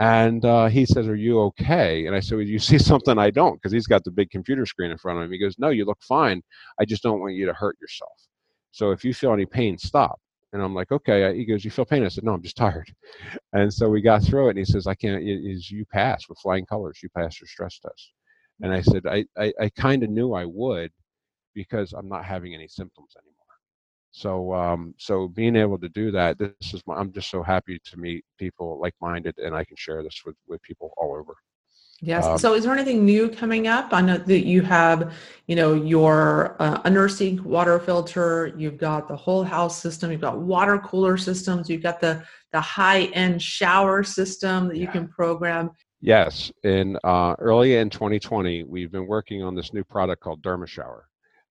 And 0.00 0.44
uh, 0.46 0.66
he 0.68 0.86
says, 0.86 1.08
Are 1.08 1.16
you 1.16 1.40
okay? 1.42 2.06
And 2.06 2.16
I 2.16 2.20
said, 2.20 2.36
well, 2.38 2.46
You 2.46 2.58
see 2.58 2.78
something 2.80 3.18
I 3.18 3.30
don't? 3.30 3.56
Because 3.56 3.72
he's 3.72 3.86
got 3.88 4.04
the 4.04 4.10
big 4.10 4.30
computer 4.30 4.66
screen 4.66 4.90
in 4.90 4.98
front 4.98 5.18
of 5.18 5.24
him. 5.24 5.32
He 5.32 5.38
goes, 5.38 5.56
No, 5.58 5.70
you 5.70 5.84
look 5.84 6.02
fine. 6.02 6.42
I 6.80 6.86
just 6.86 7.02
don't 7.02 7.20
want 7.20 7.34
you 7.34 7.46
to 7.46 7.54
hurt 7.54 7.78
yourself. 7.80 8.12
So 8.72 8.92
if 8.92 9.04
you 9.04 9.14
feel 9.14 9.32
any 9.34 9.46
pain, 9.46 9.78
stop. 9.78 10.20
And 10.52 10.62
I'm 10.62 10.74
like, 10.74 10.92
Okay. 10.92 11.36
He 11.36 11.44
goes, 11.46 11.64
You 11.64 11.70
feel 11.70 11.86
pain? 11.86 12.04
I 12.04 12.08
said, 12.08 12.24
No, 12.24 12.32
I'm 12.34 12.42
just 12.42 12.56
tired. 12.56 12.92
And 13.52 13.72
so 13.72 13.88
we 13.90 14.00
got 14.02 14.22
through 14.24 14.48
it. 14.48 14.50
And 14.50 14.58
he 14.58 14.66
says, 14.66 14.86
I 14.86 14.94
can't, 14.94 15.22
is 15.22 15.70
you 15.70 15.84
pass 15.86 16.28
with 16.28 16.38
flying 16.40 16.66
colors. 16.66 17.00
You 17.02 17.08
passed 17.16 17.40
your 17.40 17.48
stress 17.48 17.78
test. 17.80 18.12
And 18.62 18.72
I 18.72 18.82
said, 18.82 19.06
I, 19.06 19.24
I, 19.38 19.52
I 19.60 19.68
kind 19.70 20.02
of 20.04 20.10
knew 20.10 20.34
I 20.34 20.44
would 20.46 20.92
because 21.54 21.92
I'm 21.92 22.08
not 22.08 22.24
having 22.24 22.54
any 22.54 22.68
symptoms 22.68 23.14
anymore. 23.16 23.39
So, 24.12 24.52
um, 24.52 24.94
so 24.98 25.28
being 25.28 25.56
able 25.56 25.78
to 25.78 25.88
do 25.88 26.10
that, 26.10 26.38
this 26.38 26.74
is 26.74 26.82
my, 26.86 26.94
I'm 26.96 27.12
just 27.12 27.30
so 27.30 27.42
happy 27.42 27.78
to 27.84 27.96
meet 27.96 28.24
people 28.38 28.78
like-minded, 28.80 29.38
and 29.38 29.54
I 29.54 29.64
can 29.64 29.76
share 29.76 30.02
this 30.02 30.22
with 30.24 30.36
with 30.48 30.60
people 30.62 30.92
all 30.96 31.14
over. 31.14 31.34
Yes. 32.02 32.24
Um, 32.24 32.38
so, 32.38 32.54
is 32.54 32.64
there 32.64 32.72
anything 32.72 33.04
new 33.04 33.28
coming 33.28 33.68
up? 33.68 33.92
I 33.92 34.00
know 34.00 34.16
that 34.16 34.46
you 34.46 34.62
have, 34.62 35.12
you 35.46 35.54
know, 35.54 35.74
your 35.74 36.56
uh, 36.58 36.80
undersink 36.82 37.40
water 37.40 37.78
filter. 37.78 38.54
You've 38.56 38.78
got 38.78 39.06
the 39.06 39.16
whole 39.16 39.44
house 39.44 39.80
system. 39.80 40.10
You've 40.10 40.22
got 40.22 40.38
water 40.38 40.78
cooler 40.78 41.18
systems. 41.18 41.68
You've 41.68 41.82
got 41.82 42.00
the 42.00 42.24
the 42.52 42.60
high-end 42.60 43.40
shower 43.40 44.02
system 44.02 44.68
that 44.68 44.78
you 44.78 44.88
can 44.88 45.08
program. 45.08 45.70
Yes. 46.00 46.50
In 46.64 46.96
uh, 47.04 47.34
early 47.38 47.76
in 47.76 47.90
2020, 47.90 48.64
we've 48.64 48.90
been 48.90 49.06
working 49.06 49.42
on 49.42 49.54
this 49.54 49.74
new 49.74 49.84
product 49.84 50.22
called 50.22 50.42
Derma 50.42 50.66
Shower. 50.66 51.09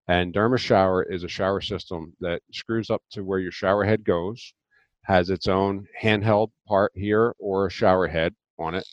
And 0.09 0.33
Derma 0.33 0.57
Shower 0.57 1.03
is 1.03 1.23
a 1.23 1.27
shower 1.27 1.61
system 1.61 2.13
that 2.19 2.41
screws 2.51 2.89
up 2.89 3.03
to 3.11 3.23
where 3.23 3.37
your 3.37 3.51
shower 3.51 3.83
head 3.83 4.03
goes, 4.03 4.55
has 5.03 5.29
its 5.29 5.47
own 5.47 5.85
handheld 6.01 6.49
part 6.67 6.91
here 6.95 7.35
or 7.37 7.67
a 7.67 7.71
shower 7.71 8.07
head 8.07 8.33
on 8.57 8.73
it. 8.73 8.87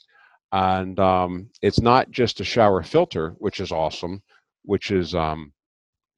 And 0.52 1.00
um, 1.00 1.48
it's 1.62 1.80
not 1.80 2.10
just 2.10 2.40
a 2.40 2.44
shower 2.44 2.82
filter, 2.82 3.30
which 3.38 3.60
is 3.60 3.72
awesome, 3.72 4.22
which 4.64 4.90
is 4.90 5.14
um, 5.14 5.54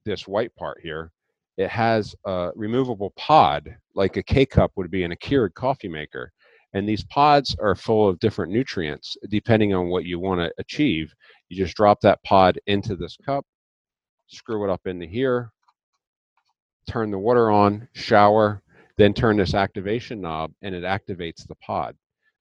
this 0.05 0.27
white 0.27 0.53
part 0.57 0.81
here. 0.83 1.13
It 1.59 1.71
has 1.71 2.17
a 2.25 2.51
removable 2.57 3.13
pod, 3.17 3.77
like 3.95 4.17
a 4.17 4.23
K 4.25 4.47
cup 4.47 4.73
would 4.75 4.91
be 4.91 5.05
in 5.05 5.13
a 5.13 5.17
Keurig 5.17 5.55
coffee 5.55 5.87
maker. 5.87 6.33
And 6.73 6.89
these 6.89 7.05
pods 7.05 7.55
are 7.61 7.77
full 7.77 8.09
of 8.09 8.19
different 8.19 8.53
nutrients 8.53 9.17
depending 9.31 9.75
on 9.75 9.91
what 9.91 10.07
you 10.07 10.19
want 10.19 10.41
to 10.41 10.53
achieve. 10.59 11.15
You 11.49 11.57
just 11.57 11.77
drop 11.77 12.01
that 12.01 12.21
pod 12.25 12.59
into 12.67 12.97
this 12.97 13.17
cup 13.25 13.47
screw 14.29 14.65
it 14.65 14.71
up 14.71 14.87
into 14.87 15.07
here, 15.07 15.53
turn 16.89 17.11
the 17.11 17.19
water 17.19 17.51
on, 17.51 17.89
shower, 17.93 18.63
then 18.97 19.15
turn 19.15 19.37
this 19.37 19.55
activation 19.55 20.21
knob 20.21 20.53
and 20.63 20.75
it 20.75 20.85
activates 20.85 21.47
the 21.47 21.55
pod. 21.57 21.97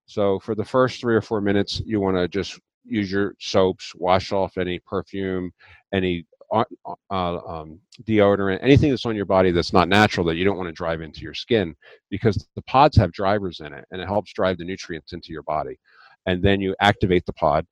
So 0.06 0.40
for 0.40 0.56
the 0.56 0.66
first 0.66 1.02
three 1.02 1.16
or 1.16 1.22
four 1.22 1.42
minutes, 1.42 1.82
you 1.86 2.00
want 2.00 2.18
to 2.18 2.28
just 2.28 2.60
use 2.86 3.12
your 3.12 3.36
soaps, 3.40 3.94
wash 3.96 4.32
off 4.32 4.58
any 4.58 4.80
perfume, 4.80 5.52
any 5.94 6.26
uh, 6.52 6.64
uh, 7.12 7.38
um, 7.46 7.80
deodorant, 8.04 8.60
anything 8.62 8.90
that's 8.90 9.06
on 9.06 9.16
your 9.16 9.26
body 9.26 9.52
that's 9.52 9.74
not 9.74 9.90
natural 9.90 10.26
that 10.26 10.36
you 10.36 10.46
don't 10.46 10.58
want 10.58 10.68
to 10.68 10.74
drive 10.74 11.02
into 11.02 11.22
your 11.22 11.34
skin 11.34 11.76
because 12.10 12.48
the 12.56 12.62
pods 12.64 12.96
have 12.96 13.12
drivers 13.12 13.60
in 13.60 13.74
it 13.74 13.86
and 13.92 14.02
it 14.02 14.08
helps 14.08 14.32
drive 14.32 14.58
the 14.58 14.64
nutrients 14.64 15.12
into 15.12 15.34
your 15.34 15.44
body. 15.44 15.78
And 16.26 16.42
then 16.42 16.62
you 16.62 16.74
activate 16.80 17.26
the 17.26 17.34
pod 17.34 17.66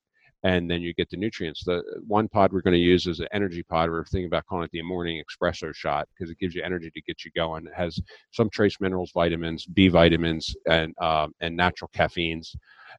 and 0.46 0.70
then 0.70 0.80
you 0.80 0.94
get 0.94 1.10
the 1.10 1.18
nutrients. 1.18 1.64
The 1.64 1.82
one 2.06 2.28
pod 2.28 2.54
we're 2.54 2.62
going 2.62 2.76
to 2.76 2.80
use 2.80 3.08
is 3.08 3.20
an 3.20 3.28
energy 3.34 3.64
pod. 3.64 3.90
We're 3.90 4.06
thinking 4.06 4.28
about 4.28 4.46
calling 4.46 4.66
it 4.66 4.72
the 4.72 4.84
morning 4.84 5.24
espresso 5.28 5.74
shot 5.74 6.08
because 6.14 6.30
it 6.30 6.38
gives 6.38 6.54
you 6.54 6.62
energy 6.62 6.92
to 6.92 7.02
get 7.02 7.26
you 7.26 7.32
going. 7.36 7.66
It 7.66 7.74
has 7.76 8.00
some 8.30 8.52
trace 8.52 8.80
minerals, 8.80 9.12
vitamins, 9.12 9.66
B 9.66 9.88
vitamins, 9.88 10.56
and 10.70 10.94
um, 11.02 11.34
and 11.42 11.58
natural 11.58 11.90
caffeines. 11.96 12.56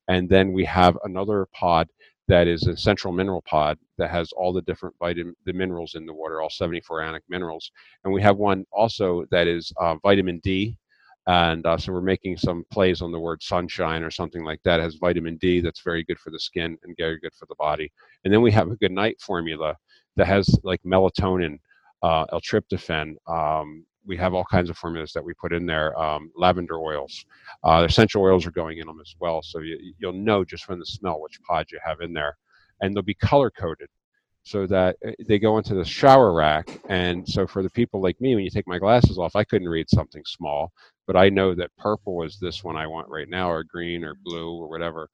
And 0.09 0.29
then 0.29 0.53
we 0.53 0.65
have 0.65 0.99
another 1.05 1.47
pod 1.55 1.89
that 2.27 2.49
is 2.49 2.67
a 2.67 2.77
central 2.77 3.13
mineral 3.13 3.43
pod 3.43 3.79
that 3.97 4.11
has 4.11 4.33
all 4.33 4.53
the 4.53 4.63
different 4.63 4.97
vitamin 4.99 5.37
the 5.45 5.53
minerals 5.53 5.95
in 5.95 6.05
the 6.05 6.13
water, 6.13 6.43
all 6.43 6.51
74 6.51 7.05
ionic 7.05 7.23
minerals. 7.29 7.71
And 8.03 8.13
we 8.13 8.23
have 8.23 8.39
one 8.39 8.67
also 8.73 9.25
that 9.31 9.47
is 9.47 9.73
uh, 9.81 9.95
vitamin 10.03 10.41
D 10.41 10.77
and 11.27 11.67
uh, 11.67 11.77
so 11.77 11.93
we're 11.93 12.01
making 12.01 12.37
some 12.37 12.65
plays 12.71 13.03
on 13.03 13.11
the 13.11 13.19
word 13.19 13.43
sunshine 13.43 14.03
or 14.03 14.11
something 14.11 14.45
like 14.45 14.61
that. 14.65 14.79
It 14.79 14.85
has 14.85 14.95
vitamin 14.95 15.37
D 15.37 15.61
that's 15.61 15.83
very 15.83 16.05
good 16.05 16.19
for 16.19 16.31
the 16.31 16.39
skin 16.39 16.79
and 16.85 16.97
very 16.97 17.19
good 17.19 17.35
for 17.35 17.47
the 17.47 17.57
body. 17.57 17.91
And 18.25 18.33
then 18.33 18.43
we 18.43 18.53
have 18.53 18.71
a 18.71 18.77
good 18.77 18.93
night 18.93 19.21
formula 19.21 19.77
that 20.17 20.27
has 20.27 20.49
like 20.63 20.81
melatonin, 20.85 21.59
uh, 22.03 22.27
L-tryptophan. 22.33 23.17
Um, 23.29 23.85
we 24.07 24.17
have 24.17 24.35
all 24.35 24.45
kinds 24.45 24.71
of 24.71 24.79
formulas 24.79 25.13
that 25.15 25.25
we 25.25 25.35
put 25.35 25.53
in 25.53 25.67
there. 25.67 25.99
Um, 25.99 26.31
lavender 26.37 26.79
oils, 26.79 27.25
uh, 27.65 27.85
essential 27.89 28.23
oils 28.23 28.47
are 28.47 28.53
going 28.53 28.79
in 28.79 28.87
them 28.87 29.01
as 29.01 29.17
well. 29.19 29.43
So 29.43 29.59
you, 29.59 29.95
you'll 29.99 30.13
know 30.13 30.45
just 30.45 30.65
from 30.65 30.79
the 30.79 30.87
smell 30.87 31.21
which 31.21 31.43
pod 31.43 31.67
you 31.73 31.81
have 31.85 32.01
in 32.01 32.13
there, 32.13 32.37
and 32.81 32.95
they'll 32.95 33.03
be 33.03 33.15
color 33.15 33.51
coded 33.51 33.89
so 34.47 34.67
that 34.69 34.97
uh, 35.07 35.13
they 35.29 35.39
go 35.41 35.59
into 35.59 35.75
the 35.75 35.85
shower 35.85 36.33
rack. 36.33 36.81
And 36.89 37.29
so 37.29 37.47
for 37.47 37.63
the 37.63 37.71
people 37.71 38.03
like 38.03 38.21
me, 38.21 38.35
when 38.37 38.45
you 38.45 38.51
take 38.51 38.69
my 38.69 38.79
glasses 38.79 39.19
off, 39.19 39.37
I 39.37 39.45
couldn't 39.45 39.69
read 39.69 39.91
something 39.91 40.23
small 40.27 40.73
but 41.07 41.17
I 41.17 41.29
know 41.29 41.55
that 41.55 41.77
purple 41.79 42.23
is 42.25 42.39
this 42.41 42.65
one 42.65 42.77
I 42.77 42.87
want 42.87 43.09
right 43.09 43.29
now, 43.29 43.51
or 43.51 43.65
green, 43.65 44.05
or 44.05 44.15
blue, 44.25 44.55
or 44.57 44.69
whatever, 44.69 45.09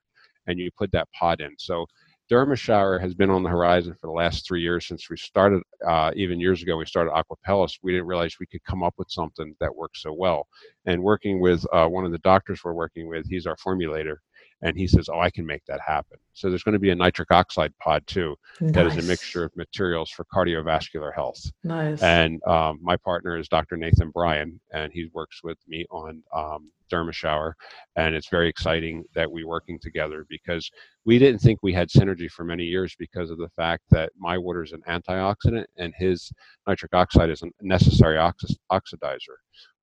and 0.46 0.59
you 0.59 0.70
put 0.76 0.92
that 0.92 1.09
pod 1.12 1.40
in. 1.40 1.54
So 1.59 1.86
Derma 2.30 2.56
Shower 2.56 2.98
has 2.98 3.14
been 3.14 3.30
on 3.30 3.42
the 3.42 3.50
horizon 3.50 3.94
for 4.00 4.06
the 4.06 4.14
last 4.14 4.46
three 4.46 4.62
years 4.62 4.86
since 4.86 5.10
we 5.10 5.16
started. 5.18 5.62
Uh, 5.86 6.12
even 6.16 6.40
years 6.40 6.62
ago, 6.62 6.76
we 6.78 6.86
started 6.86 7.12
Aquapellis. 7.12 7.78
We 7.82 7.92
didn't 7.92 8.06
realize 8.06 8.36
we 8.40 8.46
could 8.46 8.64
come 8.64 8.82
up 8.82 8.94
with 8.96 9.10
something 9.10 9.54
that 9.60 9.74
works 9.74 10.02
so 10.02 10.14
well. 10.14 10.46
And 10.86 11.02
working 11.02 11.40
with 11.40 11.66
uh, 11.72 11.88
one 11.88 12.06
of 12.06 12.12
the 12.12 12.18
doctors 12.18 12.62
we're 12.64 12.72
working 12.72 13.09
with, 13.09 13.28
he's 13.28 13.46
our 13.46 13.56
formulator 13.56 14.16
and 14.62 14.76
he 14.76 14.86
says, 14.86 15.09
"Oh, 15.09 15.20
I 15.20 15.30
can 15.30 15.47
make 15.47 15.64
that 15.66 15.80
happen." 15.80 16.18
So 16.32 16.48
there's 16.48 16.62
going 16.62 16.74
to 16.74 16.78
be 16.78 16.90
a 16.90 16.94
nitric 16.94 17.30
oxide 17.30 17.72
pod 17.78 18.06
too. 18.06 18.36
Nice. 18.60 18.72
That 18.72 18.86
is 18.86 18.97
a 18.97 19.02
mixture 19.02 19.44
of 19.44 19.56
materials 19.56 20.10
for 20.10 20.24
cardiovascular 20.24 21.14
health. 21.14 21.40
Nice. 21.64 22.02
And 22.02 22.43
um, 22.44 22.78
my 22.82 22.97
partner 22.97 23.36
is 23.36 23.48
Dr. 23.48 23.76
Nathan 23.76 24.10
Bryan, 24.10 24.60
and 24.72 24.93
he 24.93 25.10
works 25.12 25.43
with 25.43 25.59
me 25.68 25.84
on 25.90 26.22
um, 26.34 26.70
Derma 26.93 27.12
Shower, 27.12 27.56
and 27.97 28.14
it's 28.14 28.28
very 28.28 28.48
exciting 28.48 29.05
that 29.14 29.30
we're 29.30 29.48
working 29.48 29.78
together 29.80 30.26
because 30.28 30.70
we 31.05 31.18
didn't 31.18 31.40
think 31.40 31.60
we 31.62 31.72
had 31.72 31.89
synergy 31.89 32.30
for 32.30 32.44
many 32.44 32.64
years 32.64 32.94
because 32.98 33.30
of 33.30 33.39
the 33.39 33.48
fact 33.56 33.82
that 33.90 34.12
my 34.16 34.36
water 34.36 34.62
is 34.62 34.72
an 34.72 34.82
antioxidant 34.89 35.64
and 35.78 35.93
his 35.97 36.30
nitric 36.66 36.94
oxide 36.94 37.30
is 37.30 37.43
a 37.43 37.47
necessary 37.60 38.16
oxidizer. 38.16 39.36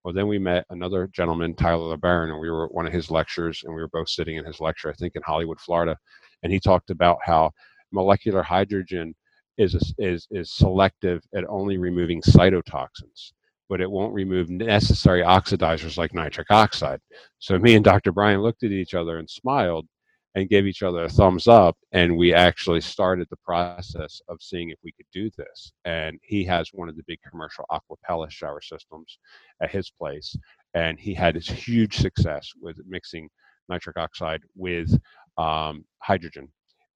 Well, 0.10 0.16
then 0.16 0.28
we 0.28 0.40
met 0.40 0.66
another 0.72 1.06
gentleman, 1.14 1.54
Tyler 1.54 1.96
LeBaron, 1.96 2.32
and 2.32 2.40
we 2.40 2.50
were 2.50 2.66
at 2.66 2.74
one 2.74 2.88
of 2.88 2.92
his 2.92 3.12
lectures, 3.12 3.62
and 3.64 3.76
we 3.76 3.80
were 3.80 3.90
both 3.90 4.10
sitting 4.10 4.38
in 4.38 4.44
his 4.44 4.60
lecture, 4.60 4.90
I 4.90 4.94
think, 4.94 5.16
in 5.16 5.22
Hollywood, 5.22 5.60
Florida, 5.60 5.96
and 6.42 6.52
he 6.52 6.60
talked 6.60 6.90
about 6.90 7.20
how 7.24 7.52
molecular 7.92 8.42
hydrogen 8.42 9.14
is 9.60 9.76
is 10.00 10.28
is 10.32 10.52
selective 10.52 11.22
at 11.36 11.46
only 11.48 11.78
removing 11.78 12.24
cytotoxins, 12.24 13.34
but 13.70 13.82
it 13.82 13.92
won't 13.92 14.12
remove 14.16 14.50
necessary 14.50 15.22
oxidizers 15.22 15.96
like 15.96 16.16
nitric 16.16 16.50
oxide. 16.50 17.02
So 17.38 17.60
me 17.60 17.76
and 17.76 17.86
Dr. 17.86 18.12
Bryan 18.12 18.42
looked 18.42 18.64
at 18.64 18.72
each 18.72 18.96
other 18.96 19.20
and 19.20 19.30
smiled, 19.30 19.86
and 20.36 20.50
gave 20.50 20.68
each 20.68 20.84
other 20.84 21.06
a 21.06 21.10
thumbs 21.10 21.48
up 21.48 21.76
and 21.92 22.16
we 22.16 22.34
actually 22.34 22.82
started 22.82 23.28
the 23.30 23.38
process 23.38 24.22
of 24.28 24.42
seeing 24.42 24.70
if 24.70 24.78
we 24.84 24.92
could 24.92 25.06
do 25.12 25.30
this. 25.38 25.72
And 25.86 26.20
he 26.22 26.44
has 26.46 26.70
one 26.72 26.88
of 26.88 26.96
the 26.96 27.04
big 27.08 27.20
commercial 27.30 27.66
Aquapellis 27.72 28.32
shower 28.32 28.62
systems 28.62 29.18
at 29.62 29.72
his 29.72 29.90
place 29.90 30.36
and 30.74 31.00
he 31.00 31.14
had 31.14 31.36
this 31.36 31.50
huge 31.50 31.98
success 31.98 32.52
with 32.62 32.78
mixing 32.88 33.30
nitric 33.70 33.98
oxide 33.98 34.42
with 34.56 34.92
um, 35.38 35.86
hydrogen 36.00 36.50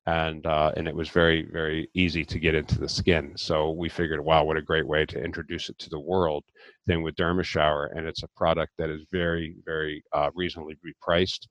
and 0.05 0.45
uh, 0.45 0.71
and 0.75 0.87
it 0.87 0.95
was 0.95 1.09
very 1.09 1.47
very 1.51 1.89
easy 1.93 2.25
to 2.25 2.39
get 2.39 2.55
into 2.55 2.79
the 2.79 2.89
skin. 2.89 3.33
So 3.37 3.71
we 3.71 3.89
figured, 3.89 4.19
wow, 4.23 4.43
what 4.43 4.57
a 4.57 4.61
great 4.61 4.87
way 4.87 5.05
to 5.05 5.23
introduce 5.23 5.69
it 5.69 5.77
to 5.79 5.89
the 5.89 5.99
world. 5.99 6.43
Then 6.85 7.01
with 7.03 7.15
Derma 7.15 7.43
Shower, 7.43 7.87
and 7.95 8.05
it's 8.05 8.23
a 8.23 8.27
product 8.35 8.73
that 8.77 8.89
is 8.89 9.05
very 9.11 9.55
very 9.65 10.03
uh, 10.13 10.29
reasonably 10.35 10.75
priced. 11.01 11.47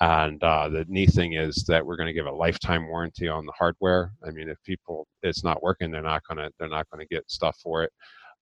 And 0.00 0.42
uh, 0.42 0.68
the 0.68 0.84
neat 0.88 1.10
thing 1.10 1.34
is 1.34 1.64
that 1.68 1.84
we're 1.84 1.96
going 1.96 2.08
to 2.08 2.12
give 2.12 2.26
a 2.26 2.30
lifetime 2.32 2.86
warranty 2.88 3.28
on 3.28 3.46
the 3.46 3.52
hardware. 3.58 4.12
I 4.26 4.30
mean, 4.30 4.48
if 4.48 4.58
people 4.64 5.06
it's 5.22 5.42
not 5.44 5.62
working, 5.62 5.90
they're 5.90 6.02
not 6.02 6.22
gonna 6.28 6.50
they're 6.58 6.68
not 6.68 6.86
to 6.98 7.06
get 7.06 7.30
stuff 7.30 7.56
for 7.62 7.82
it. 7.82 7.92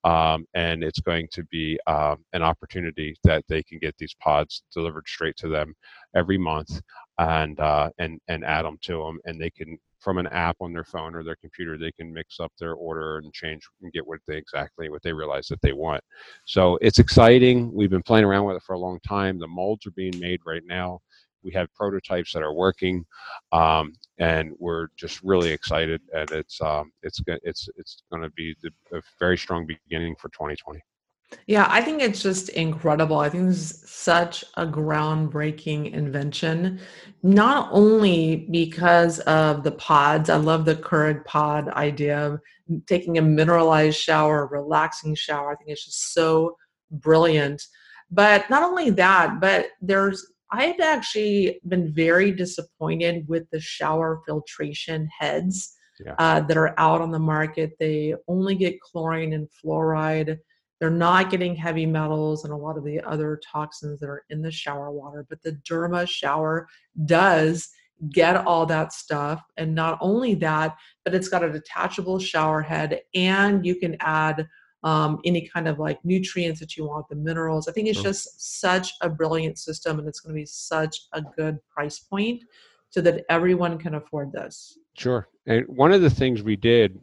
Um, 0.04 0.46
and 0.54 0.84
it's 0.84 1.00
going 1.00 1.28
to 1.32 1.44
be 1.44 1.78
um, 1.86 2.24
an 2.34 2.42
opportunity 2.42 3.16
that 3.24 3.44
they 3.48 3.62
can 3.62 3.78
get 3.78 3.96
these 3.98 4.14
pods 4.20 4.62
delivered 4.72 5.08
straight 5.08 5.36
to 5.38 5.48
them 5.48 5.74
every 6.14 6.38
month 6.38 6.80
and 7.18 7.58
uh, 7.60 7.90
and 7.98 8.20
and 8.28 8.44
add 8.44 8.64
them 8.64 8.78
to 8.82 8.98
them, 8.98 9.18
and 9.24 9.40
they 9.40 9.50
can 9.50 9.78
from 10.04 10.18
an 10.18 10.26
app 10.26 10.56
on 10.60 10.74
their 10.74 10.84
phone 10.84 11.14
or 11.14 11.24
their 11.24 11.36
computer 11.36 11.78
they 11.78 11.90
can 11.92 12.12
mix 12.12 12.38
up 12.38 12.52
their 12.58 12.74
order 12.74 13.16
and 13.16 13.32
change 13.32 13.66
and 13.80 13.90
get 13.92 14.06
what 14.06 14.20
they 14.28 14.36
exactly 14.36 14.90
what 14.90 15.02
they 15.02 15.14
realize 15.14 15.48
that 15.48 15.60
they 15.62 15.72
want. 15.72 16.02
So 16.44 16.78
it's 16.82 16.98
exciting. 16.98 17.72
We've 17.72 17.90
been 17.90 18.02
playing 18.02 18.26
around 18.26 18.44
with 18.44 18.56
it 18.56 18.62
for 18.62 18.74
a 18.74 18.78
long 18.78 19.00
time. 19.00 19.38
The 19.38 19.48
molds 19.48 19.86
are 19.86 19.92
being 19.92 20.18
made 20.20 20.40
right 20.44 20.62
now 20.66 21.00
we 21.44 21.52
have 21.52 21.72
prototypes 21.74 22.32
that 22.32 22.42
are 22.42 22.54
working, 22.54 23.04
um, 23.52 23.92
and 24.18 24.52
we're 24.58 24.88
just 24.96 25.22
really 25.22 25.50
excited. 25.50 26.00
And 26.14 26.30
it's 26.30 26.60
um, 26.60 26.92
it's 27.02 27.20
it's 27.26 27.68
it's 27.76 28.02
going 28.10 28.22
to 28.22 28.30
be 28.30 28.54
the, 28.62 28.70
a 28.96 29.02
very 29.18 29.36
strong 29.36 29.66
beginning 29.66 30.16
for 30.16 30.28
2020. 30.30 30.80
Yeah, 31.46 31.66
I 31.68 31.80
think 31.80 32.00
it's 32.00 32.22
just 32.22 32.48
incredible. 32.50 33.18
I 33.18 33.28
think 33.28 33.46
this 33.46 33.58
is 33.58 33.90
such 33.90 34.44
a 34.56 34.66
groundbreaking 34.66 35.92
invention, 35.92 36.80
not 37.22 37.68
only 37.72 38.46
because 38.50 39.18
of 39.20 39.62
the 39.62 39.72
pods. 39.72 40.30
I 40.30 40.36
love 40.36 40.64
the 40.64 40.76
Keurig 40.76 41.24
pod 41.24 41.68
idea 41.70 42.26
of 42.26 42.40
taking 42.86 43.18
a 43.18 43.22
mineralized 43.22 43.98
shower, 43.98 44.44
a 44.44 44.46
relaxing 44.46 45.14
shower. 45.14 45.52
I 45.52 45.56
think 45.56 45.70
it's 45.70 45.84
just 45.84 46.14
so 46.14 46.56
brilliant. 46.90 47.62
But 48.10 48.48
not 48.48 48.62
only 48.62 48.90
that, 48.90 49.40
but 49.40 49.68
there's 49.80 50.33
I've 50.54 50.78
actually 50.78 51.60
been 51.66 51.92
very 51.92 52.30
disappointed 52.30 53.26
with 53.26 53.50
the 53.50 53.58
shower 53.58 54.22
filtration 54.24 55.08
heads 55.18 55.74
yeah. 56.04 56.14
uh, 56.18 56.40
that 56.40 56.56
are 56.56 56.78
out 56.78 57.00
on 57.00 57.10
the 57.10 57.18
market. 57.18 57.72
They 57.80 58.14
only 58.28 58.54
get 58.54 58.80
chlorine 58.80 59.32
and 59.32 59.48
fluoride. 59.50 60.38
They're 60.78 60.90
not 60.90 61.30
getting 61.30 61.56
heavy 61.56 61.86
metals 61.86 62.44
and 62.44 62.52
a 62.52 62.56
lot 62.56 62.78
of 62.78 62.84
the 62.84 63.00
other 63.00 63.40
toxins 63.44 63.98
that 63.98 64.08
are 64.08 64.22
in 64.30 64.42
the 64.42 64.50
shower 64.52 64.92
water. 64.92 65.26
But 65.28 65.42
the 65.42 65.58
Derma 65.68 66.08
shower 66.08 66.68
does 67.04 67.68
get 68.12 68.36
all 68.36 68.64
that 68.66 68.92
stuff. 68.92 69.42
And 69.56 69.74
not 69.74 69.98
only 70.00 70.36
that, 70.36 70.76
but 71.04 71.16
it's 71.16 71.28
got 71.28 71.42
a 71.42 71.50
detachable 71.50 72.20
shower 72.20 72.62
head 72.62 73.00
and 73.12 73.66
you 73.66 73.74
can 73.74 73.96
add 73.98 74.46
um, 74.84 75.18
any 75.24 75.48
kind 75.48 75.66
of 75.66 75.78
like 75.78 75.98
nutrients 76.04 76.60
that 76.60 76.76
you 76.76 76.86
want, 76.86 77.08
the 77.08 77.16
minerals. 77.16 77.68
I 77.68 77.72
think 77.72 77.88
it's 77.88 78.02
just 78.02 78.60
such 78.60 78.92
a 79.00 79.08
brilliant 79.08 79.58
system 79.58 79.98
and 79.98 80.06
it's 80.06 80.20
going 80.20 80.34
to 80.34 80.40
be 80.40 80.46
such 80.46 81.06
a 81.12 81.22
good 81.22 81.58
price 81.68 81.98
point 81.98 82.44
so 82.90 83.00
that 83.00 83.24
everyone 83.30 83.78
can 83.78 83.94
afford 83.94 84.30
this. 84.30 84.78
Sure. 84.94 85.26
And 85.46 85.66
one 85.68 85.90
of 85.90 86.02
the 86.02 86.10
things 86.10 86.42
we 86.42 86.54
did 86.54 87.00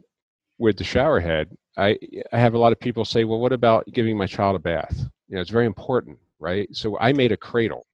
with 0.58 0.78
the 0.78 0.84
shower 0.84 1.18
head, 1.18 1.48
I, 1.76 1.98
I 2.32 2.38
have 2.38 2.54
a 2.54 2.58
lot 2.58 2.72
of 2.72 2.78
people 2.78 3.04
say, 3.04 3.24
well, 3.24 3.40
what 3.40 3.52
about 3.52 3.84
giving 3.92 4.16
my 4.16 4.26
child 4.26 4.54
a 4.54 4.60
bath? 4.60 4.96
You 5.28 5.34
know, 5.34 5.40
it's 5.40 5.50
very 5.50 5.66
important, 5.66 6.18
right? 6.38 6.68
So 6.72 6.96
I 7.00 7.12
made 7.12 7.32
a 7.32 7.36
cradle 7.36 7.84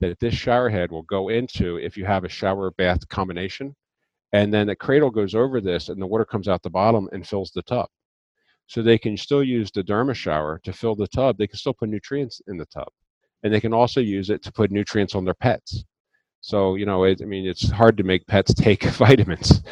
that 0.00 0.20
this 0.20 0.34
shower 0.34 0.68
head 0.68 0.92
will 0.92 1.02
go 1.02 1.30
into 1.30 1.78
if 1.78 1.96
you 1.96 2.04
have 2.04 2.24
a 2.24 2.28
shower 2.28 2.70
bath 2.72 3.08
combination. 3.08 3.74
And 4.32 4.52
then 4.52 4.66
the 4.66 4.76
cradle 4.76 5.10
goes 5.10 5.34
over 5.34 5.62
this 5.62 5.88
and 5.88 6.00
the 6.00 6.06
water 6.06 6.26
comes 6.26 6.46
out 6.46 6.62
the 6.62 6.70
bottom 6.70 7.08
and 7.12 7.26
fills 7.26 7.50
the 7.52 7.62
tub 7.62 7.88
so 8.70 8.82
they 8.82 8.98
can 8.98 9.16
still 9.16 9.42
use 9.42 9.68
the 9.72 9.82
derma 9.82 10.14
shower 10.14 10.60
to 10.62 10.72
fill 10.72 10.94
the 10.94 11.08
tub. 11.08 11.36
They 11.36 11.48
can 11.48 11.58
still 11.58 11.74
put 11.74 11.88
nutrients 11.88 12.40
in 12.46 12.56
the 12.56 12.66
tub, 12.66 12.86
and 13.42 13.52
they 13.52 13.60
can 13.60 13.74
also 13.74 14.00
use 14.00 14.30
it 14.30 14.44
to 14.44 14.52
put 14.52 14.70
nutrients 14.70 15.16
on 15.16 15.24
their 15.24 15.34
pets. 15.34 15.84
So 16.40 16.76
you 16.76 16.86
know, 16.86 17.02
it, 17.02 17.20
I 17.20 17.24
mean, 17.24 17.48
it's 17.48 17.68
hard 17.68 17.96
to 17.96 18.04
make 18.04 18.24
pets 18.28 18.54
take 18.66 18.84
vitamins, 18.84 19.62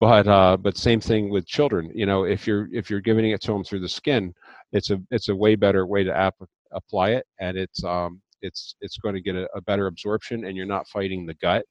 but 0.00 0.26
uh, 0.26 0.56
but 0.56 0.76
same 0.76 1.00
thing 1.00 1.30
with 1.30 1.46
children. 1.46 1.92
You 1.94 2.06
know, 2.06 2.24
if 2.24 2.48
you're 2.48 2.68
if 2.72 2.90
you're 2.90 3.00
giving 3.00 3.30
it 3.30 3.40
to 3.42 3.52
them 3.52 3.62
through 3.62 3.78
the 3.80 3.88
skin, 3.88 4.34
it's 4.72 4.90
a 4.90 5.00
it's 5.12 5.28
a 5.28 5.36
way 5.36 5.54
better 5.54 5.86
way 5.86 6.02
to 6.02 6.12
ap- 6.16 6.42
apply 6.72 7.10
it, 7.10 7.26
and 7.38 7.56
it's 7.56 7.84
um 7.84 8.20
it's 8.42 8.74
it's 8.80 8.98
going 8.98 9.14
to 9.14 9.20
get 9.20 9.36
a, 9.36 9.48
a 9.54 9.60
better 9.60 9.86
absorption, 9.86 10.44
and 10.46 10.56
you're 10.56 10.66
not 10.66 10.88
fighting 10.88 11.26
the 11.26 11.34
gut. 11.34 11.64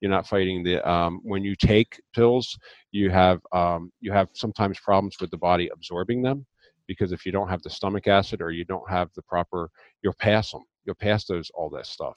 You're 0.00 0.10
not 0.10 0.26
fighting 0.26 0.62
the 0.62 0.86
um, 0.88 1.20
when 1.22 1.42
you 1.42 1.56
take 1.56 2.00
pills, 2.14 2.58
you 2.92 3.10
have 3.10 3.40
um, 3.52 3.90
you 4.00 4.12
have 4.12 4.28
sometimes 4.34 4.78
problems 4.78 5.16
with 5.20 5.30
the 5.30 5.38
body 5.38 5.70
absorbing 5.72 6.22
them 6.22 6.46
because 6.86 7.12
if 7.12 7.26
you 7.26 7.32
don't 7.32 7.48
have 7.48 7.62
the 7.62 7.70
stomach 7.70 8.06
acid 8.06 8.40
or 8.40 8.50
you 8.50 8.64
don't 8.64 8.88
have 8.88 9.10
the 9.14 9.22
proper, 9.22 9.70
you'll 10.02 10.14
pass 10.14 10.52
them. 10.52 10.62
You'll 10.84 10.94
pass 10.94 11.24
those 11.24 11.50
all 11.54 11.68
that 11.70 11.86
stuff. 11.86 12.16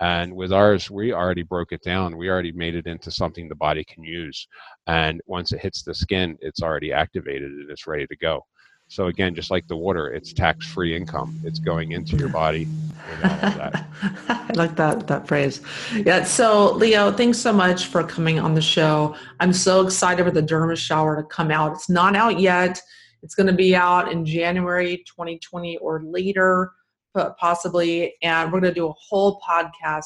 And 0.00 0.34
with 0.34 0.52
ours, 0.52 0.90
we 0.90 1.12
already 1.12 1.42
broke 1.42 1.72
it 1.72 1.82
down. 1.82 2.18
We 2.18 2.28
already 2.28 2.52
made 2.52 2.74
it 2.74 2.86
into 2.86 3.10
something 3.10 3.48
the 3.48 3.54
body 3.54 3.82
can 3.84 4.04
use. 4.04 4.46
And 4.86 5.22
once 5.26 5.52
it 5.52 5.60
hits 5.60 5.82
the 5.82 5.94
skin, 5.94 6.36
it's 6.40 6.62
already 6.62 6.92
activated 6.92 7.50
and 7.50 7.70
it's 7.70 7.86
ready 7.86 8.06
to 8.06 8.16
go. 8.16 8.44
So 8.90 9.06
again, 9.06 9.36
just 9.36 9.52
like 9.52 9.68
the 9.68 9.76
water, 9.76 10.08
it's 10.08 10.32
tax-free 10.32 10.96
income. 10.96 11.38
It's 11.44 11.60
going 11.60 11.92
into 11.92 12.16
your 12.16 12.28
body. 12.28 12.66
I 13.22 14.50
like 14.54 14.74
that 14.74 15.06
that 15.06 15.28
phrase. 15.28 15.60
Yeah. 15.94 16.24
So 16.24 16.72
Leo, 16.72 17.12
thanks 17.12 17.38
so 17.38 17.52
much 17.52 17.86
for 17.86 18.02
coming 18.02 18.40
on 18.40 18.52
the 18.52 18.60
show. 18.60 19.14
I'm 19.38 19.52
so 19.52 19.86
excited 19.86 20.24
for 20.24 20.32
the 20.32 20.42
Derma 20.42 20.76
Shower 20.76 21.14
to 21.14 21.22
come 21.22 21.52
out. 21.52 21.72
It's 21.74 21.88
not 21.88 22.16
out 22.16 22.40
yet. 22.40 22.82
It's 23.22 23.36
going 23.36 23.46
to 23.46 23.52
be 23.52 23.76
out 23.76 24.10
in 24.10 24.24
January 24.24 25.04
2020 25.06 25.76
or 25.76 26.02
later, 26.02 26.72
possibly. 27.38 28.14
And 28.22 28.52
we're 28.52 28.60
going 28.60 28.74
to 28.74 28.80
do 28.80 28.88
a 28.88 28.94
whole 28.94 29.40
podcast 29.40 30.02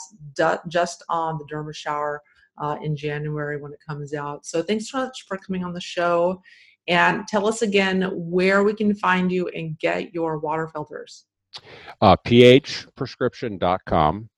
just 0.69 1.03
on 1.09 1.39
the 1.39 1.47
Derma 1.47 1.75
Shower 1.75 2.21
uh, 2.59 2.77
in 2.83 2.97
January 2.97 3.57
when 3.57 3.73
it 3.73 3.79
comes 3.87 4.13
out. 4.13 4.45
So 4.45 4.63
thanks 4.63 4.91
so 4.91 4.99
much 4.99 5.25
for 5.27 5.39
coming 5.39 5.65
on 5.65 5.73
the 5.73 5.81
show. 5.81 6.43
And 6.89 7.27
tell 7.27 7.47
us 7.47 7.63
again 7.63 8.11
where 8.13 8.63
we 8.63 8.75
can 8.75 8.95
find 8.95 9.33
you 9.33 9.49
and 9.49 9.79
get 9.79 10.13
your 10.15 10.39
water 10.39 10.69
filters. 10.69 11.25
Uh, 12.01 12.17
phprescription.com. 12.25 14.29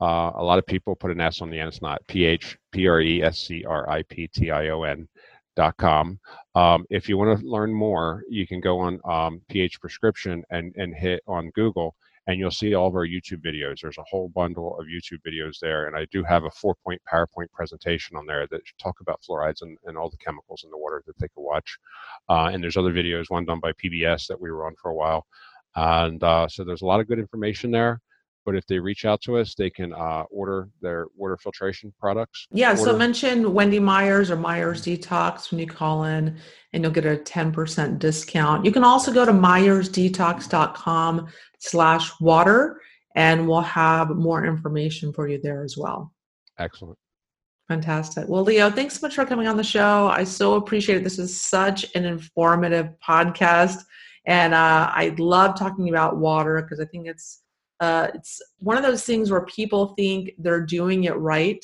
Uh, 0.00 0.32
a 0.34 0.42
lot 0.42 0.58
of 0.58 0.66
people 0.66 0.96
put 0.96 1.12
an 1.12 1.20
S 1.20 1.40
on 1.40 1.50
the 1.50 1.58
end. 1.58 1.68
It's 1.68 1.80
not 1.80 2.04
ph 2.08 2.58
p 2.72 2.88
r 2.88 3.00
e 3.00 3.22
s 3.22 3.38
c 3.38 3.64
r 3.64 3.88
i 3.88 4.02
p 4.02 4.26
t 4.26 4.50
i 4.50 4.68
o 4.70 4.82
n 4.82 5.08
dot 5.56 5.76
com. 5.76 6.18
Um, 6.54 6.84
if 6.90 7.08
you 7.08 7.16
want 7.16 7.38
to 7.38 7.46
learn 7.46 7.72
more, 7.72 8.22
you 8.28 8.46
can 8.46 8.60
go 8.60 8.80
on 8.80 9.00
um, 9.04 9.40
PH 9.48 9.80
Prescription 9.80 10.44
and 10.50 10.74
and 10.76 10.94
hit 10.94 11.22
on 11.26 11.50
Google, 11.50 11.94
and 12.26 12.38
you'll 12.38 12.50
see 12.50 12.74
all 12.74 12.88
of 12.88 12.94
our 12.94 13.06
YouTube 13.06 13.44
videos. 13.44 13.80
There's 13.82 13.98
a 13.98 14.04
whole 14.04 14.28
bundle 14.28 14.78
of 14.78 14.86
YouTube 14.86 15.20
videos 15.26 15.58
there, 15.60 15.86
and 15.86 15.96
I 15.96 16.06
do 16.10 16.22
have 16.24 16.44
a 16.44 16.50
four 16.50 16.74
point 16.74 17.00
PowerPoint 17.12 17.50
presentation 17.52 18.16
on 18.16 18.26
there 18.26 18.46
that 18.50 18.62
talk 18.78 19.00
about 19.00 19.20
fluorides 19.28 19.62
and, 19.62 19.76
and 19.84 19.96
all 19.98 20.08
the 20.08 20.16
chemicals 20.16 20.62
in 20.64 20.70
the 20.70 20.78
water 20.78 21.02
that 21.06 21.18
they 21.18 21.28
can 21.28 21.42
watch. 21.42 21.78
Uh, 22.28 22.50
and 22.52 22.62
there's 22.62 22.76
other 22.76 22.92
videos, 22.92 23.26
one 23.28 23.44
done 23.44 23.60
by 23.60 23.72
PBS 23.72 24.26
that 24.28 24.40
we 24.40 24.50
were 24.50 24.66
on 24.66 24.74
for 24.80 24.90
a 24.90 24.94
while. 24.94 25.26
And 25.76 26.22
uh, 26.22 26.48
so 26.48 26.64
there's 26.64 26.82
a 26.82 26.86
lot 26.86 27.00
of 27.00 27.08
good 27.08 27.18
information 27.18 27.70
there. 27.70 28.00
But 28.46 28.56
if 28.56 28.66
they 28.66 28.78
reach 28.78 29.06
out 29.06 29.22
to 29.22 29.38
us, 29.38 29.54
they 29.54 29.70
can 29.70 29.94
uh, 29.94 30.24
order 30.30 30.68
their 30.82 31.06
water 31.16 31.38
filtration 31.38 31.94
products. 31.98 32.46
Yeah. 32.50 32.70
Order. 32.70 32.82
So 32.82 32.94
mention 32.96 33.54
Wendy 33.54 33.78
Myers 33.78 34.30
or 34.30 34.36
Myers 34.36 34.84
Detox 34.84 35.50
when 35.50 35.60
you 35.60 35.66
call 35.66 36.04
in, 36.04 36.36
and 36.74 36.82
you'll 36.82 36.92
get 36.92 37.06
a 37.06 37.16
10% 37.16 37.98
discount. 37.98 38.66
You 38.66 38.72
can 38.72 38.84
also 38.84 39.12
go 39.12 39.24
to 39.24 39.32
myersdetox.com 39.32 41.26
slash 41.68 42.10
water, 42.20 42.80
and 43.14 43.48
we'll 43.48 43.60
have 43.60 44.10
more 44.10 44.44
information 44.44 45.12
for 45.12 45.28
you 45.28 45.40
there 45.40 45.62
as 45.62 45.76
well. 45.76 46.12
Excellent. 46.58 46.98
Fantastic. 47.68 48.28
Well, 48.28 48.42
Leo, 48.42 48.70
thanks 48.70 48.98
so 48.98 49.06
much 49.06 49.14
for 49.14 49.24
coming 49.24 49.48
on 49.48 49.56
the 49.56 49.64
show. 49.64 50.08
I 50.08 50.24
so 50.24 50.54
appreciate 50.54 50.96
it. 50.96 51.04
This 51.04 51.18
is 51.18 51.40
such 51.40 51.86
an 51.94 52.04
informative 52.04 52.90
podcast. 53.06 53.82
And 54.26 54.52
uh, 54.52 54.90
I 54.92 55.14
love 55.18 55.58
talking 55.58 55.88
about 55.88 56.18
water 56.18 56.60
because 56.60 56.80
I 56.80 56.84
think 56.86 57.06
it's 57.06 57.40
uh, 57.80 58.08
it's 58.14 58.40
one 58.58 58.76
of 58.76 58.82
those 58.82 59.04
things 59.04 59.30
where 59.30 59.44
people 59.46 59.94
think 59.96 60.32
they're 60.38 60.64
doing 60.64 61.04
it 61.04 61.16
right 61.16 61.62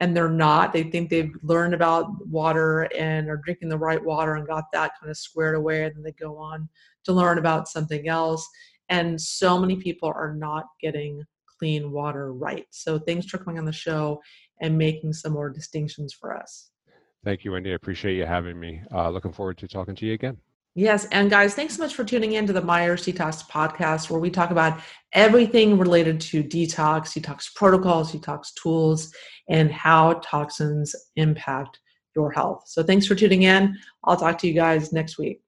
and 0.00 0.16
they're 0.16 0.28
not. 0.28 0.72
They 0.72 0.84
think 0.84 1.10
they've 1.10 1.32
learned 1.42 1.74
about 1.74 2.26
water 2.26 2.88
and 2.96 3.28
are 3.28 3.40
drinking 3.44 3.68
the 3.68 3.78
right 3.78 4.02
water 4.02 4.34
and 4.34 4.46
got 4.46 4.64
that 4.72 4.92
kind 4.98 5.10
of 5.10 5.16
squared 5.16 5.54
away. 5.54 5.84
And 5.84 5.94
then 5.94 6.02
they 6.02 6.12
go 6.12 6.36
on 6.38 6.68
to 7.04 7.12
learn 7.12 7.38
about 7.38 7.68
something 7.68 8.08
else. 8.08 8.48
And 8.88 9.20
so 9.20 9.58
many 9.58 9.76
people 9.76 10.12
are 10.14 10.34
not 10.34 10.66
getting 10.80 11.22
clean 11.58 11.92
water 11.92 12.32
right. 12.32 12.66
So 12.70 12.98
thanks 12.98 13.26
for 13.26 13.38
coming 13.38 13.58
on 13.58 13.64
the 13.64 13.72
show 13.72 14.20
and 14.60 14.76
making 14.76 15.12
some 15.12 15.32
more 15.32 15.50
distinctions 15.50 16.12
for 16.12 16.36
us. 16.36 16.70
Thank 17.24 17.44
you, 17.44 17.52
Wendy. 17.52 17.70
I 17.70 17.74
appreciate 17.74 18.16
you 18.16 18.26
having 18.26 18.58
me. 18.58 18.82
Uh, 18.92 19.10
looking 19.10 19.32
forward 19.32 19.58
to 19.58 19.68
talking 19.68 19.94
to 19.94 20.06
you 20.06 20.14
again. 20.14 20.38
Yes. 20.74 21.04
And 21.12 21.28
guys, 21.28 21.54
thanks 21.54 21.76
so 21.76 21.82
much 21.82 21.94
for 21.94 22.02
tuning 22.02 22.32
in 22.32 22.46
to 22.46 22.52
the 22.52 22.62
Myers 22.62 23.04
Detox 23.04 23.46
podcast, 23.46 24.08
where 24.08 24.18
we 24.18 24.30
talk 24.30 24.50
about 24.50 24.80
everything 25.12 25.78
related 25.78 26.20
to 26.22 26.42
detox, 26.42 27.18
detox 27.18 27.54
protocols, 27.54 28.12
detox 28.12 28.54
tools, 28.54 29.12
and 29.50 29.70
how 29.70 30.14
toxins 30.24 30.96
impact 31.16 31.78
your 32.16 32.32
health. 32.32 32.64
So 32.66 32.82
thanks 32.82 33.06
for 33.06 33.14
tuning 33.14 33.42
in. 33.42 33.76
I'll 34.04 34.16
talk 34.16 34.38
to 34.38 34.48
you 34.48 34.54
guys 34.54 34.92
next 34.92 35.18
week. 35.18 35.42